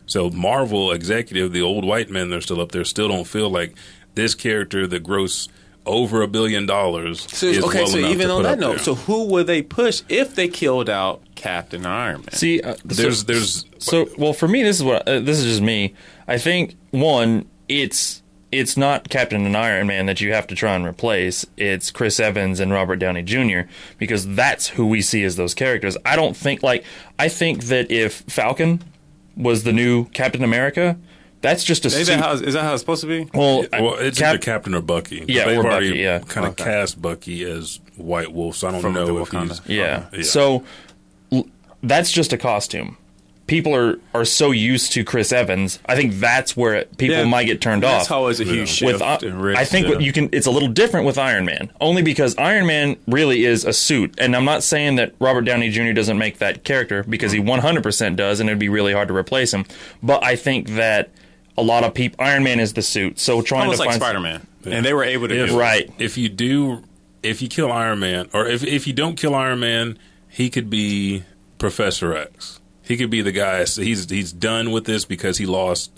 So 0.08 0.32
Marvel 0.32 0.92
executive, 0.92 1.52
the 1.52 1.62
old 1.62 1.86
white 1.86 2.10
men 2.10 2.32
they're 2.32 2.42
still 2.42 2.60
up 2.62 2.72
there, 2.72 2.84
still 2.86 3.08
don't 3.08 3.28
feel 3.28 3.52
like 3.52 3.76
this 4.16 4.34
character 4.34 4.88
that 4.88 5.04
gross 5.04 5.48
over 5.86 6.22
a 6.22 6.28
billion 6.28 6.66
dollars 6.66 7.22
So 7.32 7.48
is 7.48 7.64
okay, 7.64 7.80
well 7.80 7.88
so 7.88 7.98
even 8.00 8.30
on 8.32 8.44
that 8.44 8.60
note, 8.60 8.76
there. 8.76 8.80
so 8.80 8.96
who 8.96 9.26
would 9.26 9.48
they 9.48 9.62
push 9.62 10.02
if 10.10 10.36
they 10.36 10.48
killed 10.48 10.90
out 10.90 11.22
Captain 11.36 11.86
Iron 11.86 12.22
Man? 12.22 12.32
See, 12.32 12.62
uh, 12.62 12.76
there's 12.84 13.20
so, 13.20 13.26
there's 13.26 13.66
so 13.78 14.08
well 14.18 14.34
for 14.34 14.48
me. 14.48 14.64
This 14.64 14.78
is 14.78 14.84
what 14.84 15.08
uh, 15.08 15.20
this 15.20 15.40
is 15.40 15.46
just 15.46 15.62
me. 15.62 15.94
I 16.28 16.38
think 16.38 16.76
one, 16.92 17.48
it's 17.68 18.22
it's 18.52 18.78
not 18.78 19.10
Captain 19.10 19.46
and 19.46 19.58
Iron 19.58 19.88
Man 19.88 20.06
that 20.06 20.22
you 20.22 20.32
have 20.34 20.48
to 20.48 20.56
try 20.56 20.76
and 20.76 20.86
replace. 20.86 21.46
It's 21.58 21.92
Chris 21.92 22.20
Evans 22.20 22.60
and 22.60 22.72
Robert 22.72 22.98
Downey 22.98 23.22
Jr. 23.22 23.70
because 23.98 24.28
that's 24.36 24.68
who 24.70 24.88
we 24.88 25.02
see 25.02 25.24
as 25.24 25.36
those 25.36 25.54
characters. 25.54 25.98
I 26.06 26.16
don't 26.16 26.38
think 26.38 26.64
like 26.64 26.84
I 27.20 27.28
think 27.28 27.66
that 27.66 27.92
if 27.92 28.22
Falcon 28.22 28.82
was 29.36 29.64
the 29.64 29.74
new 29.74 30.06
Captain 30.10 30.44
America, 30.44 30.98
that's 31.42 31.64
just 31.64 31.86
a 31.86 31.88
Is 31.88 31.94
suit. 31.96 32.06
that, 32.08 32.20
how, 32.20 32.32
is 32.34 32.54
that 32.54 32.64
how 32.64 32.74
it's 32.74 32.82
supposed 32.82 33.02
to 33.02 33.08
be? 33.08 33.30
well, 33.34 33.66
well, 33.72 33.96
it's 33.96 34.18
Cap- 34.20 34.30
either 34.36 34.38
Captain 34.40 34.74
or 34.76 34.82
Bucky. 34.82 35.24
Yeah, 35.28 35.46
they've 35.46 35.60
or 35.60 35.66
already 35.66 35.90
Bucky, 35.90 36.00
yeah. 36.00 36.20
kind 36.20 36.48
of 36.48 36.54
Okay. 36.54 36.64
cast 36.64 37.02
Bucky 37.02 37.44
as 37.44 37.80
White 37.98 38.32
Wolf, 38.34 38.56
so 38.56 38.68
I 38.68 38.72
don't 38.72 38.82
From 38.82 38.94
know 38.94 39.18
if 39.20 39.30
Wakanda. 39.30 39.50
he's 39.66 39.78
Yeah. 39.78 40.06
Yeah. 40.12 40.24
So 40.24 40.64
l- 41.32 41.48
that's 41.84 42.12
just 42.12 42.34
a 42.34 42.38
costume. 42.38 42.98
People 43.48 43.76
are, 43.76 44.00
are 44.16 44.26
so 44.26 44.50
used 44.50 44.92
to 44.94 45.04
Chris 45.04 45.32
Evans. 45.32 45.78
I 45.86 45.96
think 45.96 46.16
that's 46.16 46.58
where 46.58 46.74
it, 46.74 46.98
people 46.98 47.18
Yeah, 47.18 47.26
might 47.26 47.44
get 47.44 47.62
turned 47.62 47.84
off. 47.84 48.00
That's 48.00 48.10
always 48.12 48.40
a 48.40 48.44
huge 48.44 48.70
shift. 48.70 48.92
with 48.94 49.02
I- 49.04 49.20
in 49.22 49.38
risk, 49.38 49.60
I 49.62 49.66
think 49.66 49.88
yeah. 49.88 50.00
you 50.00 50.12
can 50.12 50.30
it's 50.32 50.48
a 50.48 50.52
little 50.52 50.68
different 50.70 51.06
with 51.06 51.20
Iron 51.20 51.46
Man 51.46 51.72
only 51.80 52.02
because 52.02 52.36
Iron 52.40 52.66
Man 52.66 52.96
really 53.08 53.46
is 53.46 53.64
a 53.64 53.72
suit 53.72 54.16
and 54.18 54.36
I'm 54.36 54.46
not 54.46 54.64
saying 54.64 54.96
that 54.96 55.14
Robert 55.20 55.42
Downey 55.44 55.70
Jr. 55.70 55.92
doesn't 55.92 56.18
make 56.18 56.40
that 56.40 56.64
character 56.64 57.04
because 57.08 57.34
he 57.34 57.40
100% 57.40 58.16
does 58.16 58.40
and 58.40 58.50
it'd 58.50 58.58
be 58.58 58.68
really 58.70 58.94
hard 58.94 59.10
to 59.10 59.16
replace 59.16 59.54
him 59.54 59.66
but 60.02 60.24
I 60.24 60.36
think 60.36 60.70
that 60.70 61.12
a 61.58 61.64
lot 61.64 61.84
of 61.84 61.94
people 61.94 62.24
Iron 62.24 62.44
Man 62.44 62.60
is 62.60 62.74
the 62.74 62.82
suit 62.82 63.20
so 63.20 63.42
trying 63.42 63.62
almost 63.64 63.78
to 63.78 63.88
like 63.88 63.90
find 63.92 64.02
Spider 64.02 64.20
Man, 64.20 64.46
and 64.66 64.86
they 64.86 64.94
were 64.94 65.04
able 65.04 65.28
to 65.28 65.44
If, 65.44 65.50
do. 65.52 65.60
Right. 65.60 65.90
If 66.00 66.18
you 66.18 66.30
do, 66.30 66.84
if 67.24 67.42
you 67.42 67.48
kill 67.48 67.72
Iron 67.72 68.00
Man, 68.00 68.30
or 68.34 68.46
if 68.48 68.64
if 68.64 68.88
you 68.88 68.94
don't 68.94 69.16
kill 69.16 69.34
Iron 69.36 69.60
Man, 69.60 69.98
he 70.28 70.50
could 70.50 70.70
be 70.70 71.24
Professor 71.58 72.16
X. 72.16 72.60
He 72.84 72.98
could 72.98 73.10
be 73.10 73.22
the 73.22 73.32
guy. 73.32 73.64
So 73.64 73.82
he's 73.82 74.10
he's 74.10 74.32
done 74.34 74.72
with 74.72 74.86
this 74.86 75.06
because 75.06 75.38
he 75.38 75.46
lost 75.46 75.92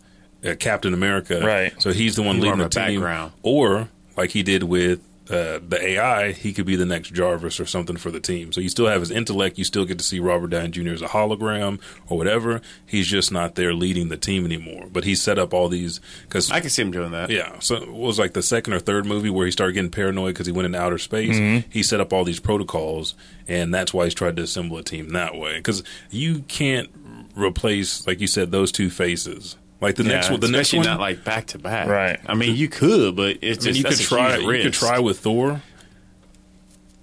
uh, 0.46 0.56
Captain 0.60 0.94
America. 0.94 1.42
Right. 1.44 1.74
So 1.82 1.92
he's 1.92 2.16
the 2.16 2.24
one 2.24 2.38
More 2.38 2.46
leading 2.46 2.62
of 2.62 2.72
the 2.72 2.80
a 2.82 2.86
team. 2.88 3.00
background. 3.00 3.32
Or 3.44 3.90
like 4.16 4.30
he 4.32 4.44
did 4.44 4.64
with. 4.64 5.02
Uh, 5.30 5.60
the 5.68 5.78
AI, 5.82 6.32
he 6.32 6.54
could 6.54 6.66
be 6.66 6.76
the 6.76 6.86
next 6.86 7.14
Jarvis 7.14 7.60
or 7.60 7.66
something 7.66 7.98
for 7.98 8.12
the 8.12 8.20
team. 8.20 8.52
So 8.54 8.62
you 8.62 8.70
still 8.70 8.88
have 8.88 9.02
his 9.02 9.12
intellect. 9.12 9.58
You 9.58 9.64
still 9.66 9.84
get 9.86 9.98
to 10.00 10.04
see 10.04 10.20
Robert 10.20 10.48
Downey 10.52 10.70
Jr. 10.70 10.92
as 10.94 11.02
a 11.02 11.08
hologram 11.08 11.80
or 12.08 12.18
whatever. 12.18 12.62
He's 12.86 13.08
just 13.08 13.32
not 13.32 13.56
there 13.56 13.74
leading 13.74 14.10
the 14.10 14.18
team 14.18 14.46
anymore. 14.46 14.88
But 14.92 15.04
he 15.04 15.16
set 15.16 15.38
up 15.38 15.54
all 15.54 15.68
these 15.70 16.00
because 16.24 16.50
I 16.52 16.60
can 16.62 16.70
see 16.70 16.82
him 16.82 16.92
doing 16.92 17.12
that. 17.12 17.30
yeah, 17.30 17.60
so 17.60 17.76
it 17.76 17.92
was 17.92 18.18
like 18.18 18.34
the 18.34 18.42
second 18.44 18.74
or 18.74 18.80
third 18.80 19.06
movie 19.06 19.30
where 19.30 19.46
he 19.46 19.52
started 19.52 19.74
getting 19.74 19.92
paranoid 19.92 20.34
because 20.34 20.46
he 20.48 20.54
went 20.54 20.66
into 20.68 20.80
outer 20.80 20.98
space. 20.98 21.38
He 21.70 21.84
set 21.84 22.00
up 22.00 22.14
all 22.14 22.24
these 22.24 22.40
protocols, 22.40 23.14
and 23.48 23.74
that's 23.74 23.94
why 23.94 24.06
he's 24.06 24.14
tried 24.14 24.36
to 24.38 24.44
assemble 24.44 24.78
a 24.78 24.84
team 24.84 25.10
that 25.10 25.36
way. 25.36 25.58
Because 25.58 25.84
you 26.10 26.40
can't 26.48 26.90
replace, 27.36 28.06
like 28.08 28.20
you 28.20 28.28
said, 28.28 28.52
those 28.52 28.72
two 28.72 28.90
faces. 28.90 29.58
Like 29.80 29.96
the 29.96 30.04
Yeah, 30.04 30.10
next 30.14 30.30
one, 30.32 30.40
the 30.40 30.48
next 30.50 30.74
one, 30.74 30.86
not 30.86 31.00
like 31.00 31.24
back 31.24 31.48
to 31.48 31.60
back. 31.60 31.88
Right. 31.88 32.20
I 32.26 32.34
mean, 32.34 32.56
you 32.56 32.68
could, 32.68 33.16
but 33.16 33.38
it's 33.42 33.66
I 33.66 33.72
mean, 33.72 33.76
just 33.76 33.78
you 33.78 33.84
could 33.84 34.00
try. 34.06 34.38
You 34.38 34.64
could 34.64 34.74
try 34.74 35.00
with 35.00 35.20
Thor. 35.20 35.62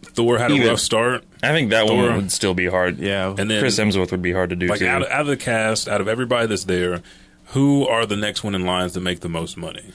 Thor 0.02 0.38
had 0.38 0.52
a 0.52 0.68
rough 0.68 0.78
start, 0.80 1.24
I 1.42 1.48
think 1.52 1.70
that 1.70 1.88
Thor. 1.88 1.96
one 2.04 2.16
would 2.16 2.32
still 2.32 2.54
be 2.54 2.66
hard 2.66 2.98
Yeah, 2.98 3.34
and 3.36 3.50
then 3.50 3.58
Chris 3.60 3.78
Hemsworth 3.78 4.12
would 4.12 4.22
be 4.22 4.32
hard 4.32 4.50
to 4.50 4.56
do 4.56 4.68
like 4.68 4.78
too 4.78 4.86
out 4.86 5.02
of, 5.02 5.08
out 5.08 5.22
of 5.22 5.26
the 5.26 5.36
cast, 5.36 5.88
out 5.88 6.00
of 6.00 6.06
everybody 6.06 6.46
that's 6.46 6.64
there, 6.64 7.02
who 7.46 7.84
are 7.88 8.06
the 8.06 8.16
next 8.16 8.44
one 8.44 8.54
in 8.54 8.64
lines 8.64 8.92
to 8.92 9.00
make 9.00 9.20
the 9.20 9.28
most 9.28 9.56
money? 9.56 9.92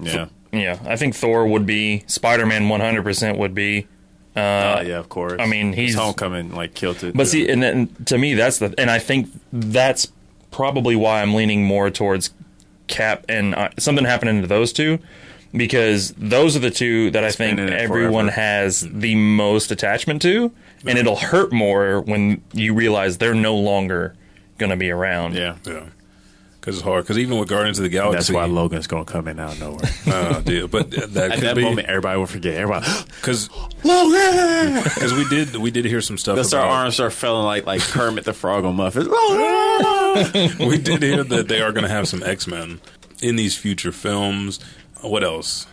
yeah, 0.00 0.26
yeah 0.52 0.78
I 0.86 0.96
think 0.96 1.14
Thor 1.14 1.46
would 1.46 1.66
be 1.66 2.02
Spider-Man 2.08 2.64
100% 2.64 3.38
would 3.38 3.54
be 3.54 3.86
uh, 4.36 4.82
yeah. 4.86 4.98
Of 4.98 5.08
course. 5.08 5.40
I 5.40 5.46
mean, 5.46 5.72
His 5.72 5.90
he's- 5.90 5.94
Homecoming 5.94 6.54
like 6.54 6.74
killed 6.74 7.02
it. 7.02 7.16
But 7.16 7.26
see, 7.26 7.48
and 7.48 7.60
then 7.62 7.88
to 8.06 8.16
me, 8.16 8.34
that's 8.34 8.58
the, 8.58 8.72
and 8.78 8.88
I 8.90 8.98
think 9.00 9.28
that's 9.52 10.06
probably 10.50 10.96
why 10.96 11.22
I'm 11.22 11.34
leaning 11.34 11.64
more 11.64 11.90
towards 11.90 12.30
Cap 12.86 13.24
and 13.28 13.54
uh, 13.54 13.70
something 13.78 14.04
happening 14.04 14.40
to 14.40 14.46
those 14.48 14.72
two, 14.72 14.98
because 15.52 16.12
those 16.12 16.56
are 16.56 16.60
the 16.60 16.70
two 16.70 17.10
that 17.12 17.22
I 17.24 17.30
think 17.30 17.56
been 17.56 17.68
in 17.68 17.72
it 17.72 17.78
everyone 17.80 18.26
forever. 18.26 18.40
has 18.40 18.80
the 18.80 19.14
most 19.14 19.70
attachment 19.70 20.22
to, 20.22 20.52
and 20.84 20.98
it'll 20.98 21.16
hurt 21.16 21.52
more 21.52 22.00
when 22.00 22.42
you 22.52 22.74
realize 22.74 23.18
they're 23.18 23.34
no 23.34 23.54
longer 23.56 24.14
going 24.58 24.70
to 24.70 24.76
be 24.76 24.90
around. 24.90 25.34
yeah, 25.34 25.56
Yeah, 25.64 25.88
because 26.60 26.76
it's 26.76 26.84
hard. 26.84 27.04
Because 27.04 27.18
even 27.18 27.38
with 27.38 27.48
Guardians 27.48 27.78
of 27.78 27.84
the 27.84 27.88
Galaxy, 27.88 28.16
that's 28.16 28.30
why 28.30 28.44
Logan's 28.44 28.86
gonna 28.86 29.04
come 29.04 29.28
in 29.28 29.38
out 29.40 29.52
of 29.52 29.60
nowhere. 29.60 29.90
Oh, 30.12 30.40
dear. 30.44 30.66
But 30.66 30.90
that 30.90 31.16
At 31.30 31.34
could 31.34 31.44
that 31.44 31.56
be 31.56 31.62
moment, 31.62 31.86
everybody 31.88 32.18
will 32.18 32.26
forget. 32.26 32.54
Everybody, 32.54 32.86
because 33.06 33.48
Logan. 33.84 34.82
because 34.82 35.12
we 35.12 35.24
did 35.28 35.56
we 35.56 35.70
did 35.70 35.84
hear 35.84 36.00
some 36.00 36.18
stuff. 36.18 36.34
They'll 36.34 36.44
start 36.44 36.64
about, 36.66 36.74
arms 36.74 36.94
start 36.94 37.12
feeling 37.12 37.44
like 37.44 37.66
like 37.66 37.80
Kermit 37.80 38.24
the 38.24 38.32
Frog 38.32 38.64
on 38.64 38.76
Muppets. 38.76 39.06
Logan. 40.56 40.68
we 40.68 40.78
did 40.78 41.02
hear 41.02 41.22
that 41.24 41.48
they 41.48 41.60
are 41.60 41.72
going 41.72 41.84
to 41.84 41.90
have 41.90 42.08
some 42.08 42.22
X 42.22 42.46
Men 42.46 42.80
in 43.22 43.36
these 43.36 43.56
future 43.56 43.92
films. 43.92 44.58
What 45.00 45.22
else? 45.24 45.66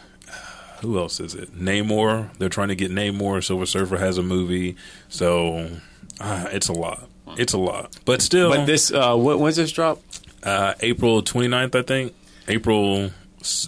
Who 0.82 1.00
else 1.00 1.20
is 1.20 1.34
it? 1.34 1.56
Namor. 1.58 2.36
They're 2.38 2.50
trying 2.50 2.68
to 2.68 2.76
get 2.76 2.92
Namor. 2.92 3.44
Silver 3.44 3.66
Surfer 3.66 3.98
has 3.98 4.18
a 4.18 4.24
movie, 4.24 4.76
so 5.10 5.72
uh, 6.20 6.48
it's 6.52 6.68
a 6.70 6.74
lot. 6.74 7.10
It's 7.38 7.54
a 7.54 7.58
lot, 7.58 7.98
but 8.06 8.22
still. 8.22 8.50
But 8.50 8.66
this, 8.66 8.92
uh, 8.92 9.16
what, 9.16 9.40
when's 9.40 9.58
this 9.58 9.72
drop? 9.72 10.00
Uh, 10.44 10.74
April 10.82 11.22
29th, 11.22 11.76
I 11.76 11.82
think. 11.82 12.14
April. 12.48 13.12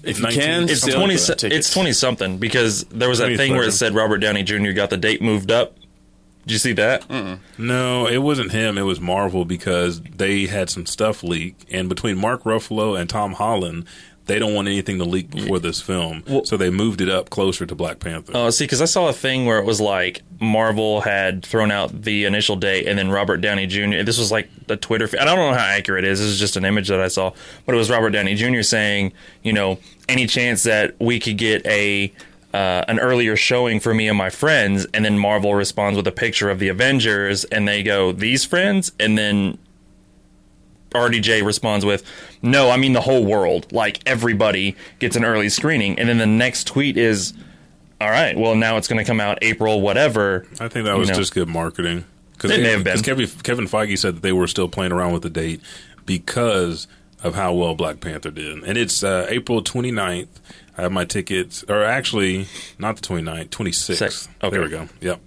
If 0.03 0.19
you 0.19 0.27
can, 0.27 0.63
It's 0.69 0.81
twenty. 0.81 1.15
for 1.17 1.35
tickets. 1.35 1.55
It's 1.67 1.73
twenty 1.73 1.93
something 1.93 2.37
because 2.37 2.83
there 2.85 3.07
was 3.07 3.19
that 3.19 3.37
thing 3.37 3.53
where 3.53 3.63
it 3.67 3.71
said 3.71 3.93
Robert 3.95 4.17
Downey 4.17 4.43
Jr. 4.43 4.71
got 4.71 4.89
the 4.89 4.97
date 4.97 5.21
moved 5.21 5.51
up. 5.51 5.75
Did 6.45 6.53
you 6.53 6.57
see 6.57 6.73
that? 6.73 7.05
No, 7.57 8.07
it 8.07 8.17
wasn't 8.17 8.51
him. 8.51 8.77
It 8.77 8.81
was 8.81 8.99
Marvel 8.99 9.45
because 9.45 10.01
they 10.01 10.47
had 10.47 10.69
some 10.69 10.85
stuff 10.85 11.23
leak, 11.23 11.55
and 11.69 11.87
between 11.87 12.17
Mark 12.17 12.43
Ruffalo 12.43 12.99
and 12.99 13.09
Tom 13.09 13.33
Holland, 13.33 13.85
they 14.29 14.39
don't 14.39 14.53
want 14.53 14.67
anything 14.69 14.97
to 14.99 15.03
leak 15.05 15.29
before 15.31 15.59
this 15.59 15.81
film, 15.81 16.23
Well- 16.27 16.45
so 16.45 16.55
they 16.55 16.69
moved 16.69 17.01
it 17.01 17.09
up 17.09 17.29
closer 17.29 17.65
to 17.65 17.75
Black 17.75 17.99
Panther. 17.99 18.31
Oh, 18.33 18.49
see, 18.49 18.63
because 18.63 18.81
I 18.81 18.85
saw 18.85 19.09
a 19.09 19.13
thing 19.13 19.45
where 19.45 19.57
it 19.59 19.65
was 19.65 19.81
like 19.81 20.21
Marvel 20.39 21.01
had 21.01 21.43
thrown 21.45 21.71
out 21.71 22.03
the 22.03 22.23
initial 22.25 22.55
date, 22.55 22.87
and 22.87 22.97
then 22.97 23.09
Robert 23.11 23.37
Downey 23.41 23.67
Jr. 23.67 24.03
This 24.03 24.17
was 24.17 24.31
like 24.31 24.47
the 24.67 24.77
Twitter. 24.77 25.09
I 25.19 25.25
don't 25.25 25.37
know 25.37 25.51
how 25.53 25.65
accurate 25.65 26.05
it 26.05 26.11
is. 26.11 26.19
This 26.19 26.29
is 26.29 26.39
just 26.39 26.55
an 26.55 26.63
image 26.63 26.87
that 26.87 27.01
I 27.01 27.09
saw, 27.09 27.33
but 27.65 27.75
it 27.75 27.77
was 27.77 27.89
Robert 27.89 28.11
Downey 28.11 28.35
Jr. 28.35 28.61
saying, 28.61 29.11
you 29.43 29.51
know, 29.51 29.79
any 30.07 30.25
chance 30.27 30.63
that 30.63 30.95
we 30.99 31.19
could 31.19 31.37
get 31.37 31.65
a 31.65 32.13
uh, 32.53 32.83
an 32.87 32.99
earlier 32.99 33.35
showing 33.35 33.79
for 33.79 33.93
me 33.93 34.07
and 34.07 34.17
my 34.17 34.29
friends, 34.31 34.87
and 34.93 35.05
then 35.05 35.19
Marvel 35.19 35.53
responds 35.53 35.95
with 35.97 36.07
a 36.07 36.11
picture 36.11 36.49
of 36.49 36.57
the 36.57 36.67
Avengers, 36.67 37.43
and 37.45 37.67
they 37.67 37.83
go, 37.83 38.11
"These 38.11 38.43
friends," 38.45 38.91
and 38.99 39.17
then 39.17 39.59
RDJ 40.91 41.45
responds 41.45 41.85
with, 41.85 42.03
"No, 42.41 42.69
I 42.69 42.77
mean 42.77 42.93
the 42.93 43.01
whole 43.01 43.25
world. 43.25 43.71
Like 43.71 43.99
everybody 44.05 44.75
gets 44.99 45.15
an 45.15 45.23
early 45.23 45.49
screening." 45.49 45.99
And 45.99 46.09
then 46.09 46.17
the 46.17 46.27
next 46.27 46.67
tweet 46.67 46.97
is, 46.97 47.33
"All 48.01 48.09
right, 48.09 48.37
well 48.37 48.55
now 48.55 48.77
it's 48.77 48.87
going 48.87 49.03
to 49.03 49.05
come 49.05 49.19
out 49.19 49.39
April 49.41 49.81
whatever." 49.81 50.45
I 50.59 50.67
think 50.67 50.85
that 50.85 50.97
was 50.97 51.09
know. 51.09 51.15
just 51.15 51.33
good 51.33 51.47
marketing. 51.47 52.05
Cause 52.37 52.51
It 52.51 52.61
may 52.61 52.71
have 52.71 52.85
been. 52.85 53.01
Kevin, 53.01 53.27
Kevin 53.43 53.67
Feige 53.67 53.97
said 53.97 54.15
that 54.15 54.21
they 54.21 54.31
were 54.31 54.47
still 54.47 54.69
playing 54.69 54.93
around 54.93 55.11
with 55.11 55.23
the 55.23 55.29
date 55.29 55.61
because 56.05 56.87
of 57.21 57.35
how 57.35 57.53
well 57.53 57.75
Black 57.75 57.99
Panther 57.99 58.31
did. 58.31 58.63
And 58.63 58.77
it's 58.77 59.03
uh, 59.03 59.27
April 59.29 59.61
29th. 59.61 60.27
I 60.77 60.83
have 60.83 60.91
my 60.93 61.03
tickets, 61.03 61.65
or 61.67 61.83
actually, 61.83 62.47
not 62.77 62.95
the 62.95 63.01
29th, 63.01 63.49
26th. 63.49 63.95
Six. 63.97 64.29
Okay. 64.41 64.49
There 64.49 64.61
we 64.61 64.69
go. 64.69 64.87
Yep. 65.01 65.19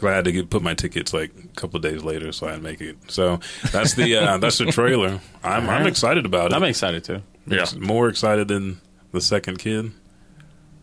Because 0.00 0.12
I 0.12 0.16
had 0.16 0.24
to 0.24 0.32
get, 0.32 0.48
put 0.48 0.62
my 0.62 0.72
tickets 0.72 1.12
like 1.12 1.30
a 1.44 1.60
couple 1.60 1.76
of 1.76 1.82
days 1.82 2.02
later, 2.02 2.32
so 2.32 2.48
I'd 2.48 2.62
make 2.62 2.80
it. 2.80 2.96
So 3.08 3.38
that's 3.70 3.92
the 3.92 4.16
uh, 4.16 4.38
that's 4.38 4.56
the 4.56 4.64
trailer. 4.72 5.20
I'm 5.44 5.68
I'm 5.68 5.86
excited 5.86 6.24
about 6.24 6.52
it. 6.52 6.56
I'm 6.56 6.62
excited 6.64 7.04
too. 7.04 7.22
Yeah. 7.46 7.66
more 7.78 8.08
excited 8.08 8.48
than 8.48 8.80
the 9.12 9.20
second 9.20 9.58
kid. 9.58 9.92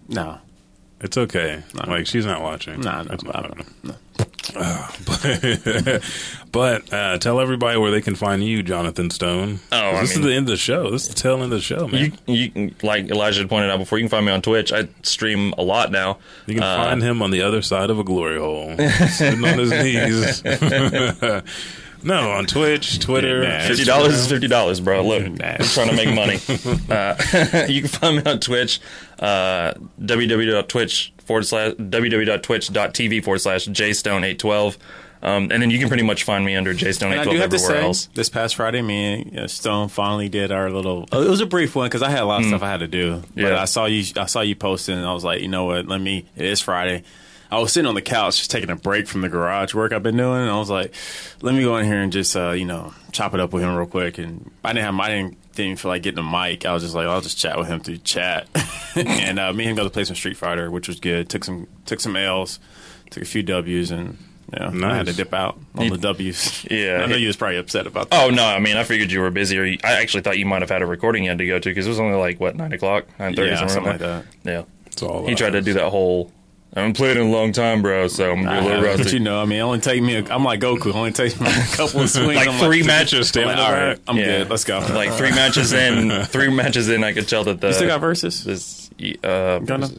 No, 0.07 0.37
It's 0.99 1.15
okay. 1.17 1.61
No. 1.75 1.83
Like 1.91 2.07
she's 2.07 2.25
not 2.25 2.41
watching. 2.41 2.81
no, 2.81 3.03
no, 3.03 3.13
It's 3.13 3.23
no, 3.23 3.31
not- 3.31 3.57
no, 3.83 3.95
but 5.05 6.01
but 6.51 6.91
uh, 6.93 7.17
tell 7.19 7.39
everybody 7.39 7.77
where 7.77 7.91
they 7.91 8.01
can 8.01 8.15
find 8.15 8.43
you, 8.43 8.63
Jonathan 8.63 9.09
Stone. 9.11 9.59
Oh, 9.71 9.99
this 10.01 10.15
mean- 10.15 10.19
is 10.21 10.25
the 10.25 10.33
end 10.33 10.45
of 10.47 10.51
the 10.51 10.57
show. 10.57 10.89
This 10.89 11.03
is 11.03 11.09
the 11.09 11.15
tail 11.15 11.35
end 11.35 11.43
of 11.43 11.49
the 11.51 11.61
show, 11.61 11.87
man. 11.87 12.13
You, 12.25 12.33
you 12.33 12.49
can- 12.51 12.75
like 12.81 13.11
Elijah 13.11 13.47
pointed 13.47 13.69
out 13.69 13.77
before. 13.79 13.99
You 13.99 14.05
can 14.05 14.09
find 14.09 14.25
me 14.25 14.31
on 14.31 14.41
Twitch. 14.41 14.73
I 14.73 14.87
stream 15.03 15.53
a 15.57 15.61
lot 15.63 15.91
now. 15.91 16.17
You 16.47 16.55
can 16.55 16.63
Uh, 16.63 16.83
find 16.85 17.03
him 17.03 17.21
on 17.21 17.29
the 17.31 17.41
other 17.43 17.61
side 17.61 17.89
of 17.91 17.99
a 17.99 18.03
glory 18.03 18.39
hole, 18.39 18.75
sitting 19.09 19.45
on 19.45 19.59
his 19.59 19.71
knees. 19.71 20.41
no, 22.03 22.31
on 22.31 22.45
Twitch, 22.45 22.99
Twitter, 22.99 23.43
Yeah, 23.43 23.67
Fifty 23.67 23.83
dollars 23.85 24.13
is 24.15 24.27
fifty 24.27 24.47
dollars, 24.47 24.79
bro. 24.79 25.05
Look, 25.05 25.27
Nah. 25.31 25.45
I'm 25.59 25.65
trying 25.65 25.89
to 25.89 25.95
make 25.95 26.13
money. 26.13 26.39
uh, 26.89 27.65
you 27.69 27.81
can 27.81 27.89
find 27.89 28.17
me 28.17 28.23
on 28.31 28.39
Twitch, 28.39 28.79
uh, 29.19 29.73
www.twitch 30.01 31.13
forward 31.25 31.45
slash 31.45 31.73
www.twitch.tv 31.73 33.23
forward 33.23 33.39
slash 33.39 33.67
jstone812. 33.67 34.77
Um, 35.19 35.49
and 35.51 35.63
then 35.63 35.71
you 35.71 35.79
can 35.79 35.87
pretty 35.87 36.03
much 36.03 36.23
find 36.23 36.45
me 36.45 36.55
under 36.55 36.75
jstone812 36.75 37.11
And 37.11 37.19
I 37.19 37.23
do 37.23 37.29
have 37.39 37.49
to 37.49 37.55
everywhere 37.55 37.77
say, 37.81 37.83
else. 37.83 38.05
this 38.13 38.29
past 38.29 38.55
Friday, 38.55 38.83
me 38.83 39.13
and 39.31 39.39
uh, 39.39 39.47
Stone 39.47 39.87
finally 39.89 40.29
did 40.29 40.51
our 40.51 40.69
little. 40.69 41.07
uh, 41.11 41.21
It 41.21 41.29
was 41.29 41.41
a 41.41 41.47
brief 41.47 41.75
one 41.75 41.87
because 41.87 42.03
I 42.03 42.11
had 42.11 42.19
a 42.21 42.25
lot 42.25 42.41
of 42.41 42.47
stuff 42.47 42.61
I 42.61 42.69
had 42.69 42.81
to 42.81 42.87
do. 42.87 43.23
But 43.33 43.41
Yeah. 43.41 43.59
I 43.61 43.65
saw 43.65 43.85
you. 43.85 44.03
I 44.15 44.27
saw 44.27 44.41
you 44.41 44.55
posting, 44.55 44.95
and 44.95 45.05
I 45.07 45.13
was 45.13 45.23
like, 45.23 45.41
you 45.41 45.47
know 45.47 45.65
what? 45.65 45.87
Let 45.87 45.99
me. 46.01 46.25
It 46.35 46.45
is 46.45 46.61
Friday. 46.61 47.01
I 47.51 47.59
was 47.59 47.71
sitting 47.73 47.87
on 47.87 47.95
the 47.95 48.01
couch 48.01 48.37
just 48.39 48.51
taking 48.51 48.69
a 48.69 48.75
break 48.75 49.07
from 49.07 49.21
the 49.21 49.29
garage 49.29 49.73
work 49.73 49.91
I've 49.93 50.03
been 50.03 50.17
doing, 50.17 50.41
and 50.41 50.49
I 50.51 50.57
was 50.57 50.69
like, 50.69 50.93
let 51.41 51.55
me 51.55 51.63
go 51.63 51.77
in 51.77 51.85
here 51.85 52.01
and 52.01 52.11
just 52.11 52.35
uh, 52.35 52.51
you 52.51 52.65
know 52.65 52.93
chop 53.11 53.33
it 53.33 53.39
up 53.39 53.53
with 53.53 53.63
him 53.63 53.75
real 53.75 53.87
quick. 53.87 54.17
And 54.17 54.51
I 54.63 54.73
didn't 54.73 54.85
have 54.85 54.99
I 54.99 55.09
didn't 55.09 55.37
didn't 55.55 55.79
feel 55.79 55.89
like 55.89 56.03
getting 56.03 56.19
a 56.19 56.23
mic. 56.23 56.65
I 56.65 56.73
was 56.73 56.83
just 56.83 56.93
like, 56.95 57.07
I'll 57.07 57.21
just 57.21 57.37
chat 57.37 57.57
with 57.57 57.67
him 57.67 57.79
through 57.79 57.97
chat. 57.99 58.47
and 58.95 59.39
uh, 59.39 59.53
me 59.53 59.63
and 59.63 59.71
him 59.71 59.75
got 59.75 59.83
to 59.83 59.89
play 59.89 60.03
some 60.03 60.15
Street 60.15 60.37
Fighter, 60.37 60.69
which 60.69 60.87
was 60.87 60.99
good. 60.99 61.29
Took 61.29 61.43
some 61.43 61.67
took 61.85 61.99
some 61.99 62.15
L's, 62.15 62.59
took 63.11 63.23
a 63.23 63.25
few 63.25 63.43
W's, 63.43 63.91
and 63.91 64.17
yeah, 64.53 64.69
I 64.83 64.95
had 64.95 65.07
to 65.07 65.13
dip 65.13 65.33
out 65.33 65.57
on 65.75 65.85
You- 65.85 65.91
the 65.91 65.97
W's. 65.97 66.65
Yeah. 66.69 67.01
I 67.03 67.05
know 67.07 67.15
you 67.15 67.27
was 67.27 67.35
probably 67.37 67.57
upset 67.57 67.87
about 67.87 68.09
that. 68.09 68.23
Oh 68.25 68.29
no! 68.29 68.45
I 68.45 68.59
mean, 68.59 68.77
I 68.77 68.83
figured 68.83 69.11
you 69.11 69.19
were 69.21 69.31
busy, 69.31 69.57
or 69.57 69.63
you, 69.65 69.77
I 69.83 69.93
actually 70.01 70.21
thought 70.23 70.37
you 70.37 70.45
might 70.45 70.61
have 70.61 70.69
had 70.69 70.81
a 70.81 70.85
recording 70.85 71.23
you 71.23 71.29
had 71.29 71.37
to 71.39 71.47
go 71.47 71.59
to 71.59 71.69
because 71.69 71.85
it 71.85 71.89
was 71.89 71.99
only 71.99 72.17
like 72.17 72.39
what 72.39 72.55
nine 72.55 72.71
o'clock, 72.73 73.05
nine 73.19 73.35
thirty, 73.35 73.49
yeah, 73.51 73.57
something, 73.57 73.73
something 73.73 73.91
like 73.93 74.01
like 74.01 74.25
that. 74.25 74.43
that. 74.43 74.51
Yeah, 74.51 74.63
It's 74.87 75.01
all 75.01 75.25
he 75.27 75.35
tried 75.35 75.51
to 75.51 75.61
do 75.61 75.73
that 75.73 75.89
whole. 75.89 76.31
I 76.77 76.81
haven't 76.81 76.95
played 76.95 77.17
in 77.17 77.25
a 77.27 77.29
long 77.31 77.53
time, 77.53 77.81
bro, 77.81 78.07
so 78.07 78.31
I'm 78.31 78.43
gonna 78.43 78.61
be 78.61 78.67
a 78.67 78.69
little 78.69 78.83
rusty. 78.85 79.03
but 79.03 79.13
you 79.13 79.19
know, 79.19 79.41
I 79.41 79.45
mean, 79.45 79.59
it 79.59 79.63
only 79.63 79.79
take 79.79 80.01
me. 80.03 80.15
A, 80.15 80.25
I'm 80.33 80.43
like 80.43 80.59
Goku. 80.59 80.87
It 80.91 80.95
only 80.95 81.11
takes 81.11 81.39
me 81.39 81.47
a 81.47 81.51
couple 81.75 82.01
of 82.01 82.09
swings. 82.09 82.35
like 82.35 82.47
I'm 82.47 82.59
three 82.59 82.83
matches, 82.83 83.35
I'm 83.35 83.45
like, 83.45 83.57
all 83.57 83.71
right, 83.71 83.99
I'm 84.07 84.15
Yeah. 84.17 84.25
good. 84.25 84.49
Let's 84.51 84.63
go. 84.63 84.79
like 84.93 85.11
three 85.13 85.31
matches 85.31 85.73
in, 85.73 86.23
three 86.25 86.49
matches 86.53 86.87
in, 86.89 87.03
I 87.03 87.13
could 87.13 87.27
tell 87.27 87.43
that 87.45 87.59
the 87.61 87.67
you 87.69 87.73
still 87.73 87.87
got 87.87 87.99
verses? 87.99 88.43
this. 88.43 88.89
Uh, 89.23 89.59
Gonna- 89.59 89.89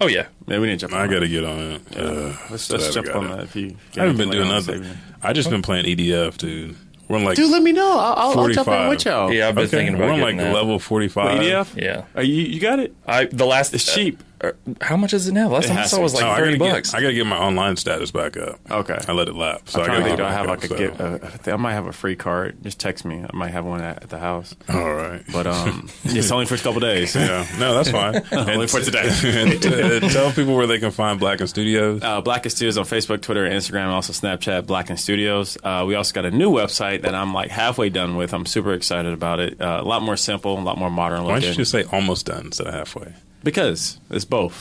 oh 0.00 0.06
yeah, 0.08 0.26
Yeah, 0.46 0.58
we 0.58 0.66
need 0.66 0.78
to 0.78 0.86
jump. 0.88 0.92
I 0.92 1.06
got 1.06 1.20
to 1.20 1.28
get 1.28 1.42
on 1.44 1.58
it. 1.58 1.82
Uh, 1.96 2.32
Let's, 2.50 2.70
let's 2.70 2.92
jump 2.92 3.14
on 3.14 3.28
that. 3.30 3.40
If 3.44 3.56
you, 3.56 3.76
I 3.96 4.00
haven't 4.00 4.18
been 4.18 4.30
doing 4.30 4.48
nothing. 4.48 4.84
I 5.22 5.32
just 5.32 5.48
been 5.50 5.62
playing 5.62 5.86
EDF, 5.86 6.36
dude. 6.36 6.76
We're 7.08 7.16
on 7.18 7.24
like 7.24 7.36
Dude, 7.36 7.50
let 7.50 7.62
me 7.62 7.70
know. 7.72 7.92
I'll, 7.98 8.14
I'll, 8.32 8.38
I'll 8.40 8.48
jump 8.48 8.66
in 8.68 8.74
45. 8.74 8.88
with 8.90 9.04
y'all. 9.06 9.32
yeah. 9.32 9.48
I've 9.48 9.54
been 9.54 9.64
okay, 9.64 9.76
thinking 9.76 9.94
about 9.94 10.04
it. 10.04 10.06
we're 10.08 10.12
on 10.14 10.20
like 10.20 10.36
that. 10.38 10.52
level 10.52 10.78
forty 10.80 11.06
five. 11.08 11.40
EDF. 11.40 11.80
Yeah, 11.80 12.04
Are 12.16 12.22
you 12.22 12.42
you 12.42 12.58
got 12.58 12.80
it? 12.80 12.94
I 13.06 13.26
the 13.26 13.46
last 13.46 13.72
It's 13.74 13.94
cheap. 13.94 14.20
Uh, 14.40 14.52
how 14.82 14.96
much 14.96 15.14
is 15.14 15.26
it 15.28 15.32
now? 15.32 15.48
Last 15.48 15.64
It 15.64 15.68
time 15.68 15.78
I 15.78 15.84
saw 15.86 15.96
to 15.96 16.02
was 16.02 16.14
like 16.14 16.24
Oh, 16.24 16.28
I 16.30 16.36
thirty 16.36 16.58
gotta 16.58 16.72
bucks. 16.74 16.90
Get, 16.90 16.98
I 16.98 17.00
got 17.02 17.08
to 17.08 17.14
get 17.14 17.26
my 17.26 17.38
online 17.38 17.76
status 17.76 18.10
back 18.10 18.36
up. 18.36 18.58
Okay. 18.70 18.98
I 19.08 19.12
let 19.12 19.28
it 19.28 19.34
lapse. 19.34 19.72
So 19.72 19.80
I'm 19.80 19.84
I 19.84 19.86
trying 19.86 20.00
got 20.00 20.04
to 20.04 20.10
to 20.10 20.16
think. 20.16 20.28
I 20.28 20.32
have 20.32 20.46
like 20.46 20.64
a 20.64 20.68
so. 20.68 20.76
get? 20.76 21.00
Uh, 21.00 21.18
I 21.22 21.28
think 21.28 21.48
I 21.48 21.56
might 21.56 21.72
have 21.72 21.86
a 21.86 21.92
free 21.92 22.16
card. 22.16 22.62
Just 22.62 22.78
text 22.78 23.04
me. 23.04 23.24
I 23.24 23.34
might 23.34 23.52
have 23.52 23.64
one 23.64 23.80
at, 23.80 24.02
at 24.02 24.10
the 24.10 24.18
house. 24.18 24.54
All 24.68 24.94
right. 24.94 25.22
But 25.32 25.46
um, 25.46 25.88
it's 26.04 26.30
only 26.30 26.44
for 26.46 26.54
a 26.54 26.58
couple 26.58 26.80
days. 26.80 27.14
Yeah, 27.14 27.46
no, 27.58 27.74
that's 27.74 27.90
fine. 27.90 28.16
Only 28.32 28.66
for 28.66 28.80
today. 28.80 29.08
and 29.24 29.66
uh, 29.66 30.08
tell 30.10 30.30
people 30.32 30.54
where 30.54 30.66
they 30.66 30.78
can 30.78 30.90
find 30.90 31.18
Blacken 31.18 31.46
Studios. 31.46 32.02
Uh, 32.02 32.20
Blacken 32.20 32.50
Studios 32.50 32.76
on 32.78 32.84
Facebook, 32.84 33.22
Twitter, 33.22 33.48
Instagram, 33.48 33.84
and 33.84 33.92
also 33.92 34.12
Snapchat. 34.12 34.66
Blacken 34.66 34.96
Studios. 34.96 35.56
Uh, 35.62 35.84
we 35.86 35.94
also 35.94 36.12
got 36.12 36.24
a 36.26 36.30
new 36.30 36.50
website 36.50 37.02
that 37.02 37.14
I'm 37.14 37.32
like 37.32 37.50
halfway 37.50 37.88
done 37.88 38.16
with. 38.16 38.34
I'm 38.34 38.46
super 38.46 38.72
excited 38.74 39.12
about 39.12 39.40
it. 39.40 39.60
Uh, 39.60 39.80
a 39.82 39.84
lot 39.84 40.02
more 40.02 40.16
simple, 40.16 40.58
a 40.58 40.60
lot 40.60 40.78
more 40.78 40.90
modern 40.90 41.24
Why 41.24 41.40
don't 41.40 41.48
you 41.48 41.54
just 41.54 41.70
say 41.70 41.84
almost 41.84 42.26
done 42.26 42.46
instead 42.46 42.66
of 42.66 42.74
halfway? 42.74 43.14
Because 43.46 44.00
it's 44.10 44.24
both. 44.24 44.60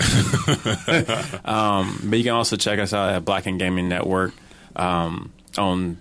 um, 1.47 1.99
but 2.03 2.19
you 2.19 2.23
can 2.23 2.33
also 2.33 2.55
check 2.55 2.77
us 2.77 2.93
out 2.93 3.09
at 3.09 3.25
Blacken 3.25 3.57
Gaming 3.57 3.89
Network 3.89 4.31
um, 4.75 5.33
on 5.57 5.97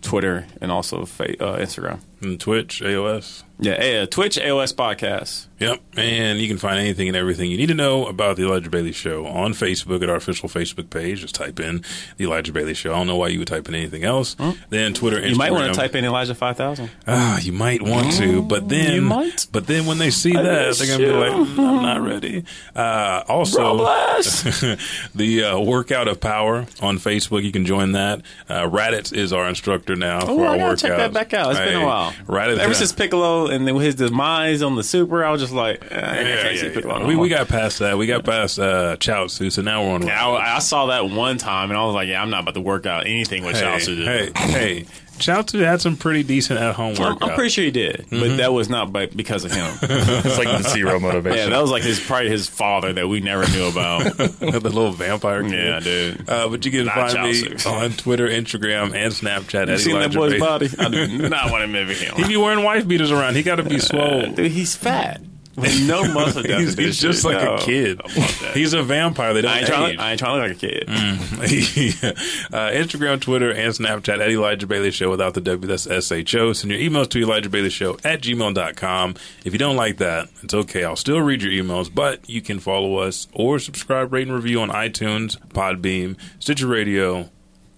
Twitter 0.00 0.44
and 0.60 0.72
also 0.72 1.04
fa- 1.04 1.40
uh, 1.40 1.58
Instagram. 1.58 2.00
And 2.22 2.38
Twitch, 2.40 2.80
AOS. 2.82 3.42
Yeah, 3.58 4.06
Twitch, 4.06 4.38
AOS 4.38 4.74
Podcast. 4.74 5.46
Yep. 5.60 5.80
And 5.96 6.40
you 6.40 6.48
can 6.48 6.58
find 6.58 6.80
anything 6.80 7.06
and 7.06 7.16
everything 7.16 7.48
you 7.48 7.56
need 7.56 7.68
to 7.68 7.74
know 7.74 8.06
about 8.06 8.36
the 8.36 8.42
Elijah 8.44 8.70
Bailey 8.70 8.90
Show 8.90 9.24
on 9.26 9.52
Facebook 9.52 10.02
at 10.02 10.10
our 10.10 10.16
official 10.16 10.48
Facebook 10.48 10.90
page. 10.90 11.20
Just 11.20 11.36
type 11.36 11.60
in 11.60 11.84
the 12.16 12.24
Elijah 12.24 12.52
Bailey 12.52 12.74
Show. 12.74 12.92
I 12.92 12.96
don't 12.96 13.06
know 13.06 13.14
why 13.16 13.28
you 13.28 13.38
would 13.38 13.46
type 13.46 13.68
in 13.68 13.76
anything 13.76 14.02
else. 14.02 14.34
Then 14.70 14.94
Twitter, 14.94 15.18
Instagram. 15.20 15.30
You 15.30 15.36
might 15.36 15.52
want 15.52 15.72
to 15.72 15.78
type 15.78 15.94
in 15.94 16.04
Elijah 16.04 16.34
5000. 16.34 16.90
Ah, 17.06 17.38
you 17.40 17.52
might 17.52 17.82
want 17.82 18.12
to, 18.14 18.42
but 18.48 18.68
then 18.68 18.94
You 18.96 19.02
might. 19.02 19.46
But 19.52 19.68
then 19.68 19.86
when 19.86 19.98
they 19.98 20.10
see 20.10 20.32
that, 20.32 20.76
they're 20.76 20.98
gonna 20.98 20.98
be 20.98 21.12
like, 21.12 21.32
"Mm, 21.32 21.58
"I'm 21.58 21.82
not 21.82 22.00
ready." 22.00 22.44
Uh, 22.74 23.22
also, 23.28 23.76
the 25.14 25.44
uh, 25.44 25.60
workout 25.60 26.08
of 26.08 26.20
power 26.20 26.66
on 26.80 26.98
Facebook. 26.98 27.44
You 27.44 27.52
can 27.52 27.64
join 27.64 27.92
that. 27.92 28.22
Uh, 28.48 28.62
Raditz 28.68 29.12
is 29.12 29.32
our 29.32 29.48
instructor 29.48 29.94
now 29.94 30.20
Oh, 30.22 30.36
for 30.36 30.46
I 30.46 30.58
gotta 30.58 30.72
workouts. 30.74 30.80
check 30.80 30.96
that 30.96 31.12
back 31.12 31.32
out. 31.34 31.52
It's 31.52 31.60
been 31.60 31.80
a 31.82 31.86
while. 31.86 32.11
Raditz, 32.26 32.58
Ever 32.58 32.74
since 32.74 32.92
Piccolo 32.92 33.46
and 33.46 33.66
then 33.66 33.74
his 33.76 33.94
demise 33.94 34.62
on 34.62 34.76
the 34.76 34.82
Super, 34.82 35.24
I 35.24 35.30
was 35.30 35.40
just 35.40 35.52
like, 35.52 35.82
eh, 35.90 35.96
Yeah, 36.22 36.50
yeah, 36.50 36.80
yeah. 36.80 37.06
We, 37.06 37.16
we 37.16 37.28
got 37.28 37.48
past 37.48 37.78
that. 37.80 37.98
We 37.98 38.06
got 38.06 38.24
past 38.24 38.58
uh, 38.58 38.96
Chaozu, 38.96 39.50
so 39.50 39.62
now 39.62 39.82
we're 39.82 39.94
on. 39.94 40.06
Yeah, 40.06 40.26
I, 40.26 40.56
I 40.56 40.58
saw 40.58 40.86
that 40.86 41.10
one 41.10 41.38
time 41.38 41.70
and 41.70 41.78
I 41.78 41.84
was 41.84 41.94
like, 41.94 42.08
yeah, 42.08 42.22
I'm 42.22 42.30
not 42.30 42.42
about 42.42 42.54
to 42.54 42.60
work 42.60 42.86
out 42.86 43.06
anything 43.06 43.44
with 43.44 43.56
hey, 43.56 43.60
Chelsea. 43.60 44.04
hey, 44.04 44.30
hey, 44.34 44.86
Chaozu 45.22 45.64
had 45.64 45.80
some 45.80 45.96
pretty 45.96 46.22
decent 46.22 46.60
at 46.60 46.74
home 46.74 46.94
I'm, 46.98 47.16
workouts. 47.16 47.28
I'm 47.28 47.34
pretty 47.34 47.50
sure 47.50 47.64
he 47.64 47.70
did, 47.70 48.06
but 48.10 48.36
that 48.36 48.52
was 48.52 48.68
not 48.68 48.92
by, 48.92 49.06
because 49.06 49.44
of 49.44 49.52
him. 49.52 49.66
it's 49.82 50.38
like 50.38 50.48
the 50.48 50.68
zero 50.68 50.98
motivation. 51.00 51.38
yeah, 51.38 51.48
that 51.48 51.60
was 51.60 51.70
like 51.70 51.82
his 51.82 52.00
probably 52.00 52.28
his 52.28 52.48
father 52.48 52.92
that 52.92 53.08
we 53.08 53.20
never 53.20 53.48
knew 53.50 53.66
about. 53.68 54.16
the 54.16 54.60
little 54.62 54.92
vampire. 54.92 55.42
Kid. 55.42 55.52
yeah, 55.52 55.80
dude. 55.80 56.28
Uh, 56.28 56.48
but 56.48 56.64
you 56.64 56.70
can 56.70 56.86
Not 56.86 57.12
find 57.12 57.22
me 57.24 57.42
Chaozu. 57.42 57.72
on 57.72 57.90
Twitter, 57.92 58.28
Instagram, 58.28 58.94
and 58.94 59.12
Snapchat 59.12 59.66
You 59.66 59.72
at 59.72 59.80
seen 59.80 59.98
that 59.98 60.12
boy's 60.12 60.32
Bailey. 60.32 60.40
body? 60.40 60.68
I 60.78 60.88
do 60.88 61.28
not 61.28 61.50
want 61.50 61.62
to 61.62 61.68
mimic 61.68 61.96
him. 61.98 62.14
He 62.16 62.26
be 62.28 62.36
wearing 62.36 62.64
wife 62.64 62.86
beaters 62.86 63.10
around. 63.10 63.36
He 63.36 63.42
got 63.42 63.56
to 63.56 63.62
be 63.62 63.78
swole. 63.78 64.30
Dude, 64.32 64.50
he's 64.52 64.76
fat. 64.76 65.20
With 65.54 65.86
no 65.86 66.02
muscle 66.14 66.42
depth. 66.42 66.60
he's, 66.60 66.78
he's 66.78 66.98
just 67.00 67.22
shit. 67.22 67.32
like 67.32 67.44
No, 67.44 67.54
a 67.56 67.58
kid. 67.60 68.00
I 68.00 68.06
want 68.18 68.38
that. 68.40 68.56
He's 68.56 68.72
a 68.72 68.82
vampire. 68.82 69.34
They 69.34 69.42
don't 69.42 69.50
I 69.50 69.58
ain't, 69.58 69.66
trying, 69.66 69.98
I 69.98 70.10
ain't 70.12 70.18
trying 70.18 70.40
to 70.40 70.48
look 70.48 70.62
like 70.62 70.70
a 70.70 70.84
kid. 70.86 70.88
uh, 72.52 72.70
Instagram, 72.70 73.20
Twitter, 73.20 73.50
and 73.50 73.72
Snapchat 73.74 74.20
at 74.20 74.30
Elijah 74.30 74.66
Bailey 74.66 74.90
Show 74.90 75.10
without 75.10 75.34
the 75.34 75.40
W. 75.40 75.68
That's 75.68 75.86
S-H-O. 75.86 76.52
Send 76.52 76.70
your 76.72 76.80
emails 76.80 77.08
to 77.10 77.18
Elijah 77.20 77.48
Bailey 77.50 77.70
Show 77.70 77.98
at 78.04 78.22
gmail.com. 78.22 79.14
If 79.44 79.52
you 79.52 79.58
don't 79.58 79.76
like 79.76 79.98
that, 79.98 80.28
it's 80.42 80.54
okay. 80.54 80.84
I'll 80.84 80.96
still 80.96 81.20
read 81.20 81.42
your 81.42 81.52
emails, 81.52 81.92
but 81.94 82.28
you 82.28 82.40
can 82.40 82.58
follow 82.58 82.96
us 82.98 83.28
or 83.32 83.58
subscribe, 83.58 84.12
rate, 84.12 84.26
and 84.28 84.34
review 84.36 84.60
on 84.60 84.70
iTunes, 84.70 85.38
Podbean, 85.48 86.16
Stitcher 86.38 86.66
Radio, 86.66 87.28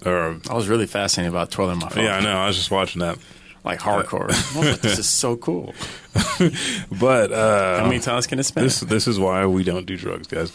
or 0.07 0.39
I 0.49 0.55
was 0.55 0.69
really 0.69 0.87
fascinated 0.87 1.33
about 1.33 1.51
twirling 1.51 1.79
my 1.79 1.89
phone. 1.89 2.05
yeah, 2.05 2.17
I 2.17 2.21
know. 2.21 2.37
I 2.37 2.47
was 2.47 2.57
just 2.57 2.71
watching 2.71 3.01
that. 3.01 3.19
Like 3.65 3.81
hardcore. 3.81 4.27
Was 4.57 4.57
like, 4.57 4.81
this 4.81 4.99
is 4.99 5.09
so 5.09 5.37
cool. 5.37 5.75
But 7.01 7.33
uh, 7.33 7.79
How 7.81 7.87
many 7.87 7.99
times 8.01 8.27
can 8.27 8.39
it 8.39 8.45
spin? 8.45 8.63
This 8.65 8.81
this 8.81 9.09
is 9.09 9.19
why 9.19 9.47
we 9.47 9.65
don't 9.65 9.85
do 9.87 9.97
drugs, 9.97 10.27
guys. 10.29 10.53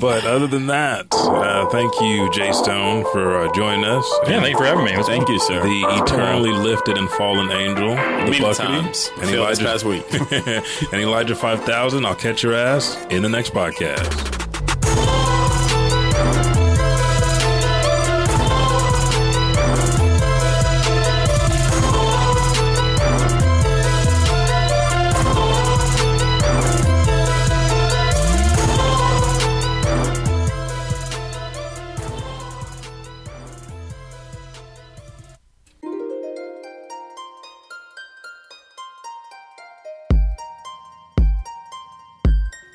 But 0.00 0.24
other 0.24 0.46
than 0.46 0.68
that, 0.68 1.06
uh, 1.12 1.68
thank 1.70 1.92
you, 2.00 2.30
Jay 2.32 2.52
Stone, 2.52 3.04
for 3.12 3.38
uh, 3.38 3.52
joining 3.52 3.84
us. 3.84 4.06
Yeah, 4.26 4.40
thank 4.40 4.52
you 4.52 4.58
for 4.58 4.64
having 4.64 4.84
me. 4.84 4.92
Thank 5.02 5.28
you, 5.28 5.38
sir. 5.40 5.62
the 5.62 6.02
eternally 6.02 6.52
lifted 6.52 6.96
and 6.98 7.08
fallen 7.10 7.50
angel, 7.50 7.90
the 7.90 7.96
Many 7.96 8.38
Buckity, 8.38 8.56
times. 8.56 9.10
and 9.18 9.28
Feel 9.30 9.46
this 9.46 9.58
Elijah, 9.60 9.64
past 9.64 9.84
week. 9.84 10.82
and 10.92 11.00
Elijah 11.02 11.34
five 11.34 11.62
thousand. 11.64 12.06
I'll 12.06 12.14
catch 12.14 12.42
your 12.42 12.54
ass 12.54 12.96
in 13.10 13.22
the 13.22 13.28
next 13.28 13.52
podcast. 13.52 14.41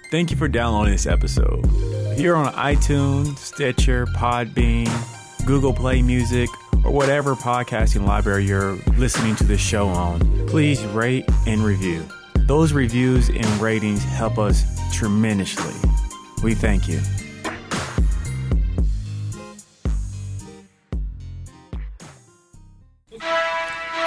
Thank 0.10 0.32
you 0.32 0.38
for 0.38 0.47
downloading 0.47 0.93
this 0.93 1.05
episode. 1.05 1.66
If 2.14 2.22
you're 2.22 2.38
on 2.38 2.53
iTunes, 2.53 3.38
Stitcher, 3.39 4.05
Podbean, 4.05 4.88
Google 5.45 5.74
Play 5.74 6.01
Music, 6.01 6.49
or 6.86 6.91
whatever 6.91 7.36
podcasting 7.36 8.08
library 8.08 8.45
you're 8.45 8.78
listening 8.97 9.36
to 9.36 9.43
this 9.43 9.60
show 9.60 9.89
on, 9.89 10.47
please 10.47 10.82
rate 10.86 11.26
and 11.45 11.62
review. 11.62 12.05
Those 12.36 12.72
reviews 12.72 13.28
and 13.30 13.45
ratings 13.60 14.01
help 14.03 14.38
us 14.38 14.64
tremendously. 14.93 15.74
We 16.41 16.55
thank 16.55 16.88
you. 16.88 17.01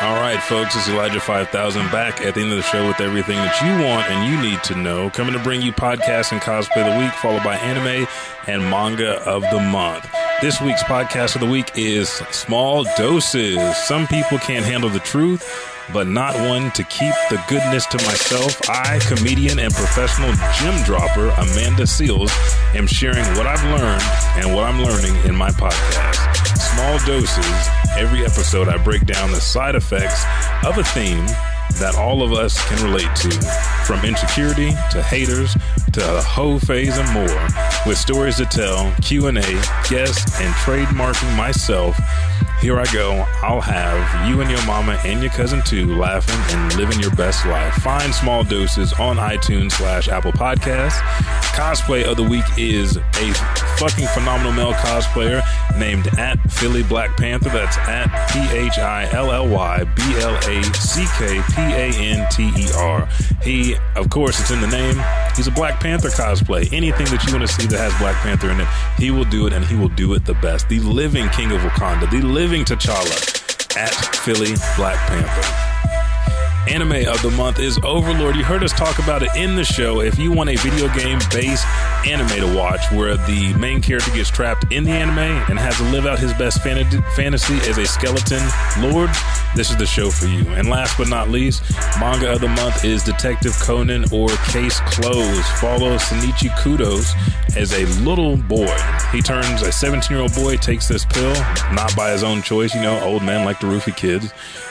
All 0.03 0.15
right, 0.15 0.43
folks, 0.43 0.75
it's 0.75 0.89
Elijah 0.89 1.21
5000 1.21 1.91
back 1.93 2.23
at 2.23 2.35
the 2.35 2.41
end 2.41 2.53
of 2.53 2.57
the 2.57 2.63
show 2.63 2.89
with 2.89 3.03
everything 3.03 3.37
that 3.37 3.61
you 3.61 3.85
want 3.85 4.09
and 4.09 4.27
you 4.27 4.51
need 4.51 4.63
to 4.65 4.75
know. 4.75 5.11
Coming 5.11 5.35
to 5.35 5.39
bring 5.41 5.61
you 5.61 5.73
podcast 5.73 6.33
and 6.33 6.41
cosplay 6.41 6.87
of 6.87 6.95
the 6.95 6.99
week, 6.99 7.13
followed 7.13 7.45
by 7.45 7.57
anime 7.57 8.09
and 8.47 8.63
manga 8.63 9.23
of 9.29 9.43
the 9.43 9.61
month. 9.61 10.09
This 10.41 10.59
week's 10.59 10.83
podcast 10.83 11.35
of 11.35 11.43
the 11.43 11.47
week 11.47 11.73
is 11.77 12.09
Small 12.09 12.85
Doses. 12.97 13.77
Some 13.77 14.07
people 14.07 14.39
can't 14.39 14.65
handle 14.65 14.89
the 14.89 15.01
truth, 15.01 15.45
but 15.93 16.07
not 16.07 16.35
one 16.35 16.71
to 16.71 16.85
keep 16.85 17.13
the 17.29 17.39
goodness 17.47 17.85
to 17.89 17.99
myself. 17.99 18.59
I, 18.67 19.01
comedian 19.01 19.59
and 19.59 19.71
professional 19.75 20.33
gym 20.59 20.83
dropper 20.85 21.29
Amanda 21.29 21.83
Seales, 21.83 22.33
am 22.75 22.87
sharing 22.87 23.27
what 23.37 23.47
I've 23.47 23.63
learned 23.65 24.03
and 24.43 24.55
what 24.55 24.65
I'm 24.65 24.83
learning 24.83 25.15
in 25.27 25.37
my 25.37 25.51
podcast. 25.51 26.57
Small 26.57 26.99
doses. 27.05 27.69
Every 27.99 28.25
episode, 28.25 28.71
I 28.71 28.83
break 28.83 29.05
down 29.05 29.33
the 29.33 29.43
side 29.43 29.75
effects 29.75 30.25
of 30.65 30.79
a 30.79 30.85
theme 30.85 31.27
that 31.79 31.95
all 31.97 32.23
of 32.23 32.33
us 32.33 32.63
can 32.69 32.83
relate 32.85 33.15
to, 33.17 33.31
from 33.85 34.05
insecurity 34.05 34.71
to 34.91 35.03
haters 35.03 35.55
to 35.93 36.01
the 36.01 36.23
hoe 36.23 36.59
phase 36.59 36.97
and 36.97 37.11
more. 37.13 37.49
With 37.87 37.99
stories 37.99 38.37
to 38.37 38.47
tell, 38.47 38.93
Q 39.03 39.27
and 39.27 39.39
A, 39.39 39.63
guests, 39.89 40.41
and 40.41 40.55
trademarking 40.57 41.37
myself. 41.37 41.99
Here 42.61 42.79
I 42.79 42.85
go. 42.93 43.25
I'll 43.41 43.63
have 43.63 44.29
you 44.29 44.43
and 44.43 44.51
your 44.51 44.65
mama 44.67 45.01
and 45.07 45.23
your 45.23 45.33
cousin 45.33 45.63
too 45.63 45.97
laughing 45.97 46.39
and 46.55 46.77
living 46.77 47.01
your 47.01 47.15
best 47.17 47.47
life. 47.47 47.73
Find 47.77 48.15
small 48.15 48.45
doses 48.45 48.93
on 48.93 49.17
iTunes 49.17 49.73
slash 49.73 50.09
Apple 50.09 50.33
Podcasts. 50.33 51.01
Cosplay 51.57 52.05
of 52.05 52.19
the 52.19 52.23
week 52.23 52.45
is 52.59 52.97
a 52.97 53.33
fucking 53.79 54.07
phenomenal 54.09 54.53
male 54.53 54.75
cosplayer 54.75 55.43
named 55.79 56.09
at 56.19 56.37
Philly 56.51 56.83
Black 56.83 57.17
Panther. 57.17 57.49
That's 57.49 57.79
at 57.79 58.09
P 58.31 58.39
H 58.55 58.79
I 58.79 59.09
L 59.11 59.33
L 59.33 59.49
Y 59.49 59.85
B 59.85 60.03
L 60.19 60.37
A 60.37 60.63
C 60.75 61.07
K 61.17 61.41
P 61.49 61.60
A 61.61 61.91
N 61.95 62.27
T 62.31 62.51
E 62.57 62.69
R. 62.77 63.09
He, 63.43 63.77
of 63.97 64.11
course, 64.11 64.41
it's 64.41 64.51
in 64.51 64.61
the 64.61 64.69
name. 64.69 64.97
He's 65.37 65.47
a 65.47 65.51
Black 65.51 65.81
Panther 65.81 66.09
cosplay. 66.09 66.73
Anything 66.73 67.07
that 67.07 67.25
you 67.27 67.33
want 67.33 67.49
to 67.49 67.53
see 67.53 67.67
that 67.67 67.79
has 67.79 67.97
Black 67.99 68.17
Panther 68.17 68.51
in 68.51 68.61
it, 68.61 68.69
he 68.99 69.11
will 69.11 69.25
do 69.25 69.47
it 69.47 69.53
and 69.53 69.65
he 69.65 69.77
will 69.77 69.89
do 69.89 70.13
it 70.15 70.25
the 70.25 70.35
best. 70.35 70.69
The 70.69 70.81
living 70.81 71.29
King 71.31 71.53
of 71.53 71.61
Wakanda, 71.61 72.11
the 72.11 72.23
living 72.23 72.65
T'Challa 72.65 73.77
at 73.77 73.95
Philly 74.17 74.55
Black 74.77 74.99
Panther. 75.09 76.00
Anime 76.69 77.09
of 77.09 77.21
the 77.23 77.31
month 77.31 77.59
is 77.59 77.79
Overlord. 77.83 78.37
You 78.37 78.45
heard 78.45 78.63
us 78.63 78.73
talk 78.73 78.99
about 78.99 79.23
it 79.23 79.31
in 79.35 79.57
the 79.57 79.65
show. 79.65 80.01
If 80.01 80.19
you 80.19 80.31
want 80.31 80.51
a 80.51 80.57
video 80.57 80.93
game 80.95 81.19
based 81.33 81.67
anime 82.07 82.29
to 82.29 82.55
watch 82.55 82.81
where 82.93 83.17
the 83.17 83.55
main 83.55 83.81
character 83.81 84.11
gets 84.13 84.29
trapped 84.29 84.71
in 84.71 84.85
the 84.85 84.91
anime 84.91 85.19
and 85.19 85.59
has 85.59 85.79
to 85.79 85.85
live 85.85 86.05
out 86.05 86.19
his 86.19 86.35
best 86.35 86.63
fantasy 86.63 87.55
as 87.69 87.79
a 87.79 87.87
skeleton 87.87 88.43
lord, 88.79 89.09
this 89.57 89.71
is 89.71 89.77
the 89.79 89.87
show 89.87 90.11
for 90.11 90.27
you. 90.27 90.47
And 90.51 90.69
last 90.69 90.99
but 90.99 91.09
not 91.09 91.31
least, 91.31 91.63
manga 91.99 92.31
of 92.31 92.43
the 92.43 92.49
month 92.49 92.85
is 92.85 93.03
Detective 93.03 93.59
Conan 93.61 94.05
or 94.13 94.29
Case 94.49 94.81
Closed. 94.81 95.47
Follow 95.61 95.97
Shinichi 95.97 96.55
Kudos 96.59 97.15
as 97.57 97.73
a 97.73 97.87
little 98.03 98.37
boy. 98.37 98.77
He 99.13 99.23
turns 99.23 99.63
a 99.63 99.73
17 99.73 100.15
year 100.15 100.23
old 100.23 100.35
boy, 100.35 100.57
takes 100.57 100.89
this 100.89 101.07
pill, 101.07 101.33
not 101.73 101.97
by 101.97 102.13
his 102.13 102.23
own 102.23 102.43
choice. 102.43 102.75
You 102.75 102.83
know, 102.83 103.01
old 103.01 103.23
men 103.25 103.47
like 103.47 103.61
to 103.61 103.67
roofie 103.67 103.97
kids 103.97 104.31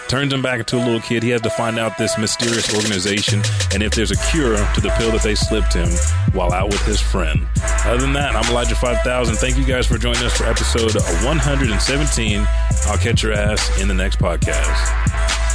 turns 0.10 0.34
him 0.34 0.41
back 0.41 0.60
into 0.60 0.76
a 0.76 0.84
little 0.84 0.99
kid. 0.99 1.22
He 1.24 1.30
has 1.30 1.41
to 1.41 1.49
find 1.51 1.78
out 1.78 1.97
this 1.97 2.18
mysterious 2.18 2.74
organization 2.76 3.41
and 3.74 3.84
if 3.84 3.93
there's 3.93 4.12
a 4.12 4.18
cure 4.32 4.57
to 4.57 4.82
the 4.82 4.89
pill 4.97 5.12
that 5.12 5.22
they 5.22 5.36
slipped 5.36 5.74
him 5.74 5.89
while 6.34 6.51
out 6.51 6.68
with 6.68 6.82
his 6.86 6.99
friend. 6.99 7.47
Other 7.86 8.01
than 8.01 8.14
that, 8.14 8.36
I'm 8.36 8.49
Elijah 8.51 8.76
5000. 8.76 9.36
Thank 9.36 9.57
you 9.57 9.66
guys 9.66 9.86
for 9.86 9.97
joining 9.97 10.24
us 10.24 10.36
for 10.36 10.45
episode 10.45 10.95
117. 11.24 12.47
I'll 12.88 12.97
catch 12.97 13.24
your 13.24 13.34
ass 13.34 13.80
in 13.80 13.88
the 13.88 13.93
next 13.93 14.20
podcast. 14.20 15.49